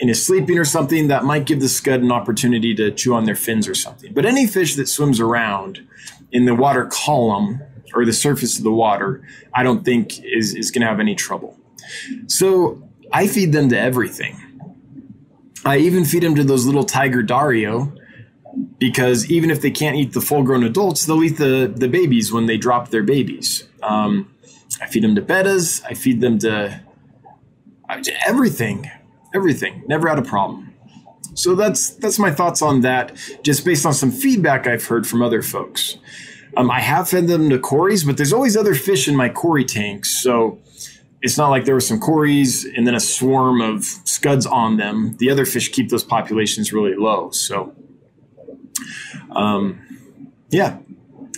and 0.00 0.10
is 0.10 0.24
sleeping 0.24 0.58
or 0.58 0.64
something, 0.64 1.08
that 1.08 1.24
might 1.24 1.44
give 1.44 1.60
the 1.60 1.68
scud 1.68 2.02
an 2.02 2.12
opportunity 2.12 2.74
to 2.74 2.90
chew 2.90 3.14
on 3.14 3.24
their 3.24 3.34
fins 3.34 3.66
or 3.66 3.74
something. 3.74 4.12
But 4.12 4.24
any 4.26 4.46
fish 4.46 4.76
that 4.76 4.88
swims 4.88 5.20
around 5.20 5.86
in 6.30 6.44
the 6.44 6.54
water 6.54 6.86
column 6.86 7.62
or 7.94 8.04
the 8.04 8.12
surface 8.12 8.58
of 8.58 8.64
the 8.64 8.72
water, 8.72 9.26
I 9.54 9.62
don't 9.62 9.84
think 9.84 10.22
is, 10.24 10.54
is 10.54 10.70
going 10.70 10.82
to 10.82 10.88
have 10.88 11.00
any 11.00 11.14
trouble. 11.14 11.58
So 12.26 12.82
I 13.12 13.26
feed 13.26 13.52
them 13.52 13.68
to 13.70 13.78
everything. 13.78 14.36
I 15.64 15.78
even 15.78 16.04
feed 16.04 16.22
them 16.22 16.34
to 16.36 16.44
those 16.44 16.64
little 16.64 16.84
tiger 16.84 17.22
Dario 17.22 17.92
because 18.78 19.30
even 19.30 19.50
if 19.50 19.60
they 19.60 19.70
can't 19.70 19.96
eat 19.96 20.12
the 20.12 20.20
full 20.20 20.42
grown 20.42 20.64
adults, 20.64 21.06
they'll 21.06 21.22
eat 21.22 21.36
the, 21.38 21.72
the 21.74 21.88
babies 21.88 22.32
when 22.32 22.46
they 22.46 22.56
drop 22.56 22.90
their 22.90 23.02
babies. 23.02 23.68
Um, 23.82 24.32
I 24.80 24.86
feed 24.86 25.02
them 25.02 25.14
to 25.14 25.22
bettas. 25.22 25.82
I 25.84 25.94
feed 25.94 26.20
them 26.20 26.38
to, 26.40 26.80
to 28.02 28.12
everything, 28.26 28.90
everything. 29.34 29.84
Never 29.86 30.08
had 30.08 30.18
a 30.18 30.22
problem. 30.22 30.74
So 31.34 31.54
that's 31.54 31.90
that's 31.90 32.18
my 32.18 32.32
thoughts 32.32 32.62
on 32.62 32.80
that, 32.80 33.16
just 33.42 33.64
based 33.64 33.86
on 33.86 33.94
some 33.94 34.10
feedback 34.10 34.66
I've 34.66 34.84
heard 34.84 35.06
from 35.06 35.22
other 35.22 35.40
folks. 35.40 35.96
Um, 36.56 36.68
I 36.70 36.80
have 36.80 37.08
fed 37.08 37.28
them 37.28 37.48
to 37.50 37.58
cories, 37.60 38.02
but 38.02 38.16
there's 38.16 38.32
always 38.32 38.56
other 38.56 38.74
fish 38.74 39.06
in 39.06 39.14
my 39.14 39.28
cory 39.28 39.64
tanks, 39.64 40.20
so 40.20 40.58
it's 41.22 41.36
not 41.36 41.50
like 41.50 41.64
there 41.64 41.74
were 41.74 41.80
some 41.80 42.00
cories 42.00 42.64
and 42.64 42.86
then 42.86 42.94
a 42.94 43.00
swarm 43.00 43.60
of 43.60 43.84
scuds 43.84 44.46
on 44.46 44.76
them. 44.76 45.16
The 45.18 45.30
other 45.30 45.44
fish 45.44 45.70
keep 45.70 45.90
those 45.90 46.04
populations 46.04 46.72
really 46.72 46.94
low. 46.94 47.30
So, 47.30 47.74
um, 49.34 49.80
yeah, 50.50 50.78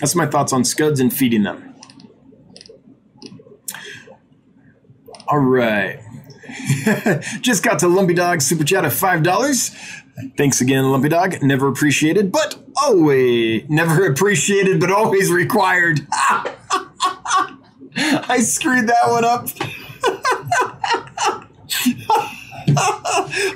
that's 0.01 0.15
my 0.15 0.27
thoughts 0.27 0.53
on 0.53 0.65
scuds 0.65 1.01
and 1.01 1.13
feeding 1.13 1.43
them. 1.43 1.75
All 5.29 5.39
right. 5.39 6.01
Just 7.41 7.63
got 7.63 7.79
to 7.81 7.89
Lumpy 7.89 8.15
Dog 8.15 8.41
Super 8.43 8.65
Chat 8.65 8.85
of 8.85 8.93
$5. 8.93 9.77
Thanks 10.37 10.61
again, 10.61 10.91
Lumpy 10.91 11.09
Dog. 11.09 11.41
Never 11.43 11.69
appreciated, 11.69 12.33
but 12.33 12.59
always 12.77 13.69
never 13.69 14.07
appreciated, 14.11 14.81
but 14.81 14.91
always 14.91 15.31
required. 15.31 16.07
I 17.97 18.41
screwed 18.41 18.89
that 18.89 19.09
one 19.09 19.25
up. 19.25 19.49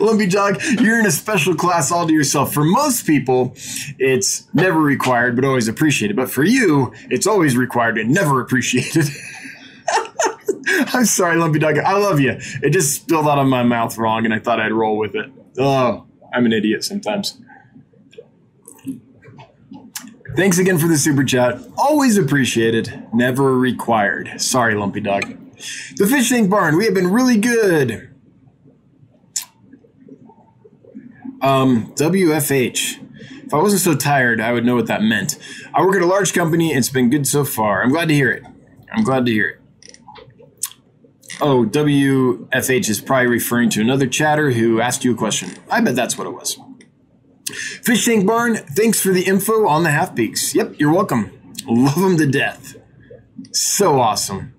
Lumpy 0.01 0.27
Dog, 0.27 0.61
you're 0.81 0.99
in 0.99 1.07
a 1.07 1.11
special 1.11 1.55
class 1.55 1.91
all 1.91 2.07
to 2.07 2.13
yourself. 2.13 2.53
For 2.53 2.65
most 2.65 3.07
people, 3.07 3.55
it's 3.99 4.49
never 4.55 4.81
required, 4.81 5.37
but 5.37 5.45
always 5.45 5.69
appreciated. 5.69 6.17
But 6.17 6.31
for 6.31 6.45
you, 6.45 6.93
it's 7.11 7.27
always 7.27 7.57
required 7.57 7.99
and 7.99 8.11
never 8.11 8.41
appreciated. 8.41 9.07
I'm 10.69 11.05
sorry, 11.05 11.37
Lumpy 11.37 11.59
Dog. 11.59 11.79
I 11.79 11.97
love 11.99 12.21
you. 12.21 12.37
It 12.63 12.71
just 12.71 12.95
spilled 12.95 13.29
out 13.29 13.39
of 13.39 13.47
my 13.47 13.63
mouth 13.63 13.97
wrong, 13.99 14.25
and 14.25 14.35
I 14.35 14.39
thought 14.39 14.61
I'd 14.61 14.73
roll 14.73 14.97
with 14.97 15.15
it. 15.15 15.31
Oh, 15.59 16.07
I'm 16.33 16.47
an 16.47 16.53
idiot 16.53 16.85
sometimes. 16.85 17.39
Thanks 20.37 20.59
again 20.59 20.79
for 20.79 20.89
the 20.89 20.97
super 20.99 21.23
chat. 21.23 21.61
Always 21.77 22.19
appreciated, 22.19 23.07
never 23.13 23.57
required. 23.57 24.41
Sorry, 24.41 24.75
Lumpy 24.75 25.01
Dog. 25.01 25.23
The 25.97 26.07
Fish 26.07 26.29
Tank 26.29 26.51
Barn, 26.51 26.77
we 26.77 26.85
have 26.87 26.95
been 26.95 27.11
really 27.11 27.37
good. 27.37 28.14
Um, 31.45 31.93
WFH. 31.97 33.45
If 33.45 33.53
I 33.53 33.59
wasn't 33.59 33.83
so 33.83 33.95
tired, 33.95 34.41
I 34.41 34.53
would 34.53 34.65
know 34.65 34.77
what 34.77 34.87
that 34.87 35.03
meant. 35.03 35.39
I 35.75 35.83
work 35.85 35.95
at 35.95 36.01
a 36.01 36.07
large 36.07 36.33
company. 36.33 36.73
It's 36.73 36.89
been 36.89 37.11
good 37.11 37.27
so 37.27 37.45
far. 37.45 37.83
I'm 37.83 37.91
glad 37.91 38.09
to 38.09 38.15
hear 38.15 38.31
it. 38.31 38.43
I'm 38.91 39.05
glad 39.05 39.27
to 39.27 39.33
hear 39.33 39.49
it. 39.51 39.61
Oh, 41.43 41.67
WFH 41.67 42.89
is 42.89 43.03
probably 43.03 43.27
referring 43.27 43.69
to 43.71 43.83
another 43.83 44.07
chatter 44.07 44.53
who 44.53 44.81
asked 44.81 45.05
you 45.05 45.13
a 45.13 45.17
question. 45.17 45.51
I 45.71 45.83
bet 45.83 45.95
that's 45.95 46.17
what 46.17 46.27
it 46.27 46.31
was. 46.31 46.59
Fish 47.83 48.07
Tank 48.07 48.27
Barn, 48.27 48.57
thanks 48.57 48.99
for 49.01 49.13
the 49.13 49.25
info 49.25 49.67
on 49.69 49.83
the 49.83 49.91
half 49.91 50.15
beaks. 50.15 50.55
Yep, 50.55 50.77
you're 50.79 50.95
welcome. 50.95 51.31
Love 51.67 52.01
them 52.01 52.17
to 52.17 52.27
death. 52.27 52.77
So 53.53 54.01
awesome. 54.01 54.55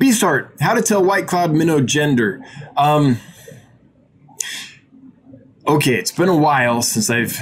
Beastart, 0.00 0.60
how 0.60 0.74
to 0.74 0.82
tell 0.82 1.02
white 1.04 1.26
cloud 1.26 1.52
minnow 1.52 1.80
gender. 1.80 2.44
Um, 2.76 3.18
okay, 5.66 5.94
it's 5.94 6.12
been 6.12 6.28
a 6.28 6.36
while 6.36 6.82
since 6.82 7.10
I've 7.10 7.38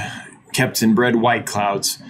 kept 0.53 0.83
and 0.83 0.95
bred 0.97 1.17
white 1.17 1.47
clouds 1.47 2.03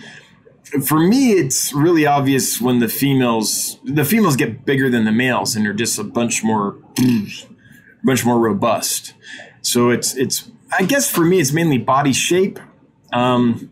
for 0.85 1.01
me, 1.01 1.33
it's 1.33 1.73
really 1.73 2.07
obvious 2.07 2.61
when 2.61 2.79
the 2.79 2.89
females 2.89 3.79
the 3.85 4.05
females 4.05 4.37
get 4.37 4.65
bigger 4.65 4.89
than 4.91 5.05
the 5.05 5.13
males 5.13 5.57
and 5.57 5.65
they're 5.65 5.73
just 5.73 5.99
a 5.99 6.05
bunch 6.05 6.45
more, 6.45 6.79
bunch 8.05 8.25
more 8.25 8.39
robust. 8.39 9.15
So 9.63 9.91
it's 9.91 10.15
it's 10.17 10.51
I 10.79 10.85
guess 10.85 11.11
for 11.11 11.25
me 11.25 11.41
it's 11.41 11.53
mainly 11.53 11.79
body 11.79 12.13
shape, 12.13 12.59
um, 13.13 13.71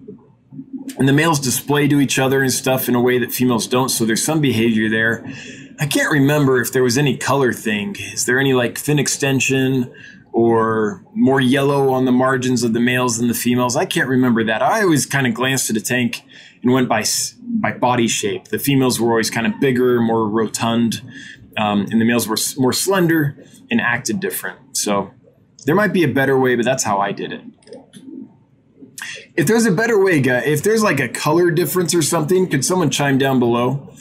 and 0.99 1.09
the 1.09 1.13
males 1.13 1.39
display 1.39 1.87
to 1.89 2.01
each 2.01 2.19
other 2.19 2.43
and 2.43 2.53
stuff 2.53 2.89
in 2.89 2.95
a 2.95 3.01
way 3.01 3.19
that 3.19 3.33
females 3.33 3.67
don't. 3.67 3.91
So 3.91 4.05
there's 4.05 4.25
some 4.25 4.41
behavior 4.41 4.89
there. 4.91 5.25
I 5.81 5.87
can't 5.87 6.11
remember 6.11 6.61
if 6.61 6.73
there 6.73 6.83
was 6.83 6.99
any 6.99 7.17
color 7.17 7.53
thing. 7.53 7.95
Is 7.99 8.27
there 8.27 8.41
any 8.41 8.53
like 8.55 8.79
fin 8.79 8.99
extension 8.99 9.93
or 10.33 11.05
more 11.15 11.41
yellow 11.41 11.91
on 11.91 12.05
the 12.05 12.13
margins 12.13 12.63
of 12.63 12.73
the 12.73 12.81
males 12.81 13.19
than 13.19 13.29
the 13.29 13.35
females? 13.35 13.77
I 13.77 13.85
can't 13.85 14.09
remember 14.09 14.45
that. 14.45 14.63
I 14.63 14.83
always 14.83 15.07
kind 15.07 15.27
of 15.27 15.35
glanced 15.35 15.71
at 15.71 15.77
a 15.77 15.81
tank 15.81 16.23
and 16.63 16.73
went 16.73 16.89
by 16.89 17.05
by 17.41 17.73
body 17.73 18.09
shape. 18.09 18.49
The 18.49 18.59
females 18.59 19.01
were 19.01 19.11
always 19.11 19.31
kind 19.31 19.47
of 19.47 19.61
bigger, 19.61 20.01
more 20.01 20.29
rotund, 20.29 21.03
um, 21.57 21.87
and 21.91 22.01
the 22.01 22.05
males 22.05 22.29
were 22.29 22.39
more 22.57 22.73
slender 22.73 23.37
and 23.71 23.81
acted 23.81 24.21
different. 24.21 24.77
So 24.77 25.13
there 25.67 25.75
might 25.75 25.93
be 25.93 26.05
a 26.05 26.09
better 26.09 26.39
way, 26.39 26.57
but 26.57 26.65
that's 26.65 26.85
how 26.85 26.99
I 26.99 27.13
did 27.13 27.33
it. 27.33 27.43
If 29.37 29.47
there's 29.47 29.67
a 29.67 29.73
better 29.73 30.03
way, 30.03 30.19
if 30.19 30.63
there's 30.63 30.83
like 30.83 31.01
a 31.01 31.09
color 31.09 31.51
difference 31.51 31.95
or 31.95 32.03
something, 32.03 32.49
could 32.49 32.65
someone 32.65 32.91
chime 32.91 33.19
down 33.19 33.39
below? 33.39 33.93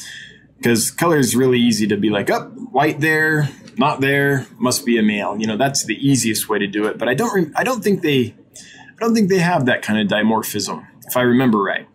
Because 0.57 0.89
color 0.89 1.17
is 1.17 1.35
really 1.35 1.59
easy 1.59 1.85
to 1.87 1.97
be 1.97 2.09
like, 2.09 2.29
up, 2.31 2.51
oh, 2.55 2.61
white 2.71 2.99
there, 2.99 3.49
not 3.77 4.01
there, 4.01 4.47
must 4.57 4.85
be 4.85 4.97
a 4.97 5.03
male. 5.03 5.37
You 5.37 5.47
know, 5.47 5.57
that's 5.57 5.85
the 5.85 5.95
easiest 5.95 6.49
way 6.49 6.59
to 6.59 6.67
do 6.67 6.85
it. 6.85 6.97
But 6.97 7.09
I 7.09 7.13
don't, 7.13 7.33
re- 7.33 7.51
I 7.55 7.63
don't 7.63 7.83
think 7.83 8.01
they, 8.01 8.35
I 8.55 8.99
don't 8.99 9.13
think 9.13 9.29
they 9.29 9.39
have 9.39 9.65
that 9.65 9.81
kind 9.81 9.99
of 9.99 10.07
dimorphism, 10.07 10.87
if 11.07 11.17
I 11.17 11.21
remember 11.21 11.61
right. 11.61 11.87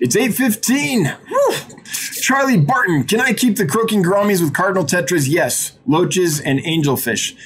It's 0.00 0.16
8.15. 0.16 2.20
Charlie 2.20 2.58
Barton, 2.58 3.04
can 3.04 3.20
I 3.20 3.32
keep 3.32 3.56
the 3.56 3.66
croaking 3.66 4.02
gouramis 4.02 4.40
with 4.40 4.54
cardinal 4.54 4.84
tetras? 4.84 5.28
Yes. 5.28 5.78
Loaches 5.86 6.40
and 6.40 6.58
angelfish. 6.60 7.36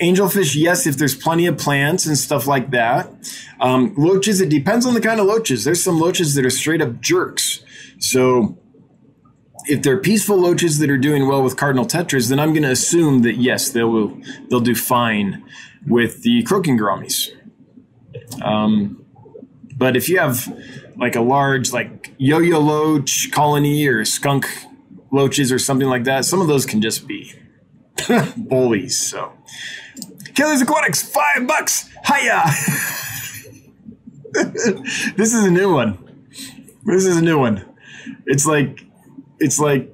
Angelfish, 0.00 0.54
yes, 0.54 0.86
if 0.86 0.96
there's 0.96 1.16
plenty 1.16 1.46
of 1.46 1.58
plants 1.58 2.06
and 2.06 2.16
stuff 2.16 2.46
like 2.46 2.70
that. 2.70 3.10
Um, 3.60 3.94
loaches, 3.96 4.40
it 4.40 4.48
depends 4.48 4.86
on 4.86 4.94
the 4.94 5.00
kind 5.00 5.18
of 5.18 5.26
loaches. 5.26 5.64
There's 5.64 5.82
some 5.82 5.98
loaches 5.98 6.34
that 6.34 6.46
are 6.46 6.50
straight 6.50 6.80
up 6.80 7.00
jerks. 7.00 7.64
So 7.98 8.56
if 9.68 9.82
they're 9.82 9.98
peaceful 9.98 10.36
loaches 10.36 10.78
that 10.78 10.90
are 10.90 10.98
doing 10.98 11.28
well 11.28 11.42
with 11.42 11.56
cardinal 11.56 11.84
tetras, 11.84 12.30
then 12.30 12.40
I'm 12.40 12.52
going 12.52 12.62
to 12.62 12.70
assume 12.70 13.22
that 13.22 13.34
yes, 13.34 13.68
they 13.70 13.84
will 13.84 14.18
they'll 14.48 14.60
do 14.60 14.74
fine 14.74 15.44
with 15.86 16.22
the 16.22 16.42
croaking 16.42 16.78
gouramis. 16.78 17.30
Um, 18.42 19.04
but 19.76 19.96
if 19.96 20.08
you 20.08 20.18
have 20.18 20.52
like 20.96 21.14
a 21.14 21.20
large 21.20 21.72
like 21.72 22.12
yo-yo 22.18 22.58
loach 22.58 23.30
colony 23.30 23.86
or 23.86 24.04
skunk 24.04 24.48
loaches 25.12 25.52
or 25.52 25.58
something 25.58 25.88
like 25.88 26.04
that, 26.04 26.24
some 26.24 26.40
of 26.40 26.48
those 26.48 26.66
can 26.66 26.80
just 26.80 27.06
be 27.06 27.34
bullies. 28.36 28.98
So 29.00 29.32
Killers 30.34 30.62
Aquatics, 30.62 31.02
five 31.02 31.46
bucks. 31.46 31.88
Hiya! 32.06 32.44
this 35.16 35.34
is 35.34 35.44
a 35.44 35.50
new 35.50 35.72
one. 35.72 35.98
This 36.84 37.04
is 37.04 37.16
a 37.18 37.22
new 37.22 37.38
one. 37.38 37.64
It's 38.26 38.46
like 38.46 38.87
it's 39.40 39.58
like 39.58 39.92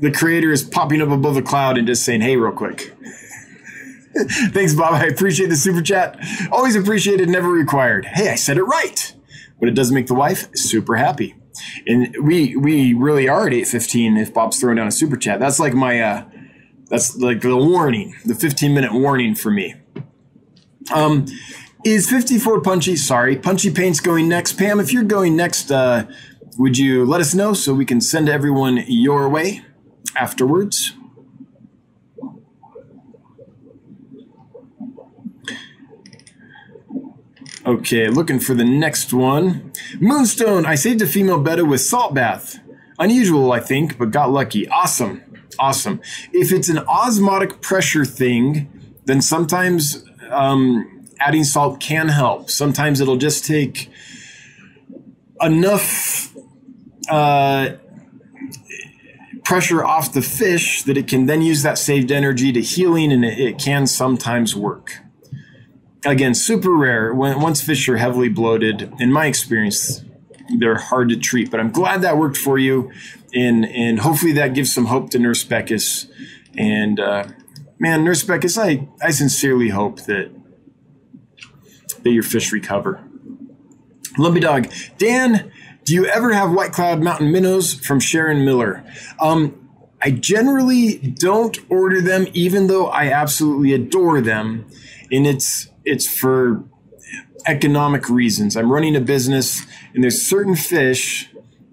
the 0.00 0.10
creator 0.10 0.50
is 0.50 0.62
popping 0.62 1.00
up 1.02 1.10
above 1.10 1.36
a 1.36 1.42
cloud 1.42 1.78
and 1.78 1.86
just 1.86 2.04
saying, 2.04 2.20
"Hey, 2.20 2.36
real 2.36 2.52
quick." 2.52 2.94
Thanks, 4.52 4.74
Bob. 4.74 4.94
I 4.94 5.06
appreciate 5.06 5.48
the 5.48 5.56
super 5.56 5.80
chat. 5.80 6.18
Always 6.50 6.76
appreciated, 6.76 7.28
never 7.28 7.48
required. 7.48 8.04
Hey, 8.04 8.28
I 8.30 8.34
said 8.34 8.58
it 8.58 8.64
right, 8.64 9.14
but 9.58 9.68
it 9.68 9.74
does 9.74 9.90
make 9.90 10.06
the 10.06 10.14
wife 10.14 10.48
super 10.54 10.96
happy. 10.96 11.34
And 11.86 12.14
we 12.22 12.56
we 12.56 12.94
really 12.94 13.28
are 13.28 13.46
at 13.46 13.54
eight 13.54 13.68
fifteen. 13.68 14.16
If 14.16 14.34
Bob's 14.34 14.58
throwing 14.58 14.76
down 14.76 14.86
a 14.86 14.92
super 14.92 15.16
chat, 15.16 15.40
that's 15.40 15.58
like 15.58 15.74
my 15.74 16.00
uh, 16.00 16.24
that's 16.88 17.16
like 17.16 17.40
the 17.40 17.56
warning, 17.56 18.14
the 18.24 18.34
fifteen 18.34 18.74
minute 18.74 18.92
warning 18.92 19.34
for 19.34 19.50
me. 19.50 19.74
Um, 20.92 21.26
is 21.84 22.08
fifty 22.08 22.38
four 22.38 22.60
punchy? 22.60 22.96
Sorry, 22.96 23.36
punchy 23.36 23.70
paint's 23.70 24.00
going 24.00 24.28
next. 24.28 24.54
Pam, 24.54 24.80
if 24.80 24.92
you're 24.92 25.04
going 25.04 25.36
next, 25.36 25.70
uh, 25.70 26.04
would 26.58 26.78
you 26.78 27.04
let 27.04 27.20
us 27.20 27.34
know 27.34 27.52
so 27.54 27.74
we 27.74 27.84
can 27.84 28.00
send 28.00 28.28
everyone 28.28 28.84
your 28.86 29.28
way 29.28 29.62
afterwards? 30.16 30.92
Okay, 37.64 38.08
looking 38.08 38.40
for 38.40 38.54
the 38.54 38.64
next 38.64 39.12
one. 39.12 39.72
Moonstone, 40.00 40.66
I 40.66 40.74
saved 40.74 41.00
a 41.00 41.06
female 41.06 41.40
betta 41.40 41.64
with 41.64 41.80
salt 41.80 42.12
bath. 42.12 42.58
Unusual, 42.98 43.52
I 43.52 43.60
think, 43.60 43.98
but 43.98 44.10
got 44.10 44.30
lucky. 44.30 44.68
Awesome. 44.68 45.22
Awesome. 45.58 46.00
If 46.32 46.50
it's 46.50 46.68
an 46.68 46.78
osmotic 46.78 47.60
pressure 47.60 48.04
thing, 48.04 48.68
then 49.04 49.22
sometimes 49.22 50.04
um, 50.30 51.06
adding 51.20 51.44
salt 51.44 51.78
can 51.78 52.08
help. 52.08 52.50
Sometimes 52.50 53.00
it'll 53.00 53.16
just 53.16 53.44
take 53.44 53.90
enough 55.40 56.31
uh, 57.08 57.70
pressure 59.44 59.84
off 59.84 60.12
the 60.12 60.22
fish 60.22 60.82
that 60.84 60.96
it 60.96 61.08
can 61.08 61.26
then 61.26 61.42
use 61.42 61.62
that 61.62 61.78
saved 61.78 62.10
energy 62.10 62.52
to 62.52 62.60
healing, 62.60 63.12
and 63.12 63.24
it, 63.24 63.38
it 63.38 63.58
can 63.58 63.86
sometimes 63.86 64.54
work 64.54 65.02
again, 66.04 66.34
super 66.34 66.74
rare. 66.74 67.14
When 67.14 67.40
once 67.40 67.62
fish 67.62 67.88
are 67.88 67.96
heavily 67.96 68.28
bloated, 68.28 68.92
in 68.98 69.12
my 69.12 69.26
experience, 69.26 70.04
they're 70.58 70.76
hard 70.76 71.08
to 71.10 71.16
treat. 71.16 71.50
But 71.50 71.60
I'm 71.60 71.70
glad 71.70 72.02
that 72.02 72.16
worked 72.16 72.36
for 72.36 72.58
you, 72.58 72.92
and 73.34 73.64
and 73.66 74.00
hopefully 74.00 74.32
that 74.32 74.54
gives 74.54 74.72
some 74.72 74.86
hope 74.86 75.10
to 75.10 75.18
Nurse 75.18 75.44
Beckus. 75.44 76.10
And 76.56 77.00
uh, 77.00 77.28
man, 77.78 78.04
Nurse 78.04 78.24
Beckus, 78.24 78.58
I 78.58 78.88
I 79.04 79.10
sincerely 79.10 79.70
hope 79.70 80.02
that 80.02 80.30
that 82.02 82.10
your 82.10 82.22
fish 82.22 82.52
recover. 82.52 83.02
Lumpy 84.18 84.40
Dog, 84.40 84.70
Dan, 84.98 85.51
do 85.84 85.94
you 85.94 86.06
ever 86.06 86.32
have 86.32 86.52
White 86.52 86.72
Cloud 86.72 87.02
Mountain 87.02 87.32
minnows 87.32 87.74
from 87.74 88.00
Sharon 88.00 88.44
Miller? 88.44 88.84
Um, 89.20 89.68
I 90.00 90.10
generally 90.10 90.98
don't 90.98 91.56
order 91.70 92.00
them, 92.00 92.26
even 92.32 92.66
though 92.66 92.86
I 92.86 93.12
absolutely 93.12 93.72
adore 93.72 94.20
them. 94.20 94.66
And 95.10 95.26
it's 95.26 95.68
it's 95.84 96.06
for 96.06 96.64
economic 97.46 98.08
reasons. 98.08 98.56
I'm 98.56 98.70
running 98.70 98.96
a 98.96 99.00
business, 99.00 99.66
and 99.94 100.02
there's 100.02 100.22
certain 100.22 100.56
fish 100.56 101.30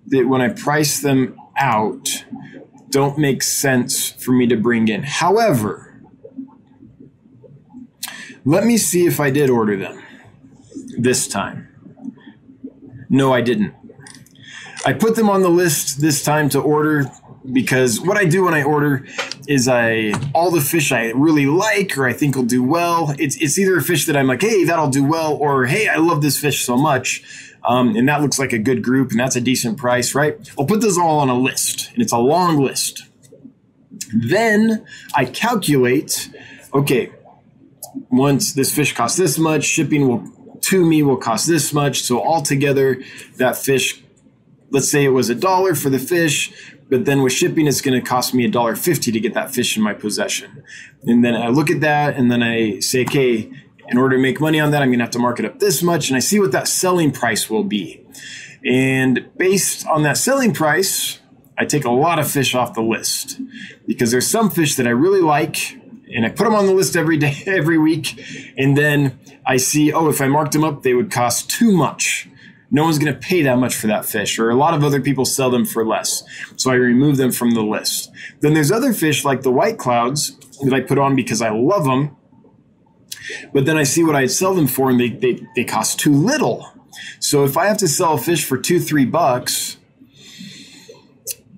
that 0.07 0.27
when 0.27 0.41
I 0.41 0.49
price 0.49 0.99
them 1.01 1.37
out, 1.57 2.25
don't 2.89 3.17
make 3.17 3.43
sense 3.43 4.09
for 4.09 4.31
me 4.31 4.47
to 4.47 4.57
bring 4.57 4.87
in. 4.87 5.03
However, 5.03 6.01
let 8.45 8.65
me 8.65 8.77
see 8.77 9.05
if 9.05 9.19
I 9.19 9.29
did 9.29 9.49
order 9.49 9.77
them 9.77 10.01
this 10.97 11.27
time. 11.27 11.67
No, 13.09 13.33
I 13.33 13.41
didn't. 13.41 13.73
I 14.85 14.93
put 14.93 15.15
them 15.15 15.29
on 15.29 15.41
the 15.41 15.49
list 15.49 16.01
this 16.01 16.23
time 16.23 16.49
to 16.49 16.59
order 16.59 17.11
because 17.51 17.99
what 17.99 18.17
I 18.17 18.25
do 18.25 18.45
when 18.45 18.53
I 18.53 18.63
order 18.63 19.05
is 19.47 19.67
I 19.67 20.13
all 20.33 20.51
the 20.51 20.61
fish 20.61 20.91
I 20.91 21.11
really 21.11 21.45
like 21.45 21.97
or 21.97 22.05
I 22.05 22.13
think 22.13 22.35
will 22.35 22.43
do 22.43 22.63
well. 22.63 23.13
It's 23.17 23.35
it's 23.37 23.57
either 23.57 23.77
a 23.77 23.81
fish 23.81 24.05
that 24.05 24.15
I'm 24.15 24.27
like, 24.27 24.41
hey, 24.41 24.63
that'll 24.63 24.89
do 24.89 25.03
well, 25.03 25.35
or 25.35 25.65
hey, 25.65 25.87
I 25.87 25.97
love 25.97 26.21
this 26.21 26.39
fish 26.39 26.65
so 26.65 26.77
much, 26.77 27.23
um, 27.67 27.95
and 27.95 28.07
that 28.07 28.21
looks 28.21 28.39
like 28.39 28.53
a 28.53 28.59
good 28.59 28.83
group 28.83 29.11
and 29.11 29.19
that's 29.19 29.35
a 29.35 29.41
decent 29.41 29.77
price, 29.77 30.15
right? 30.15 30.37
I'll 30.57 30.65
put 30.65 30.81
those 30.81 30.97
all 30.97 31.19
on 31.19 31.29
a 31.29 31.37
list, 31.37 31.91
and 31.93 32.01
it's 32.01 32.13
a 32.13 32.17
long 32.17 32.57
list. 32.59 33.03
Then 34.13 34.85
I 35.13 35.25
calculate, 35.25 36.29
okay, 36.73 37.11
once 38.09 38.53
this 38.53 38.73
fish 38.73 38.95
costs 38.95 39.17
this 39.17 39.37
much, 39.37 39.63
shipping 39.63 40.07
will 40.07 40.59
to 40.61 40.85
me 40.85 41.03
will 41.03 41.17
cost 41.17 41.47
this 41.47 41.73
much. 41.73 42.01
So 42.01 42.21
altogether, 42.21 43.01
that 43.37 43.57
fish, 43.57 44.03
let's 44.71 44.89
say 44.89 45.03
it 45.03 45.09
was 45.09 45.29
a 45.29 45.35
dollar 45.35 45.75
for 45.75 45.89
the 45.89 45.99
fish, 45.99 46.51
but 46.89 47.05
then 47.05 47.21
with 47.21 47.33
shipping, 47.33 47.67
it's 47.67 47.81
going 47.81 47.99
to 47.99 48.07
cost 48.07 48.33
me 48.33 48.45
a 48.45 48.49
dollar 48.49 48.75
fifty 48.75 49.11
to 49.11 49.19
get 49.19 49.33
that 49.33 49.53
fish 49.53 49.77
in 49.77 49.83
my 49.83 49.93
possession. 49.93 50.63
And 51.03 51.23
then 51.23 51.35
I 51.35 51.49
look 51.49 51.69
at 51.69 51.81
that, 51.81 52.15
and 52.15 52.31
then 52.31 52.41
I 52.43 52.79
say, 52.79 53.03
okay, 53.03 53.51
in 53.87 53.97
order 53.97 54.15
to 54.15 54.21
make 54.21 54.39
money 54.39 54.59
on 54.59 54.71
that, 54.71 54.81
I'm 54.81 54.89
going 54.89 54.99
to 54.99 55.05
have 55.05 55.11
to 55.11 55.19
mark 55.19 55.39
it 55.39 55.45
up 55.45 55.59
this 55.59 55.81
much, 55.81 56.09
and 56.09 56.17
I 56.17 56.19
see 56.19 56.39
what 56.39 56.51
that 56.51 56.67
selling 56.67 57.11
price 57.11 57.49
will 57.49 57.63
be. 57.63 58.05
And 58.65 59.29
based 59.37 59.87
on 59.87 60.03
that 60.03 60.17
selling 60.17 60.53
price, 60.53 61.19
I 61.57 61.65
take 61.65 61.85
a 61.85 61.91
lot 61.91 62.19
of 62.19 62.29
fish 62.29 62.55
off 62.55 62.73
the 62.73 62.81
list 62.81 63.39
because 63.85 64.11
there's 64.11 64.27
some 64.27 64.49
fish 64.49 64.75
that 64.75 64.87
I 64.87 64.91
really 64.91 65.21
like 65.21 65.77
and 66.13 66.25
I 66.25 66.29
put 66.29 66.45
them 66.45 66.55
on 66.55 66.65
the 66.65 66.73
list 66.73 66.95
every 66.95 67.17
day, 67.25 67.43
every 67.45 67.77
week. 67.77 68.23
And 68.57 68.77
then 68.77 69.19
I 69.45 69.57
see, 69.57 69.91
oh, 69.91 70.09
if 70.09 70.21
I 70.21 70.27
marked 70.27 70.53
them 70.53 70.63
up, 70.63 70.83
they 70.83 70.93
would 70.93 71.11
cost 71.11 71.49
too 71.49 71.71
much 71.71 72.29
no 72.71 72.83
one's 72.83 72.99
going 72.99 73.13
to 73.13 73.19
pay 73.19 73.41
that 73.43 73.57
much 73.57 73.75
for 73.75 73.87
that 73.87 74.05
fish, 74.05 74.37
or 74.37 74.49
a 74.49 74.55
lot 74.55 74.73
of 74.73 74.83
other 74.83 75.01
people 75.01 75.25
sell 75.25 75.49
them 75.49 75.65
for 75.65 75.85
less. 75.85 76.23
So 76.55 76.71
I 76.71 76.75
remove 76.75 77.17
them 77.17 77.31
from 77.31 77.51
the 77.51 77.63
list. 77.63 78.11
Then 78.41 78.53
there's 78.53 78.71
other 78.71 78.93
fish 78.93 79.25
like 79.25 79.41
the 79.41 79.51
white 79.51 79.77
clouds 79.77 80.37
that 80.63 80.73
I 80.73 80.81
put 80.81 80.97
on 80.97 81.15
because 81.15 81.41
I 81.41 81.49
love 81.49 81.85
them. 81.85 82.15
But 83.53 83.65
then 83.65 83.77
I 83.77 83.83
see 83.83 84.03
what 84.03 84.15
I'd 84.15 84.31
sell 84.31 84.53
them 84.53 84.67
for 84.67 84.89
and 84.89 84.99
they, 84.99 85.09
they, 85.09 85.39
they 85.55 85.63
cost 85.63 85.99
too 85.99 86.13
little. 86.13 86.71
So 87.19 87.43
if 87.43 87.57
I 87.57 87.67
have 87.67 87.77
to 87.77 87.87
sell 87.87 88.13
a 88.13 88.17
fish 88.17 88.45
for 88.45 88.57
two, 88.57 88.79
three 88.79 89.05
bucks, 89.05 89.77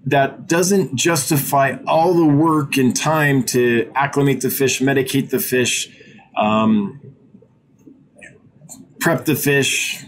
that 0.05 0.47
doesn't 0.47 0.95
justify 0.95 1.77
all 1.85 2.13
the 2.13 2.25
work 2.25 2.77
and 2.77 2.95
time 2.95 3.43
to 3.43 3.91
acclimate 3.95 4.41
the 4.41 4.49
fish, 4.49 4.79
medicate 4.81 5.29
the 5.29 5.39
fish, 5.39 5.89
um, 6.35 6.99
prep 8.99 9.25
the 9.25 9.35
fish, 9.35 10.05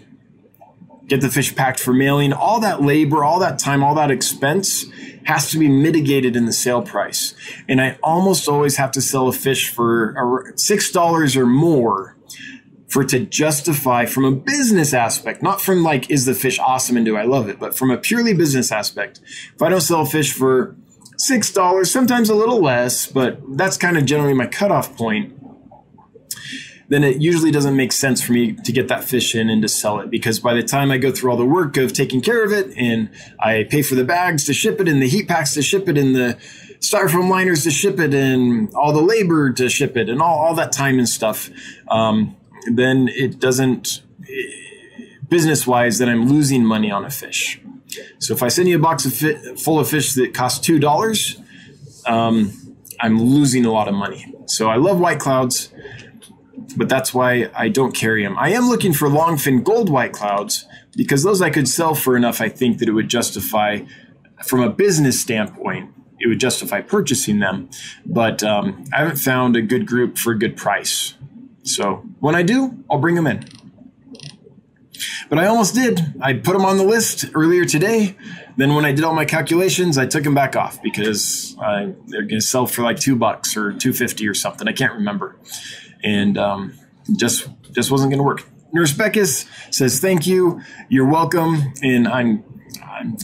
get 1.14 1.22
the 1.22 1.30
fish 1.30 1.56
packed 1.56 1.80
for 1.80 1.94
mailing, 1.94 2.34
all 2.34 2.60
that 2.60 2.82
labor, 2.82 3.24
all 3.24 3.40
that 3.40 3.60
time, 3.60 3.84
all 3.84 3.94
that 3.96 4.10
expense 4.10 4.86
has 5.26 5.52
to 5.52 5.60
be 5.60 5.68
mitigated 5.68 6.36
in 6.36 6.46
the 6.46 6.54
sale 6.54 6.82
price. 6.82 7.36
And 7.70 7.80
I 7.80 7.98
almost 8.02 8.50
always 8.50 8.78
have 8.78 8.92
to 8.92 9.02
sell 9.02 9.28
a 9.28 9.34
fish 9.34 9.70
for 9.70 10.14
$6 10.56 11.36
or 11.36 11.46
more 11.46 12.18
for 12.88 13.04
to 13.04 13.20
justify 13.20 14.06
from 14.06 14.26
a 14.26 14.32
business 14.32 14.94
aspect, 14.94 15.42
not 15.42 15.62
from 15.62 15.84
like, 15.84 16.10
is 16.10 16.26
the 16.26 16.34
fish 16.34 16.60
awesome 16.60 16.98
and 16.98 17.06
do 17.06 17.16
I 17.16 17.24
love 17.24 17.48
it, 17.48 17.60
but 17.60 17.76
from 17.76 17.92
a 17.92 17.98
purely 17.98 18.34
business 18.34 18.72
aspect. 18.72 19.22
If 19.56 19.62
I 19.62 19.70
don't 19.70 19.82
sell 19.82 20.02
a 20.02 20.06
fish 20.06 20.34
for 20.34 20.76
$6, 21.30 21.88
sometimes 21.88 22.30
a 22.30 22.36
little 22.36 22.62
less, 22.62 23.08
but 23.08 23.40
that's 23.56 23.78
kind 23.78 23.98
of 23.98 24.06
generally 24.06 24.34
my 24.34 24.48
cutoff 24.48 24.96
point 24.98 25.43
then 26.94 27.04
it 27.04 27.20
usually 27.20 27.50
doesn't 27.50 27.76
make 27.76 27.92
sense 27.92 28.22
for 28.22 28.34
me 28.34 28.54
to 28.54 28.72
get 28.72 28.88
that 28.88 29.04
fish 29.04 29.34
in 29.34 29.50
and 29.50 29.62
to 29.64 29.68
sell 29.68 30.00
it 30.00 30.10
because 30.12 30.40
by 30.40 30.54
the 30.54 30.62
time 30.62 30.92
I 30.92 30.98
go 30.98 31.12
through 31.12 31.32
all 31.32 31.38
the 31.38 31.46
work 31.46 31.76
of 31.78 31.92
taking 31.94 32.22
care 32.22 32.44
of 32.44 32.52
it 32.52 32.72
and 32.78 33.10
I 33.40 33.66
pay 33.70 33.82
for 33.82 33.96
the 33.96 34.04
bags 34.04 34.46
to 34.46 34.54
ship 34.54 34.80
it 34.80 34.88
and 34.88 35.02
the 35.02 35.08
heat 35.08 35.28
packs 35.28 35.56
to 35.56 35.64
ship 35.64 35.90
it 35.90 35.98
and 35.98 36.16
the 36.16 36.38
styrofoam 36.80 37.30
liners 37.30 37.64
to 37.64 37.72
ship 37.72 38.00
it 38.00 38.14
and 38.14 38.72
all 38.76 38.94
the 38.94 39.02
labor 39.02 39.52
to 39.54 39.70
ship 39.70 39.98
it 39.98 40.10
and 40.10 40.22
all, 40.22 40.38
all 40.38 40.54
that 40.56 40.72
time 40.72 41.00
and 41.00 41.10
stuff, 41.10 41.50
um, 41.88 42.36
then 42.72 43.08
it 43.08 43.40
doesn't, 43.40 44.02
business 45.30 45.66
wise, 45.66 45.98
that 45.98 46.10
I'm 46.10 46.28
losing 46.28 46.64
money 46.64 46.92
on 46.92 47.06
a 47.06 47.10
fish. 47.10 47.60
So 48.20 48.34
if 48.34 48.44
I 48.44 48.50
send 48.50 48.68
you 48.68 48.76
a 48.76 48.80
box 48.80 49.06
of 49.06 49.14
fi- 49.14 49.56
full 49.56 49.80
of 49.80 49.90
fish 49.90 50.14
that 50.14 50.34
costs 50.34 50.60
two 50.60 50.80
dollars, 50.80 51.40
um, 52.06 52.76
I'm 53.00 53.20
losing 53.20 53.66
a 53.66 53.72
lot 53.72 53.88
of 53.88 53.96
money. 53.96 54.34
So 54.46 54.70
I 54.70 54.76
love 54.76 55.00
white 55.00 55.20
clouds, 55.20 55.74
but 56.76 56.90
that's 56.90 57.14
why 57.14 57.50
I 57.56 57.70
don't 57.70 57.94
carry 57.94 58.24
them. 58.24 58.38
I 58.38 58.50
am 58.50 58.68
looking 58.68 58.94
for 58.94 59.08
longfin 59.08 59.64
gold 59.64 59.90
white 59.90 60.14
clouds 60.14 60.68
because 60.96 61.24
those 61.24 61.42
I 61.42 61.50
could 61.50 61.68
sell 61.68 61.96
for 61.96 62.18
enough. 62.18 62.42
I 62.42 62.50
think 62.50 62.80
that 62.80 62.88
it 62.88 62.94
would 62.94 63.10
justify, 63.10 63.82
from 64.44 64.62
a 64.62 64.70
business 64.70 65.20
standpoint, 65.20 65.94
it 66.20 66.28
would 66.28 66.40
justify 66.40 66.82
purchasing 66.82 67.40
them. 67.40 67.70
But 68.06 68.44
um, 68.44 68.86
I 68.94 69.00
haven't 69.00 69.18
found 69.18 69.56
a 69.56 69.62
good 69.62 69.86
group 69.86 70.18
for 70.18 70.32
a 70.32 70.38
good 70.38 70.56
price. 70.56 71.16
So 71.64 72.06
when 72.20 72.36
I 72.36 72.44
do, 72.44 72.84
I'll 72.90 73.00
bring 73.00 73.16
them 73.16 73.28
in. 73.28 73.46
But 75.30 75.40
I 75.40 75.48
almost 75.48 75.74
did. 75.74 76.00
I 76.22 76.34
put 76.34 76.54
them 76.54 76.64
on 76.66 76.78
the 76.78 76.84
list 76.84 77.26
earlier 77.34 77.66
today. 77.66 78.16
Then 78.56 78.76
when 78.76 78.86
I 78.86 78.92
did 78.92 79.04
all 79.04 79.16
my 79.16 79.26
calculations, 79.26 79.98
I 79.98 80.06
took 80.06 80.24
them 80.24 80.36
back 80.36 80.56
off 80.56 80.82
because 80.84 81.56
they're 82.08 82.22
going 82.22 82.30
to 82.30 82.42
sell 82.42 82.68
for 82.68 82.84
like 82.84 83.00
two 83.00 83.16
bucks 83.16 83.58
or 83.58 83.74
two 83.74 83.94
fifty 83.94 84.28
or 84.28 84.36
something. 84.36 84.68
I 84.68 84.74
can't 84.74 84.94
remember, 84.94 85.36
and 86.04 86.38
um, 86.38 86.74
just 87.16 87.48
just 87.72 87.92
wasn't 87.92 88.12
going 88.12 88.20
to 88.20 88.24
work. 88.24 88.44
Nurse 88.74 88.94
Beckus 88.94 89.48
says 89.74 90.00
thank 90.00 90.26
you. 90.26 90.62
You're 90.90 91.08
welcome, 91.08 91.74
and 91.82 92.08
I'm, 92.08 92.44
I'm 92.84 93.18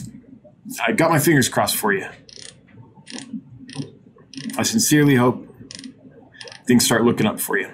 I 0.86 0.92
got 0.92 1.10
my 1.10 1.18
fingers 1.18 1.48
crossed 1.48 1.76
for 1.76 1.92
you. 1.92 2.08
I 4.56 4.62
sincerely 4.62 5.16
hope 5.16 5.46
things 6.66 6.84
start 6.84 7.04
looking 7.04 7.26
up 7.26 7.40
for 7.40 7.58
you. 7.58 7.70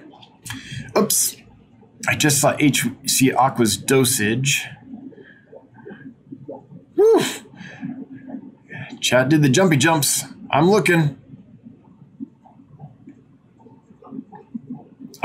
Oops. 0.97 1.37
I 2.09 2.15
just 2.15 2.41
saw 2.41 2.53
HC 2.53 3.35
Aqua's 3.37 3.77
dosage. 3.77 4.67
Whew. 6.95 7.23
Chad 9.01 9.29
did 9.29 9.43
the 9.43 9.49
jumpy 9.49 9.77
jumps. 9.77 10.25
I'm 10.51 10.71
looking. 10.71 11.19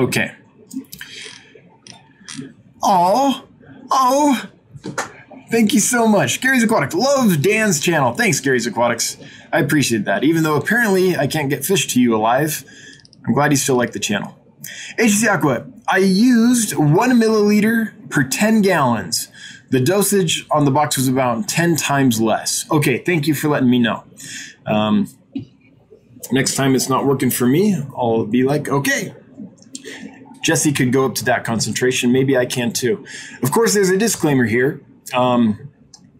Okay. 0.01 0.31
Oh, 2.81 3.45
oh, 3.91 4.49
thank 5.51 5.75
you 5.75 5.79
so 5.79 6.07
much. 6.07 6.41
Gary's 6.41 6.63
Aquatics. 6.63 6.95
Love 6.95 7.39
Dan's 7.43 7.79
channel. 7.79 8.13
Thanks, 8.13 8.39
Gary's 8.39 8.65
Aquatics. 8.65 9.17
I 9.53 9.59
appreciate 9.59 10.05
that. 10.05 10.23
Even 10.23 10.41
though 10.41 10.55
apparently 10.55 11.15
I 11.15 11.27
can't 11.27 11.51
get 11.51 11.63
fish 11.63 11.85
to 11.93 12.01
you 12.01 12.15
alive, 12.15 12.65
I'm 13.27 13.35
glad 13.35 13.51
you 13.51 13.57
still 13.57 13.75
like 13.75 13.91
the 13.91 13.99
channel. 13.99 14.35
HC 14.97 15.27
Aqua, 15.29 15.67
I 15.87 15.97
used 15.97 16.75
one 16.75 17.11
milliliter 17.11 18.09
per 18.09 18.23
10 18.23 18.63
gallons. 18.63 19.27
The 19.69 19.79
dosage 19.79 20.47
on 20.49 20.65
the 20.65 20.71
box 20.71 20.97
was 20.97 21.07
about 21.07 21.47
10 21.47 21.75
times 21.75 22.19
less. 22.19 22.65
Okay, 22.71 22.97
thank 22.97 23.27
you 23.27 23.35
for 23.35 23.49
letting 23.49 23.69
me 23.69 23.77
know. 23.77 24.03
Um, 24.65 25.09
next 26.31 26.55
time 26.55 26.73
it's 26.73 26.89
not 26.89 27.05
working 27.05 27.29
for 27.29 27.45
me, 27.45 27.75
I'll 27.95 28.25
be 28.25 28.41
like, 28.41 28.67
okay, 28.67 29.13
Jesse 30.43 30.71
could 30.71 30.91
go 30.91 31.05
up 31.05 31.15
to 31.15 31.25
that 31.25 31.43
concentration. 31.43 32.11
Maybe 32.11 32.37
I 32.37 32.45
can 32.45 32.71
too. 32.71 33.05
Of 33.43 33.51
course, 33.51 33.73
there's 33.73 33.89
a 33.89 33.97
disclaimer 33.97 34.45
here. 34.45 34.81
Um, 35.13 35.71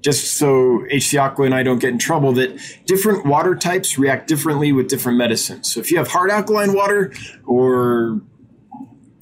just 0.02 0.38
so 0.38 0.86
HC 0.92 1.16
Aqua 1.16 1.46
and 1.46 1.54
I 1.54 1.64
don't 1.64 1.80
get 1.80 1.92
in 1.92 2.00
trouble, 2.00 2.34
that 2.34 2.60
different 2.86 3.26
water 3.26 3.56
types 3.56 3.98
react 3.98 4.28
differently 4.28 4.72
with 4.72 4.90
different 4.90 5.18
medicines. 5.18 5.72
So 5.72 5.80
if 5.80 5.92
you 5.92 5.98
have 5.98 6.08
hard 6.08 6.32
alkaline 6.32 6.74
water 6.74 7.14
or 7.46 8.22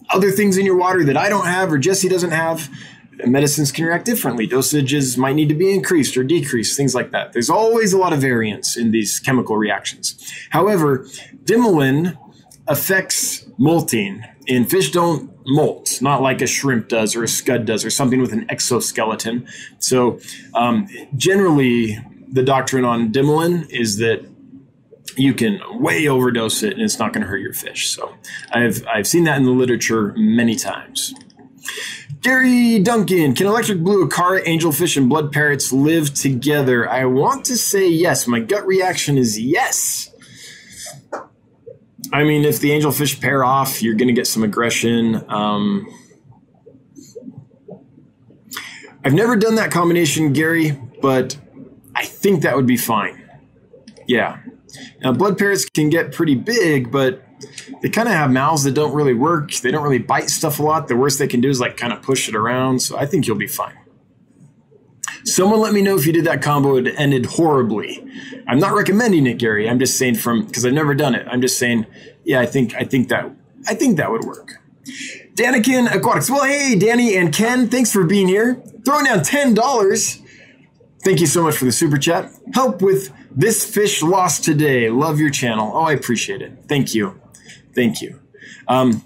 other 0.09 0.31
things 0.31 0.57
in 0.57 0.65
your 0.65 0.77
water 0.77 1.03
that 1.03 1.17
I 1.17 1.30
don't 1.30 1.45
have 1.45 1.71
or 1.71 1.77
Jesse 1.77 2.07
doesn't 2.07 2.31
have, 2.31 2.69
medicines 3.26 3.71
can 3.71 3.85
react 3.85 4.05
differently. 4.05 4.47
Dosages 4.47 5.17
might 5.17 5.35
need 5.35 5.49
to 5.49 5.55
be 5.55 5.73
increased 5.73 6.15
or 6.17 6.23
decreased, 6.23 6.77
things 6.77 6.95
like 6.95 7.11
that. 7.11 7.34
There's 7.34 7.49
always 7.49 7.93
a 7.93 7.97
lot 7.97 8.13
of 8.13 8.19
variance 8.19 8.77
in 8.77 8.91
these 8.91 9.19
chemical 9.19 9.57
reactions. 9.57 10.15
However, 10.51 11.05
Dimilin 11.43 12.17
affects 12.67 13.45
molting, 13.57 14.23
and 14.49 14.69
fish 14.69 14.91
don't 14.91 15.31
molt, 15.45 16.01
not 16.01 16.21
like 16.21 16.41
a 16.41 16.47
shrimp 16.47 16.89
does 16.89 17.15
or 17.15 17.23
a 17.23 17.27
scud 17.27 17.65
does 17.65 17.85
or 17.85 17.89
something 17.89 18.19
with 18.19 18.34
an 18.34 18.49
exoskeleton. 18.49 19.47
So, 19.77 20.19
um, 20.53 20.88
generally, 21.15 21.99
the 22.31 22.43
doctrine 22.43 22.84
on 22.84 23.11
Dimilin 23.11 23.69
is 23.69 23.97
that 23.97 24.26
you 25.15 25.34
can 25.34 25.59
way 25.81 26.07
overdose 26.07 26.63
it 26.63 26.73
and 26.73 26.81
it's 26.81 26.99
not 26.99 27.13
going 27.13 27.21
to 27.21 27.27
hurt 27.27 27.41
your 27.41 27.53
fish. 27.53 27.89
So, 27.89 28.13
I've 28.51 28.85
I've 28.88 29.07
seen 29.07 29.23
that 29.26 29.38
in 29.38 29.45
the 29.45 29.51
literature 29.51 30.13
many 30.17 30.55
times. 30.55 31.13
Gary 32.21 32.80
Duncan, 32.80 33.34
can 33.34 33.47
electric 33.47 33.80
blue, 33.80 34.05
Acara, 34.07 34.43
angelfish, 34.43 34.97
and 34.97 35.07
blood 35.07 35.31
parrots 35.31 35.71
live 35.71 36.13
together? 36.13 36.89
I 36.89 37.05
want 37.05 37.45
to 37.45 37.55
say 37.55 37.88
yes. 37.88 38.27
My 38.27 38.41
gut 38.41 38.65
reaction 38.67 39.17
is 39.17 39.39
yes. 39.39 40.11
I 42.11 42.23
mean, 42.23 42.45
if 42.45 42.59
the 42.59 42.69
angelfish 42.69 43.21
pair 43.21 43.43
off, 43.43 43.81
you're 43.81 43.95
going 43.95 44.07
to 44.07 44.13
get 44.13 44.27
some 44.27 44.43
aggression. 44.43 45.23
Um, 45.30 45.88
I've 49.03 49.13
never 49.13 49.35
done 49.35 49.55
that 49.55 49.71
combination, 49.71 50.34
Gary, 50.34 50.80
but 51.01 51.38
I 51.95 52.05
think 52.05 52.41
that 52.41 52.55
would 52.55 52.67
be 52.67 52.77
fine. 52.77 53.30
Yeah. 54.07 54.39
Now, 55.01 55.13
blood 55.13 55.38
parrots 55.38 55.65
can 55.65 55.89
get 55.89 56.11
pretty 56.11 56.35
big, 56.35 56.91
but 56.91 57.26
they 57.81 57.89
kind 57.89 58.07
of 58.07 58.13
have 58.13 58.31
mouths 58.31 58.63
that 58.63 58.73
don't 58.73 58.93
really 58.93 59.13
work. 59.13 59.53
They 59.53 59.71
don't 59.71 59.84
really 59.84 59.99
bite 59.99 60.30
stuff 60.30 60.59
a 60.59 60.63
lot. 60.63 60.88
The 60.88 60.95
worst 60.95 61.19
they 61.19 61.27
can 61.27 61.41
do 61.41 61.49
is 61.49 61.59
like 61.59 61.77
kind 61.77 61.93
of 61.93 62.01
push 62.01 62.27
it 62.27 62.35
around. 62.35 62.81
So 62.81 62.97
I 62.97 63.05
think 63.05 63.27
you'll 63.27 63.38
be 63.38 63.47
fine. 63.47 63.78
Someone 65.30 65.60
let 65.60 65.73
me 65.73 65.81
know 65.81 65.95
if 65.95 66.06
you 66.06 66.14
did 66.14 66.26
that 66.26 66.41
combo, 66.41 66.77
it 66.77 66.93
ended 66.97 67.26
horribly. 67.26 68.03
I'm 68.47 68.60
not 68.60 68.73
recommending 68.73 69.27
it, 69.27 69.38
Gary. 69.38 69.69
I'm 69.69 69.80
just 69.80 69.97
saying 69.97 70.15
from 70.15 70.45
because 70.45 70.65
I've 70.65 70.73
never 70.73 70.95
done 70.95 71.14
it. 71.14 71.27
I'm 71.30 71.41
just 71.41 71.57
saying, 71.57 71.85
yeah, 72.23 72.39
I 72.39 72.45
think 72.45 72.73
I 72.76 72.84
think 72.84 73.10
that 73.10 73.31
I 73.68 73.76
think 73.76 73.97
that 73.97 74.11
would 74.11 74.23
work. 74.23 74.53
Danikin 75.35 75.93
Aquatics. 75.93 76.30
Well, 76.30 76.43
hey, 76.43 76.76
Danny 76.77 77.15
and 77.15 77.34
Ken, 77.34 77.69
thanks 77.69 77.91
for 77.91 78.03
being 78.03 78.27
here. 78.27 78.61
Throwing 78.84 79.06
down 79.06 79.23
ten 79.23 79.53
dollars. 79.53 80.22
Thank 81.03 81.22
you 81.22 81.27
so 81.27 81.43
much 81.43 81.56
for 81.56 81.65
the 81.65 81.72
super 81.72 81.97
chat. 81.97 82.31
Help 82.53 82.81
with 82.81 83.14
this 83.31 83.64
fish 83.64 84.01
lost 84.01 84.43
today. 84.43 84.89
Love 84.89 85.19
your 85.19 85.30
channel. 85.30 85.72
Oh, 85.73 85.84
I 85.84 85.93
appreciate 85.93 86.41
it. 86.41 86.57
Thank 86.68 86.93
you. 86.93 87.19
Thank 87.73 88.01
you. 88.01 88.19
Um, 88.68 89.03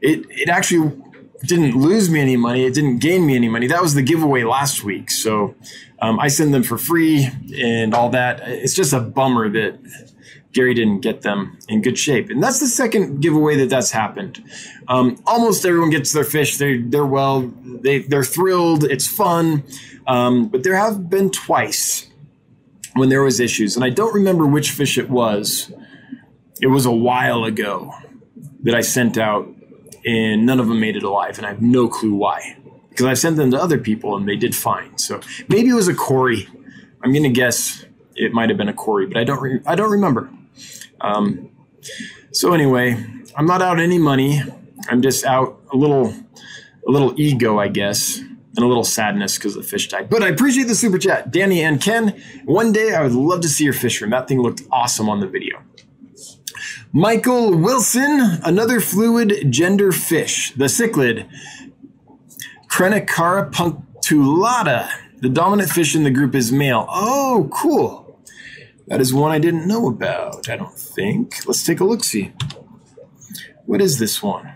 it 0.00 0.24
it 0.30 0.48
actually 0.48 0.96
didn't 1.42 1.76
lose 1.76 2.10
me 2.10 2.20
any 2.20 2.36
money. 2.36 2.64
It 2.64 2.74
didn't 2.74 2.98
gain 2.98 3.26
me 3.26 3.36
any 3.36 3.48
money. 3.48 3.66
That 3.66 3.82
was 3.82 3.94
the 3.94 4.02
giveaway 4.02 4.42
last 4.42 4.82
week. 4.82 5.10
So 5.10 5.54
um, 6.00 6.18
I 6.18 6.28
send 6.28 6.52
them 6.52 6.62
for 6.62 6.78
free 6.78 7.28
and 7.56 7.94
all 7.94 8.10
that. 8.10 8.40
It's 8.46 8.74
just 8.74 8.92
a 8.92 9.00
bummer 9.00 9.48
that 9.50 9.78
Gary 10.52 10.74
didn't 10.74 11.00
get 11.00 11.22
them 11.22 11.58
in 11.68 11.82
good 11.82 11.98
shape. 11.98 12.30
And 12.30 12.42
that's 12.42 12.58
the 12.58 12.66
second 12.66 13.20
giveaway 13.20 13.56
that 13.56 13.70
that's 13.70 13.92
happened. 13.92 14.42
Um, 14.88 15.22
almost 15.26 15.64
everyone 15.64 15.90
gets 15.90 16.12
their 16.12 16.24
fish. 16.24 16.56
They're, 16.56 16.80
they're 16.80 17.06
well, 17.06 17.52
they, 17.64 18.00
they're 18.00 18.24
thrilled. 18.24 18.84
It's 18.84 19.06
fun. 19.06 19.64
Um, 20.06 20.48
but 20.48 20.64
there 20.64 20.74
have 20.74 21.08
been 21.08 21.30
twice 21.30 22.08
when 22.94 23.10
there 23.10 23.22
was 23.22 23.38
issues. 23.38 23.76
And 23.76 23.84
I 23.84 23.90
don't 23.90 24.14
remember 24.14 24.46
which 24.46 24.70
fish 24.72 24.98
it 24.98 25.10
was. 25.10 25.70
It 26.60 26.66
was 26.68 26.86
a 26.86 26.92
while 26.92 27.44
ago 27.44 27.92
that 28.62 28.74
I 28.74 28.80
sent 28.80 29.18
out 29.18 29.48
and 30.04 30.46
none 30.46 30.60
of 30.60 30.68
them 30.68 30.80
made 30.80 30.96
it 30.96 31.02
alive, 31.02 31.38
and 31.38 31.46
I 31.46 31.50
have 31.50 31.62
no 31.62 31.88
clue 31.88 32.14
why. 32.14 32.56
Because 32.88 33.06
I've 33.06 33.18
sent 33.18 33.36
them 33.36 33.50
to 33.52 33.56
other 33.62 33.78
people 33.78 34.16
and 34.16 34.28
they 34.28 34.36
did 34.36 34.56
fine. 34.56 34.98
So 34.98 35.20
maybe 35.48 35.68
it 35.68 35.74
was 35.74 35.88
a 35.88 35.94
Cory. 35.94 36.48
I'm 37.02 37.12
gonna 37.12 37.28
guess 37.28 37.84
it 38.16 38.32
might 38.32 38.48
have 38.48 38.58
been 38.58 38.68
a 38.68 38.72
Cory, 38.74 39.06
but 39.06 39.16
I 39.16 39.24
don't 39.24 39.40
re- 39.40 39.60
I 39.66 39.74
don't 39.76 39.90
remember. 39.90 40.28
Um, 41.00 41.50
so 42.32 42.52
anyway, 42.52 42.96
I'm 43.36 43.46
not 43.46 43.62
out 43.62 43.78
any 43.78 43.98
money. 43.98 44.42
I'm 44.88 45.00
just 45.02 45.24
out 45.24 45.60
a 45.72 45.76
little 45.76 46.12
a 46.86 46.90
little 46.90 47.14
ego, 47.20 47.58
I 47.58 47.68
guess, 47.68 48.18
and 48.18 48.58
a 48.58 48.66
little 48.66 48.84
sadness 48.84 49.36
because 49.36 49.54
the 49.54 49.62
fish 49.62 49.88
died. 49.88 50.10
But 50.10 50.22
I 50.22 50.28
appreciate 50.28 50.64
the 50.64 50.74
super 50.74 50.98
chat, 50.98 51.30
Danny 51.30 51.62
and 51.62 51.80
Ken. 51.80 52.20
One 52.46 52.72
day 52.72 52.94
I 52.94 53.02
would 53.02 53.12
love 53.12 53.42
to 53.42 53.48
see 53.48 53.64
your 53.64 53.74
fish 53.74 54.00
room. 54.00 54.10
That 54.10 54.26
thing 54.26 54.40
looked 54.40 54.62
awesome 54.72 55.08
on 55.08 55.20
the 55.20 55.26
video. 55.28 55.62
Michael 56.92 57.54
Wilson, 57.54 58.40
another 58.44 58.80
fluid 58.80 59.52
gender 59.52 59.92
fish, 59.92 60.52
the 60.52 60.64
cichlid, 60.64 61.28
Crenicara 62.68 63.50
punctulata. 63.52 64.88
The 65.20 65.28
dominant 65.28 65.68
fish 65.68 65.94
in 65.94 66.04
the 66.04 66.10
group 66.10 66.34
is 66.34 66.50
male. 66.50 66.86
Oh, 66.88 67.50
cool. 67.52 68.18
That 68.86 69.00
is 69.00 69.12
one 69.12 69.32
I 69.32 69.38
didn't 69.38 69.66
know 69.68 69.88
about, 69.88 70.48
I 70.48 70.56
don't 70.56 70.78
think. 70.78 71.46
Let's 71.46 71.64
take 71.64 71.80
a 71.80 71.84
look 71.84 72.04
see. 72.04 72.32
What 73.66 73.82
is 73.82 73.98
this 73.98 74.22
one? 74.22 74.54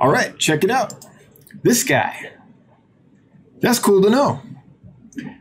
All 0.00 0.10
right, 0.10 0.36
check 0.38 0.62
it 0.62 0.70
out. 0.70 1.06
This 1.62 1.84
guy. 1.84 2.32
That's 3.60 3.78
cool 3.78 4.02
to 4.02 4.10
know. 4.10 4.42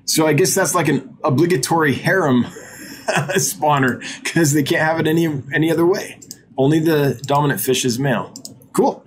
So 0.06 0.28
I 0.28 0.34
guess 0.34 0.56
that's 0.56 0.74
like 0.76 0.88
an 0.88 1.18
obligatory 1.24 1.94
harem 1.94 2.44
spawner 3.36 4.00
because 4.24 4.54
they 4.54 4.64
can't 4.64 4.82
have 4.82 5.00
it 5.00 5.08
any 5.08 5.26
any 5.54 5.72
other 5.72 5.86
way. 5.86 6.20
Only 6.58 6.80
the 6.80 7.22
dominant 7.26 7.62
fish 7.62 7.86
is 7.86 8.00
male. 8.00 8.34
Cool. 8.74 9.06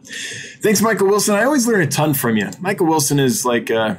Thanks, 0.63 0.83
Michael 0.83 1.09
Wilson. 1.09 1.35
I 1.35 1.45
always 1.45 1.67
learn 1.67 1.81
a 1.81 1.87
ton 1.87 2.15
from 2.15 2.37
you. 2.37 2.51
Michael 2.61 2.87
Wilson 2.87 3.19
is 3.19 3.45
like, 3.45 3.71
uh, 3.71 3.97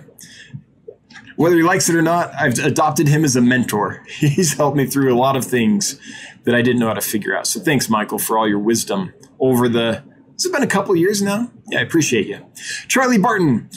whether 1.35 1.55
he 1.55 1.63
likes 1.63 1.89
it 1.89 1.95
or 1.95 2.01
not, 2.01 2.33
I've 2.35 2.59
adopted 2.59 3.07
him 3.07 3.23
as 3.23 3.35
a 3.35 3.41
mentor. 3.41 4.03
He's 4.07 4.53
helped 4.53 4.77
me 4.77 4.85
through 4.85 5.13
a 5.13 5.17
lot 5.17 5.35
of 5.35 5.43
things 5.43 5.99
that 6.43 6.53
I 6.53 6.61
didn't 6.61 6.79
know 6.79 6.87
how 6.87 6.93
to 6.93 7.01
figure 7.01 7.35
out. 7.35 7.47
So 7.47 7.59
thanks, 7.59 7.89
Michael, 7.89 8.19
for 8.19 8.37
all 8.37 8.47
your 8.47 8.59
wisdom 8.59 9.13
over 9.39 9.67
the. 9.67 10.03
It's 10.33 10.47
been 10.47 10.63
a 10.63 10.67
couple 10.67 10.95
years 10.95 11.21
now. 11.21 11.51
Yeah, 11.69 11.79
I 11.79 11.81
appreciate 11.81 12.27
you. 12.27 12.45
Charlie 12.87 13.17
Barton, 13.17 13.69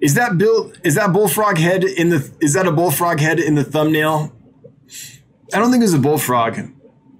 is 0.00 0.14
that 0.14 0.38
Bill? 0.38 0.72
Is 0.82 0.94
that 0.94 1.12
bullfrog 1.12 1.58
head 1.58 1.84
in 1.84 2.08
the? 2.08 2.30
Is 2.40 2.54
that 2.54 2.66
a 2.66 2.72
bullfrog 2.72 3.20
head 3.20 3.38
in 3.38 3.54
the 3.54 3.64
thumbnail? 3.64 4.32
I 5.52 5.58
don't 5.58 5.70
think 5.70 5.82
it 5.82 5.84
was 5.84 5.94
a 5.94 5.98
bullfrog. 5.98 6.58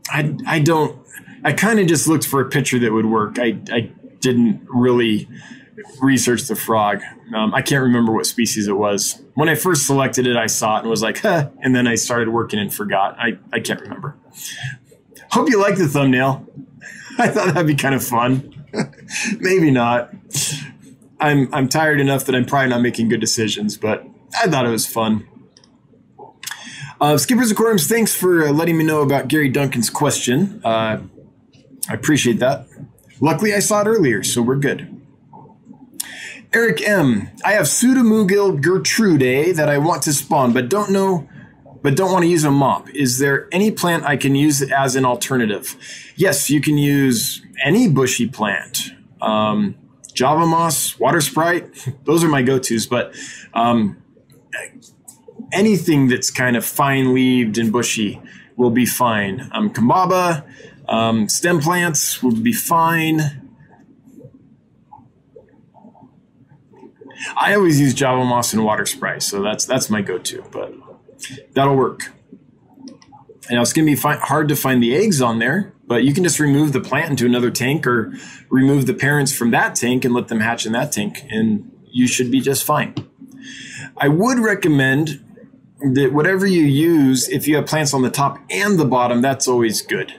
I 0.09 0.35
I 0.47 0.61
don't. 0.61 0.99
I 1.45 1.53
kind 1.53 1.79
of 1.81 1.87
just 1.87 2.07
looked 2.07 2.27
for 2.27 2.41
a 2.41 2.49
picture 2.49 2.79
that 2.79 2.93
would 2.93 3.07
work. 3.07 3.39
I 3.39 3.59
I 3.71 3.93
didn't 4.21 4.67
really 4.69 5.29
research 6.01 6.45
the 6.45 6.57
frog. 6.57 7.03
Um, 7.35 7.55
I 7.55 7.63
can't 7.63 7.83
remember 7.83 8.13
what 8.13 8.27
species 8.27 8.69
it 8.69 8.77
was. 8.77 9.23
When 9.35 9.49
I 9.49 9.55
first 9.55 9.87
selected 9.87 10.27
it, 10.27 10.37
I 10.37 10.47
saw 10.47 10.77
it 10.77 10.81
and 10.81 10.91
was 10.91 11.03
like, 11.03 11.19
huh, 11.19 11.51
and 11.61 11.75
then 11.75 11.87
I 11.87 11.95
started 11.95 12.29
working 12.29 12.59
and 12.59 12.73
forgot. 12.73 13.17
I, 13.19 13.39
I 13.53 13.61
can't 13.61 13.81
remember. 13.81 14.17
Hope 15.31 15.49
you 15.49 15.61
like 15.61 15.77
the 15.77 15.89
thumbnail. 15.89 16.47
I 17.19 17.29
thought 17.29 17.49
that'd 17.49 17.67
be 17.67 17.75
kind 17.75 17.95
of 17.95 18.05
fun. 18.05 18.67
Maybe 19.39 19.71
not. 19.71 20.13
I'm 21.21 21.53
I'm 21.53 21.69
tired 21.69 22.01
enough 22.01 22.25
that 22.27 22.35
I'm 22.35 22.47
probably 22.47 22.71
not 22.71 22.81
making 22.81 23.09
good 23.09 23.21
decisions, 23.21 23.77
but 23.77 24.07
I 24.41 24.49
thought 24.49 24.67
it 24.67 24.71
was 24.71 24.87
fun. 24.87 25.27
Uh, 27.01 27.17
Skippers 27.17 27.51
Aquariums, 27.51 27.87
thanks 27.87 28.15
for 28.15 28.47
uh, 28.47 28.53
letting 28.53 28.77
me 28.77 28.85
know 28.85 29.01
about 29.01 29.29
Gary 29.29 29.49
Duncan's 29.49 29.89
question. 29.89 30.61
Uh, 30.65 31.01
I 31.89 31.95
appreciate 31.95 32.39
that. 32.41 32.67
Luckily, 33.21 33.55
I 33.55 33.61
saw 33.61 33.81
it 33.83 33.87
earlier, 33.87 34.23
so 34.23 34.43
we're 34.43 34.57
good. 34.57 35.01
Eric 36.53 36.87
M. 36.87 37.31
I 37.45 37.53
have 37.53 37.67
Pseudomugil 37.67 38.61
gertrude 38.61 39.57
that 39.57 39.69
I 39.69 39.79
want 39.79 40.03
to 40.03 40.13
spawn, 40.13 40.53
but 40.53 40.69
don't 40.69 40.91
know, 40.91 41.29
but 41.83 41.97
don't 41.97 42.13
want 42.13 42.25
to 42.25 42.29
use 42.29 42.45
a 42.45 42.51
mop. 42.51 42.91
Is 42.91 43.19
there 43.19 43.49
any 43.53 43.71
plant 43.71 44.05
I 44.05 44.17
can 44.17 44.35
use 44.35 44.61
as 44.61 44.97
an 44.97 45.05
alternative? 45.05 45.77
Yes, 46.17 46.51
you 46.51 46.61
can 46.61 46.77
use 46.77 47.41
any 47.65 47.89
bushy 47.89 48.29
plant. 48.29 48.91
Um, 49.23 49.77
Java 50.21 50.45
moss, 50.45 50.99
water 50.99 51.23
sprite, 51.23 51.65
those 52.05 52.23
are 52.23 52.29
my 52.29 52.43
go-tos. 52.43 52.87
But 52.87 53.15
um, 53.55 53.97
anything 55.51 56.09
that's 56.09 56.31
kind 56.31 56.59
of 56.59 56.65
fine 56.67 57.15
leaved 57.15 57.57
and 57.57 57.73
bushy 57.73 58.21
will 58.55 58.69
be 58.69 58.85
fine. 58.85 59.49
Um, 59.53 59.73
Cabomba, 59.73 60.47
um, 60.87 61.27
stem 61.31 61.61
plants 61.61 62.23
will 62.23 62.37
be 62.37 62.53
fine. 62.53 63.49
I 67.35 67.55
always 67.55 67.81
use 67.81 67.95
Java 67.95 68.23
moss 68.23 68.53
and 68.53 68.63
water 68.63 68.85
Sprite, 68.85 69.23
so 69.23 69.41
that's 69.41 69.65
that's 69.65 69.89
my 69.89 70.03
go-to. 70.03 70.45
But 70.53 70.75
that'll 71.55 71.77
work. 71.77 72.13
Now 73.51 73.63
it's 73.63 73.73
to 73.73 73.83
be 73.83 73.97
fi- 73.97 74.17
hard 74.19 74.49
to 74.49 74.57
find 74.57 74.83
the 74.83 74.95
eggs 74.95 75.23
on 75.23 75.39
there, 75.39 75.73
but 75.91 76.05
you 76.05 76.15
can 76.15 76.23
just 76.23 76.39
remove 76.39 76.73
the 76.73 76.81
plant 76.81 77.11
into 77.11 77.27
another 77.27 77.51
tank 77.51 77.85
or 77.85 78.13
remove 78.49 78.87
the 78.87 78.95
parents 78.95 79.37
from 79.37 79.51
that 79.51 79.75
tank 79.75 80.05
and 80.05 80.15
let 80.15 80.29
them 80.29 80.39
hatch 80.39 80.65
in 80.65 80.71
that 80.71 80.93
tank, 80.93 81.25
and 81.29 81.69
you 81.91 82.07
should 82.07 82.31
be 82.31 82.41
just 82.41 82.63
fine. 82.63 82.95
I 83.97 84.07
would 84.07 84.39
recommend 84.39 85.21
that 85.95 86.13
whatever 86.13 86.47
you 86.47 86.63
use, 86.63 87.29
if 87.29 87.49
you 87.49 87.57
have 87.57 87.67
plants 87.67 87.93
on 87.93 88.03
the 88.03 88.11
top 88.11 88.39
and 88.51 88.79
the 88.79 88.85
bottom, 88.85 89.21
that's 89.21 89.49
always 89.49 89.83
good. 89.83 90.15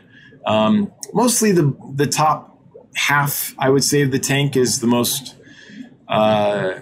Um, 0.46 0.92
mostly 1.14 1.54
the 1.54 1.74
the 1.96 2.06
top 2.06 2.60
half, 2.96 3.56
I 3.58 3.70
would 3.70 3.86
say, 3.86 4.02
of 4.02 4.12
the 4.12 4.20
tank 4.20 4.58
is 4.58 4.82
the 4.82 4.88
most 4.88 5.38
uh, 6.10 6.80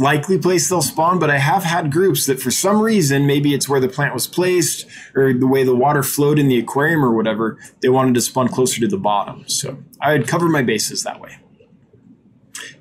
likely 0.00 0.38
place 0.38 0.68
they'll 0.68 0.82
spawn. 0.82 1.18
But 1.18 1.30
I 1.30 1.38
have 1.38 1.62
had 1.62 1.92
groups 1.92 2.26
that, 2.26 2.40
for 2.40 2.50
some 2.50 2.80
reason, 2.80 3.26
maybe 3.26 3.54
it's 3.54 3.68
where 3.68 3.80
the 3.80 3.88
plant 3.88 4.14
was 4.14 4.26
placed 4.26 4.86
or 5.14 5.32
the 5.32 5.46
way 5.46 5.62
the 5.62 5.76
water 5.76 6.02
flowed 6.02 6.38
in 6.38 6.48
the 6.48 6.58
aquarium 6.58 7.04
or 7.04 7.12
whatever, 7.12 7.58
they 7.82 7.88
wanted 7.88 8.14
to 8.14 8.20
spawn 8.20 8.48
closer 8.48 8.80
to 8.80 8.88
the 8.88 8.98
bottom. 8.98 9.44
So 9.48 9.78
I 10.00 10.12
would 10.12 10.26
cover 10.26 10.48
my 10.48 10.62
bases 10.62 11.02
that 11.04 11.20
way. 11.20 11.39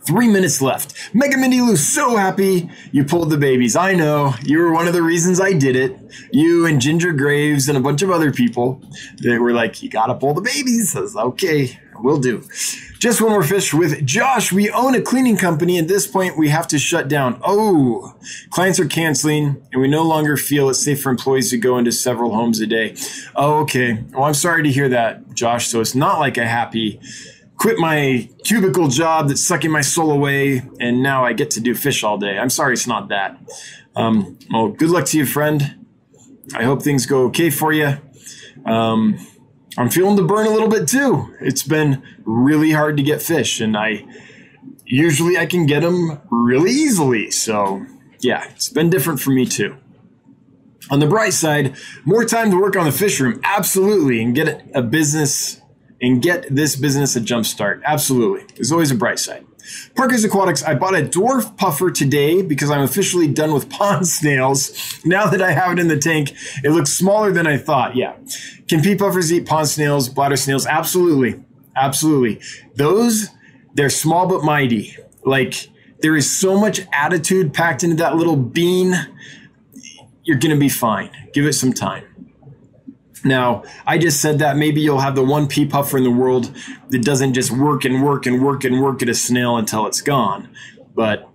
Three 0.01 0.27
minutes 0.27 0.61
left. 0.61 0.93
Mega 1.13 1.37
Mindy 1.37 1.61
Lou, 1.61 1.75
so 1.75 2.17
happy 2.17 2.69
you 2.91 3.03
pulled 3.03 3.29
the 3.29 3.37
babies. 3.37 3.75
I 3.75 3.93
know 3.93 4.33
you 4.43 4.59
were 4.59 4.73
one 4.73 4.87
of 4.87 4.93
the 4.93 5.03
reasons 5.03 5.39
I 5.39 5.53
did 5.53 5.75
it. 5.75 5.97
You 6.31 6.65
and 6.65 6.81
Ginger 6.81 7.13
Graves 7.13 7.69
and 7.69 7.77
a 7.77 7.81
bunch 7.81 8.01
of 8.01 8.09
other 8.09 8.31
people. 8.31 8.81
They 9.21 9.37
were 9.37 9.53
like, 9.53 9.83
you 9.83 9.89
gotta 9.89 10.15
pull 10.15 10.33
the 10.33 10.41
babies. 10.41 10.95
I 10.95 11.01
was 11.01 11.15
okay, 11.15 11.79
we'll 11.99 12.19
do. 12.19 12.43
Just 12.99 13.21
one 13.21 13.31
more 13.31 13.43
fish 13.43 13.73
with 13.73 14.05
Josh. 14.05 14.51
We 14.51 14.69
own 14.71 14.93
a 14.93 15.01
cleaning 15.01 15.37
company. 15.37 15.79
At 15.79 15.87
this 15.87 16.05
point, 16.05 16.37
we 16.37 16.49
have 16.49 16.67
to 16.67 16.77
shut 16.77 17.07
down. 17.07 17.39
Oh, 17.45 18.13
clients 18.49 18.77
are 18.77 18.87
canceling, 18.87 19.65
and 19.71 19.81
we 19.81 19.87
no 19.87 20.03
longer 20.03 20.35
feel 20.35 20.69
it's 20.69 20.83
safe 20.83 21.01
for 21.01 21.09
employees 21.09 21.49
to 21.51 21.57
go 21.57 21.77
into 21.77 21.93
several 21.93 22.35
homes 22.35 22.59
a 22.59 22.67
day. 22.67 22.97
Oh, 23.37 23.61
okay. 23.61 24.03
Well, 24.11 24.25
I'm 24.25 24.33
sorry 24.33 24.63
to 24.63 24.69
hear 24.69 24.89
that, 24.89 25.33
Josh. 25.33 25.69
So 25.69 25.79
it's 25.79 25.95
not 25.95 26.19
like 26.19 26.37
a 26.37 26.45
happy 26.45 26.99
quit 27.59 27.77
my 27.77 28.29
cubicle 28.45 28.87
job 28.87 29.27
that's 29.27 29.45
sucking 29.45 29.69
my 29.69 29.81
soul 29.81 30.11
away, 30.11 30.63
and 30.79 31.03
now 31.03 31.25
I 31.25 31.33
get 31.33 31.51
to 31.51 31.59
do 31.59 31.75
fish 31.75 32.03
all 32.03 32.17
day. 32.17 32.39
I'm 32.39 32.49
sorry 32.49 32.73
it's 32.73 32.87
not 32.87 33.09
that. 33.09 33.37
Um, 33.95 34.39
well, 34.51 34.69
good 34.69 34.89
luck 34.89 35.05
to 35.07 35.17
you, 35.17 35.25
friend. 35.25 35.85
I 36.55 36.63
hope 36.63 36.81
things 36.81 37.05
go 37.05 37.25
okay 37.25 37.49
for 37.49 37.71
you. 37.73 37.97
Um, 38.65 39.19
I'm 39.77 39.89
feeling 39.89 40.15
the 40.15 40.23
burn 40.23 40.47
a 40.47 40.49
little 40.49 40.69
bit 40.69 40.87
too. 40.87 41.35
It's 41.41 41.63
been 41.63 42.01
really 42.23 42.71
hard 42.71 42.97
to 42.97 43.03
get 43.03 43.21
fish, 43.21 43.59
and 43.59 43.77
I 43.77 44.05
usually 44.85 45.37
I 45.37 45.45
can 45.45 45.65
get 45.65 45.81
them 45.81 46.21
really 46.31 46.71
easily. 46.71 47.29
So 47.29 47.85
yeah, 48.21 48.49
it's 48.51 48.69
been 48.69 48.89
different 48.89 49.19
for 49.19 49.31
me 49.31 49.45
too. 49.45 49.75
On 50.89 50.99
the 50.99 51.07
bright 51.07 51.33
side, 51.33 51.75
more 52.05 52.25
time 52.25 52.49
to 52.51 52.59
work 52.59 52.75
on 52.75 52.85
the 52.85 52.91
fish 52.91 53.19
room, 53.19 53.39
absolutely, 53.43 54.23
and 54.23 54.33
get 54.33 54.65
a 54.73 54.81
business 54.81 55.58
and 56.01 56.21
get 56.21 56.45
this 56.53 56.75
business 56.75 57.15
a 57.15 57.21
jump 57.21 57.45
start. 57.45 57.81
Absolutely. 57.85 58.45
There's 58.55 58.71
always 58.71 58.91
a 58.91 58.95
bright 58.95 59.19
side. 59.19 59.45
Parker's 59.95 60.23
Aquatics, 60.23 60.63
I 60.63 60.73
bought 60.73 60.95
a 60.95 61.03
dwarf 61.03 61.55
puffer 61.57 61.91
today 61.91 62.41
because 62.41 62.71
I'm 62.71 62.81
officially 62.81 63.27
done 63.27 63.53
with 63.53 63.69
pond 63.69 64.07
snails. 64.07 64.99
Now 65.05 65.27
that 65.27 65.41
I 65.41 65.51
have 65.51 65.73
it 65.73 65.79
in 65.79 65.87
the 65.87 65.97
tank, 65.97 66.33
it 66.63 66.71
looks 66.71 66.91
smaller 66.91 67.31
than 67.31 67.45
I 67.45 67.57
thought. 67.57 67.95
Yeah. 67.95 68.15
Can 68.67 68.81
pea 68.81 68.95
puffers 68.95 69.31
eat 69.31 69.45
pond 69.45 69.67
snails, 69.67 70.09
bladder 70.09 70.37
snails? 70.37 70.65
Absolutely. 70.65 71.43
Absolutely. 71.75 72.41
Those, 72.75 73.29
they're 73.73 73.89
small 73.89 74.27
but 74.27 74.43
mighty. 74.43 74.95
Like, 75.23 75.69
there 76.01 76.15
is 76.15 76.29
so 76.29 76.57
much 76.57 76.81
attitude 76.93 77.53
packed 77.53 77.83
into 77.83 77.97
that 77.97 78.15
little 78.15 78.35
bean. 78.35 78.95
You're 80.23 80.37
going 80.37 80.53
to 80.53 80.59
be 80.59 80.69
fine. 80.69 81.09
Give 81.33 81.45
it 81.45 81.53
some 81.53 81.73
time. 81.73 82.05
Now, 83.23 83.63
I 83.85 83.97
just 83.97 84.21
said 84.21 84.39
that 84.39 84.57
maybe 84.57 84.81
you'll 84.81 84.99
have 84.99 85.15
the 85.15 85.23
one 85.23 85.47
pea 85.47 85.65
puffer 85.65 85.97
in 85.97 86.03
the 86.03 86.11
world 86.11 86.53
that 86.89 87.03
doesn't 87.03 87.33
just 87.33 87.51
work 87.51 87.85
and 87.85 88.03
work 88.03 88.25
and 88.25 88.43
work 88.43 88.63
and 88.63 88.81
work 88.81 89.01
at 89.01 89.09
a 89.09 89.13
snail 89.13 89.57
until 89.57 89.85
it's 89.87 90.01
gone. 90.01 90.49
But 90.95 91.29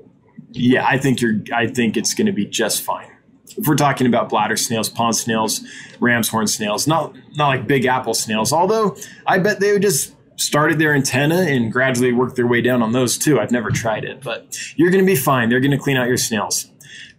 yeah, 0.53 0.87
I 0.87 0.99
think 0.99 1.21
you're 1.21 1.41
I 1.53 1.67
think 1.67 1.97
it's 1.97 2.15
going 2.15 2.27
to 2.27 2.33
be 2.33 2.47
just 2.47 2.83
fine. 2.83 3.11
If 3.57 3.69
we're 3.69 3.77
talking 3.77 4.07
about 4.07 4.29
bladder 4.29 4.57
snails, 4.57 4.89
pond 4.89 5.17
snails, 5.17 5.61
ram's 6.01 6.29
horn 6.29 6.47
snails, 6.47 6.87
not 6.87 7.15
not 7.37 7.49
like 7.49 7.67
big 7.67 7.85
apple 7.85 8.15
snails, 8.15 8.53
although 8.53 8.97
I 9.27 9.39
bet 9.39 9.61
they 9.61 9.73
would 9.73 9.83
just 9.83 10.15
started 10.37 10.79
their 10.79 10.95
antenna 10.95 11.43
and 11.43 11.73
gradually 11.73 12.13
work 12.13 12.35
their 12.35 12.47
way 12.47 12.61
down 12.61 12.83
on 12.83 12.93
those 12.93 13.17
too. 13.19 13.39
I've 13.39 13.53
never 13.53 13.71
tried 13.71 14.05
it, 14.05 14.23
but 14.23 14.57
you're 14.77 14.91
going 14.91 15.05
to 15.05 15.07
be 15.07 15.17
fine. 15.17 15.49
They're 15.49 15.61
going 15.61 15.71
to 15.71 15.79
clean 15.79 15.97
out 15.97 16.09
your 16.09 16.17
snails. 16.17 16.71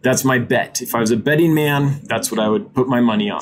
That's 0.02 0.24
my 0.24 0.38
bet. 0.38 0.82
If 0.82 0.94
I 0.94 1.00
was 1.00 1.12
a 1.12 1.18
betting 1.18 1.54
man, 1.54 2.02
that's 2.04 2.30
what 2.30 2.40
I 2.40 2.48
would 2.48 2.74
put 2.74 2.88
my 2.88 3.00
money 3.00 3.30
on. 3.30 3.42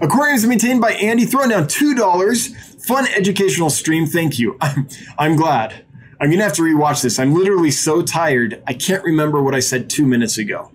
Aquarium 0.00 0.36
is 0.36 0.46
maintained 0.46 0.80
by 0.80 0.92
Andy. 0.92 1.24
Throwing 1.24 1.50
down 1.50 1.64
$2. 1.64 2.84
Fun 2.84 3.06
educational 3.08 3.70
stream. 3.70 4.06
Thank 4.06 4.38
you. 4.38 4.56
I'm, 4.60 4.88
I'm 5.18 5.36
glad. 5.36 5.84
I'm 6.20 6.28
going 6.28 6.38
to 6.38 6.44
have 6.44 6.54
to 6.54 6.62
rewatch 6.62 7.02
this. 7.02 7.18
I'm 7.18 7.34
literally 7.34 7.70
so 7.70 8.02
tired. 8.02 8.62
I 8.66 8.74
can't 8.74 9.02
remember 9.02 9.42
what 9.42 9.54
I 9.54 9.60
said 9.60 9.88
two 9.88 10.06
minutes 10.06 10.36
ago. 10.36 10.70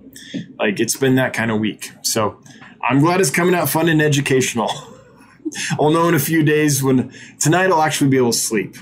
Like, 0.57 0.79
it's 0.79 0.95
been 0.95 1.15
that 1.15 1.33
kind 1.33 1.51
of 1.51 1.59
week. 1.59 1.91
So 2.01 2.41
I'm 2.81 2.99
glad 2.99 3.21
it's 3.21 3.29
coming 3.29 3.53
out 3.53 3.69
fun 3.69 3.87
and 3.87 4.01
educational. 4.01 4.71
I'll 5.79 5.91
know 5.91 6.07
in 6.07 6.15
a 6.15 6.19
few 6.19 6.43
days 6.43 6.81
when 6.81 7.13
tonight 7.39 7.69
I'll 7.69 7.81
actually 7.81 8.09
be 8.09 8.17
able 8.17 8.31
to 8.31 8.37
sleep. 8.37 8.75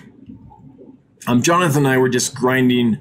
Um, 1.27 1.41
Jonathan 1.41 1.85
and 1.85 1.88
I 1.88 1.98
were 1.98 2.10
just 2.10 2.35
grinding 2.35 2.98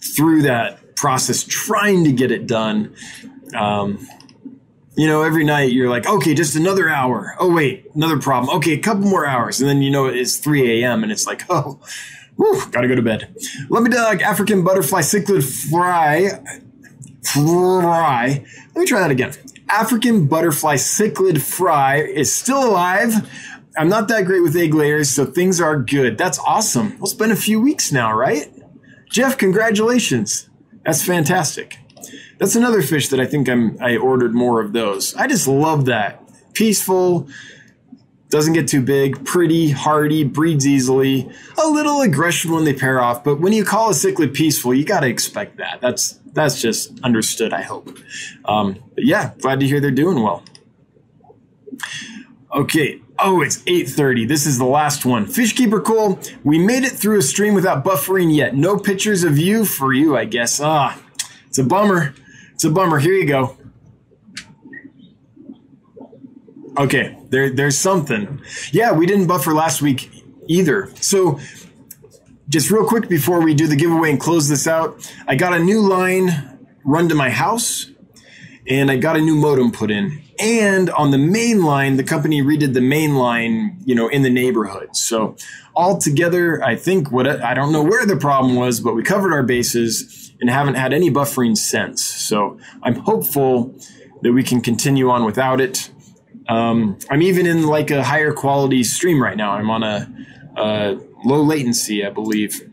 through 0.00 0.42
that 0.42 0.96
process 0.96 1.44
trying 1.44 2.04
to 2.04 2.12
get 2.12 2.30
it 2.30 2.46
done. 2.46 2.94
Um, 3.54 4.06
you 4.96 5.06
know, 5.06 5.22
every 5.22 5.44
night 5.44 5.72
you're 5.72 5.90
like, 5.90 6.06
okay, 6.06 6.34
just 6.34 6.56
another 6.56 6.88
hour. 6.88 7.36
Oh, 7.38 7.52
wait, 7.52 7.86
another 7.94 8.18
problem. 8.18 8.56
Okay, 8.56 8.72
a 8.72 8.78
couple 8.78 9.02
more 9.02 9.26
hours. 9.26 9.60
And 9.60 9.68
then 9.68 9.82
you 9.82 9.90
know 9.90 10.06
it's 10.06 10.38
3 10.38 10.82
a.m. 10.82 11.02
and 11.02 11.12
it's 11.12 11.26
like, 11.26 11.44
oh, 11.50 11.78
whew, 12.36 12.62
gotta 12.70 12.88
go 12.88 12.94
to 12.94 13.02
bed. 13.02 13.34
Lumpy 13.68 13.90
Dog 13.90 14.22
African 14.22 14.64
butterfly 14.64 15.02
cichlid 15.02 15.44
fry. 15.70 16.30
Fry. 17.22 18.44
Let 18.74 18.80
me 18.80 18.86
try 18.86 19.00
that 19.00 19.10
again. 19.10 19.32
African 19.68 20.26
butterfly 20.26 20.76
cichlid 20.76 21.42
fry 21.42 21.96
is 21.96 22.34
still 22.34 22.64
alive. 22.64 23.28
I'm 23.76 23.88
not 23.88 24.08
that 24.08 24.24
great 24.24 24.40
with 24.40 24.56
egg 24.56 24.72
layers, 24.72 25.10
so 25.10 25.26
things 25.26 25.60
are 25.60 25.76
good. 25.76 26.16
That's 26.16 26.38
awesome. 26.38 26.92
Well, 26.92 27.04
it's 27.04 27.14
been 27.14 27.32
a 27.32 27.36
few 27.36 27.60
weeks 27.60 27.92
now, 27.92 28.14
right? 28.14 28.50
Jeff, 29.10 29.36
congratulations. 29.36 30.48
That's 30.84 31.04
fantastic. 31.04 31.78
That's 32.38 32.54
another 32.54 32.82
fish 32.82 33.08
that 33.08 33.20
I 33.20 33.26
think 33.26 33.48
I'm 33.48 33.78
I 33.80 33.96
ordered 33.96 34.34
more 34.34 34.60
of 34.60 34.72
those. 34.72 35.14
I 35.16 35.26
just 35.26 35.48
love 35.48 35.86
that. 35.86 36.22
Peaceful, 36.52 37.28
doesn't 38.28 38.54
get 38.54 38.66
too 38.66 38.82
big, 38.82 39.24
pretty, 39.24 39.70
hardy, 39.70 40.24
breeds 40.24 40.66
easily, 40.66 41.30
a 41.62 41.68
little 41.68 42.02
aggression 42.02 42.50
when 42.52 42.64
they 42.64 42.74
pair 42.74 43.00
off, 43.00 43.22
but 43.22 43.40
when 43.40 43.52
you 43.52 43.64
call 43.64 43.90
a 43.90 43.92
cichlid 43.92 44.34
peaceful, 44.34 44.74
you 44.74 44.84
got 44.84 45.00
to 45.00 45.06
expect 45.06 45.58
that. 45.58 45.80
That's 45.80 46.18
that's 46.32 46.60
just 46.60 46.98
understood, 47.02 47.52
I 47.52 47.62
hope. 47.62 47.96
Um, 48.44 48.78
but 48.94 49.04
yeah, 49.04 49.32
glad 49.38 49.60
to 49.60 49.66
hear 49.66 49.80
they're 49.80 49.90
doing 49.90 50.22
well. 50.22 50.42
Okay. 52.52 53.00
Oh, 53.18 53.40
it's 53.40 53.58
8:30. 53.64 54.28
This 54.28 54.44
is 54.44 54.58
the 54.58 54.66
last 54.66 55.06
one. 55.06 55.26
Fishkeeper 55.26 55.82
Cole, 55.82 56.18
we 56.44 56.58
made 56.58 56.84
it 56.84 56.92
through 56.92 57.18
a 57.18 57.22
stream 57.22 57.54
without 57.54 57.84
buffering 57.84 58.34
yet. 58.34 58.54
No 58.54 58.76
pictures 58.76 59.24
of 59.24 59.38
you 59.38 59.64
for 59.64 59.92
you, 59.92 60.16
I 60.16 60.26
guess. 60.26 60.60
Ah, 60.60 61.00
it's 61.48 61.58
a 61.58 61.64
bummer. 61.64 62.14
It's 62.56 62.64
a 62.64 62.70
bummer. 62.70 62.98
Here 62.98 63.12
you 63.12 63.26
go. 63.26 63.54
Okay, 66.78 67.18
there, 67.28 67.50
there's 67.50 67.76
something. 67.76 68.40
Yeah, 68.72 68.92
we 68.92 69.04
didn't 69.04 69.26
buffer 69.26 69.52
last 69.52 69.82
week 69.82 70.24
either. 70.48 70.90
So, 71.02 71.38
just 72.48 72.70
real 72.70 72.86
quick 72.86 73.10
before 73.10 73.42
we 73.42 73.52
do 73.52 73.66
the 73.66 73.76
giveaway 73.76 74.08
and 74.08 74.18
close 74.18 74.48
this 74.48 74.66
out, 74.66 75.12
I 75.28 75.34
got 75.34 75.52
a 75.52 75.58
new 75.58 75.82
line 75.82 76.58
run 76.82 77.10
to 77.10 77.14
my 77.14 77.28
house 77.28 77.90
and 78.66 78.90
I 78.90 78.96
got 78.96 79.16
a 79.16 79.20
new 79.20 79.36
modem 79.36 79.70
put 79.70 79.90
in. 79.90 80.22
And 80.38 80.88
on 80.88 81.10
the 81.10 81.18
main 81.18 81.62
line, 81.62 81.98
the 81.98 82.04
company 82.04 82.40
redid 82.40 82.72
the 82.72 82.80
main 82.80 83.16
line, 83.16 83.82
you 83.84 83.94
know, 83.94 84.08
in 84.08 84.22
the 84.22 84.30
neighborhood. 84.30 84.96
So 84.96 85.36
altogether, 85.74 86.64
I 86.64 86.74
think 86.74 87.12
what 87.12 87.26
I 87.26 87.52
don't 87.52 87.70
know 87.70 87.82
where 87.82 88.06
the 88.06 88.16
problem 88.16 88.56
was, 88.56 88.80
but 88.80 88.94
we 88.94 89.02
covered 89.02 89.34
our 89.34 89.42
bases 89.42 90.25
and 90.40 90.50
haven't 90.50 90.74
had 90.74 90.92
any 90.92 91.10
buffering 91.10 91.56
since. 91.56 92.02
So 92.02 92.58
I'm 92.82 92.96
hopeful 92.96 93.74
that 94.22 94.32
we 94.32 94.42
can 94.42 94.60
continue 94.60 95.10
on 95.10 95.24
without 95.24 95.60
it. 95.60 95.90
Um, 96.48 96.98
I'm 97.10 97.22
even 97.22 97.46
in 97.46 97.66
like 97.66 97.90
a 97.90 98.02
higher 98.02 98.32
quality 98.32 98.84
stream 98.84 99.22
right 99.22 99.36
now. 99.36 99.52
I'm 99.52 99.70
on 99.70 99.82
a, 99.82 100.08
a 100.56 100.98
low 101.24 101.42
latency, 101.42 102.04
I 102.04 102.10
believe. 102.10 102.70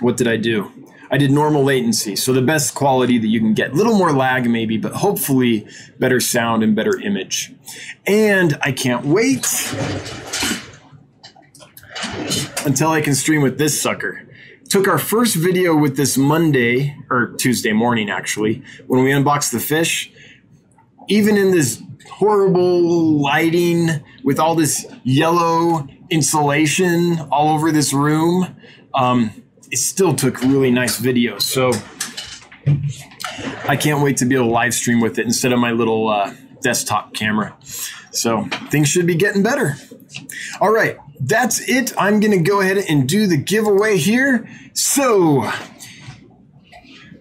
What 0.00 0.16
did 0.16 0.26
I 0.26 0.36
do? 0.36 0.72
I 1.12 1.18
did 1.18 1.32
normal 1.32 1.64
latency, 1.64 2.14
so 2.14 2.32
the 2.32 2.42
best 2.42 2.76
quality 2.76 3.18
that 3.18 3.26
you 3.26 3.40
can 3.40 3.52
get. 3.52 3.74
Little 3.74 3.96
more 3.96 4.12
lag 4.12 4.48
maybe, 4.48 4.76
but 4.76 4.92
hopefully 4.92 5.66
better 5.98 6.20
sound 6.20 6.62
and 6.62 6.76
better 6.76 7.00
image. 7.00 7.52
And 8.06 8.56
I 8.62 8.70
can't 8.70 9.04
wait 9.04 9.44
until 12.64 12.90
I 12.90 13.00
can 13.00 13.16
stream 13.16 13.42
with 13.42 13.58
this 13.58 13.80
sucker. 13.80 14.22
Took 14.70 14.86
our 14.86 14.98
first 14.98 15.34
video 15.34 15.76
with 15.76 15.96
this 15.96 16.16
Monday 16.16 16.96
or 17.10 17.32
Tuesday 17.38 17.72
morning 17.72 18.08
actually 18.08 18.62
when 18.86 19.02
we 19.02 19.10
unboxed 19.10 19.50
the 19.50 19.58
fish. 19.58 20.12
Even 21.08 21.36
in 21.36 21.50
this 21.50 21.82
horrible 22.08 23.20
lighting 23.20 23.88
with 24.22 24.38
all 24.38 24.54
this 24.54 24.86
yellow 25.02 25.88
insulation 26.08 27.18
all 27.32 27.52
over 27.52 27.72
this 27.72 27.92
room. 27.92 28.54
Um, 28.94 29.42
it 29.72 29.78
still 29.78 30.14
took 30.14 30.40
really 30.40 30.70
nice 30.70 31.00
videos. 31.00 31.42
So 31.42 31.72
I 33.68 33.74
can't 33.74 34.04
wait 34.04 34.18
to 34.18 34.24
be 34.24 34.36
able 34.36 34.46
to 34.46 34.52
live 34.52 34.72
stream 34.72 35.00
with 35.00 35.18
it 35.18 35.26
instead 35.26 35.52
of 35.52 35.58
my 35.58 35.72
little 35.72 36.08
uh, 36.08 36.32
desktop 36.62 37.12
camera. 37.12 37.56
So 38.12 38.44
things 38.70 38.88
should 38.88 39.08
be 39.08 39.16
getting 39.16 39.42
better. 39.42 39.74
All 40.60 40.72
right, 40.72 40.96
that's 41.20 41.60
it. 41.68 41.92
I'm 41.98 42.20
going 42.20 42.32
to 42.32 42.38
go 42.38 42.60
ahead 42.60 42.78
and 42.78 43.08
do 43.08 43.26
the 43.26 43.36
giveaway 43.36 43.98
here. 43.98 44.48
So 44.72 45.50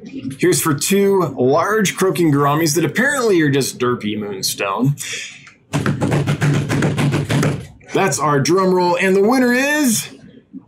here's 0.04 0.62
for 0.62 0.74
two 0.74 1.20
large 1.38 1.96
croaking 1.96 2.32
gouramis 2.32 2.76
that 2.76 2.86
apparently 2.86 3.42
are 3.42 3.50
just 3.50 3.78
derpy 3.78 4.18
moonstone. 4.18 4.96
That's 7.94 8.20
our 8.20 8.40
drum 8.40 8.74
roll, 8.74 8.98
and 8.98 9.16
the 9.16 9.28
winner 9.28 9.52
is 9.52 10.16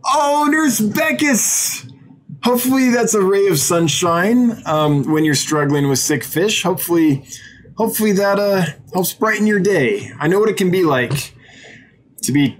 Oh, 0.04 0.48
Nurse 0.50 0.80
Beckus! 0.80 1.88
Hopefully, 2.42 2.90
that's 2.90 3.14
a 3.14 3.22
ray 3.22 3.46
of 3.46 3.58
sunshine 3.58 4.60
um, 4.66 5.10
when 5.10 5.24
you're 5.24 5.34
struggling 5.34 5.88
with 5.88 6.00
sick 6.00 6.24
fish. 6.24 6.64
Hopefully, 6.64 7.24
hopefully 7.76 8.12
that 8.12 8.40
uh, 8.40 8.66
helps 8.92 9.12
brighten 9.12 9.46
your 9.46 9.60
day. 9.60 10.10
I 10.18 10.26
know 10.26 10.40
what 10.40 10.48
it 10.48 10.56
can 10.56 10.70
be 10.70 10.82
like 10.82 11.34
to 12.22 12.32
be 12.32 12.58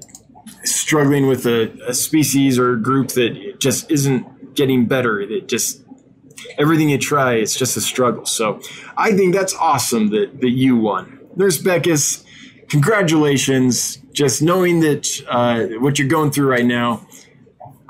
struggling 0.64 1.26
with 1.26 1.46
a, 1.46 1.72
a 1.86 1.94
species 1.94 2.58
or 2.58 2.72
a 2.72 2.80
group 2.80 3.08
that 3.08 3.56
just 3.58 3.90
isn't 3.90 4.54
getting 4.54 4.86
better. 4.86 5.26
That 5.26 5.48
just 5.48 5.82
everything 6.58 6.90
you 6.90 6.98
try, 6.98 7.34
it's 7.34 7.56
just 7.56 7.76
a 7.76 7.80
struggle. 7.80 8.26
So, 8.26 8.60
I 8.96 9.12
think 9.12 9.34
that's 9.34 9.54
awesome 9.54 10.08
that 10.10 10.40
that 10.40 10.50
you 10.50 10.76
won, 10.76 11.20
Nurse 11.36 11.62
Beckus. 11.62 12.24
Congratulations! 12.68 13.98
Just 14.12 14.42
knowing 14.42 14.80
that 14.80 15.08
uh, 15.28 15.78
what 15.80 15.98
you're 15.98 16.08
going 16.08 16.30
through 16.30 16.48
right 16.48 16.64
now 16.64 17.06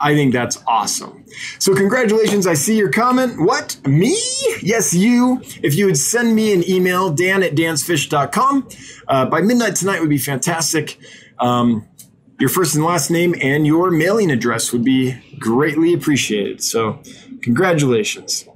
I 0.02 0.14
think 0.14 0.32
that's 0.32 0.62
awesome. 0.66 1.24
So, 1.60 1.74
congratulations. 1.74 2.46
I 2.46 2.54
see 2.54 2.76
your 2.76 2.90
comment. 2.90 3.40
What? 3.40 3.78
Me? 3.86 4.18
Yes, 4.60 4.92
you. 4.92 5.40
If 5.62 5.76
you 5.76 5.86
would 5.86 5.96
send 5.96 6.34
me 6.34 6.52
an 6.52 6.68
email, 6.68 7.10
dan 7.12 7.42
at 7.44 7.54
dansfish.com, 7.54 8.68
uh, 9.06 9.26
by 9.26 9.40
midnight 9.40 9.76
tonight 9.76 10.00
would 10.00 10.10
be 10.10 10.18
fantastic. 10.18 10.98
Um, 11.38 11.88
your 12.38 12.48
first 12.48 12.74
and 12.74 12.84
last 12.84 13.10
name 13.10 13.34
and 13.40 13.66
your 13.66 13.90
mailing 13.90 14.30
address 14.30 14.72
would 14.72 14.84
be 14.84 15.16
greatly 15.38 15.94
appreciated. 15.94 16.62
So, 16.62 17.00
congratulations. 17.42 18.48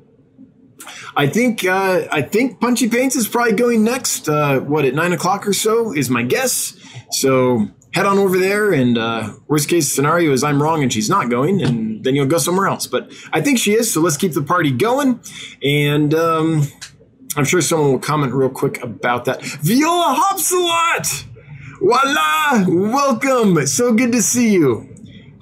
I 1.17 1.27
think 1.27 1.65
uh, 1.65 2.07
I 2.13 2.23
think 2.23 2.61
Punchy 2.61 2.89
Paints 2.89 3.17
is 3.17 3.27
probably 3.27 3.55
going 3.55 3.83
next. 3.83 4.29
Uh, 4.29 4.61
what 4.61 4.85
at 4.85 4.95
nine 4.95 5.13
o'clock 5.13 5.47
or 5.47 5.53
so 5.55 5.93
is 5.93 6.11
my 6.11 6.23
guess. 6.23 6.77
So 7.11 7.69
head 7.97 8.05
on 8.05 8.19
over 8.19 8.39
there. 8.39 8.73
And 8.73 8.99
uh, 8.99 9.33
worst 9.49 9.69
case 9.69 9.93
scenario 9.93 10.33
is 10.33 10.45
I'm 10.45 10.63
wrong 10.63 10.83
and 10.83 10.93
she's 10.93 11.09
not 11.09 11.31
going, 11.31 11.63
and 11.63 12.05
then 12.05 12.15
you'll 12.15 12.27
go 12.27 12.39
somewhere 12.39 12.67
else. 12.67 12.87
But 12.87 13.11
I 13.33 13.41
think 13.41 13.59
she 13.59 13.73
is. 13.73 13.93
So 13.93 14.03
let's 14.03 14.19
keep 14.19 14.33
the 14.33 14.43
party 14.43 14.71
going. 14.71 15.21
And 15.63 16.13
um, 16.13 16.65
I'm 17.37 17.45
sure 17.45 17.63
someone 17.63 17.93
will 17.93 17.99
comment 17.99 18.35
real 18.35 18.51
quick 18.51 18.83
about 18.83 19.25
that. 19.25 19.43
Viola 19.43 20.15
Hopsalot! 20.21 21.25
Voila! 21.79 22.65
Welcome. 22.67 23.67
So 23.67 23.93
good 23.93 24.13
to 24.13 24.23
see 24.23 24.53
you. 24.53 24.89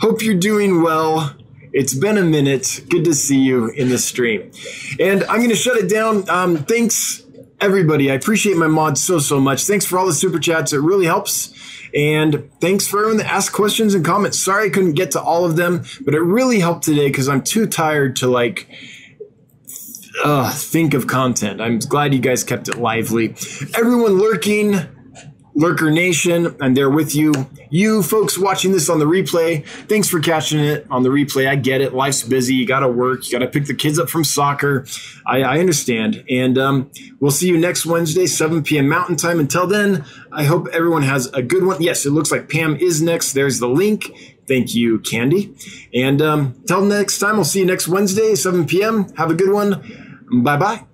Hope 0.01 0.23
you're 0.23 0.35
doing 0.35 0.83
well. 0.83 1.37
It's 1.73 1.95
been 1.95 2.19
a 2.19 2.23
minute. 2.23 2.85
Good 2.89 3.05
to 3.05 3.15
see 3.15 3.39
you 3.39 3.69
in 3.69 3.89
the 3.89 3.99
stream. 3.99 4.51
And 4.99 5.23
I'm 5.25 5.39
going 5.39 5.51
to 5.51 5.57
shut 5.57 5.77
it 5.77 5.89
down. 5.89 6.29
Um, 6.29 6.57
thanks, 6.59 7.23
everybody. 7.61 8.11
I 8.11 8.15
appreciate 8.15 8.57
my 8.57 8.67
mods 8.67 9.03
so, 9.03 9.19
so 9.19 9.39
much. 9.39 9.65
Thanks 9.65 9.85
for 9.85 9.99
all 9.99 10.07
the 10.07 10.13
super 10.13 10.41
chats. 10.41 10.73
It 10.73 10.79
really 10.79 11.07
helps. 11.07 11.55
And 11.95 12.51
thanks 12.61 12.89
for 12.89 12.99
everyone 12.99 13.19
that 13.19 13.33
asked 13.33 13.53
questions 13.53 13.95
and 13.95 14.05
comments. 14.05 14.39
Sorry 14.39 14.67
I 14.67 14.71
couldn't 14.71 14.95
get 14.95 15.13
to 15.13 15.23
all 15.23 15.45
of 15.45 15.55
them, 15.55 15.85
but 16.05 16.15
it 16.15 16.21
really 16.21 16.59
helped 16.59 16.85
today 16.85 17.07
because 17.09 17.29
I'm 17.29 17.43
too 17.43 17.67
tired 17.67 18.17
to 18.17 18.27
like 18.27 18.69
uh, 20.25 20.53
think 20.53 20.95
of 20.95 21.07
content. 21.07 21.61
I'm 21.61 21.79
glad 21.79 22.13
you 22.13 22.21
guys 22.21 22.43
kept 22.43 22.69
it 22.69 22.77
lively. 22.77 23.37
Everyone 23.77 24.19
lurking, 24.19 24.75
Lurker 25.55 25.91
Nation, 25.91 26.57
I'm 26.61 26.75
there 26.75 26.91
with 26.91 27.15
you. 27.15 27.33
You 27.71 28.03
folks 28.03 28.37
watching 28.37 28.73
this 28.73 28.89
on 28.89 28.99
the 28.99 29.05
replay, 29.05 29.65
thanks 29.89 30.09
for 30.09 30.21
catching 30.21 30.59
it 30.59 30.87
on 30.91 31.05
the 31.05 31.11
replay. 31.11 31.49
I 31.49 31.55
get 31.55 31.81
it. 31.81 31.95
Life's 31.95 32.23
busy. 32.25 32.55
You 32.55 32.67
got 32.67 32.81
to 32.81 32.89
work. 32.89 33.25
You 33.27 33.39
got 33.39 33.45
to 33.45 33.51
pick 33.51 33.67
the 33.67 33.75
kids 33.75 33.99
up 33.99 34.11
from 34.11 34.25
soccer. 34.25 34.85
I, 35.27 35.43
I 35.43 35.59
understand. 35.61 36.25
And 36.29 36.59
um, 36.59 36.91
we'll 37.21 37.31
see 37.31 37.49
you 37.49 37.57
next 37.57 37.87
Wednesday, 37.87 38.27
7 38.27 38.65
p.m. 38.65 38.89
Mountain 38.89 39.17
Time. 39.17 39.39
Until 39.39 39.67
then, 39.67 40.05
I 40.33 40.45
hope 40.45 40.67
everyone 40.73 41.03
has 41.03 41.27
a 41.29 41.43
good 41.43 41.65
one. 41.65 41.81
Yes, 41.81 42.05
it 42.05 42.11
looks 42.11 42.33
like 42.33 42.49
Pam 42.49 42.77
is 42.77 43.01
next. 43.01 43.33
There's 43.33 43.61
the 43.61 43.69
link. 43.69 44.11
Thank 44.49 44.75
you, 44.75 44.99
Candy. 44.99 45.55
And 45.95 46.21
um, 46.21 46.57
next 46.69 47.19
time, 47.19 47.37
I'll 47.37 47.45
see 47.45 47.61
you 47.61 47.67
next 47.67 47.89
Wednesday, 47.89 48.35
7 48.35 48.67
p.m. 48.67 49.09
Have 49.17 49.31
a 49.31 49.35
good 49.35 49.53
one. 49.53 50.21
Bye 50.43 50.57
bye. 50.57 50.85